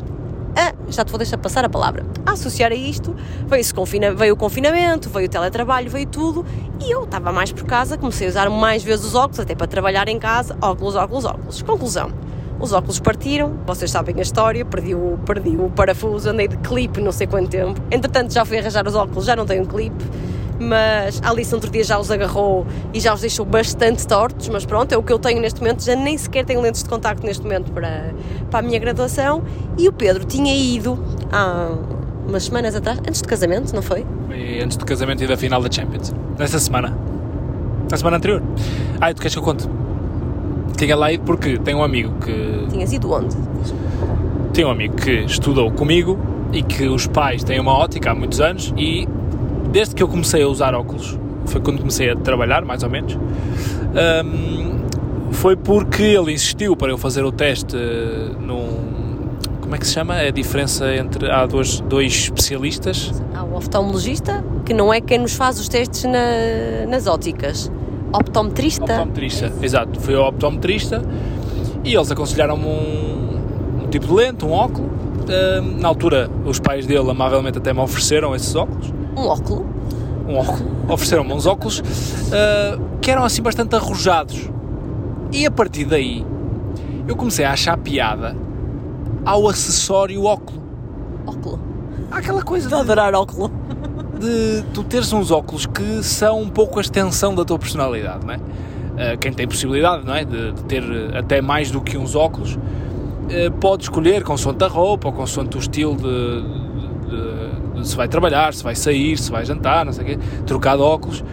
Ah, 0.55 0.73
já 0.87 1.03
te 1.03 1.11
vou 1.11 1.17
deixar 1.17 1.37
passar 1.37 1.65
a 1.65 1.69
palavra. 1.69 2.05
A 2.25 2.31
associar 2.31 2.71
a 2.71 2.75
isto, 2.75 3.13
veio, 3.45 3.75
confina, 3.75 4.13
veio 4.13 4.33
o 4.33 4.37
confinamento, 4.37 5.09
veio 5.09 5.25
o 5.25 5.29
teletrabalho, 5.29 5.89
veio 5.89 6.07
tudo 6.07 6.45
e 6.79 6.89
eu 6.89 7.03
estava 7.03 7.33
mais 7.33 7.51
por 7.51 7.65
casa, 7.65 7.97
comecei 7.97 8.25
a 8.25 8.29
usar 8.29 8.49
mais 8.49 8.81
vezes 8.81 9.05
os 9.05 9.13
óculos, 9.13 9.41
até 9.41 9.53
para 9.53 9.67
trabalhar 9.67 10.07
em 10.07 10.17
casa, 10.17 10.55
óculos, 10.61 10.95
óculos, 10.95 11.25
óculos. 11.25 11.61
Conclusão, 11.63 12.13
os 12.61 12.71
óculos 12.71 12.97
partiram, 12.97 13.59
vocês 13.67 13.91
sabem 13.91 14.15
a 14.19 14.21
história, 14.21 14.63
perdi 14.63 14.95
o, 14.95 15.19
perdi 15.25 15.57
o 15.57 15.69
parafuso, 15.69 16.29
andei 16.29 16.47
de 16.47 16.55
clipe 16.59 17.01
não 17.01 17.11
sei 17.11 17.27
quanto 17.27 17.49
tempo. 17.49 17.81
Entretanto, 17.91 18.33
já 18.33 18.45
fui 18.45 18.57
arranjar 18.57 18.87
os 18.87 18.95
óculos, 18.95 19.25
já 19.25 19.35
não 19.35 19.45
tenho 19.45 19.65
clipe 19.65 20.05
mas 20.59 21.21
a 21.23 21.29
Alice 21.29 21.53
outro 21.55 21.71
dia 21.71 21.83
já 21.83 21.97
os 21.97 22.11
agarrou 22.11 22.67
e 22.93 22.99
já 22.99 23.13
os 23.13 23.21
deixou 23.21 23.45
bastante 23.45 24.05
tortos, 24.05 24.49
mas 24.49 24.65
pronto, 24.65 24.91
é 24.91 24.97
o 24.97 25.03
que 25.03 25.13
eu 25.13 25.19
tenho 25.19 25.39
neste 25.41 25.61
momento, 25.61 25.83
já 25.83 25.95
nem 25.95 26.17
sequer 26.17 26.45
tenho 26.45 26.61
lentes 26.61 26.83
de 26.83 26.89
contacto 26.89 27.25
neste 27.25 27.43
momento 27.43 27.71
para, 27.71 28.13
para 28.51 28.59
a 28.59 28.61
minha 28.61 28.77
graduação 28.79 29.43
e 29.77 29.87
o 29.87 29.93
Pedro 29.93 30.25
tinha 30.25 30.53
ido 30.55 31.01
há 31.31 31.71
umas 32.27 32.43
semanas 32.43 32.75
atrás, 32.75 32.99
antes 32.99 33.21
de 33.21 33.27
casamento, 33.27 33.73
não 33.73 33.81
foi? 33.81 34.05
Foi 34.27 34.61
antes 34.61 34.77
do 34.77 34.85
casamento 34.85 35.23
e 35.23 35.27
da 35.27 35.37
final 35.37 35.61
da 35.61 35.71
Champions, 35.71 36.13
nessa 36.37 36.59
semana, 36.59 36.95
na 37.89 37.97
semana 37.97 38.17
anterior. 38.17 38.43
Ah, 39.01 39.13
tu 39.13 39.21
queres 39.21 39.33
que 39.33 39.39
eu 39.39 39.43
conte? 39.43 39.67
Tinha 40.77 40.95
lá 40.95 41.11
ido 41.11 41.23
porque 41.23 41.57
tem 41.57 41.73
um 41.73 41.83
amigo 41.83 42.13
que... 42.23 42.67
Tinhas 42.69 42.93
ido 42.93 43.11
onde? 43.11 43.35
Tem 44.53 44.63
um 44.65 44.69
amigo 44.69 44.95
que 44.95 45.11
estudou 45.11 45.71
comigo 45.71 46.19
e 46.53 46.61
que 46.63 46.87
os 46.87 47.07
pais 47.07 47.43
têm 47.43 47.59
uma 47.59 47.73
ótica 47.73 48.11
há 48.11 48.15
muitos 48.15 48.39
anos 48.39 48.73
e 48.77 49.07
desde 49.71 49.95
que 49.95 50.03
eu 50.03 50.07
comecei 50.07 50.43
a 50.43 50.47
usar 50.47 50.73
óculos, 50.73 51.17
foi 51.45 51.61
quando 51.61 51.79
comecei 51.79 52.09
a 52.09 52.15
trabalhar, 52.15 52.63
mais 52.63 52.83
ou 52.83 52.89
menos, 52.89 53.15
um, 53.15 54.79
foi 55.31 55.55
porque 55.55 56.03
ele 56.03 56.33
insistiu 56.33 56.75
para 56.75 56.91
eu 56.91 56.97
fazer 56.97 57.23
o 57.23 57.31
teste 57.31 57.75
num. 58.39 58.89
Como 59.61 59.75
é 59.75 59.77
que 59.77 59.85
se 59.85 59.93
chama? 59.93 60.19
É 60.19 60.29
a 60.29 60.31
diferença 60.31 60.93
entre. 60.95 61.29
Há 61.29 61.45
dois, 61.45 61.79
dois 61.81 62.13
especialistas. 62.13 63.11
Há 63.35 63.43
o 63.43 63.55
oftalmologista, 63.55 64.43
que 64.65 64.73
não 64.73 64.91
é 64.91 64.99
quem 64.99 65.19
nos 65.19 65.33
faz 65.33 65.59
os 65.59 65.69
testes 65.69 66.03
na, 66.05 66.87
nas 66.87 67.07
óticas. 67.07 67.71
Optometrista. 68.11 68.83
Optometrista, 68.83 69.53
exato. 69.61 69.99
Foi 70.01 70.15
o 70.15 70.27
optometrista 70.27 71.03
e 71.83 71.93
eles 71.93 72.11
aconselharam-me 72.11 72.65
um, 72.65 73.83
um 73.83 73.87
tipo 73.87 74.07
de 74.07 74.13
lente, 74.13 74.43
um 74.43 74.51
óculo. 74.51 74.89
na 75.79 75.87
altura, 75.87 76.29
os 76.43 76.59
pais 76.59 76.87
dele 76.87 77.11
amavelmente 77.11 77.59
até 77.59 77.71
me 77.71 77.79
ofereceram 77.79 78.35
esses 78.35 78.55
óculos 78.55 78.91
um 79.19 79.27
óculo. 79.27 79.65
Um 80.27 80.37
óculo. 80.37 80.65
Ofereceram-me 80.87 81.33
uns 81.33 81.45
óculos 81.45 81.79
uh, 81.79 82.81
que 83.01 83.11
eram 83.11 83.23
assim 83.23 83.41
bastante 83.41 83.75
arrojados. 83.75 84.49
E 85.31 85.45
a 85.45 85.51
partir 85.51 85.85
daí 85.85 86.25
eu 87.07 87.15
comecei 87.15 87.45
a 87.45 87.51
achar 87.51 87.77
piada 87.77 88.35
ao 89.25 89.47
acessório 89.47 90.23
óculo. 90.23 90.59
Óculo? 91.25 91.59
aquela 92.11 92.41
coisa 92.41 92.67
de, 92.67 92.75
de 92.75 92.81
adorar 92.81 93.13
óculo. 93.13 93.51
De 94.19 94.65
tu 94.73 94.83
teres 94.83 95.13
uns 95.13 95.31
óculos 95.31 95.65
que 95.65 96.03
são 96.03 96.41
um 96.41 96.49
pouco 96.49 96.77
a 96.77 96.81
extensão 96.81 97.33
da 97.33 97.45
tua 97.45 97.57
personalidade, 97.57 98.25
não 98.25 98.33
é? 98.33 98.37
Uh, 98.37 99.17
quem 99.17 99.31
tem 99.31 99.47
possibilidade, 99.47 100.05
não 100.05 100.13
é? 100.13 100.25
De, 100.25 100.51
de, 100.51 100.63
ter 100.65 100.83
até 101.15 101.41
mais 101.41 101.71
do 101.71 101.79
que 101.79 101.97
uns 101.97 102.15
óculos, 102.15 102.55
uh, 102.55 103.51
pode 103.61 103.83
escolher 103.83 104.21
consoante 104.25 104.61
a 104.65 104.67
roupa 104.67 105.07
ou 105.07 105.13
consoante 105.13 105.55
o 105.55 105.59
estilo 105.61 105.95
de, 105.95 106.58
se 107.85 107.95
vai 107.95 108.07
trabalhar, 108.07 108.53
se 108.53 108.63
vai 108.63 108.75
sair, 108.75 109.17
se 109.17 109.31
vai 109.31 109.45
jantar, 109.45 109.85
não 109.85 109.93
sei 109.93 110.03
o 110.03 110.07
quê, 110.07 110.19
trocar 110.45 110.75
de 110.75 110.83
óculos. 110.83 111.23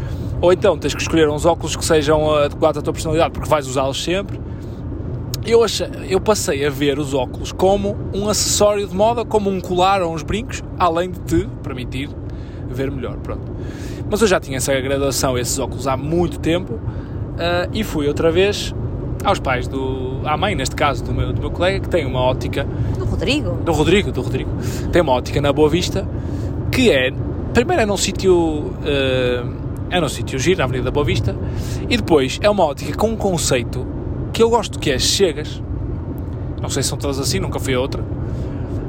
Ou 0.41 0.53
então 0.53 0.77
tens 0.77 0.95
que 0.95 1.01
escolher 1.01 1.29
uns 1.29 1.45
óculos 1.45 1.77
que 1.77 1.85
sejam 1.85 2.35
adequados 2.35 2.79
à 2.79 2.83
tua 2.83 2.93
personalidade, 2.93 3.33
porque 3.33 3.49
vais 3.49 3.67
usá-los 3.67 4.03
sempre. 4.03 4.41
Eu, 5.47 5.63
achei, 5.63 5.89
eu 6.09 6.21
passei 6.21 6.67
a 6.67 6.71
ver 6.71 6.99
os 6.99 7.15
óculos 7.15 7.53
como 7.53 7.97
um 8.13 8.29
acessório 8.29 8.87
de 8.87 8.95
moda, 8.95 9.25
como 9.25 9.49
um 9.49 9.61
colar 9.61 10.03
ou 10.03 10.13
uns 10.13 10.23
brincos, 10.23 10.63
além 10.79 11.11
de 11.11 11.21
te 11.21 11.49
permitir 11.63 12.11
ver 12.69 12.91
melhor. 12.91 13.17
Pronto. 13.19 13.53
Mas 14.11 14.21
eu 14.21 14.27
já 14.27 14.41
tinha 14.41 14.57
essa 14.57 14.79
graduação, 14.81 15.39
esses 15.39 15.59
óculos 15.59 15.87
há 15.87 15.97
muito 15.97 16.39
tempo, 16.39 16.75
uh, 16.75 17.71
e 17.73 17.83
fui 17.83 18.09
outra 18.09 18.31
vez 18.31 18.75
aos 19.25 19.39
pais 19.39 19.67
do. 19.67 20.21
à 20.25 20.37
mãe, 20.37 20.55
neste 20.55 20.77
caso, 20.77 21.05
do 21.05 21.13
meu, 21.13 21.33
do 21.33 21.41
meu 21.41 21.51
colega, 21.51 21.81
que 21.81 21.89
tem 21.89 22.07
uma 22.07 22.21
ótica. 22.21 22.67
Do 23.07 23.11
Rodrigo? 23.11 23.51
Do 23.65 23.73
Rodrigo, 23.73 24.13
do 24.13 24.21
Rodrigo. 24.21 24.51
Tem 24.91 25.01
uma 25.01 25.13
ótica 25.13 25.41
na 25.41 25.53
Boa 25.53 25.71
Vista 25.71 26.07
que 26.73 26.91
é, 26.91 27.11
primeiro 27.55 27.83
é 27.83 27.87
num 27.87 27.97
sítio, 27.97 28.35
uh, 28.35 29.55
é 29.89 30.01
num 30.01 30.09
sítio 30.09 30.39
giro, 30.39 30.59
na 30.59 30.65
Avenida 30.65 30.87
da 30.87 30.91
Boa 30.91 31.07
Vista, 31.07 31.35
e 31.89 31.97
depois 31.97 32.39
é 32.43 32.51
uma 32.51 32.65
ótica 32.65 32.97
com 32.97 33.11
um 33.11 33.17
conceito 33.17 33.87
que 34.33 34.43
eu 34.43 34.51
gosto 34.51 34.79
que 34.79 34.91
é, 34.91 34.99
chegas, 34.99 35.63
não 36.61 36.69
sei 36.69 36.83
se 36.83 36.89
são 36.89 36.99
todas 36.99 37.19
assim, 37.19 37.39
nunca 37.39 37.59
fui 37.59 37.75
a 37.75 37.81
outra, 37.81 38.05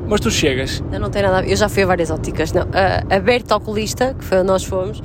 mas 0.07 0.20
tu 0.20 0.32
chegas... 0.32 0.84
Não, 0.91 0.99
não 0.99 1.09
tem 1.09 1.22
nada 1.22 1.38
a 1.38 1.41
ver, 1.41 1.51
eu 1.51 1.55
já 1.55 1.70
fui 1.70 1.84
a 1.84 1.86
várias 1.86 2.09
óticas, 2.09 2.51
não, 2.51 2.63
a, 2.63 3.15
a 3.15 3.20
Berta 3.20 3.55
Oculista, 3.55 4.15
que 4.18 4.26
foi 4.26 4.39
onde 4.39 4.47
nós 4.47 4.63
fomos, 4.63 5.01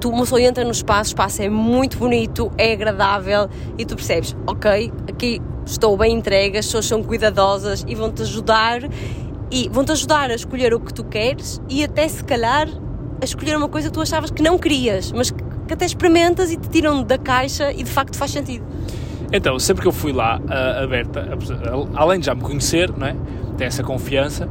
tu 0.00 0.08
uma 0.08 0.20
pessoa 0.20 0.40
entra 0.40 0.64
no 0.64 0.72
espaço, 0.72 1.10
o 1.10 1.12
espaço 1.12 1.42
é 1.42 1.48
muito 1.48 1.98
bonito, 1.98 2.50
é 2.56 2.72
agradável, 2.72 3.48
e 3.78 3.84
tu 3.84 3.94
percebes, 3.94 4.34
ok, 4.46 4.92
aqui 5.08 5.40
estou 5.66 5.96
bem 5.96 6.16
entregue, 6.16 6.58
as 6.58 6.66
pessoas 6.66 6.86
são 6.86 7.02
cuidadosas 7.02 7.84
e 7.86 7.94
vão-te 7.94 8.22
ajudar 8.22 8.80
e 9.50 9.68
vão-te 9.68 9.92
ajudar 9.92 10.30
a 10.30 10.34
escolher 10.34 10.74
o 10.74 10.80
que 10.80 10.92
tu 10.92 11.04
queres 11.04 11.60
e 11.68 11.84
até 11.84 12.06
se 12.08 12.24
calhar 12.24 12.68
a 13.20 13.24
escolher 13.24 13.56
uma 13.56 13.68
coisa 13.68 13.88
que 13.88 13.94
tu 13.94 14.00
achavas 14.00 14.30
que 14.30 14.42
não 14.42 14.58
querias, 14.58 15.12
mas 15.12 15.30
que, 15.30 15.42
que 15.66 15.74
até 15.74 15.84
experimentas 15.84 16.50
e 16.50 16.56
te 16.56 16.68
tiram 16.68 17.02
da 17.02 17.18
caixa 17.18 17.72
e 17.72 17.82
de 17.82 17.90
facto 17.90 18.16
faz 18.16 18.30
sentido. 18.30 18.64
Então, 19.32 19.58
sempre 19.58 19.82
que 19.82 19.88
eu 19.88 19.92
fui 19.92 20.12
lá, 20.12 20.40
aberta, 20.82 21.26
além 21.94 22.20
de 22.20 22.26
já 22.26 22.34
me 22.34 22.42
conhecer, 22.42 22.92
não 22.96 23.06
é? 23.06 23.16
Tem 23.56 23.66
essa 23.66 23.82
confiança, 23.82 24.48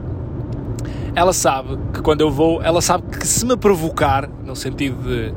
ela 1.16 1.34
sabe 1.34 1.78
que 1.94 2.02
quando 2.02 2.22
eu 2.22 2.32
vou, 2.32 2.62
ela 2.62 2.82
sabe 2.82 3.04
que 3.18 3.28
se 3.28 3.46
me 3.46 3.56
provocar, 3.56 4.28
no 4.44 4.56
sentido 4.56 5.02
de, 5.04 5.34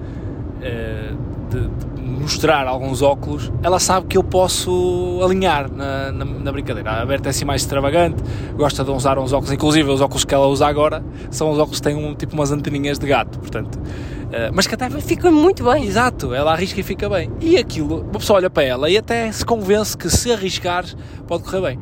eh, 0.63 1.13
de, 1.51 1.61
de 1.61 1.96
mostrar 2.27 2.67
alguns 2.67 3.03
óculos, 3.03 3.53
ela 3.63 3.79
sabe 3.79 4.09
que 4.09 4.19
eu 4.19 4.25
posso 4.25 5.21
alinhar 5.23 5.71
na, 5.71 6.11
na, 6.11 6.25
na, 6.25 6.51
brincadeira. 6.51 6.91
A 7.01 7.07
Berta 7.07 7.29
é 7.29 7.31
assim 7.31 7.45
mais 7.45 7.63
extravagante, 7.63 8.21
gosta 8.57 8.83
de 8.83 8.91
usar 8.91 9.17
uns 9.17 9.33
óculos, 9.33 9.53
inclusive 9.53 9.89
os 9.89 10.01
óculos 10.01 10.25
que 10.25 10.35
ela 10.35 10.49
usa 10.49 10.67
agora 10.67 11.05
são 11.31 11.53
os 11.53 11.59
óculos 11.61 11.79
que 11.79 11.87
têm 11.87 11.95
um, 11.95 12.17
tipo 12.17 12.35
umas 12.35 12.51
anteninhas 12.51 12.99
de 12.99 13.07
gato, 13.07 13.39
portanto. 13.39 13.77
Uh, 13.77 14.51
mas 14.53 14.67
que 14.67 14.75
até 14.75 14.91
fica 14.91 15.31
muito 15.31 15.63
bem. 15.63 15.85
Exato, 15.85 16.35
ela 16.35 16.53
arrisca 16.53 16.81
e 16.81 16.83
fica 16.83 17.09
bem. 17.09 17.31
E 17.41 17.57
aquilo, 17.57 18.01
uma 18.01 18.19
pessoa 18.19 18.39
olha 18.39 18.51
para 18.51 18.65
ela 18.65 18.91
e 18.91 18.99
até 18.99 19.31
se 19.31 19.47
convence 19.47 19.97
que 19.97 20.11
se 20.11 20.33
arriscares 20.33 20.97
pode 21.29 21.45
correr 21.45 21.61
bem. 21.61 21.81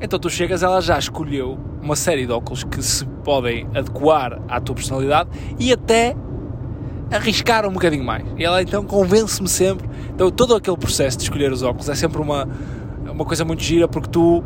Então 0.00 0.18
tu 0.18 0.28
chegas, 0.28 0.64
ela 0.64 0.80
já 0.80 0.98
escolheu 0.98 1.56
uma 1.80 1.94
série 1.94 2.26
de 2.26 2.32
óculos 2.32 2.64
que 2.64 2.82
se 2.82 3.06
podem 3.22 3.68
adequar 3.72 4.40
à 4.48 4.60
tua 4.60 4.74
personalidade 4.74 5.30
e 5.56 5.72
até 5.72 6.16
arriscar 7.10 7.66
um 7.66 7.72
bocadinho 7.72 8.04
mais. 8.04 8.24
E 8.36 8.44
ela 8.44 8.62
então 8.62 8.84
convence-me 8.84 9.48
sempre. 9.48 9.88
Então, 10.14 10.30
todo 10.30 10.54
aquele 10.54 10.76
processo 10.76 11.16
de 11.16 11.24
escolher 11.24 11.52
os 11.52 11.62
óculos 11.62 11.88
é 11.88 11.94
sempre 11.94 12.20
uma, 12.20 12.48
uma 13.10 13.24
coisa 13.24 13.44
muito 13.44 13.62
gira 13.62 13.88
porque 13.88 14.08
tu. 14.08 14.42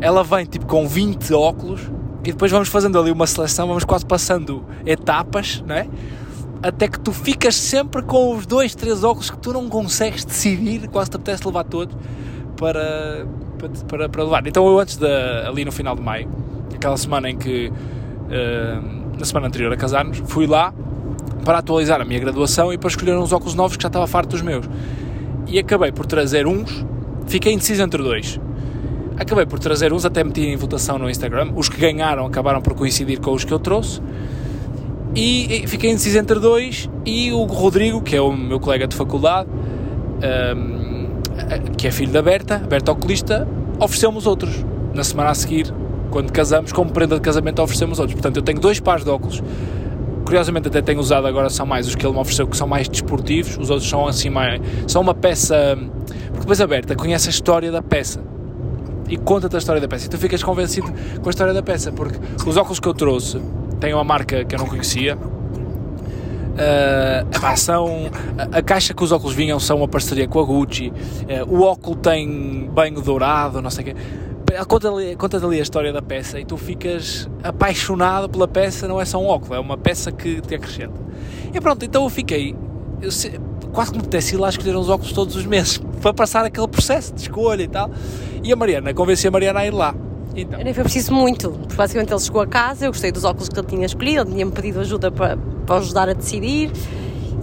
Ela 0.00 0.22
vem 0.22 0.46
tipo 0.46 0.66
com 0.66 0.86
20 0.86 1.32
óculos 1.34 1.80
e 2.24 2.32
depois 2.32 2.50
vamos 2.50 2.68
fazendo 2.68 2.98
ali 2.98 3.10
uma 3.10 3.26
seleção, 3.26 3.68
vamos 3.68 3.84
quase 3.84 4.04
passando 4.04 4.64
etapas, 4.84 5.62
não 5.66 5.76
é? 5.76 5.88
Até 6.62 6.88
que 6.88 6.98
tu 6.98 7.12
ficas 7.12 7.54
sempre 7.54 8.02
com 8.02 8.34
os 8.34 8.46
dois, 8.46 8.74
três 8.74 9.04
óculos 9.04 9.30
que 9.30 9.38
tu 9.38 9.52
não 9.52 9.68
consegues 9.68 10.24
decidir, 10.24 10.88
quase 10.88 11.10
te 11.10 11.16
apetece 11.16 11.46
levar 11.46 11.64
todos 11.64 11.96
para, 12.56 13.26
para, 13.86 14.08
para 14.08 14.24
levar. 14.24 14.46
Então 14.46 14.66
eu 14.66 14.78
antes 14.78 14.96
de, 14.96 15.06
ali 15.46 15.64
no 15.64 15.70
final 15.70 15.94
de 15.94 16.02
maio, 16.02 16.28
aquela 16.74 16.96
semana 16.96 17.30
em 17.30 17.36
que 17.36 17.68
uh, 17.68 19.18
na 19.18 19.24
semana 19.24 19.46
anterior 19.46 19.72
a 19.72 19.76
casarmos, 19.76 20.20
fui 20.26 20.46
lá 20.46 20.72
para 21.44 21.58
atualizar 21.58 22.00
a 22.00 22.04
minha 22.04 22.18
graduação 22.18 22.72
e 22.72 22.78
para 22.78 22.88
escolher 22.88 23.16
uns 23.16 23.32
óculos 23.32 23.54
novos 23.54 23.76
que 23.76 23.82
já 23.82 23.88
estava 23.88 24.06
farto 24.06 24.30
dos 24.30 24.42
meus. 24.42 24.68
E 25.46 25.58
acabei 25.58 25.92
por 25.92 26.06
trazer 26.06 26.46
uns, 26.46 26.84
fiquei 27.26 27.52
indeciso 27.52 27.82
entre 27.82 28.02
dois. 28.02 28.40
Acabei 29.16 29.46
por 29.46 29.58
trazer 29.58 29.92
uns, 29.92 30.04
até 30.04 30.22
meti 30.22 30.42
em 30.42 30.56
votação 30.56 30.98
no 30.98 31.08
Instagram. 31.08 31.52
Os 31.56 31.68
que 31.68 31.80
ganharam 31.80 32.26
acabaram 32.26 32.60
por 32.60 32.74
coincidir 32.74 33.20
com 33.20 33.32
os 33.32 33.44
que 33.44 33.52
eu 33.52 33.58
trouxe. 33.58 34.00
E, 35.14 35.62
e 35.62 35.66
fiquei 35.66 35.90
indeciso 35.90 36.18
entre 36.18 36.38
dois. 36.38 36.90
E 37.04 37.32
o 37.32 37.44
Rodrigo, 37.44 38.02
que 38.02 38.14
é 38.14 38.20
o 38.20 38.32
meu 38.32 38.60
colega 38.60 38.86
de 38.86 38.94
faculdade, 38.94 39.48
um, 40.54 41.06
que 41.78 41.86
é 41.86 41.90
filho 41.90 42.12
da 42.12 42.20
Berta, 42.20 42.58
Berta 42.58 42.92
Oculista, 42.92 43.48
ofereceu-me 43.80 44.18
os 44.18 44.26
outros. 44.26 44.64
Na 44.92 45.02
semana 45.04 45.30
a 45.30 45.34
seguir, 45.34 45.72
quando 46.10 46.30
casamos, 46.30 46.72
como 46.72 46.90
prenda 46.90 47.14
de 47.14 47.22
casamento, 47.22 47.62
oferecemos 47.62 47.98
outros. 47.98 48.14
Portanto, 48.14 48.36
eu 48.36 48.42
tenho 48.42 48.60
dois 48.60 48.80
pares 48.80 49.04
de 49.04 49.10
óculos. 49.10 49.42
Curiosamente, 50.26 50.66
até 50.66 50.82
tenho 50.82 50.98
usado 50.98 51.24
agora, 51.24 51.48
são 51.48 51.64
mais 51.64 51.86
os 51.86 51.94
que 51.94 52.04
ele 52.04 52.12
me 52.12 52.18
ofereceu, 52.18 52.48
que 52.48 52.56
são 52.56 52.66
mais 52.66 52.88
desportivos. 52.88 53.56
Os 53.56 53.70
outros 53.70 53.88
são 53.88 54.08
assim, 54.08 54.28
mais, 54.28 54.60
são 54.88 55.00
uma 55.00 55.14
peça. 55.14 55.78
Porque 56.26 56.40
depois 56.40 56.60
a 56.60 56.66
Berta 56.66 56.96
conhece 56.96 57.28
a 57.28 57.30
história 57.30 57.70
da 57.70 57.80
peça 57.80 58.20
e 59.08 59.16
conta-te 59.16 59.54
a 59.54 59.58
história 59.58 59.80
da 59.80 59.86
peça. 59.86 60.06
E 60.06 60.08
tu 60.08 60.18
ficas 60.18 60.42
convencido 60.42 60.92
com 61.22 61.28
a 61.28 61.30
história 61.30 61.54
da 61.54 61.62
peça, 61.62 61.92
porque 61.92 62.18
os 62.44 62.56
óculos 62.56 62.80
que 62.80 62.88
eu 62.88 62.94
trouxe 62.94 63.40
têm 63.78 63.94
uma 63.94 64.02
marca 64.02 64.44
que 64.44 64.52
eu 64.52 64.58
não 64.58 64.66
conhecia. 64.66 65.16
Uh, 66.56 67.56
são, 67.56 68.10
a, 68.36 68.58
a, 68.58 68.62
caixa 68.62 68.94
que 68.94 69.04
os 69.04 69.12
óculos 69.12 69.34
vinham 69.34 69.60
são 69.60 69.76
uma 69.76 69.88
parceria 69.88 70.26
com 70.26 70.40
a 70.40 70.42
Gucci. 70.42 70.88
Uh, 70.88 71.54
o 71.54 71.62
óculo 71.62 71.94
tem 71.94 72.68
banho 72.72 73.00
dourado, 73.00 73.62
não 73.62 73.70
sei 73.70 73.84
o 73.84 73.86
quê. 73.86 73.96
Conta-te 74.68 75.16
conta 75.16 75.44
ali 75.44 75.58
a 75.58 75.62
história 75.62 75.92
da 75.92 76.00
peça 76.00 76.38
e 76.38 76.44
tu 76.44 76.56
ficas 76.56 77.28
apaixonado 77.42 78.28
pela 78.28 78.46
peça. 78.46 78.86
Não 78.86 79.00
é 79.00 79.04
só 79.04 79.18
um 79.20 79.26
óculo, 79.26 79.54
é 79.54 79.60
uma 79.60 79.76
peça 79.76 80.12
que 80.12 80.40
te 80.40 80.54
acrescenta. 80.54 80.94
E 81.52 81.60
pronto, 81.60 81.84
então 81.84 82.04
eu 82.04 82.10
fiquei. 82.10 82.54
Eu, 83.02 83.10
quase 83.72 83.90
que 83.90 83.98
me 83.98 84.02
apetece 84.02 84.34
ir 84.34 84.38
lá 84.38 84.48
escolher 84.48 84.76
uns 84.76 84.88
óculos 84.88 85.12
todos 85.12 85.36
os 85.36 85.44
meses 85.44 85.78
para 86.00 86.14
passar 86.14 86.44
aquele 86.44 86.68
processo 86.68 87.12
de 87.12 87.22
escolha 87.22 87.62
e 87.62 87.68
tal. 87.68 87.90
E 88.42 88.52
a 88.52 88.56
Mariana, 88.56 88.94
convenci 88.94 89.26
a 89.26 89.30
Mariana 89.30 89.60
a 89.60 89.66
ir 89.66 89.72
lá. 89.72 89.94
Então. 90.34 90.62
Nem 90.62 90.74
foi 90.74 90.84
preciso 90.84 91.14
muito, 91.14 91.50
porque 91.50 91.74
basicamente 91.74 92.12
ele 92.12 92.20
chegou 92.20 92.42
a 92.42 92.46
casa, 92.46 92.84
eu 92.84 92.92
gostei 92.92 93.10
dos 93.10 93.24
óculos 93.24 93.48
que 93.48 93.58
ele 93.58 93.66
tinha 93.66 93.86
escolhido, 93.86 94.20
ele 94.20 94.32
tinha-me 94.32 94.52
pedido 94.52 94.80
ajuda 94.80 95.10
para, 95.10 95.36
para 95.64 95.76
ajudar 95.76 96.10
a 96.10 96.12
decidir 96.12 96.70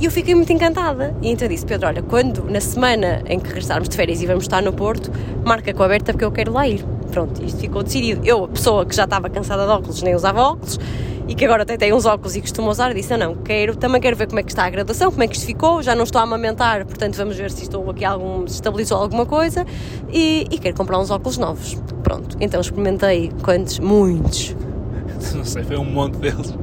e 0.04 0.06
eu 0.06 0.12
fiquei 0.12 0.36
muito 0.36 0.52
encantada. 0.52 1.16
E 1.22 1.30
então 1.30 1.48
disse: 1.48 1.66
Pedro, 1.66 1.88
olha, 1.88 2.02
quando 2.02 2.44
na 2.44 2.60
semana 2.60 3.24
em 3.26 3.40
que 3.40 3.48
regressarmos 3.48 3.88
de 3.88 3.96
férias 3.96 4.22
e 4.22 4.26
vamos 4.26 4.44
estar 4.44 4.62
no 4.62 4.74
Porto, 4.74 5.10
marca 5.46 5.74
com 5.74 5.82
a 5.82 5.88
Berta 5.88 6.12
porque 6.12 6.26
eu 6.26 6.32
quero 6.32 6.52
lá 6.52 6.68
ir. 6.68 6.84
Pronto, 7.10 7.42
isto 7.42 7.58
ficou 7.58 7.82
decidido. 7.82 8.20
Eu, 8.26 8.44
a 8.44 8.48
pessoa 8.50 8.86
que 8.86 8.94
já 8.94 9.06
estava 9.06 9.30
cansada 9.30 9.66
de 9.66 9.72
óculos, 9.72 10.02
nem 10.02 10.14
usava 10.14 10.42
óculos, 10.42 10.78
e 11.26 11.34
que 11.34 11.46
agora 11.46 11.64
até 11.64 11.78
tem 11.78 11.94
uns 11.94 12.06
óculos 12.06 12.36
e 12.36 12.42
costuma 12.42 12.70
usar, 12.70 12.94
disse: 12.94 13.16
não, 13.16 13.34
quero, 13.36 13.78
também 13.78 14.02
quero 14.02 14.18
ver 14.18 14.28
como 14.28 14.42
é 14.42 14.44
que 14.44 14.52
está 14.52 14.66
a 14.66 14.70
graduação, 14.70 15.10
como 15.10 15.24
é 15.24 15.28
que 15.28 15.38
isto 15.38 15.46
ficou, 15.46 15.82
já 15.82 15.96
não 15.96 16.04
estou 16.04 16.20
a 16.20 16.24
amamentar, 16.26 16.86
portanto 16.86 17.16
vamos 17.16 17.38
ver 17.38 17.50
se 17.50 17.64
estou 17.64 17.90
aqui 17.90 18.04
algum, 18.04 18.46
se 18.46 18.56
estabilizou 18.56 18.98
alguma 18.98 19.26
coisa 19.26 19.66
e, 20.12 20.46
e 20.52 20.60
quero 20.60 20.76
comprar 20.76 21.00
uns 21.00 21.12
óculos 21.12 21.38
novos. 21.38 21.82
Pronto, 22.04 22.36
então 22.42 22.60
experimentei 22.60 23.32
quantos? 23.42 23.80
Muitos. 23.80 24.54
Não 25.34 25.46
sei, 25.46 25.64
foi 25.64 25.78
um 25.78 25.86
monte 25.86 26.18
deles. 26.18 26.54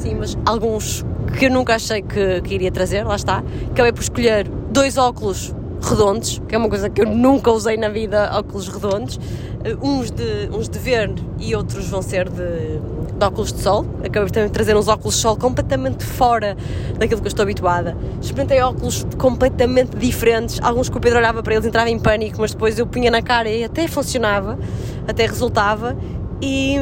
Sim, 0.00 0.14
mas 0.14 0.36
alguns 0.46 1.04
que 1.38 1.44
eu 1.44 1.50
nunca 1.50 1.74
achei 1.74 2.00
que, 2.00 2.40
que 2.40 2.54
iria 2.54 2.72
trazer, 2.72 3.04
lá 3.04 3.16
está. 3.16 3.44
Acabei 3.70 3.92
por 3.92 4.00
escolher 4.00 4.48
dois 4.70 4.96
óculos 4.96 5.54
redondos, 5.82 6.40
que 6.48 6.54
é 6.54 6.58
uma 6.58 6.70
coisa 6.70 6.88
que 6.88 7.02
eu 7.02 7.06
nunca 7.06 7.50
usei 7.50 7.76
na 7.76 7.90
vida, 7.90 8.30
óculos 8.32 8.68
redondos. 8.68 9.16
Uh, 9.16 9.86
uns, 9.86 10.10
de, 10.10 10.48
uns 10.54 10.70
de 10.70 10.78
ver 10.78 11.12
e 11.38 11.54
outros 11.54 11.86
vão 11.90 12.00
ser 12.00 12.30
de, 12.30 12.78
de 13.18 13.24
óculos 13.24 13.52
de 13.52 13.60
sol. 13.60 13.84
Acabei 14.02 14.30
também 14.30 14.46
de 14.46 14.54
trazer 14.54 14.74
uns 14.74 14.88
óculos 14.88 15.16
de 15.16 15.20
sol 15.20 15.36
completamente 15.36 16.02
fora 16.02 16.56
daquilo 16.98 17.20
que 17.20 17.26
eu 17.26 17.30
estou 17.30 17.42
habituada. 17.42 17.94
Experimentei 18.22 18.62
óculos 18.62 19.06
completamente 19.18 19.98
diferentes. 19.98 20.58
Alguns 20.62 20.88
que 20.88 20.96
o 20.96 21.00
Pedro 21.00 21.18
olhava 21.18 21.42
para 21.42 21.52
eles 21.52 21.66
entrava 21.66 21.90
em 21.90 21.98
pânico, 21.98 22.38
mas 22.40 22.52
depois 22.52 22.78
eu 22.78 22.86
punha 22.86 23.10
na 23.10 23.20
cara 23.20 23.50
e 23.50 23.64
até 23.64 23.86
funcionava, 23.86 24.58
até 25.06 25.26
resultava. 25.26 25.94
E 26.40 26.78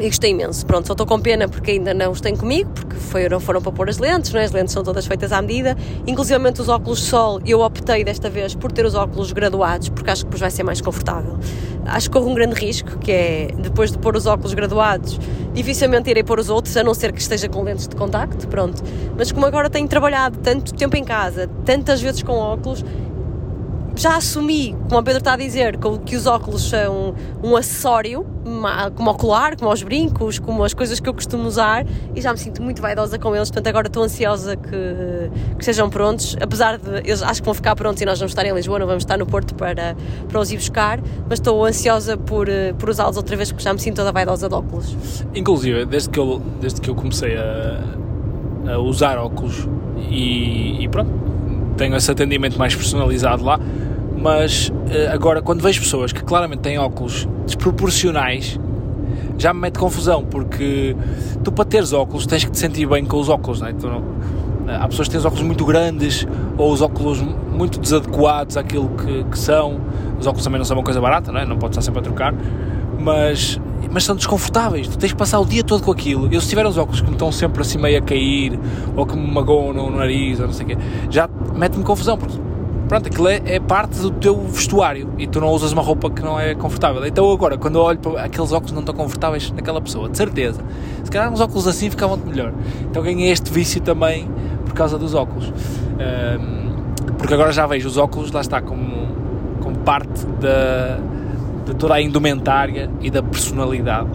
e 0.00 0.06
gostei 0.06 0.30
imenso. 0.30 0.64
Pronto, 0.64 0.86
só 0.86 0.94
estou 0.94 1.06
com 1.06 1.20
pena 1.20 1.46
porque 1.48 1.72
ainda 1.72 1.92
não 1.92 2.10
os 2.10 2.20
tenho 2.20 2.36
comigo, 2.36 2.70
porque 2.70 2.96
foram, 2.96 3.38
foram 3.38 3.60
para 3.60 3.70
pôr 3.70 3.88
as 3.88 3.98
lentes, 3.98 4.32
não 4.32 4.40
é? 4.40 4.44
as 4.44 4.52
lentes 4.52 4.72
são 4.72 4.82
todas 4.82 5.06
feitas 5.06 5.30
à 5.32 5.40
medida. 5.42 5.76
Inclusive 6.06 6.40
os 6.58 6.68
óculos 6.68 7.00
de 7.00 7.06
sol, 7.06 7.40
eu 7.44 7.60
optei 7.60 8.02
desta 8.02 8.30
vez 8.30 8.54
por 8.54 8.72
ter 8.72 8.84
os 8.84 8.94
óculos 8.94 9.32
graduados, 9.32 9.88
porque 9.90 10.10
acho 10.10 10.22
que 10.22 10.26
depois 10.26 10.40
vai 10.40 10.50
ser 10.50 10.62
mais 10.62 10.80
confortável. 10.80 11.38
Acho 11.84 12.08
que 12.08 12.12
corro 12.16 12.30
um 12.30 12.34
grande 12.34 12.54
risco, 12.54 12.98
que 12.98 13.12
é 13.12 13.48
depois 13.58 13.92
de 13.92 13.98
pôr 13.98 14.16
os 14.16 14.26
óculos 14.26 14.54
graduados, 14.54 15.18
dificilmente 15.52 16.08
irei 16.10 16.22
pôr 16.22 16.38
os 16.38 16.48
outros, 16.48 16.76
a 16.76 16.82
não 16.82 16.94
ser 16.94 17.12
que 17.12 17.20
esteja 17.20 17.48
com 17.48 17.62
lentes 17.62 17.88
de 17.88 17.96
contacto, 17.96 18.46
pronto. 18.48 18.82
Mas 19.16 19.32
como 19.32 19.46
agora 19.46 19.68
tenho 19.68 19.88
trabalhado 19.88 20.38
tanto 20.38 20.72
tempo 20.74 20.96
em 20.96 21.04
casa, 21.04 21.48
tantas 21.64 22.00
vezes 22.00 22.22
com 22.22 22.32
óculos, 22.32 22.84
já 24.00 24.16
assumi, 24.16 24.74
como 24.88 24.98
o 24.98 25.04
Pedro 25.04 25.18
está 25.18 25.34
a 25.34 25.36
dizer, 25.36 25.78
que 26.06 26.16
os 26.16 26.26
óculos 26.26 26.70
são 26.70 27.14
um 27.44 27.54
acessório, 27.54 28.24
como 28.96 29.10
ocular, 29.10 29.58
como 29.58 29.70
os 29.70 29.82
brincos, 29.82 30.38
como 30.38 30.64
as 30.64 30.72
coisas 30.72 30.98
que 30.98 31.06
eu 31.06 31.12
costumo 31.12 31.46
usar, 31.46 31.84
e 32.14 32.20
já 32.22 32.32
me 32.32 32.38
sinto 32.38 32.62
muito 32.62 32.80
vaidosa 32.80 33.18
com 33.18 33.36
eles, 33.36 33.50
portanto 33.50 33.66
agora 33.66 33.88
estou 33.88 34.02
ansiosa 34.02 34.56
que, 34.56 34.70
que 34.70 35.60
estejam 35.60 35.90
prontos, 35.90 36.34
apesar 36.40 36.78
de, 36.78 37.00
eles 37.00 37.22
acho 37.22 37.42
que 37.42 37.44
vão 37.44 37.52
ficar 37.52 37.76
prontos 37.76 38.00
e 38.00 38.06
nós 38.06 38.18
vamos 38.18 38.32
estar 38.32 38.46
em 38.46 38.54
Lisboa, 38.54 38.78
não 38.78 38.86
vamos 38.86 39.02
estar 39.02 39.18
no 39.18 39.26
Porto 39.26 39.54
para, 39.54 39.94
para 40.26 40.40
os 40.40 40.50
ir 40.50 40.56
buscar, 40.56 40.98
mas 41.28 41.38
estou 41.38 41.62
ansiosa 41.62 42.16
por, 42.16 42.48
por 42.78 42.88
usá-los 42.88 43.18
outra 43.18 43.36
vez, 43.36 43.52
porque 43.52 43.64
já 43.64 43.74
me 43.74 43.80
sinto 43.80 43.96
toda 43.96 44.10
vaidosa 44.12 44.48
de 44.48 44.54
óculos. 44.54 44.96
Inclusive, 45.34 45.84
desde 45.84 46.08
que 46.08 46.18
eu, 46.18 46.40
desde 46.58 46.80
que 46.80 46.88
eu 46.88 46.94
comecei 46.94 47.36
a, 47.36 47.82
a 48.72 48.78
usar 48.78 49.18
óculos 49.18 49.68
e, 50.08 50.82
e 50.82 50.88
pronto, 50.88 51.10
tenho 51.76 51.94
esse 51.96 52.10
atendimento 52.10 52.58
mais 52.58 52.74
personalizado 52.74 53.44
lá, 53.44 53.60
mas 54.20 54.70
eh, 54.90 55.08
agora 55.12 55.40
quando 55.40 55.62
vejo 55.62 55.80
pessoas 55.80 56.12
que 56.12 56.22
claramente 56.22 56.60
têm 56.60 56.78
óculos 56.78 57.26
desproporcionais 57.46 58.60
já 59.38 59.54
me 59.54 59.60
mete 59.60 59.78
confusão 59.78 60.24
porque 60.24 60.94
tu 61.42 61.50
para 61.50 61.64
teres 61.64 61.92
óculos 61.92 62.26
tens 62.26 62.44
que 62.44 62.50
te 62.50 62.58
sentir 62.58 62.86
bem 62.86 63.04
com 63.04 63.18
os 63.18 63.28
óculos, 63.30 63.60
não 63.60 63.68
é? 63.68 63.72
Não, 63.72 64.04
eh, 64.68 64.76
há 64.76 64.86
pessoas 64.86 65.08
que 65.08 65.12
têm 65.12 65.18
os 65.18 65.24
óculos 65.24 65.42
muito 65.42 65.64
grandes 65.64 66.26
ou 66.58 66.70
os 66.70 66.82
óculos 66.82 67.20
muito 67.20 67.80
desadequados 67.80 68.58
àquilo 68.58 68.90
que, 68.90 69.24
que 69.24 69.38
são. 69.38 69.80
Os 70.18 70.26
óculos 70.26 70.44
também 70.44 70.58
não 70.58 70.64
são 70.66 70.76
uma 70.76 70.84
coisa 70.84 71.00
barata, 71.00 71.32
não 71.32 71.40
é? 71.40 71.46
Não 71.46 71.56
podes 71.56 71.78
estar 71.78 71.82
sempre 71.82 72.00
a 72.00 72.02
trocar, 72.02 72.34
mas, 72.98 73.58
mas 73.90 74.04
são 74.04 74.14
desconfortáveis. 74.14 74.86
Tu 74.86 74.98
tens 74.98 75.12
que 75.12 75.18
passar 75.18 75.40
o 75.40 75.46
dia 75.46 75.64
todo 75.64 75.82
com 75.82 75.90
aquilo. 75.90 76.28
Eu, 76.30 76.42
se 76.42 76.48
tiver 76.48 76.66
os 76.66 76.76
óculos 76.76 77.00
que 77.00 77.06
me 77.06 77.14
estão 77.14 77.32
sempre 77.32 77.62
assim 77.62 77.78
meio 77.78 77.98
a 77.98 78.02
cair 78.02 78.60
ou 78.94 79.06
que 79.06 79.16
me 79.16 79.26
magoam 79.32 79.72
no, 79.72 79.90
no 79.90 79.96
nariz 79.96 80.38
ou 80.38 80.46
não 80.46 80.52
sei 80.52 80.66
o 80.66 80.68
quê, 80.68 80.78
já 81.08 81.28
mete-me 81.54 81.82
confusão 81.82 82.18
porque 82.18 82.36
pronto, 82.90 83.06
aquilo 83.06 83.28
é, 83.28 83.40
é, 83.44 83.60
parte 83.60 84.00
do 84.00 84.10
teu 84.10 84.36
vestuário 84.48 85.14
e 85.16 85.24
tu 85.24 85.40
não 85.40 85.50
usas 85.50 85.70
uma 85.70 85.80
roupa 85.80 86.10
que 86.10 86.22
não 86.22 86.40
é 86.40 86.56
confortável. 86.56 87.06
Então 87.06 87.30
agora, 87.30 87.56
quando 87.56 87.76
eu 87.76 87.82
olho 87.82 88.00
para 88.00 88.24
aqueles 88.24 88.50
óculos 88.50 88.72
não 88.72 88.80
estão 88.80 88.92
confortáveis 88.92 89.52
naquela 89.52 89.80
pessoa, 89.80 90.08
de 90.08 90.16
certeza, 90.16 90.60
se 91.04 91.08
calhar 91.08 91.32
uns 91.32 91.40
óculos 91.40 91.68
assim 91.68 91.88
ficavam 91.88 92.16
melhor. 92.16 92.52
Então 92.80 93.00
ganhei 93.00 93.30
este 93.30 93.48
vício 93.52 93.80
também 93.80 94.28
por 94.64 94.74
causa 94.74 94.98
dos 94.98 95.14
óculos. 95.14 95.52
Um, 95.52 97.14
porque 97.16 97.32
agora 97.32 97.52
já 97.52 97.64
vejo 97.64 97.86
os 97.86 97.96
óculos, 97.96 98.32
lá 98.32 98.40
está, 98.40 98.60
como, 98.60 99.06
como 99.60 99.76
parte 99.78 100.26
da, 100.40 100.98
de 101.66 101.76
toda 101.76 101.94
a 101.94 102.02
indumentária 102.02 102.90
e 103.00 103.08
da 103.08 103.22
personalidade. 103.22 104.08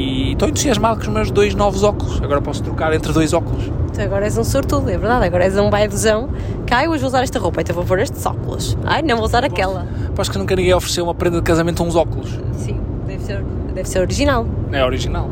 E 0.00 0.32
estou 0.32 0.48
entusiasmado 0.48 0.96
com 0.96 1.02
os 1.02 1.08
meus 1.08 1.30
dois 1.30 1.54
novos 1.54 1.82
óculos. 1.82 2.22
Agora 2.22 2.40
posso 2.40 2.62
trocar 2.62 2.90
entre 2.94 3.12
dois 3.12 3.34
óculos. 3.34 3.70
Então 3.90 4.02
agora 4.02 4.24
és 4.24 4.38
um 4.38 4.44
sortudo, 4.44 4.88
é 4.88 4.96
verdade. 4.96 5.26
Agora 5.26 5.44
és 5.44 5.58
um 5.58 5.68
baidozão. 5.68 6.30
Cai, 6.66 6.88
hoje 6.88 7.02
vou 7.02 7.08
usar 7.08 7.22
esta 7.22 7.38
roupa, 7.38 7.60
então 7.60 7.74
vou 7.74 7.84
pôr 7.84 7.98
estes 7.98 8.24
óculos. 8.24 8.78
Ai, 8.84 9.02
não 9.02 9.16
vou 9.16 9.26
usar 9.26 9.44
aquela. 9.44 9.86
Aposto 10.08 10.32
que 10.32 10.38
nunca 10.38 10.56
ninguém 10.56 10.72
ofereceu 10.72 11.04
uma 11.04 11.14
prenda 11.14 11.36
de 11.36 11.42
casamento 11.42 11.82
a 11.82 11.86
uns 11.86 11.96
óculos. 11.96 12.40
Sim, 12.54 12.80
deve 13.06 13.22
ser, 13.22 13.44
deve 13.74 13.88
ser 13.88 14.00
original. 14.00 14.46
É 14.72 14.82
original. 14.82 15.28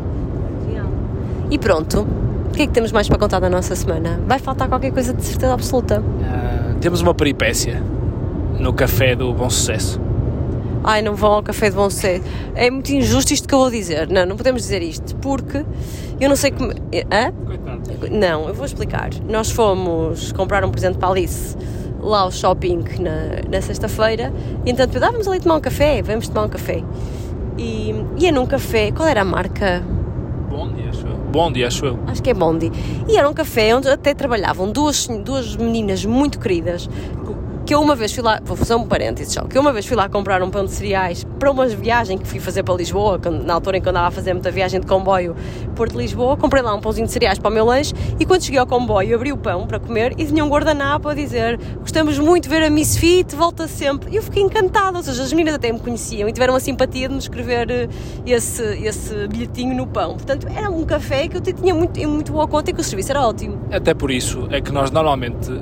original. 0.67 0.91
E 1.51 1.59
pronto. 1.59 2.07
O 2.49 2.51
que 2.59 2.63
é 2.63 2.67
que 2.67 2.73
temos 2.73 2.93
mais 2.93 3.09
para 3.09 3.19
contar 3.19 3.41
da 3.41 3.49
nossa 3.49 3.75
semana? 3.75 4.21
Vai 4.27 4.39
faltar 4.39 4.69
qualquer 4.69 4.91
coisa 4.93 5.15
de 5.15 5.25
certeza 5.25 5.55
absoluta. 5.55 6.01
Uh, 6.01 6.75
temos 6.81 7.01
uma 7.01 7.15
peripécia 7.15 7.83
no 8.59 8.73
café 8.75 9.15
do 9.15 9.33
Bom 9.33 9.49
Sucesso. 9.49 9.99
Ai, 10.89 11.03
não 11.03 11.15
vão 11.15 11.33
ao 11.33 11.43
café 11.43 11.69
de 11.69 11.77
bom 11.77 11.91
sucesso. 11.91 12.25
É 12.55 12.71
muito 12.71 12.91
injusto 12.91 13.35
isto 13.35 13.47
que 13.47 13.55
eu 13.55 13.59
vou 13.59 13.71
dizer. 13.71 14.09
Não, 14.09 14.25
não 14.25 14.37
podemos 14.37 14.63
dizer 14.63 14.81
isto, 14.81 15.15
porque 15.17 15.63
eu 16.19 16.29
não 16.31 16.37
sei 16.37 16.51
como. 16.51 16.71
Hã? 16.71 17.31
Coitado. 17.47 18.11
Não, 18.11 18.49
eu 18.49 18.55
vou 18.55 18.65
explicar. 18.65 19.11
Nós 19.29 19.51
fomos 19.51 20.33
comprar 20.33 20.65
um 20.65 20.71
presente 20.71 20.97
para 20.97 21.09
a 21.09 21.11
Alice 21.11 21.57
lá 22.01 22.21
ao 22.21 22.31
shopping 22.31 22.85
na, 23.01 23.51
na 23.51 23.61
sexta-feira 23.61 24.33
e 24.65 24.71
entanto 24.71 24.97
ah, 24.97 25.11
vamos 25.11 25.27
ali 25.27 25.41
tomar 25.41 25.57
um 25.57 25.61
café, 25.61 26.01
vamos 26.01 26.27
tomar 26.29 26.47
um 26.47 26.49
café. 26.49 26.83
E 27.59 27.93
ia 28.19 28.33
num 28.33 28.47
café, 28.47 28.91
qual 28.91 29.09
era 29.09 29.21
a 29.21 29.25
marca? 29.25 29.83
Bom 30.49 30.73
dia, 30.73 30.89
acho 30.89 31.07
eu. 31.07 31.17
Bom 31.31 31.53
dia, 31.53 31.67
acho 31.67 31.85
eu. 31.85 31.99
Acho 32.07 32.23
que 32.23 32.31
é 32.31 32.35
Bondi. 32.35 32.73
E 33.07 33.17
era 33.17 33.29
um 33.29 33.35
café 33.35 33.77
onde 33.77 33.89
até 33.89 34.15
trabalhavam 34.15 34.73
duas, 34.73 35.07
duas 35.07 35.55
meninas 35.57 36.05
muito 36.05 36.39
queridas. 36.39 36.89
Que 37.69 37.75
eu 37.75 37.83
uma 37.83 37.95
vez 37.95 38.15
fui 38.15 38.23
lá, 38.23 38.41
vou 38.43 38.57
fazer 38.57 38.75
um 38.75 38.87
parênteses 38.87 39.35
só, 39.35 39.43
que 39.43 39.55
eu 39.55 39.61
uma 39.61 39.75
vez 39.75 39.85
fui 39.85 39.95
lá 39.95 40.09
comprar 40.09 40.43
um 40.43 40.49
pão 40.49 40.65
de 40.65 40.71
cereais 40.71 41.27
para 41.39 41.51
uma 41.51 41.67
viagem 41.67 42.17
que 42.17 42.27
fui 42.27 42.41
fazer 42.41 42.63
para 42.63 42.73
Lisboa, 42.75 43.19
quando- 43.19 43.45
na 43.45 43.53
altura 43.53 43.77
em 43.77 43.83
que 43.83 43.87
eu 43.87 43.91
andava 43.91 44.07
a 44.07 44.11
fazer 44.11 44.33
muita 44.33 44.51
viagem 44.51 44.81
de 44.81 44.87
comboio 44.87 45.37
Porto-Lisboa, 45.77 46.35
comprei 46.39 46.63
lá 46.63 46.75
um 46.75 46.81
pãozinho 46.81 47.07
de 47.07 47.13
cereais 47.13 47.39
para 47.39 47.51
o 47.51 47.53
meu 47.53 47.67
lanche 47.67 47.93
e 48.19 48.25
quando 48.25 48.43
cheguei 48.43 48.59
ao 48.59 48.67
comboio 48.67 49.15
abri 49.15 49.33
o 49.33 49.37
pão 49.37 49.67
para 49.67 49.79
comer 49.79 50.15
e 50.17 50.25
tinha 50.25 50.43
um 50.43 50.49
guardanapo 50.49 51.11
a 51.11 51.15
dizer 51.15 51.61
gostamos 51.81 52.19
muito 52.19 52.45
de 52.45 52.49
ver 52.49 52.63
a 52.63 52.71
Miss 52.71 52.97
Fit, 52.97 53.37
volta 53.37 53.69
sempre. 53.69 54.11
E 54.13 54.17
eu 54.17 54.23
fiquei 54.23 54.43
encantada, 54.43 54.97
ou 54.97 55.03
seja, 55.05 55.23
as 55.23 55.31
meninas 55.35 55.55
até 55.57 55.71
me 55.71 55.79
conheciam 55.79 56.27
e 56.27 56.33
tiveram 56.33 56.55
a 56.55 56.61
simpatia 56.61 57.07
de 57.07 57.13
me 57.13 57.21
escrever 57.21 57.71
eh, 57.71 57.89
esse, 58.25 58.63
esse 58.83 59.29
bilhetinho 59.29 59.77
no 59.77 59.87
pão. 59.87 60.15
Portanto, 60.15 60.47
era 60.57 60.71
um 60.71 60.87
café 60.87 61.29
que 61.29 61.37
eu 61.37 61.41
tinha 61.43 61.75
muito, 61.75 62.01
muito 62.09 62.33
boa 62.33 62.49
conta 62.49 62.71
e 62.71 62.73
que 62.73 62.81
o 62.81 62.85
serviço 62.85 63.13
era 63.13 63.21
ótimo. 63.29 63.59
Até 63.71 63.93
por 63.93 64.11
isso 64.11 64.49
é 64.51 64.59
que 64.59 64.73
nós 64.73 64.91
normalmente, 64.91 65.53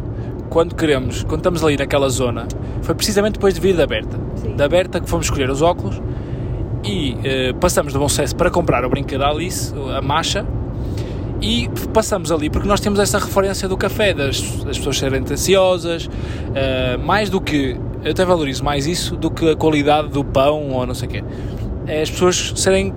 quando 0.49 0.75
queremos, 0.75 1.23
quando 1.25 1.41
estamos 1.41 1.63
ali 1.65 1.77
naquela 1.77 2.09
zona, 2.09 2.47
foi 2.83 2.95
precisamente 2.95 3.35
depois 3.35 3.55
de 3.55 3.61
vir 3.61 3.77
da 3.77 3.87
Berta. 3.87 4.19
Sim. 4.37 4.57
Da 4.57 4.69
Berta 4.69 5.01
que 5.01 5.09
fomos 5.09 5.27
escolher 5.27 5.51
os 5.51 5.63
óculos 5.63 6.01
e 6.85 7.17
eh, 7.25 7.53
passamos 7.61 7.93
do 7.93 7.99
Bom 7.99 8.09
Sucesso 8.09 8.37
para 8.37 8.51
comprar 8.51 8.85
o 8.85 8.89
brinquedo 8.89 9.21
da 9.21 9.29
Alice, 9.29 9.75
a 9.97 10.01
Macha, 10.01 10.47
e 11.41 11.69
passamos 11.93 12.33
ali 12.33 12.49
porque 12.49 12.69
nós 12.69 12.81
temos 12.81 12.99
essa 12.99 13.19
referência 13.19 13.69
do 13.69 13.77
café, 13.77 14.15
das, 14.15 14.41
das 14.65 14.79
pessoas 14.79 14.99
serem 14.99 15.23
ansiosas, 15.23 16.09
eh, 16.55 16.97
mais 16.97 17.29
do 17.29 17.41
que, 17.41 17.79
eu 18.05 18.11
até 18.11 18.25
valorizo 18.25 18.65
mais 18.65 18.87
isso 18.87 19.17
do 19.17 19.31
que 19.31 19.51
a 19.51 19.57
qualidade 19.57 20.09
do 20.09 20.25
pão 20.25 20.71
ou 20.71 20.87
não 20.87 20.95
sei 20.95 21.09
o 21.09 21.11
quê. 21.11 21.25
É 21.87 22.03
as 22.03 22.11
pessoas 22.11 22.53
serem 22.57 22.95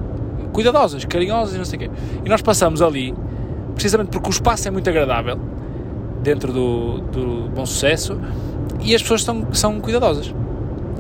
cuidadosas, 0.54 1.04
carinhosas 1.06 1.56
e 1.56 1.58
não 1.58 1.66
sei 1.66 1.78
o 1.78 1.80
quê. 1.82 1.92
E 2.26 2.30
nós 2.30 2.42
passamos 2.42 2.82
ali, 2.82 3.14
precisamente 3.74 4.10
porque 4.10 4.30
o 4.30 4.32
espaço 4.32 4.68
é 4.68 4.72
muito 4.72 4.90
agradável, 4.90 5.40
dentro 6.22 6.52
do, 6.54 7.00
do 7.02 7.50
bom 7.50 7.66
sucesso, 7.66 8.20
e 8.82 8.94
as 8.96 9.02
pessoas 9.02 9.24
são, 9.24 9.48
são 9.54 9.80
cuidadosas. 9.80 10.34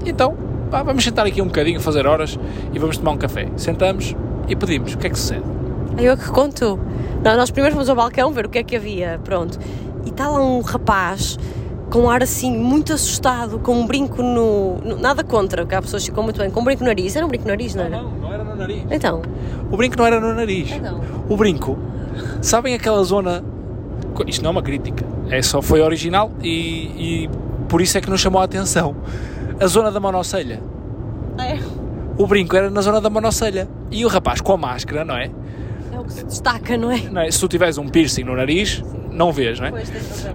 Então, 0.05 0.35
pá, 0.71 0.81
vamos 0.83 1.03
sentar 1.03 1.25
aqui 1.25 1.41
um 1.41 1.45
bocadinho, 1.45 1.79
fazer 1.79 2.05
horas 2.07 2.37
e 2.73 2.79
vamos 2.79 2.97
tomar 2.97 3.11
um 3.11 3.17
café. 3.17 3.47
Sentamos 3.57 4.15
e 4.47 4.55
pedimos. 4.55 4.93
O 4.93 4.97
que 4.97 5.07
é 5.07 5.09
que 5.09 5.19
sucede? 5.19 5.43
Eu 5.97 6.15
que 6.17 6.29
conto. 6.29 6.79
Não, 7.23 7.35
nós 7.35 7.51
primeiro 7.51 7.75
fomos 7.75 7.89
ao 7.89 7.95
balcão 7.95 8.31
ver 8.31 8.45
o 8.45 8.49
que 8.49 8.59
é 8.59 8.63
que 8.63 8.75
havia, 8.75 9.19
pronto. 9.23 9.59
E 10.05 10.09
está 10.09 10.29
lá 10.29 10.41
um 10.41 10.61
rapaz 10.61 11.37
com 11.89 12.01
um 12.03 12.09
ar 12.09 12.21
assim 12.23 12.55
muito 12.55 12.93
assustado, 12.93 13.59
com 13.59 13.73
um 13.73 13.85
brinco 13.85 14.21
no. 14.21 14.77
no- 14.77 14.97
nada 14.99 15.23
contra, 15.23 15.65
que 15.65 15.75
há 15.75 15.81
pessoas 15.81 16.03
que 16.03 16.09
ficam 16.11 16.23
muito 16.23 16.37
bem, 16.39 16.49
com 16.49 16.61
um 16.61 16.63
brinco 16.63 16.81
no 16.83 16.87
nariz. 16.87 17.15
Era 17.15 17.25
um 17.25 17.29
brinco 17.29 17.43
no 17.45 17.49
nariz, 17.51 17.75
não 17.75 17.83
era? 17.83 18.01
não, 18.01 18.11
não 18.11 18.33
era 18.33 18.43
no 18.43 18.55
nariz. 18.55 18.83
Então. 18.89 19.21
O 19.71 19.75
brinco 19.75 19.97
não 19.97 20.05
era 20.05 20.19
no 20.21 20.33
nariz. 20.33 20.71
Então. 20.71 21.01
O 21.27 21.35
brinco, 21.35 21.77
sabem 22.41 22.73
aquela 22.75 23.03
zona. 23.03 23.43
Isto 24.27 24.43
não 24.43 24.49
é 24.49 24.51
uma 24.51 24.61
crítica, 24.61 25.05
é 25.29 25.41
só 25.41 25.61
foi 25.61 25.81
original 25.81 26.31
e, 26.41 27.25
e 27.25 27.29
por 27.67 27.81
isso 27.81 27.97
é 27.97 28.01
que 28.01 28.09
nos 28.09 28.19
chamou 28.21 28.41
a 28.41 28.45
atenção. 28.45 28.95
A 29.59 29.67
zona 29.67 29.91
da 29.91 29.99
monocelha. 29.99 30.61
É, 31.37 31.57
O 32.17 32.27
brinco 32.27 32.55
era 32.55 32.69
na 32.69 32.81
zona 32.81 32.99
da 32.99 33.09
monocelha. 33.09 33.67
E 33.91 34.05
o 34.05 34.07
rapaz 34.07 34.41
com 34.41 34.53
a 34.53 34.57
máscara, 34.57 35.05
não 35.05 35.15
é? 35.15 35.31
é 35.93 35.99
o 35.99 36.03
que 36.03 36.13
se 36.13 36.25
destaca, 36.25 36.77
não 36.77 36.91
é? 36.91 37.01
Não 37.09 37.21
é? 37.21 37.31
Se 37.31 37.39
tu 37.39 37.47
tiveres 37.47 37.77
um 37.77 37.87
piercing 37.87 38.23
no 38.23 38.35
nariz, 38.35 38.83
não 39.11 39.31
vês, 39.31 39.59
não 39.59 39.67
é? 39.67 39.71
Pois. 39.71 39.91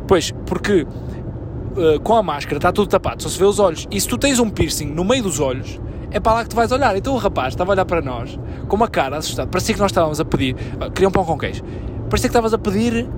Pois, 0.07 0.31
porque 0.47 0.83
uh, 0.83 2.01
com 2.03 2.15
a 2.15 2.23
máscara 2.23 2.57
está 2.57 2.73
tudo 2.73 2.89
tapado, 2.89 3.23
só 3.23 3.29
se 3.29 3.39
vê 3.39 3.45
os 3.45 3.59
olhos. 3.59 3.87
E 3.91 4.01
se 4.01 4.09
tu 4.09 4.17
tens 4.17 4.39
um 4.39 4.49
piercing 4.49 4.87
no 4.87 5.05
meio 5.05 5.23
dos 5.23 5.41
olhos, 5.41 5.81
é 6.11 6.21
para 6.21 6.35
lá 6.35 6.43
que 6.45 6.51
tu 6.51 6.57
vais 6.57 6.71
olhar. 6.73 6.97
Então 6.97 7.15
o 7.15 7.19
rapaz 7.19 7.55
estava 7.55 7.73
a 7.73 7.75
olhar 7.75 7.85
para 7.85 8.01
nós 8.01 8.39
com 8.69 8.77
uma 8.77 8.89
cara 8.89 9.19
assustada. 9.19 9.49
Parecia 9.49 9.75
que 9.75 9.81
nós 9.81 9.91
estávamos 9.91 10.21
a 10.21 10.25
pedir. 10.25 10.55
Uh, 10.55 10.91
queria 10.91 11.09
um 11.09 11.13
pão 11.13 11.25
com 11.25 11.37
queijo. 11.39 11.63
Parecia 12.09 12.29
que 12.29 12.37
estavas 12.37 12.55
a 12.55 12.59
pedir 12.59 13.09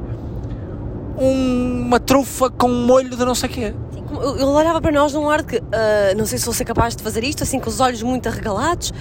um- 1.18 1.82
uma 1.86 2.00
trufa 2.00 2.50
com 2.50 2.68
molho 2.68 3.10
de 3.10 3.24
não 3.24 3.34
sei 3.34 3.48
o 3.48 3.52
quê. 3.52 3.74
Ele 4.34 4.44
olhava 4.44 4.80
para 4.80 4.92
nós 4.92 5.12
num 5.12 5.28
ar 5.28 5.42
de 5.42 5.46
que 5.46 5.56
ah, 5.72 6.14
não 6.16 6.24
sei 6.26 6.38
se 6.38 6.44
vou 6.44 6.54
ser 6.54 6.64
capaz 6.64 6.94
de 6.96 7.02
fazer 7.02 7.24
isto, 7.24 7.42
assim 7.42 7.58
com 7.58 7.68
os 7.68 7.80
olhos 7.80 8.02
muito 8.02 8.28
arregalados. 8.28 8.92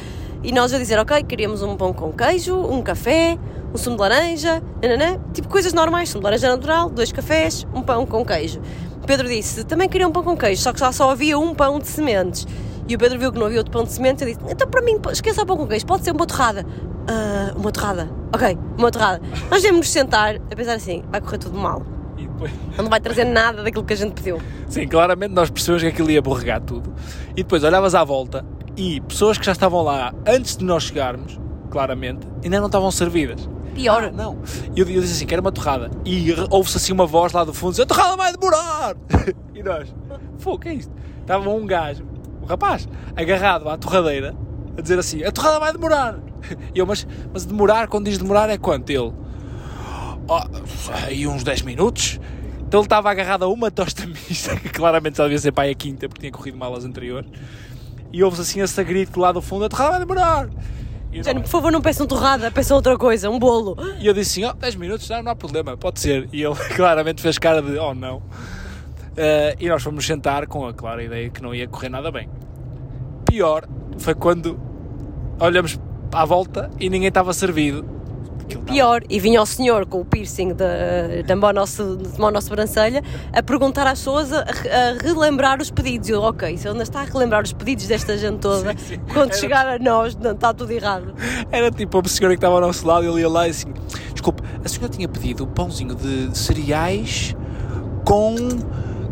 E 0.44 0.52
nós 0.52 0.74
a 0.74 0.78
dizer, 0.78 1.00
ok, 1.00 1.24
queríamos 1.24 1.62
um 1.64 1.76
pão 1.76 1.92
com 1.92 2.12
queijo, 2.12 2.56
um 2.56 2.82
café, 2.82 3.38
um 3.74 3.78
sumo 3.78 3.96
de 3.96 4.02
laranja, 4.04 4.62
nananã, 4.82 5.20
tipo 5.34 5.48
coisas 5.48 5.74
normais, 5.74 6.10
sumo 6.10 6.22
de 6.22 6.26
laranja 6.26 6.50
natural, 6.50 6.90
dois 6.90 7.12
cafés, 7.12 7.66
um 7.74 7.82
pão 7.82 8.06
com 8.06 8.24
queijo. 8.24 8.62
Pedro 9.08 9.28
disse, 9.28 9.64
também 9.64 9.88
queria 9.90 10.08
um 10.08 10.12
pão 10.12 10.24
com 10.24 10.36
queijo, 10.38 10.62
só 10.62 10.72
que 10.74 10.80
já 10.80 10.92
só 10.92 11.10
havia 11.10 11.38
um 11.40 11.54
pão 11.56 11.80
de 11.80 11.88
sementes. 11.88 12.46
E 12.88 12.96
o 12.96 12.98
Pedro 13.00 13.18
viu 13.18 13.32
que 13.32 13.40
não 13.40 13.48
havia 13.48 13.58
outro 13.60 13.72
pão 13.72 13.84
de 13.84 13.92
sementes 13.92 14.22
e 14.22 14.26
disse, 14.36 14.40
então 14.48 14.68
para 14.68 14.82
mim, 14.84 15.00
esqueça 15.12 15.42
o 15.42 15.46
pão 15.48 15.58
com 15.58 15.66
queijo, 15.68 15.86
pode 15.86 16.04
ser 16.04 16.12
uma 16.12 16.28
torrada. 16.28 16.64
"Ah, 17.08 17.52
uma 17.56 17.72
torrada, 17.72 18.08
ok, 18.34 18.56
uma 18.78 18.92
torrada. 18.92 19.22
Nós 19.50 19.62
devemos 19.64 19.80
nos 19.88 19.90
sentar 19.90 20.36
a 20.36 20.56
pensar 20.56 20.74
assim, 20.74 21.04
vai 21.12 21.22
correr 21.22 21.38
tudo 21.40 21.58
mal. 21.58 21.82
Não 22.78 22.90
vai 22.90 23.00
trazer 23.00 23.24
nada 23.24 23.64
daquilo 23.64 23.84
que 23.84 23.94
a 23.94 23.96
gente 23.96 24.14
pediu. 24.14 24.40
sim, 24.68 24.88
claramente 24.88 25.34
nós 25.34 25.50
percebemos 25.50 25.84
que 25.84 25.90
aquilo 25.90 26.12
ia 26.12 26.22
borregar 26.22 26.62
tudo. 26.62 26.94
E 27.32 27.44
depois 27.44 27.64
olhavas 27.64 27.96
à 27.96 28.04
volta 28.04 28.46
e 28.78 29.00
pessoas 29.02 29.38
que 29.38 29.46
já 29.46 29.54
estavam 29.54 29.82
lá 29.82 30.14
antes 30.28 30.58
de 30.58 30.66
nós 30.66 30.84
chegarmos, 30.84 31.40
claramente, 31.70 32.28
ainda 32.44 32.60
não 32.60 32.68
estavam 32.68 32.92
servidas. 32.92 33.50
Pior. 33.74 34.06
Ah, 34.06 34.12
não. 34.12 34.40
E 34.76 34.80
eu, 34.80 34.90
eu 34.90 35.02
disse 35.02 35.14
assim, 35.14 35.26
quero 35.26 35.42
uma 35.42 35.52
torrada. 35.52 35.92
E 36.06 36.34
ouve-se 36.50 36.78
assim 36.78 36.94
uma 36.94 37.06
voz 37.06 37.34
lá 37.34 37.44
do 37.44 37.54
fundo, 37.54 37.72
dizer, 37.72 37.84
a 37.84 37.86
torrada 37.86 38.16
vai 38.16 38.32
demorar! 38.32 38.96
e 39.54 39.62
nós, 39.62 39.94
pô, 40.42 40.54
o 40.54 40.60
que 40.60 40.70
é 40.70 40.74
isto? 40.76 40.92
Estava 41.22 41.50
um 41.50 41.66
gajo, 41.66 42.06
um 42.42 42.46
rapaz, 42.46 42.88
agarrado 43.16 43.68
à 43.68 43.78
torradeira, 43.78 44.36
a 44.78 44.82
dizer 44.82 44.98
assim, 45.00 45.24
a 45.24 45.32
torrada 45.32 45.60
vai 45.60 45.72
demorar! 45.72 46.20
E 46.76 46.78
eu, 46.78 46.86
mas, 46.86 47.08
mas 47.34 47.44
demorar, 47.44 47.88
quando 47.88 48.06
diz 48.06 48.20
demorar 48.20 48.52
é 48.52 48.58
quanto? 48.58 48.92
Ele, 48.92 49.12
"Oh, 50.28 50.42
aí 51.06 51.28
uns 51.28 51.44
10 51.44 51.62
minutos. 51.64 52.20
Então 52.68 52.80
ele 52.82 52.86
estava 52.88 53.10
agarrado 53.12 53.44
a 53.44 53.48
uma 53.48 53.70
tosta 53.70 54.06
mista, 54.08 54.56
que 54.56 54.70
claramente 54.70 55.18
já 55.18 55.24
devia 55.24 55.38
ser 55.40 55.52
pai 55.52 55.70
a 55.70 55.76
quinta, 55.76 56.08
porque 56.10 56.22
tinha 56.22 56.32
corrido 56.32 56.58
mal 56.58 56.74
as 56.76 56.84
anteriores. 56.84 57.30
E 58.12 58.24
ouve-se 58.24 58.42
assim 58.42 58.62
esse 58.62 58.84
grito 58.84 59.20
lá 59.20 59.32
do 59.32 59.42
fundo, 59.42 59.66
a 59.66 59.70
torrada 59.70 59.92
vai 59.92 60.00
demorar! 60.00 60.50
Género, 61.12 61.36
nós- 61.40 61.44
por 61.44 61.50
favor, 61.50 61.72
não 61.72 61.82
peçam 61.82 62.06
torrada, 62.06 62.52
peçam 62.52 62.76
outra 62.76 62.98
coisa, 62.98 63.30
um 63.30 63.40
bolo. 63.40 63.78
e 64.00 64.08
eu 64.08 64.14
disse 64.14 64.44
assim, 64.44 64.52
oh, 64.52 64.60
10 64.60 64.76
minutos, 64.76 65.08
não, 65.10 65.24
não 65.24 65.32
há 65.32 65.36
problema, 65.36 65.78
pode 65.78 66.00
ser. 66.02 66.28
E 66.34 66.42
ele 66.44 66.56
claramente 66.76 67.22
fez 67.22 67.38
cara 67.38 67.62
de, 67.62 67.78
oh 67.78 67.94
não. 67.94 68.22
Eh, 69.16 69.56
e 69.62 69.70
nós 69.70 69.82
fomos 69.82 70.06
sentar 70.06 70.46
com 70.46 70.68
a 70.68 70.74
clara 70.74 71.02
ideia 71.04 71.30
que 71.30 71.42
não 71.42 71.56
ia 71.56 71.68
correr 71.68 71.88
nada 71.88 72.12
bem. 72.12 72.30
Pior 73.26 73.66
foi 73.98 74.14
quando 74.14 74.60
olhamos 75.40 75.80
à 76.12 76.26
volta 76.26 76.70
e 76.80 76.90
ninguém 76.90 77.08
estava 77.08 77.32
servido. 77.32 77.86
Aquilo 78.46 78.62
Pior, 78.64 79.02
e 79.10 79.20
vinha 79.20 79.42
o 79.42 79.46
senhor 79.46 79.86
com 79.88 80.02
o 80.02 80.06
piercing 80.06 80.54
de 80.54 81.36
mão 81.36 81.50
à 81.50 81.54
nossa 81.54 82.42
sobrancelha 82.42 83.04
a 83.34 83.42
perguntar 83.42 83.88
às 83.88 84.00
pessoas 84.00 84.32
a, 84.32 84.42
a 84.42 85.04
relembrar 85.04 85.60
os 85.62 85.72
pedidos. 85.72 86.10
Eu, 86.10 86.22
ok, 86.22 86.56
se 86.58 86.66
ele 86.68 86.74
ainda 86.74 86.84
está 86.84 87.02
a 87.02 87.04
relembrar 87.06 87.44
os 87.44 87.54
pedidos 87.54 87.88
desta 87.88 88.16
gente 88.18 88.38
toda, 88.40 88.72
Sim, 88.78 88.96
sim. 88.96 89.00
quando 89.12 89.32
Era- 89.32 89.40
chegar 89.40 89.68
a 89.68 89.80
nós, 89.80 90.16
não, 90.16 90.32
está 90.32 90.54
tudo 90.54 90.72
errado. 90.72 91.14
Era 91.52 91.72
tipo 91.72 92.00
a 92.00 92.08
senhora 92.08 92.36
que 92.36 92.38
estava 92.38 92.56
ao 92.56 92.62
nosso 92.62 92.86
lado 92.88 93.04
e 93.06 93.10
ele 93.10 93.22
ia 93.22 93.30
lá 93.30 93.48
e 93.48 93.52
assim: 93.52 93.74
Desculpe, 94.14 94.44
a 94.64 94.68
senhora 94.70 94.90
tinha 94.94 95.08
pedido 95.10 95.44
um 95.44 95.48
pãozinho 95.48 95.96
de 95.96 96.38
cereais 96.38 97.36
com 98.06 98.36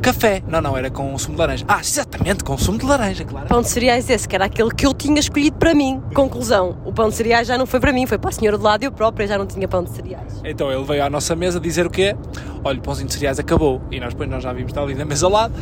café. 0.04 0.44
Não, 0.48 0.62
não, 0.62 0.78
era 0.78 0.92
com 0.92 1.18
sumo 1.18 1.36
de 1.36 1.40
laranja. 1.40 1.66
Ah, 1.68 1.80
exatamente, 1.80 2.44
com 2.44 2.58
sumo 2.58 2.78
de 2.78 2.86
laranja, 2.86 3.24
claro. 3.24 3.48
Pão 3.48 3.62
de 3.62 3.70
cereais 3.70 4.10
esse, 4.10 4.28
que 4.28 4.36
era 4.36 4.46
aquele 4.46 4.70
que 4.72 4.86
eu 4.86 4.94
tinha 4.94 5.20
escolhido 5.20 5.58
para 5.58 5.74
mim. 5.74 6.02
Conclusão, 6.14 6.78
o 6.86 6.92
pão 6.92 7.10
de 7.10 7.16
cereais 7.16 7.48
já 7.48 7.58
não 7.58 7.66
foi 7.66 7.80
para 7.80 7.94
mim, 7.94 8.06
foi 8.06 8.18
para 8.18 8.30
a 8.30 8.34
senhora 8.34 8.58
do 8.58 8.64
lado 8.64 8.84
e 8.84 8.86
eu 8.86 8.92
própria 8.92 9.26
já 9.26 9.38
não 9.38 9.48
tinha 9.48 9.68
pão 9.68 9.84
de 9.84 9.92
cereais. 9.92 10.42
Então 10.44 10.72
ele 10.72 10.84
veio 10.84 11.04
à 11.04 11.10
nossa 11.10 11.36
mesa 11.36 11.60
dizer 11.60 11.86
o 11.86 11.90
quê? 11.90 12.16
Olha, 12.64 12.80
o 12.80 12.82
pãozinho 12.82 13.08
de 13.08 13.14
cereais 13.14 13.40
acabou. 13.40 13.82
E 13.90 14.00
nós 14.00 14.10
depois 14.10 14.30
nós 14.30 14.44
já 14.44 14.52
vimos 14.52 14.72
estar 14.72 14.82
ali 14.82 14.94
na 14.94 15.06
mesa 15.06 15.26
ao 15.26 15.32
lado. 15.32 15.54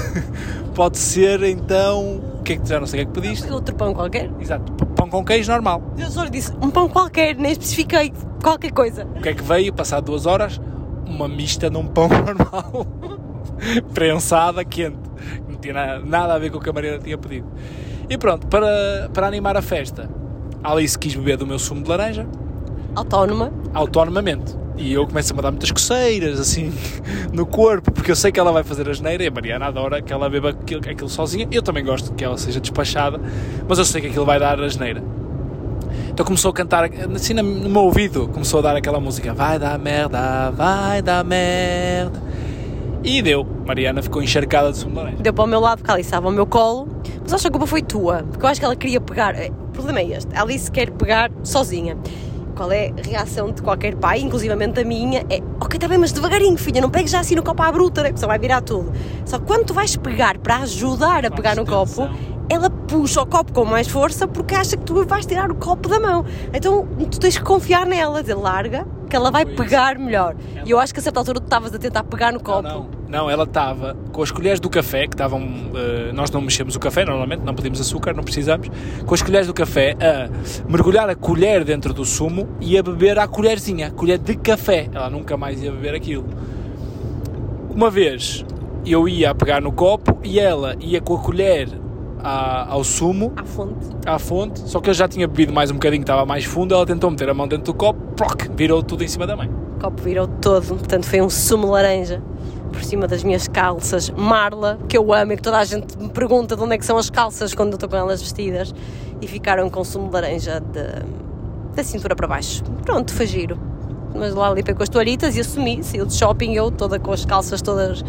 Pode 0.74 0.98
ser 0.98 1.42
então. 1.44 2.20
O 2.38 2.42
que 2.42 2.54
é 2.54 2.56
que 2.56 2.68
já 2.68 2.78
não 2.78 2.86
sei 2.86 3.02
o 3.02 3.06
que 3.06 3.10
é 3.10 3.12
que 3.12 3.20
pediste? 3.20 3.52
Outro 3.52 3.74
pão 3.74 3.92
qualquer. 3.92 4.30
Exato, 4.40 4.72
pão 4.94 5.08
com 5.08 5.24
queijo 5.24 5.50
normal. 5.50 5.82
Eu 5.98 6.10
só 6.10 6.22
lhe 6.24 6.30
disse, 6.30 6.52
um 6.62 6.70
pão 6.70 6.88
qualquer, 6.88 7.34
nem 7.36 7.52
especifiquei 7.52 8.12
qualquer 8.42 8.72
coisa. 8.72 9.04
O 9.16 9.20
que 9.20 9.28
é 9.28 9.34
que 9.34 9.42
veio? 9.42 9.72
Passado 9.72 10.04
duas 10.04 10.26
horas, 10.26 10.60
uma 11.06 11.28
mista 11.28 11.68
num 11.68 11.86
pão 11.86 12.08
normal. 12.24 12.86
Prensada, 13.94 14.64
quente. 14.64 14.98
Não 15.48 15.56
tinha 15.56 15.98
nada, 16.00 16.34
a 16.34 16.38
ver 16.38 16.50
com 16.50 16.58
o 16.58 16.60
que 16.60 16.70
a 16.70 16.72
Mariana 16.72 16.98
tinha 16.98 17.18
pedido. 17.18 17.46
E 18.08 18.16
pronto, 18.16 18.46
para, 18.46 19.10
para 19.12 19.26
animar 19.26 19.56
a 19.56 19.62
festa, 19.62 20.08
a 20.62 20.72
Alice 20.72 20.98
quis 20.98 21.14
beber 21.14 21.36
do 21.36 21.46
meu 21.46 21.58
sumo 21.58 21.82
de 21.82 21.88
laranja, 21.88 22.26
Autónoma. 22.94 23.52
autonomamente. 23.74 24.56
E 24.78 24.92
eu 24.92 25.06
começo 25.06 25.32
a 25.36 25.40
dar 25.40 25.50
muitas 25.50 25.70
coceiras, 25.70 26.38
assim, 26.38 26.70
no 27.32 27.46
corpo, 27.46 27.90
porque 27.90 28.10
eu 28.10 28.16
sei 28.16 28.30
que 28.30 28.38
ela 28.38 28.52
vai 28.52 28.62
fazer 28.62 28.88
a 28.88 28.92
geneira 28.92 29.24
e 29.24 29.26
a 29.26 29.30
Mariana 29.30 29.66
adora 29.66 30.02
que 30.02 30.12
ela 30.12 30.28
beba 30.28 30.50
aquilo, 30.50 30.80
aquilo 30.80 31.08
sozinha. 31.08 31.48
Eu 31.50 31.62
também 31.62 31.82
gosto 31.82 32.12
que 32.12 32.22
ela 32.22 32.36
seja 32.36 32.60
despachada, 32.60 33.18
mas 33.66 33.78
eu 33.78 33.84
sei 33.84 34.02
que 34.02 34.08
aquilo 34.08 34.26
vai 34.26 34.38
dar 34.38 34.60
a 34.60 34.68
geneira. 34.68 35.02
Então 36.10 36.24
começou 36.24 36.50
a 36.50 36.54
cantar, 36.54 36.90
assim 37.14 37.34
no 37.34 37.42
meu 37.42 37.82
ouvido, 37.82 38.28
começou 38.28 38.60
a 38.60 38.62
dar 38.62 38.76
aquela 38.76 39.00
música: 39.00 39.32
Vai 39.32 39.58
dar 39.58 39.78
merda, 39.78 40.50
vai 40.50 41.00
dar 41.02 41.24
merda. 41.24 42.22
E 43.06 43.22
deu. 43.22 43.46
Mariana 43.64 44.02
ficou 44.02 44.20
encharcada 44.20 44.72
de 44.72 44.78
sumo 44.78 44.90
de 44.90 44.96
laranja. 44.96 45.22
Deu 45.22 45.32
para 45.32 45.44
o 45.44 45.46
meu 45.46 45.60
lado, 45.60 45.78
porque 45.78 45.90
ela 45.92 46.00
estava 46.00 46.26
ao 46.26 46.32
meu 46.32 46.44
colo. 46.44 46.88
Mas 47.22 47.32
acho 47.32 47.42
que 47.42 47.48
a 47.48 47.50
culpa 47.52 47.66
foi 47.66 47.80
tua, 47.80 48.24
porque 48.24 48.44
eu 48.44 48.48
acho 48.48 48.60
que 48.60 48.64
ela 48.64 48.74
queria 48.74 49.00
pegar. 49.00 49.36
O 49.36 49.68
problema 49.68 50.00
é 50.00 50.16
este: 50.16 50.36
a 50.36 50.42
Alice 50.42 50.68
quer 50.68 50.90
pegar 50.90 51.30
sozinha. 51.44 51.96
Qual 52.56 52.72
é 52.72 52.88
a 52.98 53.08
reação 53.08 53.52
de 53.52 53.62
qualquer 53.62 53.94
pai, 53.94 54.20
inclusivamente 54.20 54.80
a 54.80 54.84
minha? 54.84 55.20
É 55.30 55.40
ok, 55.60 55.76
está 55.76 55.86
bem, 55.86 55.98
mas 55.98 56.10
devagarinho, 56.10 56.56
filha, 56.56 56.80
não 56.80 56.90
pegues 56.90 57.12
já 57.12 57.20
assim 57.20 57.34
no 57.34 57.42
copo 57.42 57.62
à 57.62 57.70
bruta, 57.70 58.02
né? 58.02 58.12
que 58.12 58.18
só 58.18 58.26
vai 58.26 58.38
virar 58.38 58.62
tudo. 58.62 58.92
Só 59.26 59.38
que 59.38 59.44
quando 59.44 59.66
tu 59.66 59.74
vais 59.74 59.94
pegar 59.94 60.38
para 60.38 60.56
ajudar 60.58 61.26
a 61.26 61.30
pegar 61.30 61.54
no 61.54 61.66
copo, 61.66 62.08
ela 62.48 62.70
puxa 62.70 63.20
o 63.20 63.26
copo 63.26 63.52
com 63.52 63.64
mais 63.64 63.88
força 63.88 64.26
porque 64.26 64.54
acha 64.54 64.76
que 64.76 64.84
tu 64.84 65.04
vais 65.04 65.26
tirar 65.26 65.50
o 65.50 65.54
copo 65.54 65.88
da 65.88 66.00
mão. 66.00 66.24
Então 66.52 66.88
tu 67.10 67.20
tens 67.20 67.36
que 67.36 67.44
confiar 67.44 67.84
nela, 67.84 68.22
dizer 68.22 68.34
larga, 68.34 68.86
que 69.08 69.14
ela 69.14 69.30
vai 69.30 69.44
pegar 69.44 69.98
melhor. 69.98 70.34
E 70.64 70.70
eu 70.70 70.80
acho 70.80 70.94
que 70.94 71.00
a 71.00 71.02
certa 71.02 71.20
altura 71.20 71.40
tu 71.40 71.44
estavas 71.44 71.74
a 71.74 71.78
tentar 71.78 72.04
pegar 72.04 72.32
no 72.32 72.40
copo. 72.40 72.62
Não, 72.62 72.80
não. 72.80 72.95
Não, 73.08 73.30
ela 73.30 73.44
estava 73.44 73.96
com 74.12 74.22
as 74.22 74.30
colheres 74.30 74.58
do 74.58 74.68
café, 74.68 75.06
que 75.06 75.14
estavam. 75.14 75.40
Uh, 75.40 76.12
nós 76.12 76.30
não 76.30 76.40
mexemos 76.40 76.74
o 76.74 76.80
café 76.80 77.04
normalmente, 77.04 77.40
não 77.44 77.54
pedimos 77.54 77.80
açúcar, 77.80 78.14
não 78.14 78.24
precisamos. 78.24 78.68
Com 79.04 79.14
as 79.14 79.22
colheres 79.22 79.46
do 79.46 79.54
café 79.54 79.96
a 80.00 80.28
mergulhar 80.68 81.08
a 81.08 81.14
colher 81.14 81.64
dentro 81.64 81.94
do 81.94 82.04
sumo 82.04 82.48
e 82.60 82.76
a 82.76 82.82
beber 82.82 83.18
à 83.18 83.28
colherzinha, 83.28 83.88
a 83.88 83.90
colher 83.90 84.18
de 84.18 84.34
café. 84.36 84.88
Ela 84.92 85.08
nunca 85.08 85.36
mais 85.36 85.62
ia 85.62 85.70
beber 85.70 85.94
aquilo. 85.94 86.24
Uma 87.70 87.90
vez 87.90 88.44
eu 88.84 89.08
ia 89.08 89.30
a 89.30 89.34
pegar 89.34 89.60
no 89.60 89.70
copo 89.72 90.18
e 90.24 90.40
ela 90.40 90.74
ia 90.80 91.00
com 91.00 91.14
a 91.14 91.18
colher 91.18 91.68
à, 92.18 92.72
ao 92.72 92.82
sumo, 92.82 93.32
À 93.36 93.44
fonte. 93.44 93.86
à 94.04 94.18
fonte, 94.18 94.60
só 94.68 94.80
que 94.80 94.90
eu 94.90 94.94
já 94.94 95.06
tinha 95.06 95.28
bebido 95.28 95.52
mais 95.52 95.70
um 95.70 95.74
bocadinho, 95.74 96.00
estava 96.00 96.24
mais 96.26 96.44
fundo. 96.44 96.74
Ela 96.74 96.86
tentou 96.86 97.10
meter 97.10 97.28
a 97.28 97.34
mão 97.34 97.46
dentro 97.46 97.66
do 97.66 97.74
copo, 97.74 98.00
proc, 98.16 98.48
virou 98.56 98.82
tudo 98.82 99.04
em 99.04 99.08
cima 99.08 99.26
da 99.26 99.36
mãe. 99.36 99.48
O 99.48 99.80
copo 99.80 100.02
virou 100.02 100.26
todo, 100.26 100.66
portanto 100.66 101.04
foi 101.04 101.20
um 101.20 101.28
sumo 101.28 101.70
laranja 101.70 102.22
por 102.76 102.84
cima 102.84 103.08
das 103.08 103.24
minhas 103.24 103.48
calças 103.48 104.10
Marla, 104.10 104.78
que 104.86 104.98
eu 104.98 105.12
amo 105.14 105.32
e 105.32 105.36
que 105.36 105.42
toda 105.42 105.58
a 105.58 105.64
gente 105.64 105.96
me 105.98 106.10
pergunta 106.10 106.54
de 106.54 106.62
onde 106.62 106.74
é 106.74 106.78
que 106.78 106.84
são 106.84 106.98
as 106.98 107.08
calças 107.08 107.54
quando 107.54 107.70
eu 107.70 107.76
estou 107.76 107.88
com 107.88 107.96
elas 107.96 108.20
vestidas 108.20 108.74
e 109.20 109.26
ficaram 109.26 109.70
com 109.70 109.82
sumo 109.82 110.10
laranja 110.10 110.60
de, 110.60 111.74
da 111.74 111.82
cintura 111.82 112.14
para 112.14 112.28
baixo. 112.28 112.62
Pronto, 112.84 113.14
foi 113.14 113.26
giro. 113.26 113.58
Mas 114.14 114.34
lá 114.34 114.52
limpei 114.52 114.74
com 114.74 114.82
as 114.82 114.90
toalhitas 114.90 115.36
e 115.36 115.40
assumi, 115.40 115.82
saiu 115.82 116.04
de 116.04 116.14
shopping 116.14 116.52
eu 116.54 116.70
toda 116.70 116.98
com 116.98 117.12
as 117.12 117.24
calças 117.24 117.62
todas, 117.62 118.04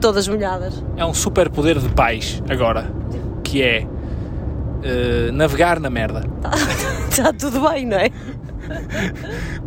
todas 0.00 0.28
molhadas. 0.28 0.84
É 0.96 1.04
um 1.04 1.14
super 1.14 1.48
poder 1.48 1.78
de 1.78 1.88
pais 1.88 2.42
agora, 2.48 2.90
que 3.42 3.62
é 3.62 3.86
eh, 4.82 5.30
navegar 5.32 5.80
na 5.80 5.88
merda. 5.88 6.24
Está 7.08 7.32
tudo 7.38 7.68
bem, 7.68 7.86
não 7.86 7.96
é? 7.96 8.10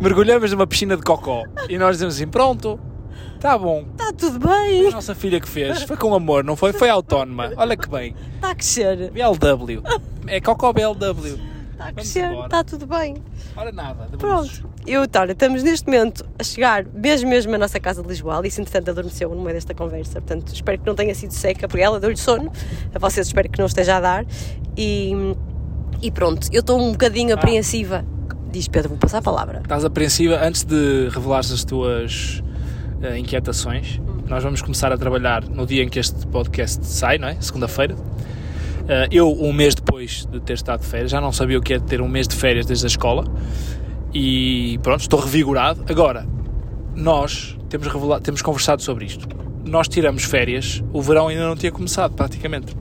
mergulhamos 0.00 0.50
numa 0.52 0.66
piscina 0.66 0.96
de 0.96 1.02
cocó 1.02 1.44
e 1.68 1.76
nós 1.76 1.96
dizemos 1.96 2.14
assim: 2.14 2.26
pronto, 2.26 2.78
está 3.44 3.58
bom. 3.58 3.84
Está 3.92 4.10
tudo 4.10 4.48
A 4.48 4.56
bem. 4.56 4.90
nossa 4.90 5.14
filha 5.14 5.38
que 5.38 5.48
fez 5.48 5.82
foi 5.82 5.98
com 5.98 6.14
amor, 6.14 6.42
não 6.42 6.56
foi? 6.56 6.72
Foi 6.72 6.88
autónoma. 6.88 7.52
Olha 7.56 7.76
que 7.76 7.88
bem. 7.88 8.14
Está 8.36 8.50
a 8.50 8.54
crescer. 8.54 9.10
BLW. 9.10 9.82
É 10.26 10.40
cocó 10.40 10.72
BLW. 10.72 11.38
Está 11.72 11.88
a 11.88 11.92
crescer. 11.92 12.32
Está 12.44 12.64
tudo 12.64 12.86
bem. 12.86 13.16
Ora 13.54 13.70
nada. 13.70 14.08
Pronto. 14.16 14.70
Eu, 14.86 15.02
olha, 15.02 15.32
estamos 15.32 15.62
neste 15.62 15.86
momento 15.86 16.24
a 16.38 16.42
chegar 16.42 16.86
mesmo 16.86 17.28
mesmo 17.28 17.54
à 17.54 17.58
nossa 17.58 17.78
casa 17.78 18.02
de 18.02 18.08
Lisboa. 18.08 18.34
A 18.34 18.38
Alice, 18.38 18.58
entretanto, 18.58 18.90
adormeceu 18.90 19.28
no 19.28 19.42
meio 19.42 19.54
desta 19.54 19.74
conversa. 19.74 20.22
Portanto, 20.22 20.52
espero 20.54 20.78
que 20.78 20.86
não 20.86 20.94
tenha 20.94 21.14
sido 21.14 21.32
seca, 21.32 21.68
porque 21.68 21.82
ela 21.82 22.00
deu-lhe 22.00 22.16
sono. 22.16 22.50
A 22.94 22.98
vocês 22.98 23.26
espero 23.26 23.50
que 23.50 23.58
não 23.58 23.66
esteja 23.66 23.96
a 23.96 24.00
dar. 24.00 24.26
E, 24.76 25.12
e 26.00 26.10
pronto, 26.10 26.48
eu 26.50 26.60
estou 26.60 26.80
um 26.80 26.92
bocadinho 26.92 27.34
apreensiva. 27.34 28.04
Diz 28.50 28.68
Pedro, 28.68 28.90
vou 28.90 28.98
passar 28.98 29.18
a 29.18 29.22
palavra. 29.22 29.60
Estás 29.62 29.84
apreensiva 29.84 30.38
antes 30.42 30.64
de 30.64 31.08
revelares 31.10 31.50
as 31.50 31.64
tuas 31.64 32.42
eh, 33.04 33.18
inquietações. 33.18 34.00
Nós 34.26 34.42
vamos 34.42 34.62
começar 34.62 34.90
a 34.90 34.96
trabalhar 34.96 35.44
no 35.44 35.66
dia 35.66 35.82
em 35.82 35.88
que 35.88 35.98
este 35.98 36.26
podcast 36.26 36.86
sai, 36.86 37.18
não 37.18 37.28
é? 37.28 37.36
Segunda-feira. 37.38 37.94
Eh, 38.88 39.08
eu, 39.12 39.30
um 39.30 39.52
mês 39.52 39.74
depois 39.74 40.26
de 40.26 40.40
ter 40.40 40.54
estado 40.54 40.80
de 40.80 40.86
férias, 40.86 41.10
já 41.10 41.20
não 41.20 41.30
sabia 41.30 41.58
o 41.58 41.62
que 41.62 41.74
é 41.74 41.78
ter 41.78 42.00
um 42.00 42.08
mês 42.08 42.26
de 42.26 42.34
férias 42.34 42.64
desde 42.64 42.86
a 42.86 42.88
escola. 42.88 43.24
E 44.14 44.78
pronto, 44.82 45.00
estou 45.00 45.20
revigorado. 45.20 45.84
Agora, 45.86 46.26
nós 46.94 47.58
temos, 47.68 47.86
revelado, 47.88 48.22
temos 48.22 48.40
conversado 48.40 48.82
sobre 48.82 49.04
isto. 49.04 49.28
Nós 49.66 49.86
tiramos 49.86 50.24
férias, 50.24 50.82
o 50.92 51.02
verão 51.02 51.28
ainda 51.28 51.46
não 51.46 51.56
tinha 51.56 51.72
começado, 51.72 52.14
praticamente. 52.14 52.74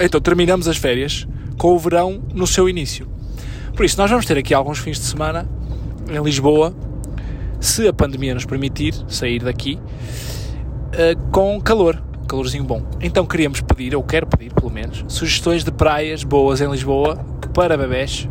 Então 0.00 0.20
terminamos 0.20 0.66
as 0.66 0.78
férias 0.78 1.28
com 1.58 1.74
o 1.74 1.78
verão 1.78 2.22
no 2.32 2.46
seu 2.46 2.70
início. 2.70 3.06
Por 3.74 3.84
isso, 3.84 3.98
nós 3.98 4.10
vamos 4.10 4.24
ter 4.24 4.38
aqui 4.38 4.54
alguns 4.54 4.78
fins 4.78 4.98
de 4.98 5.04
semana 5.04 5.46
em 6.08 6.22
Lisboa, 6.22 6.74
se 7.60 7.86
a 7.86 7.92
pandemia 7.92 8.34
nos 8.34 8.44
permitir 8.46 8.94
sair 9.08 9.40
daqui, 9.44 9.78
eh, 10.92 11.14
com 11.30 11.60
calor, 11.60 12.02
calorzinho 12.26 12.64
bom. 12.64 12.82
Então 13.00 13.26
queríamos 13.26 13.60
pedir, 13.60 13.94
ou 13.94 14.02
quero 14.02 14.26
pedir 14.26 14.52
pelo 14.52 14.70
menos, 14.70 15.04
sugestões 15.08 15.62
de 15.64 15.70
praias 15.70 16.24
boas 16.24 16.60
em 16.60 16.70
Lisboa 16.70 17.16
para 17.54 17.76
bebés. 17.76 18.28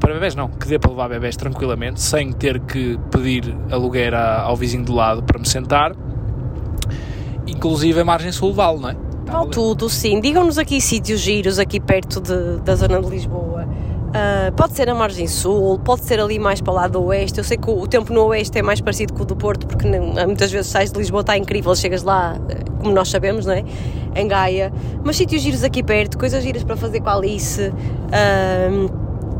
Para 0.00 0.14
bebés 0.14 0.34
não, 0.36 0.48
que 0.48 0.68
dê 0.68 0.78
para 0.78 0.90
levar 0.90 1.08
bebés 1.08 1.36
tranquilamente, 1.36 2.00
sem 2.00 2.32
ter 2.32 2.60
que 2.60 2.98
pedir 3.10 3.54
aluguer 3.70 4.14
a- 4.14 4.42
ao 4.42 4.54
vizinho 4.56 4.84
do 4.84 4.92
lado 4.94 5.22
para 5.24 5.38
me 5.38 5.46
sentar. 5.48 5.92
Inclusive 7.46 8.00
a 8.00 8.04
margem 8.04 8.30
sul 8.30 8.52
vale, 8.52 8.78
não 8.78 8.90
é? 8.90 8.94
Tá 9.26 9.32
Vale 9.38 9.50
tudo, 9.50 9.88
sim. 9.88 10.20
Digam-nos 10.20 10.56
aqui 10.58 10.80
sítios 10.80 11.20
giros, 11.20 11.58
aqui 11.58 11.80
perto 11.80 12.20
de- 12.20 12.60
da 12.62 12.74
zona 12.76 13.00
de 13.00 13.08
Lisboa. 13.08 13.66
Ah, 14.14 14.50
pode 14.56 14.72
ser 14.74 14.86
na 14.86 14.94
margem 14.94 15.26
sul, 15.26 15.78
pode 15.78 16.02
ser 16.04 16.18
ali 16.18 16.38
mais 16.38 16.60
para 16.60 16.72
lado 16.72 16.92
do 16.92 17.04
oeste. 17.04 17.38
Eu 17.38 17.44
sei 17.44 17.56
que 17.58 17.68
o, 17.70 17.78
o 17.80 17.86
tempo 17.86 18.12
no 18.12 18.24
oeste 18.26 18.58
é 18.58 18.62
mais 18.62 18.80
parecido 18.80 19.12
com 19.12 19.22
o 19.22 19.26
do 19.26 19.36
Porto, 19.36 19.66
porque 19.66 19.86
nem- 19.86 20.00
muitas 20.26 20.50
vezes 20.50 20.70
sais 20.70 20.90
de 20.90 20.98
Lisboa, 20.98 21.20
está 21.20 21.36
incrível, 21.36 21.74
chegas 21.76 22.02
lá, 22.02 22.36
eh, 22.48 22.56
como 22.80 22.92
nós 22.94 23.10
sabemos, 23.10 23.44
não 23.44 23.52
é? 23.52 23.64
Em 24.14 24.26
Gaia. 24.26 24.72
Mas 25.04 25.16
sítios 25.16 25.42
giros 25.42 25.62
aqui 25.62 25.82
perto, 25.82 26.18
coisas 26.18 26.42
giras 26.42 26.64
para 26.64 26.76
fazer 26.76 27.00
com 27.00 27.10
a 27.10 27.14
Alice. 27.14 27.72
Ah, 28.10 28.70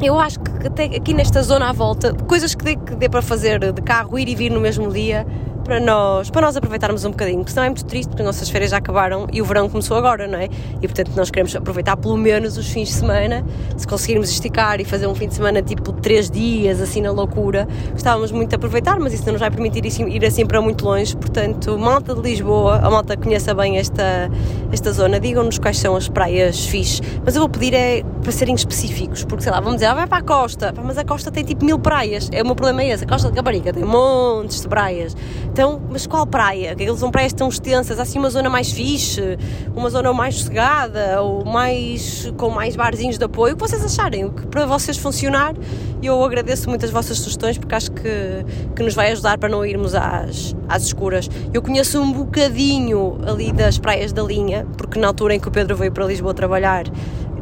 eu 0.03 0.19
acho 0.21 0.39
que 0.39 0.67
até 0.67 0.85
aqui 0.85 1.13
nesta 1.15 1.43
zona 1.43 1.71
à 1.71 1.73
volta, 1.73 2.13
coisas 2.29 2.55
que 2.55 2.65
dê, 2.65 2.77
que 2.77 2.95
dê 2.95 3.09
para 3.09 3.23
fazer 3.23 3.73
de 3.73 3.83
carro, 3.83 4.17
ir 4.19 4.29
e 4.29 4.35
vir 4.35 4.51
no 4.51 4.61
mesmo 4.61 4.93
dia, 4.93 5.27
para 5.69 5.81
nós, 5.81 6.31
para 6.31 6.41
nós 6.41 6.57
aproveitarmos 6.57 7.05
um 7.05 7.11
bocadinho, 7.11 7.41
porque 7.41 7.51
senão 7.51 7.65
é 7.65 7.69
muito 7.69 7.85
triste, 7.85 8.09
porque 8.09 8.23
as 8.23 8.27
nossas 8.27 8.49
férias 8.49 8.71
já 8.71 8.79
acabaram 8.79 9.27
e 9.31 9.43
o 9.43 9.45
verão 9.45 9.69
começou 9.69 9.99
agora, 9.99 10.27
não 10.27 10.39
é? 10.39 10.49
E 10.81 10.89
portanto 10.89 11.13
nós 11.15 11.31
queremos 11.31 11.55
aproveitar 11.55 11.95
pelo 11.99 12.17
menos 12.17 12.57
os 12.57 12.69
fins 12.69 12.89
de 12.89 12.95
semana, 12.95 13.45
se 13.77 13.87
conseguirmos 13.87 14.31
esticar 14.31 14.81
e 14.81 14.85
fazer 14.87 15.07
um 15.07 15.15
fim 15.15 15.29
de 15.29 15.35
semana 15.35 15.61
tipo 15.61 15.93
três 15.93 16.31
dias, 16.31 16.81
assim 16.81 17.03
na 17.03 17.11
loucura, 17.11 17.69
gostávamos 17.93 18.33
muito 18.33 18.49
de 18.49 18.57
aproveitar, 18.57 18.99
mas 18.99 19.13
isso 19.13 19.27
não 19.27 19.33
nos 19.33 19.41
vai 19.41 19.51
permitir 19.51 19.85
ir- 19.85 20.09
ir 20.09 20.25
assim 20.25 20.47
para 20.47 20.59
muito 20.63 20.87
longe, 20.87 21.15
portanto, 21.15 21.79
malta 21.79 22.15
de 22.15 22.23
Lisboa, 22.23 22.77
a 22.83 22.89
malta 22.89 23.15
conheça 23.15 23.53
bem 23.53 23.77
esta, 23.77 24.31
esta 24.73 24.91
zona, 24.91 25.21
digam-nos 25.21 25.59
quais 25.59 25.77
são 25.79 25.95
as 25.95 26.09
praias 26.09 26.65
fixe, 26.65 27.03
mas 27.23 27.37
eu 27.37 27.43
vou 27.43 27.49
pedir 27.51 27.75
é 27.75 28.03
para 28.23 28.33
serem 28.33 28.55
específicos, 28.55 29.23
porque 29.23 29.43
sei 29.43 29.53
lá, 29.53 29.61
vamos 29.61 29.75
dizer, 29.75 29.87
ah, 29.89 29.95
vai 29.95 30.07
para 30.07 30.17
a 30.17 30.23
costa, 30.23 30.73
mas 30.83 30.97
a 30.97 31.05
costa 31.05 31.31
tem 31.31 31.45
tipo 31.45 31.63
mil 31.63 31.79
praias, 31.79 32.31
é 32.33 32.43
o 32.43 32.47
meu 32.47 32.55
problema 32.55 32.81
é 32.81 32.89
esse, 32.89 33.05
a 33.05 33.07
costa 33.07 33.29
de 33.29 33.35
Caparica 33.35 33.71
tem 33.71 33.85
montes 33.85 34.63
de 34.63 34.69
praias, 34.69 35.15
então, 35.59 35.83
mas 35.91 36.07
qual 36.07 36.25
praia? 36.25 36.71
Aqueles 36.71 37.01
são 37.01 37.11
praias 37.11 37.33
tão 37.33 37.49
extensas, 37.49 37.99
há 37.99 38.03
assim 38.03 38.17
uma 38.17 38.31
zona 38.31 38.49
mais 38.49 38.71
fixe, 38.71 39.37
uma 39.75 39.91
zona 39.91 40.13
mais 40.13 40.37
sossegada, 40.37 41.21
ou 41.21 41.45
mais, 41.45 42.33
com 42.37 42.49
mais 42.49 42.77
barzinhos 42.77 43.19
de 43.19 43.25
apoio, 43.25 43.55
o 43.55 43.57
que 43.57 43.69
vocês 43.69 43.85
acharem, 43.85 44.25
o 44.25 44.31
que 44.31 44.47
para 44.47 44.67
vocês 44.67 44.97
funcionar, 44.97 45.57
eu 46.01 46.23
agradeço 46.23 46.69
muito 46.69 46.85
as 46.85 46.93
vossas 46.93 47.19
sugestões, 47.19 47.59
porque 47.59 47.75
acho 47.75 47.91
que, 47.91 48.45
que 48.77 48.85
nos 48.85 48.95
vai 48.95 49.11
ajudar 49.11 49.37
para 49.37 49.49
não 49.49 49.67
irmos 49.67 49.97
às, 49.97 50.55
às 50.69 50.85
escuras. 50.85 51.29
Eu 51.53 51.61
conheço 51.61 52.01
um 52.01 52.13
bocadinho 52.13 53.19
ali 53.27 53.51
das 53.51 53.81
praias 53.81 54.13
da 54.13 54.23
linha, 54.23 54.65
porque 54.77 54.97
na 54.97 55.09
altura 55.09 55.35
em 55.35 55.41
que 55.41 55.49
o 55.49 55.51
Pedro 55.51 55.75
veio 55.75 55.91
para 55.91 56.07
Lisboa 56.07 56.33
trabalhar, 56.35 56.85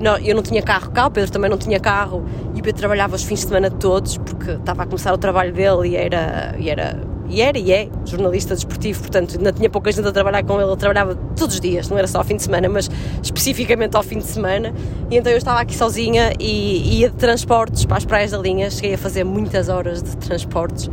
não, 0.00 0.16
eu 0.18 0.34
não 0.34 0.42
tinha 0.42 0.62
carro 0.62 0.90
cá, 0.90 1.06
o 1.06 1.10
Pedro 1.10 1.30
também 1.30 1.50
não 1.50 1.58
tinha 1.58 1.78
carro, 1.78 2.24
e 2.54 2.60
o 2.60 2.62
Pedro 2.62 2.78
trabalhava 2.78 3.14
os 3.14 3.22
fins 3.22 3.40
de 3.40 3.46
semana 3.46 3.70
todos, 3.70 4.16
porque 4.18 4.52
estava 4.52 4.84
a 4.84 4.86
começar 4.86 5.12
o 5.12 5.18
trabalho 5.18 5.52
dele 5.52 5.88
e 5.88 5.96
era, 5.96 6.54
e 6.58 6.70
era, 6.70 6.98
e 7.28 7.40
era 7.40 7.58
e 7.58 7.72
é 7.72 7.88
jornalista 8.04 8.54
desportivo, 8.54 9.00
portanto 9.00 9.36
ainda 9.36 9.52
tinha 9.52 9.68
pouca 9.68 9.90
gente 9.92 10.06
a 10.06 10.12
trabalhar 10.12 10.44
com 10.44 10.60
ele, 10.60 10.70
ele 10.70 10.76
trabalhava 10.76 11.14
todos 11.36 11.54
os 11.54 11.60
dias, 11.60 11.88
não 11.88 11.98
era 11.98 12.06
só 12.06 12.18
ao 12.18 12.24
fim 12.24 12.36
de 12.36 12.42
semana, 12.42 12.68
mas 12.68 12.90
especificamente 13.22 13.96
ao 13.96 14.02
fim 14.02 14.18
de 14.18 14.24
semana, 14.24 14.72
e 15.10 15.16
então 15.16 15.30
eu 15.30 15.38
estava 15.38 15.60
aqui 15.60 15.74
sozinha 15.74 16.32
e 16.38 17.00
ia 17.00 17.10
de 17.10 17.16
transportes 17.16 17.84
para 17.84 17.96
as 17.96 18.04
praias 18.04 18.30
da 18.30 18.38
linha, 18.38 18.70
cheguei 18.70 18.94
a 18.94 18.98
fazer 18.98 19.24
muitas 19.24 19.68
horas 19.68 20.02
de 20.02 20.16
transportes, 20.16 20.90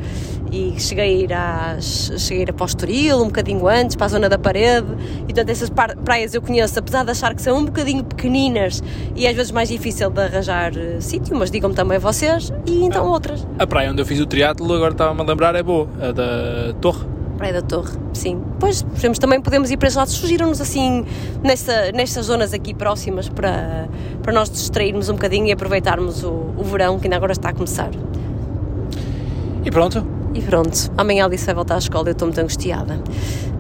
e 0.54 0.80
cheguei 0.80 1.04
a 1.04 1.08
ir, 1.08 1.34
às, 1.34 2.12
cheguei 2.20 2.46
a 2.46 2.50
ir 2.50 2.54
para 2.54 2.64
o 2.64 2.68
Estoril 2.68 3.18
um 3.24 3.26
bocadinho 3.26 3.68
antes, 3.68 3.96
para 3.96 4.06
a 4.06 4.10
zona 4.10 4.30
da 4.30 4.38
parede, 4.38 4.88
e 5.22 5.26
portanto 5.26 5.50
essas 5.50 5.72
praias 6.06 6.36
eu 6.36 6.42
conheço, 6.44 6.78
apesar 6.78 7.04
de 7.04 7.10
achar 7.10 7.34
que 7.34 7.42
são 7.42 7.58
um 7.58 7.66
bocadinho 7.66 8.04
pequeninas 8.04 8.84
e 9.16 9.28
às 9.28 9.36
vezes 9.36 9.52
mais 9.52 9.70
difícil 9.70 10.12
de 10.12 10.22
arranjar 10.22 10.78
eh, 10.78 11.02
sítio, 11.02 11.36
mas 11.36 11.50
digam-me 11.50 11.76
também 11.76 11.98
vocês, 11.98 12.54
e 12.68 12.86
então 12.86 13.08
outras. 13.08 13.48
A 13.58 13.66
praia 13.66 13.90
onde 13.90 14.00
eu 14.00 14.06
fiz 14.06 14.20
o 14.20 14.28
triatlo, 14.28 14.72
agora 14.76 14.92
estava-me 14.92 15.22
a 15.22 15.24
lembrar, 15.24 15.56
é 15.56 15.64
boa, 15.64 15.90
a 16.00 16.12
da 16.12 16.74
Torre. 16.80 17.04
Praia 17.36 17.54
da 17.54 17.62
Torre, 17.64 17.98
sim. 18.14 18.40
Pois 18.60 18.84
podemos, 18.84 19.18
também 19.18 19.42
podemos 19.42 19.72
ir 19.72 19.78
para 19.78 19.88
esse 19.88 19.98
lado. 19.98 20.12
Surgiram-nos 20.12 20.62
assim 20.62 21.04
nessa, 21.42 21.92
nestas 21.92 22.28
zonas 22.28 22.54
aqui 22.54 22.76
próximas 22.76 23.28
para, 23.28 23.90
para 24.22 24.32
nós 24.32 24.52
distrairmos 24.52 25.10
um 25.10 25.14
bocadinho 25.14 25.48
e 25.48 25.52
aproveitarmos 25.52 26.24
o, 26.24 26.54
o 26.56 26.64
verão 26.64 27.00
que 27.00 27.08
ainda 27.08 27.16
agora 27.16 27.32
está 27.32 27.50
a 27.50 27.54
começar. 27.54 27.90
E 29.66 29.72
pronto, 29.72 30.06
E 30.34 30.42
pronto, 30.42 30.92
amanhã 30.98 31.24
a 31.24 31.28
Alice 31.28 31.46
vai 31.46 31.54
voltar 31.54 31.76
à 31.76 31.78
escola 31.78 32.08
e 32.08 32.10
eu 32.10 32.14
estou 32.14 32.28
muito 32.28 32.40
angustiada. 32.40 33.00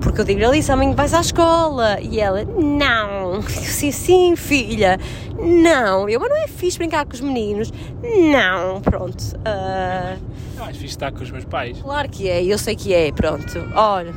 Porque 0.01 0.21
eu 0.21 0.25
digo, 0.25 0.45
Alice, 0.45 0.71
amanhã 0.71 0.93
vais 0.93 1.13
à 1.13 1.21
escola. 1.21 1.99
E 2.01 2.19
ela, 2.19 2.43
não. 2.43 3.41
Sim, 3.43 3.91
sim, 3.91 4.35
filha. 4.35 4.99
Não. 5.37 6.09
Eu, 6.09 6.19
mas 6.19 6.29
não 6.29 6.37
é 6.37 6.47
fixe 6.47 6.77
brincar 6.77 7.05
com 7.05 7.13
os 7.13 7.21
meninos. 7.21 7.71
Não. 8.01 8.81
Pronto. 8.81 9.23
ah, 9.45 10.17
é 10.57 10.59
mais 10.59 10.75
fixe 10.77 10.93
estar 10.93 11.11
com 11.11 11.23
os 11.23 11.29
meus 11.29 11.45
pais. 11.45 11.79
Claro 11.81 12.09
que 12.09 12.27
é, 12.27 12.43
eu 12.43 12.57
sei 12.57 12.75
que 12.75 12.93
é, 12.93 13.11
pronto. 13.11 13.63
Olha, 13.75 14.13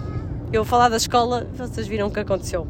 eu 0.52 0.62
vou 0.62 0.64
falar 0.64 0.88
da 0.88 0.96
escola, 0.96 1.46
vocês 1.56 1.86
viram 1.86 2.08
o 2.08 2.10
que 2.10 2.20
aconteceu. 2.20 2.66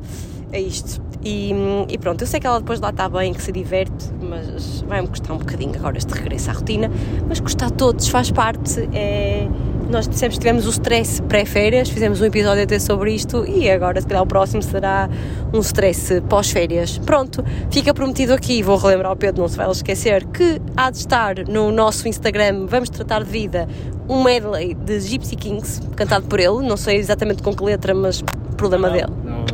É 0.53 0.61
isto. 0.61 1.01
E, 1.27 1.51
e 1.89 1.99
pronto, 1.99 2.21
eu 2.21 2.27
sei 2.27 2.39
que 2.39 2.47
ela 2.47 2.61
depois 2.61 2.79
lá 2.79 2.91
está 2.91 3.09
bem, 3.09 3.35
que 3.35 3.43
se 3.43 3.51
diverte, 3.51 4.13
mas 4.23 4.83
vai-me 4.83 5.09
custar 5.09 5.35
um 5.35 5.41
bocadinho 5.41 5.75
agora 5.75 5.99
este 5.99 6.15
regresso 6.15 6.51
à 6.51 6.53
rotina. 6.53 6.89
Mas 7.29 7.41
custar 7.41 7.67
a 7.67 7.71
todos, 7.73 8.07
faz 8.07 8.31
parte. 8.31 8.89
É... 8.93 9.49
Nós 9.91 10.07
que 10.07 10.29
tivemos 10.29 10.67
o 10.67 10.71
stress 10.71 11.21
pré-férias, 11.23 11.89
fizemos 11.89 12.21
um 12.21 12.25
episódio 12.25 12.63
até 12.63 12.79
sobre 12.79 13.13
isto 13.13 13.45
e 13.45 13.69
agora, 13.69 14.01
se 14.01 14.07
calhar, 14.07 14.23
o 14.23 14.27
próximo 14.27 14.63
será 14.63 15.09
um 15.53 15.61
stress 15.61 16.21
pós-férias. 16.23 16.99
Pronto, 16.99 17.45
fica 17.71 17.93
prometido 17.93 18.33
aqui, 18.33 18.63
vou 18.63 18.77
relembrar 18.77 19.11
ao 19.11 19.17
Pedro, 19.17 19.43
não 19.43 19.49
se 19.49 19.57
vai 19.57 19.71
esquecer, 19.71 20.25
que 20.27 20.61
há 20.77 20.91
de 20.91 20.99
estar 20.99 21.37
no 21.49 21.71
nosso 21.71 22.09
Instagram, 22.09 22.67
vamos 22.67 22.89
tratar 22.89 23.23
de 23.23 23.31
vida, 23.31 23.69
um 24.09 24.25
medley 24.25 24.75
de 24.75 24.99
Gypsy 24.99 25.37
Kings, 25.37 25.81
cantado 25.95 26.27
por 26.27 26.41
ele, 26.41 26.67
não 26.67 26.77
sei 26.77 26.97
exatamente 26.97 27.41
com 27.41 27.55
que 27.55 27.63
letra, 27.63 27.95
mas 27.95 28.25
problema 28.57 28.91
dele. 28.91 29.13
Não, 29.25 29.45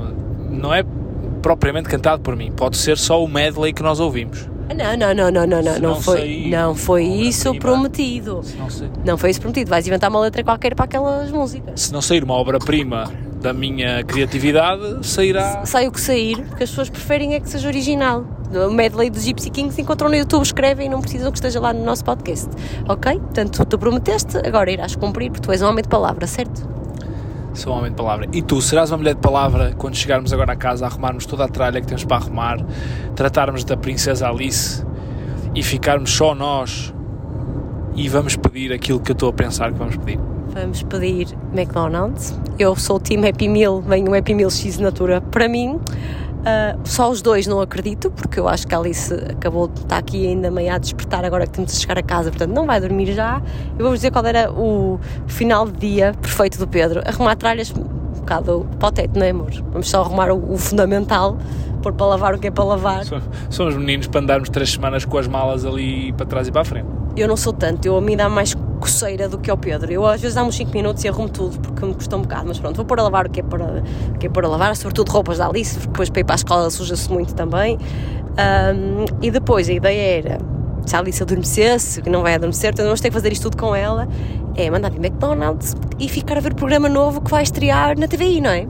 não 0.50 0.74
é 0.74 0.82
propriamente 1.42 1.88
cantado 1.88 2.22
por 2.22 2.36
mim, 2.36 2.52
pode 2.52 2.76
ser 2.78 2.96
só 2.96 3.22
o 3.22 3.28
medley 3.28 3.72
que 3.72 3.82
nós 3.82 4.00
ouvimos. 4.00 4.48
Não, 4.74 4.96
não, 4.96 5.14
não, 5.14 5.30
não, 5.30 5.46
não, 5.46 5.62
não, 5.62 5.78
não 5.78 6.00
foi, 6.00 6.46
não 6.48 6.74
foi 6.74 7.04
uma 7.04 7.14
isso 7.24 7.54
prometido. 7.56 8.40
Não. 8.56 8.68
Não 9.04 9.18
foi 9.18 9.30
isso 9.30 9.40
prometido, 9.40 9.68
vais 9.68 9.86
inventar 9.86 10.08
uma 10.08 10.20
letra 10.20 10.42
qualquer 10.42 10.74
para 10.74 10.86
aquelas 10.86 11.30
músicas. 11.30 11.80
se 11.80 11.92
não 11.92 12.00
sair 12.00 12.24
uma 12.24 12.34
obra-prima 12.34 13.12
da 13.42 13.52
minha 13.52 14.02
criatividade, 14.04 15.06
sairá. 15.06 15.66
Sai 15.66 15.88
o 15.88 15.92
que 15.92 16.00
sair, 16.00 16.36
porque 16.46 16.64
as 16.64 16.70
pessoas 16.70 16.88
preferem 16.88 17.34
é 17.34 17.40
que 17.40 17.50
seja 17.50 17.66
original. 17.66 18.24
O 18.54 18.70
medley 18.70 19.10
dos 19.10 19.24
Gypsy 19.24 19.50
Kings 19.50 19.80
encontram 19.80 20.08
no 20.08 20.14
YouTube, 20.14 20.42
escrevem 20.42 20.86
e 20.86 20.88
não 20.88 21.00
precisam 21.00 21.30
que 21.32 21.38
esteja 21.38 21.58
lá 21.58 21.72
no 21.72 21.84
nosso 21.84 22.04
podcast. 22.04 22.48
Ok? 22.88 23.18
Portanto, 23.18 23.64
tu 23.64 23.78
prometeste, 23.78 24.38
agora 24.38 24.70
irás 24.70 24.94
cumprir, 24.94 25.30
porque 25.30 25.46
tu 25.46 25.52
és 25.52 25.60
um 25.60 25.66
homem 25.68 25.82
de 25.82 25.88
palavra, 25.88 26.26
certo? 26.26 26.81
Sou 27.54 27.74
um 27.74 27.78
homem 27.78 27.90
de 27.90 27.96
palavra. 27.96 28.26
E 28.32 28.40
tu, 28.40 28.60
serás 28.62 28.90
uma 28.90 28.98
mulher 28.98 29.14
de 29.14 29.20
palavra 29.20 29.74
quando 29.76 29.94
chegarmos 29.94 30.32
agora 30.32 30.52
a 30.52 30.56
casa, 30.56 30.86
arrumarmos 30.86 31.26
toda 31.26 31.44
a 31.44 31.48
tralha 31.48 31.80
que 31.80 31.86
temos 31.86 32.04
para 32.04 32.16
arrumar, 32.16 32.58
tratarmos 33.14 33.62
da 33.64 33.76
Princesa 33.76 34.28
Alice 34.28 34.84
e 35.54 35.62
ficarmos 35.62 36.10
só 36.10 36.34
nós 36.34 36.94
e 37.94 38.08
vamos 38.08 38.36
pedir 38.36 38.72
aquilo 38.72 39.00
que 39.00 39.10
eu 39.10 39.14
estou 39.14 39.28
a 39.28 39.32
pensar 39.32 39.70
que 39.70 39.78
vamos 39.78 39.96
pedir. 39.96 40.18
Vamos 40.48 40.82
pedir 40.82 41.28
McDonald's. 41.52 42.38
Eu 42.58 42.74
sou 42.74 42.96
o 42.96 43.00
time 43.00 43.28
Happy 43.28 43.48
Meal, 43.48 43.80
vem 43.82 44.08
um 44.08 44.14
Happy 44.14 44.34
Meal 44.34 44.50
X 44.50 44.78
Natura 44.78 45.20
para 45.20 45.48
mim. 45.48 45.78
Ah, 46.44 46.76
só 46.84 47.08
os 47.08 47.22
dois 47.22 47.46
não 47.46 47.60
acredito, 47.60 48.10
porque 48.10 48.40
eu 48.40 48.48
acho 48.48 48.66
que 48.66 48.74
a 48.74 48.78
Alice 48.78 49.14
acabou 49.14 49.68
de 49.68 49.80
estar 49.80 49.98
aqui 49.98 50.26
ainda 50.26 50.50
meio 50.50 50.74
a 50.74 50.78
despertar 50.78 51.24
agora 51.24 51.46
que 51.46 51.52
temos 51.52 51.72
de 51.72 51.78
chegar 51.78 51.98
a 51.98 52.02
casa, 52.02 52.30
portanto 52.30 52.52
não 52.52 52.66
vai 52.66 52.80
dormir 52.80 53.12
já. 53.12 53.40
Eu 53.78 53.84
vou-vos 53.84 54.00
dizer 54.00 54.10
qual 54.10 54.24
era 54.26 54.50
o 54.50 54.98
final 55.26 55.68
de 55.68 55.78
dia 55.78 56.14
perfeito 56.20 56.58
do 56.58 56.66
Pedro. 56.66 57.00
Arrumar 57.06 57.36
tralhas, 57.36 57.72
um 57.72 57.84
bocado 58.20 58.66
para 58.78 58.88
o 58.88 58.92
teto, 58.92 59.18
não 59.18 59.26
é 59.26 59.30
amor? 59.30 59.52
Vamos 59.70 59.88
só 59.88 60.00
arrumar 60.00 60.32
o, 60.32 60.52
o 60.52 60.58
fundamental, 60.58 61.38
pôr 61.82 61.92
para 61.92 62.06
lavar 62.06 62.34
o 62.34 62.38
que 62.38 62.46
é 62.46 62.50
para 62.50 62.64
lavar. 62.64 63.04
So- 63.04 63.20
Somos 63.50 63.76
meninos 63.76 64.06
para 64.06 64.20
andarmos 64.20 64.48
três 64.48 64.70
semanas 64.72 65.04
com 65.04 65.18
as 65.18 65.26
malas 65.26 65.64
ali 65.66 66.12
para 66.12 66.24
trás 66.26 66.48
e 66.48 66.52
para 66.52 66.62
a 66.62 66.64
frente. 66.64 66.86
Eu 67.16 67.28
não 67.28 67.36
sou 67.36 67.52
tanto, 67.52 67.84
eu 67.84 67.96
a 67.96 68.00
mim 68.00 68.16
dá 68.16 68.28
mais 68.28 68.54
coceira 68.80 69.28
do 69.28 69.38
que 69.38 69.50
ao 69.50 69.56
Pedro. 69.58 69.92
Eu 69.92 70.06
às 70.06 70.20
vezes 70.20 70.34
dá 70.34 70.42
uns 70.42 70.56
5 70.56 70.72
minutos 70.72 71.04
e 71.04 71.08
arrumo 71.08 71.28
tudo 71.28 71.58
porque 71.60 71.84
me 71.84 71.94
custa 71.94 72.16
um 72.16 72.22
bocado, 72.22 72.44
mas 72.48 72.58
pronto, 72.58 72.76
vou 72.76 72.84
pôr 72.84 72.98
a 72.98 73.02
lavar 73.02 73.26
o 73.26 73.30
que 73.30 73.40
é 73.40 73.42
para, 73.42 73.82
o 74.14 74.18
que 74.18 74.26
é 74.26 74.30
para 74.30 74.48
lavar, 74.48 74.74
sobretudo 74.76 75.10
roupas 75.10 75.38
da 75.38 75.46
Alice, 75.46 75.74
porque 75.74 75.88
depois 75.88 76.08
para 76.10 76.20
ir 76.20 76.24
para 76.24 76.34
a 76.34 76.36
escola 76.36 76.70
suja-se 76.70 77.10
muito 77.12 77.34
também. 77.34 77.78
Ahm, 78.38 79.04
e 79.20 79.30
depois 79.30 79.68
a 79.68 79.72
ideia 79.72 80.18
era, 80.18 80.38
se 80.86 80.96
a 80.96 80.98
Alice 81.00 81.22
adormecesse, 81.22 82.00
que 82.02 82.08
não 82.10 82.22
vai 82.22 82.34
adormecer, 82.34 82.70
portanto 82.70 82.86
vamos 82.86 83.00
ter 83.00 83.08
que 83.08 83.14
fazer 83.14 83.32
isto 83.32 83.42
tudo 83.50 83.60
com 83.60 83.74
ela, 83.74 84.08
é 84.56 84.70
mandar 84.70 84.90
vir 84.90 84.98
McDonald's 85.04 85.74
e 85.98 86.08
ficar 86.08 86.38
a 86.38 86.40
ver 86.40 86.52
o 86.52 86.56
programa 86.56 86.88
novo 86.88 87.20
que 87.20 87.30
vai 87.30 87.42
estrear 87.42 87.98
na 87.98 88.08
TVI, 88.08 88.40
não 88.40 88.50
é? 88.50 88.66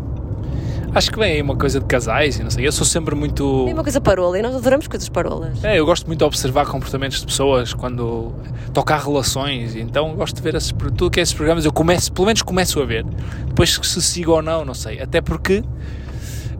Acho 0.95 1.11
que 1.11 1.19
vem 1.19 1.33
aí 1.33 1.43
uma 1.43 1.57
coisa 1.57 1.81
de 1.81 1.87
casais 1.87 2.39
e 2.39 2.43
não 2.43 2.51
sei. 2.51 2.67
Eu 2.67 2.73
sou 2.73 2.87
sempre 2.87 3.15
muito. 3.15 3.67
É 3.67 3.73
uma 3.73 3.83
coisa 3.83 3.99
parola 4.01 4.39
e 4.39 4.43
nós 4.43 4.55
adoramos 4.55 4.87
coisas 4.87 5.09
parolas. 5.09 5.65
É, 5.65 5.79
eu 5.79 5.87
gosto 5.87 6.07
muito 6.07 6.19
de 6.19 6.25
observar 6.25 6.67
comportamentos 6.67 7.21
de 7.21 7.27
pessoas 7.27 7.73
quando 7.73 8.35
toca 8.75 8.95
a 8.95 8.99
relações, 8.99 9.75
então 9.75 10.15
gosto 10.15 10.37
de 10.37 10.43
ver 10.43 10.55
esses, 10.55 10.71
tudo 10.71 11.11
que 11.11 11.19
é 11.19 11.23
esses 11.23 11.35
programas, 11.35 11.65
eu 11.65 11.73
começo, 11.73 12.13
pelo 12.13 12.27
menos 12.27 12.43
começo 12.43 12.79
a 12.81 12.85
ver. 12.85 13.05
Depois 13.47 13.71
se 13.83 14.03
sigo 14.03 14.33
ou 14.33 14.43
não, 14.43 14.67
não 14.67 14.75
sei. 14.75 15.01
Até 15.01 15.23
porque, 15.23 15.65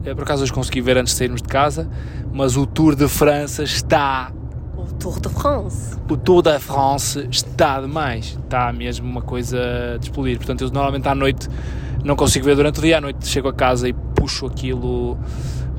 eh, 0.03 0.15
por 0.15 0.23
acaso 0.23 0.41
hoje 0.41 0.51
consegui 0.51 0.81
ver 0.81 0.97
antes 0.97 1.13
de 1.13 1.19
sairmos 1.19 1.41
de 1.41 1.47
casa, 1.47 1.87
mas 2.31 2.57
o 2.57 2.65
Tour 2.65 2.95
de 2.95 3.07
França 3.07 3.61
está, 3.63 4.31
O 4.75 4.85
Tour 4.95 5.19
de 5.19 5.29
France. 5.29 5.95
o 6.09 6.17
Tour 6.17 6.41
da 6.41 6.59
France 6.59 7.27
está 7.29 7.79
demais. 7.79 8.35
Está 8.43 8.73
mesmo 8.73 9.07
uma 9.07 9.21
coisa 9.21 9.59
de 9.99 10.07
explodir. 10.07 10.37
Portanto, 10.37 10.63
eu 10.63 10.71
normalmente 10.71 11.07
à 11.07 11.13
noite 11.13 11.47
não 12.03 12.15
consigo 12.15 12.45
ver 12.45 12.55
durante 12.55 12.79
o 12.79 12.81
dia, 12.81 12.97
à 12.97 13.01
noite 13.01 13.27
chego 13.27 13.47
a 13.47 13.53
casa 13.53 13.87
e 13.87 13.93
puxo 13.93 14.45
aquilo 14.45 15.17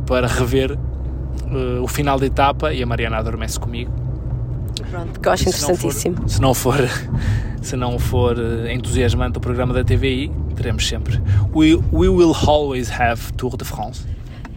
para 0.07 0.27
rever 0.27 0.73
eh, 0.73 1.81
o 1.83 1.87
final 1.89 2.19
da 2.19 2.27
etapa 2.27 2.73
e 2.73 2.83
a 2.83 2.87
Mariana 2.87 3.17
adormece 3.19 3.59
comigo. 3.59 3.91
Pronto, 4.91 5.13
porque 5.13 5.29
eu 5.29 5.33
acho 5.33 5.45
Se 5.45 5.51
não 5.51 5.55
for- 5.55 5.73
interessantíssimo. 5.75 6.29
Se 6.29 6.41
não 6.41 6.55
for, 6.55 6.77
se 7.63 7.77
não 7.77 7.99
for 7.99 8.37
eh, 8.39 8.73
entusiasmante 8.75 9.39
o 9.39 9.41
programa 9.41 9.73
da 9.75 9.83
TVI, 9.85 10.31
teremos 10.57 10.87
sempre. 10.87 11.21
We, 11.55 11.75
we 11.93 12.09
will 12.09 12.35
always 12.47 12.91
have 12.91 13.33
Tour 13.37 13.57
de 13.57 13.65
France. 13.65 14.05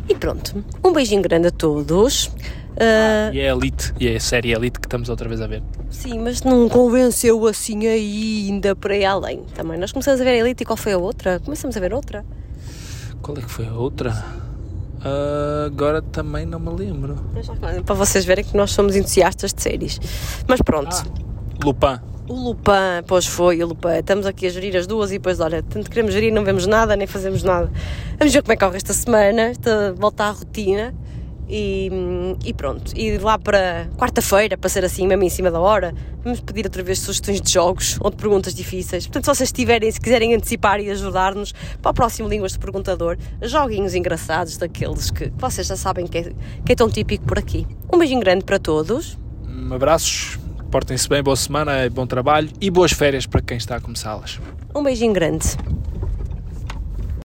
E 0.10 0.16
pronto, 0.16 0.64
um 0.84 0.94
beijinho 0.94 1.22
grande 1.22 1.48
a 1.48 1.52
todos. 1.52 2.32
Ah, 2.80 3.32
E 3.34 3.40
é 3.40 3.50
a 3.50 3.54
Elite, 3.56 3.94
e 4.00 4.08
é 4.08 4.16
a 4.16 4.20
série 4.20 4.52
Elite 4.54 4.80
que 4.80 4.86
estamos 4.88 5.10
outra 5.10 5.28
vez 5.28 5.42
a 5.42 5.48
ver. 5.48 5.64
sim, 5.90 6.20
mas 6.20 6.42
não 6.44 6.70
convenceu 6.70 7.46
assim 7.48 7.88
ainda 7.88 8.76
para 8.76 8.96
ir 8.96 9.06
além. 9.06 9.42
Também 9.56 9.80
nós 9.80 9.92
começamos 9.92 10.22
a 10.22 10.24
ver 10.24 10.30
a 10.32 10.36
Elite 10.38 10.64
e 10.64 10.66
qual 10.66 10.78
foi 10.78 10.94
a 10.94 10.98
outra? 10.98 11.40
Começamos 11.40 11.76
a 11.76 11.80
ver 11.80 11.94
outra. 11.94 12.24
Qual 13.22 13.38
é 13.38 13.42
que 13.42 13.50
foi 13.50 13.68
a 13.68 13.74
outra? 13.74 14.12
Ah, 15.04 15.66
agora 15.66 16.02
também 16.02 16.46
não 16.46 16.60
me 16.60 16.70
lembro. 16.70 17.16
Para 17.86 17.96
vocês 17.96 18.26
verem 18.26 18.44
que 18.46 18.56
nós 18.56 18.72
somos 18.72 18.96
entusiastas 18.96 19.54
de 19.54 19.62
séries. 19.62 20.00
Mas 20.48 20.62
pronto, 20.62 20.96
Ah, 20.96 21.04
Lupin. 21.64 22.00
o 22.28 22.34
Lupin, 22.34 23.04
pois 23.08 23.26
foi, 23.26 23.62
o 23.64 23.68
Lupin. 23.68 23.90
Estamos 24.00 24.26
aqui 24.28 24.46
a 24.48 24.50
gerir 24.50 24.76
as 24.76 24.86
duas 24.86 25.10
e 25.12 25.14
depois, 25.16 25.40
olha, 25.40 25.64
tanto 25.64 25.90
queremos 25.90 26.14
gerir, 26.14 26.32
não 26.32 26.44
vemos 26.44 26.68
nada, 26.68 26.96
nem 26.96 27.08
fazemos 27.08 27.42
nada. 27.44 27.72
Vamos 28.20 28.34
ver 28.34 28.42
como 28.42 28.54
é 28.54 28.56
que 28.56 28.64
corre 28.66 28.78
esta 28.78 28.94
semana, 28.94 29.42
esta 29.44 29.94
volta 29.94 30.26
à 30.26 30.32
rotina. 30.32 30.94
E, 31.50 31.90
e 32.46 32.54
pronto, 32.54 32.92
e 32.94 33.18
lá 33.18 33.40
para 33.40 33.88
quarta-feira, 33.98 34.58
para 34.58 34.70
ser 34.70 34.84
assim, 34.84 35.08
mesmo 35.08 35.24
em 35.24 35.30
cima 35.30 35.50
da 35.50 35.60
hora, 35.60 35.94
vamos 36.22 36.42
pedir 36.42 36.66
outra 36.66 36.84
vez 36.84 37.00
sugestões 37.00 37.40
de 37.40 37.52
jogos 37.52 37.98
ou 38.02 38.10
de 38.10 38.18
perguntas 38.18 38.54
difíceis. 38.54 39.08
Portanto, 39.08 39.26
se 39.26 39.36
vocês 39.36 39.52
tiverem, 39.54 39.90
se 39.90 40.00
quiserem 40.00 40.36
antecipar 40.36 40.82
e 40.82 40.90
ajudar-nos 40.90 41.54
para 41.82 41.92
o 41.92 41.94
próximo 41.94 42.28
Línguas 42.28 42.52
de 42.52 42.60
Perguntador, 42.60 43.18
joguinhos 43.42 43.96
engraçados 43.96 44.58
daqueles 44.58 45.10
que 45.10 45.32
vocês 45.38 45.68
já 45.68 45.78
sabem 45.78 46.06
que 46.06 46.18
é, 46.18 46.34
que 46.66 46.74
é 46.74 46.76
tão 46.76 46.90
típico 46.90 47.26
por 47.26 47.40
aqui. 47.40 47.66
Um 47.92 47.98
beijinho 47.98 48.20
grande 48.20 48.44
para 48.44 48.60
todos. 48.60 49.18
Um 49.48 49.74
abraços, 49.74 50.38
portem-se 50.70 51.08
bem, 51.08 51.24
boa 51.24 51.38
semana, 51.38 51.90
bom 51.90 52.06
trabalho 52.06 52.50
e 52.60 52.70
boas 52.70 52.92
férias 52.92 53.26
para 53.26 53.42
quem 53.42 53.56
está 53.56 53.78
a 53.78 53.80
começá-las. 53.80 54.40
Um 54.76 54.84
beijinho 54.84 55.14
grande. 55.14 55.56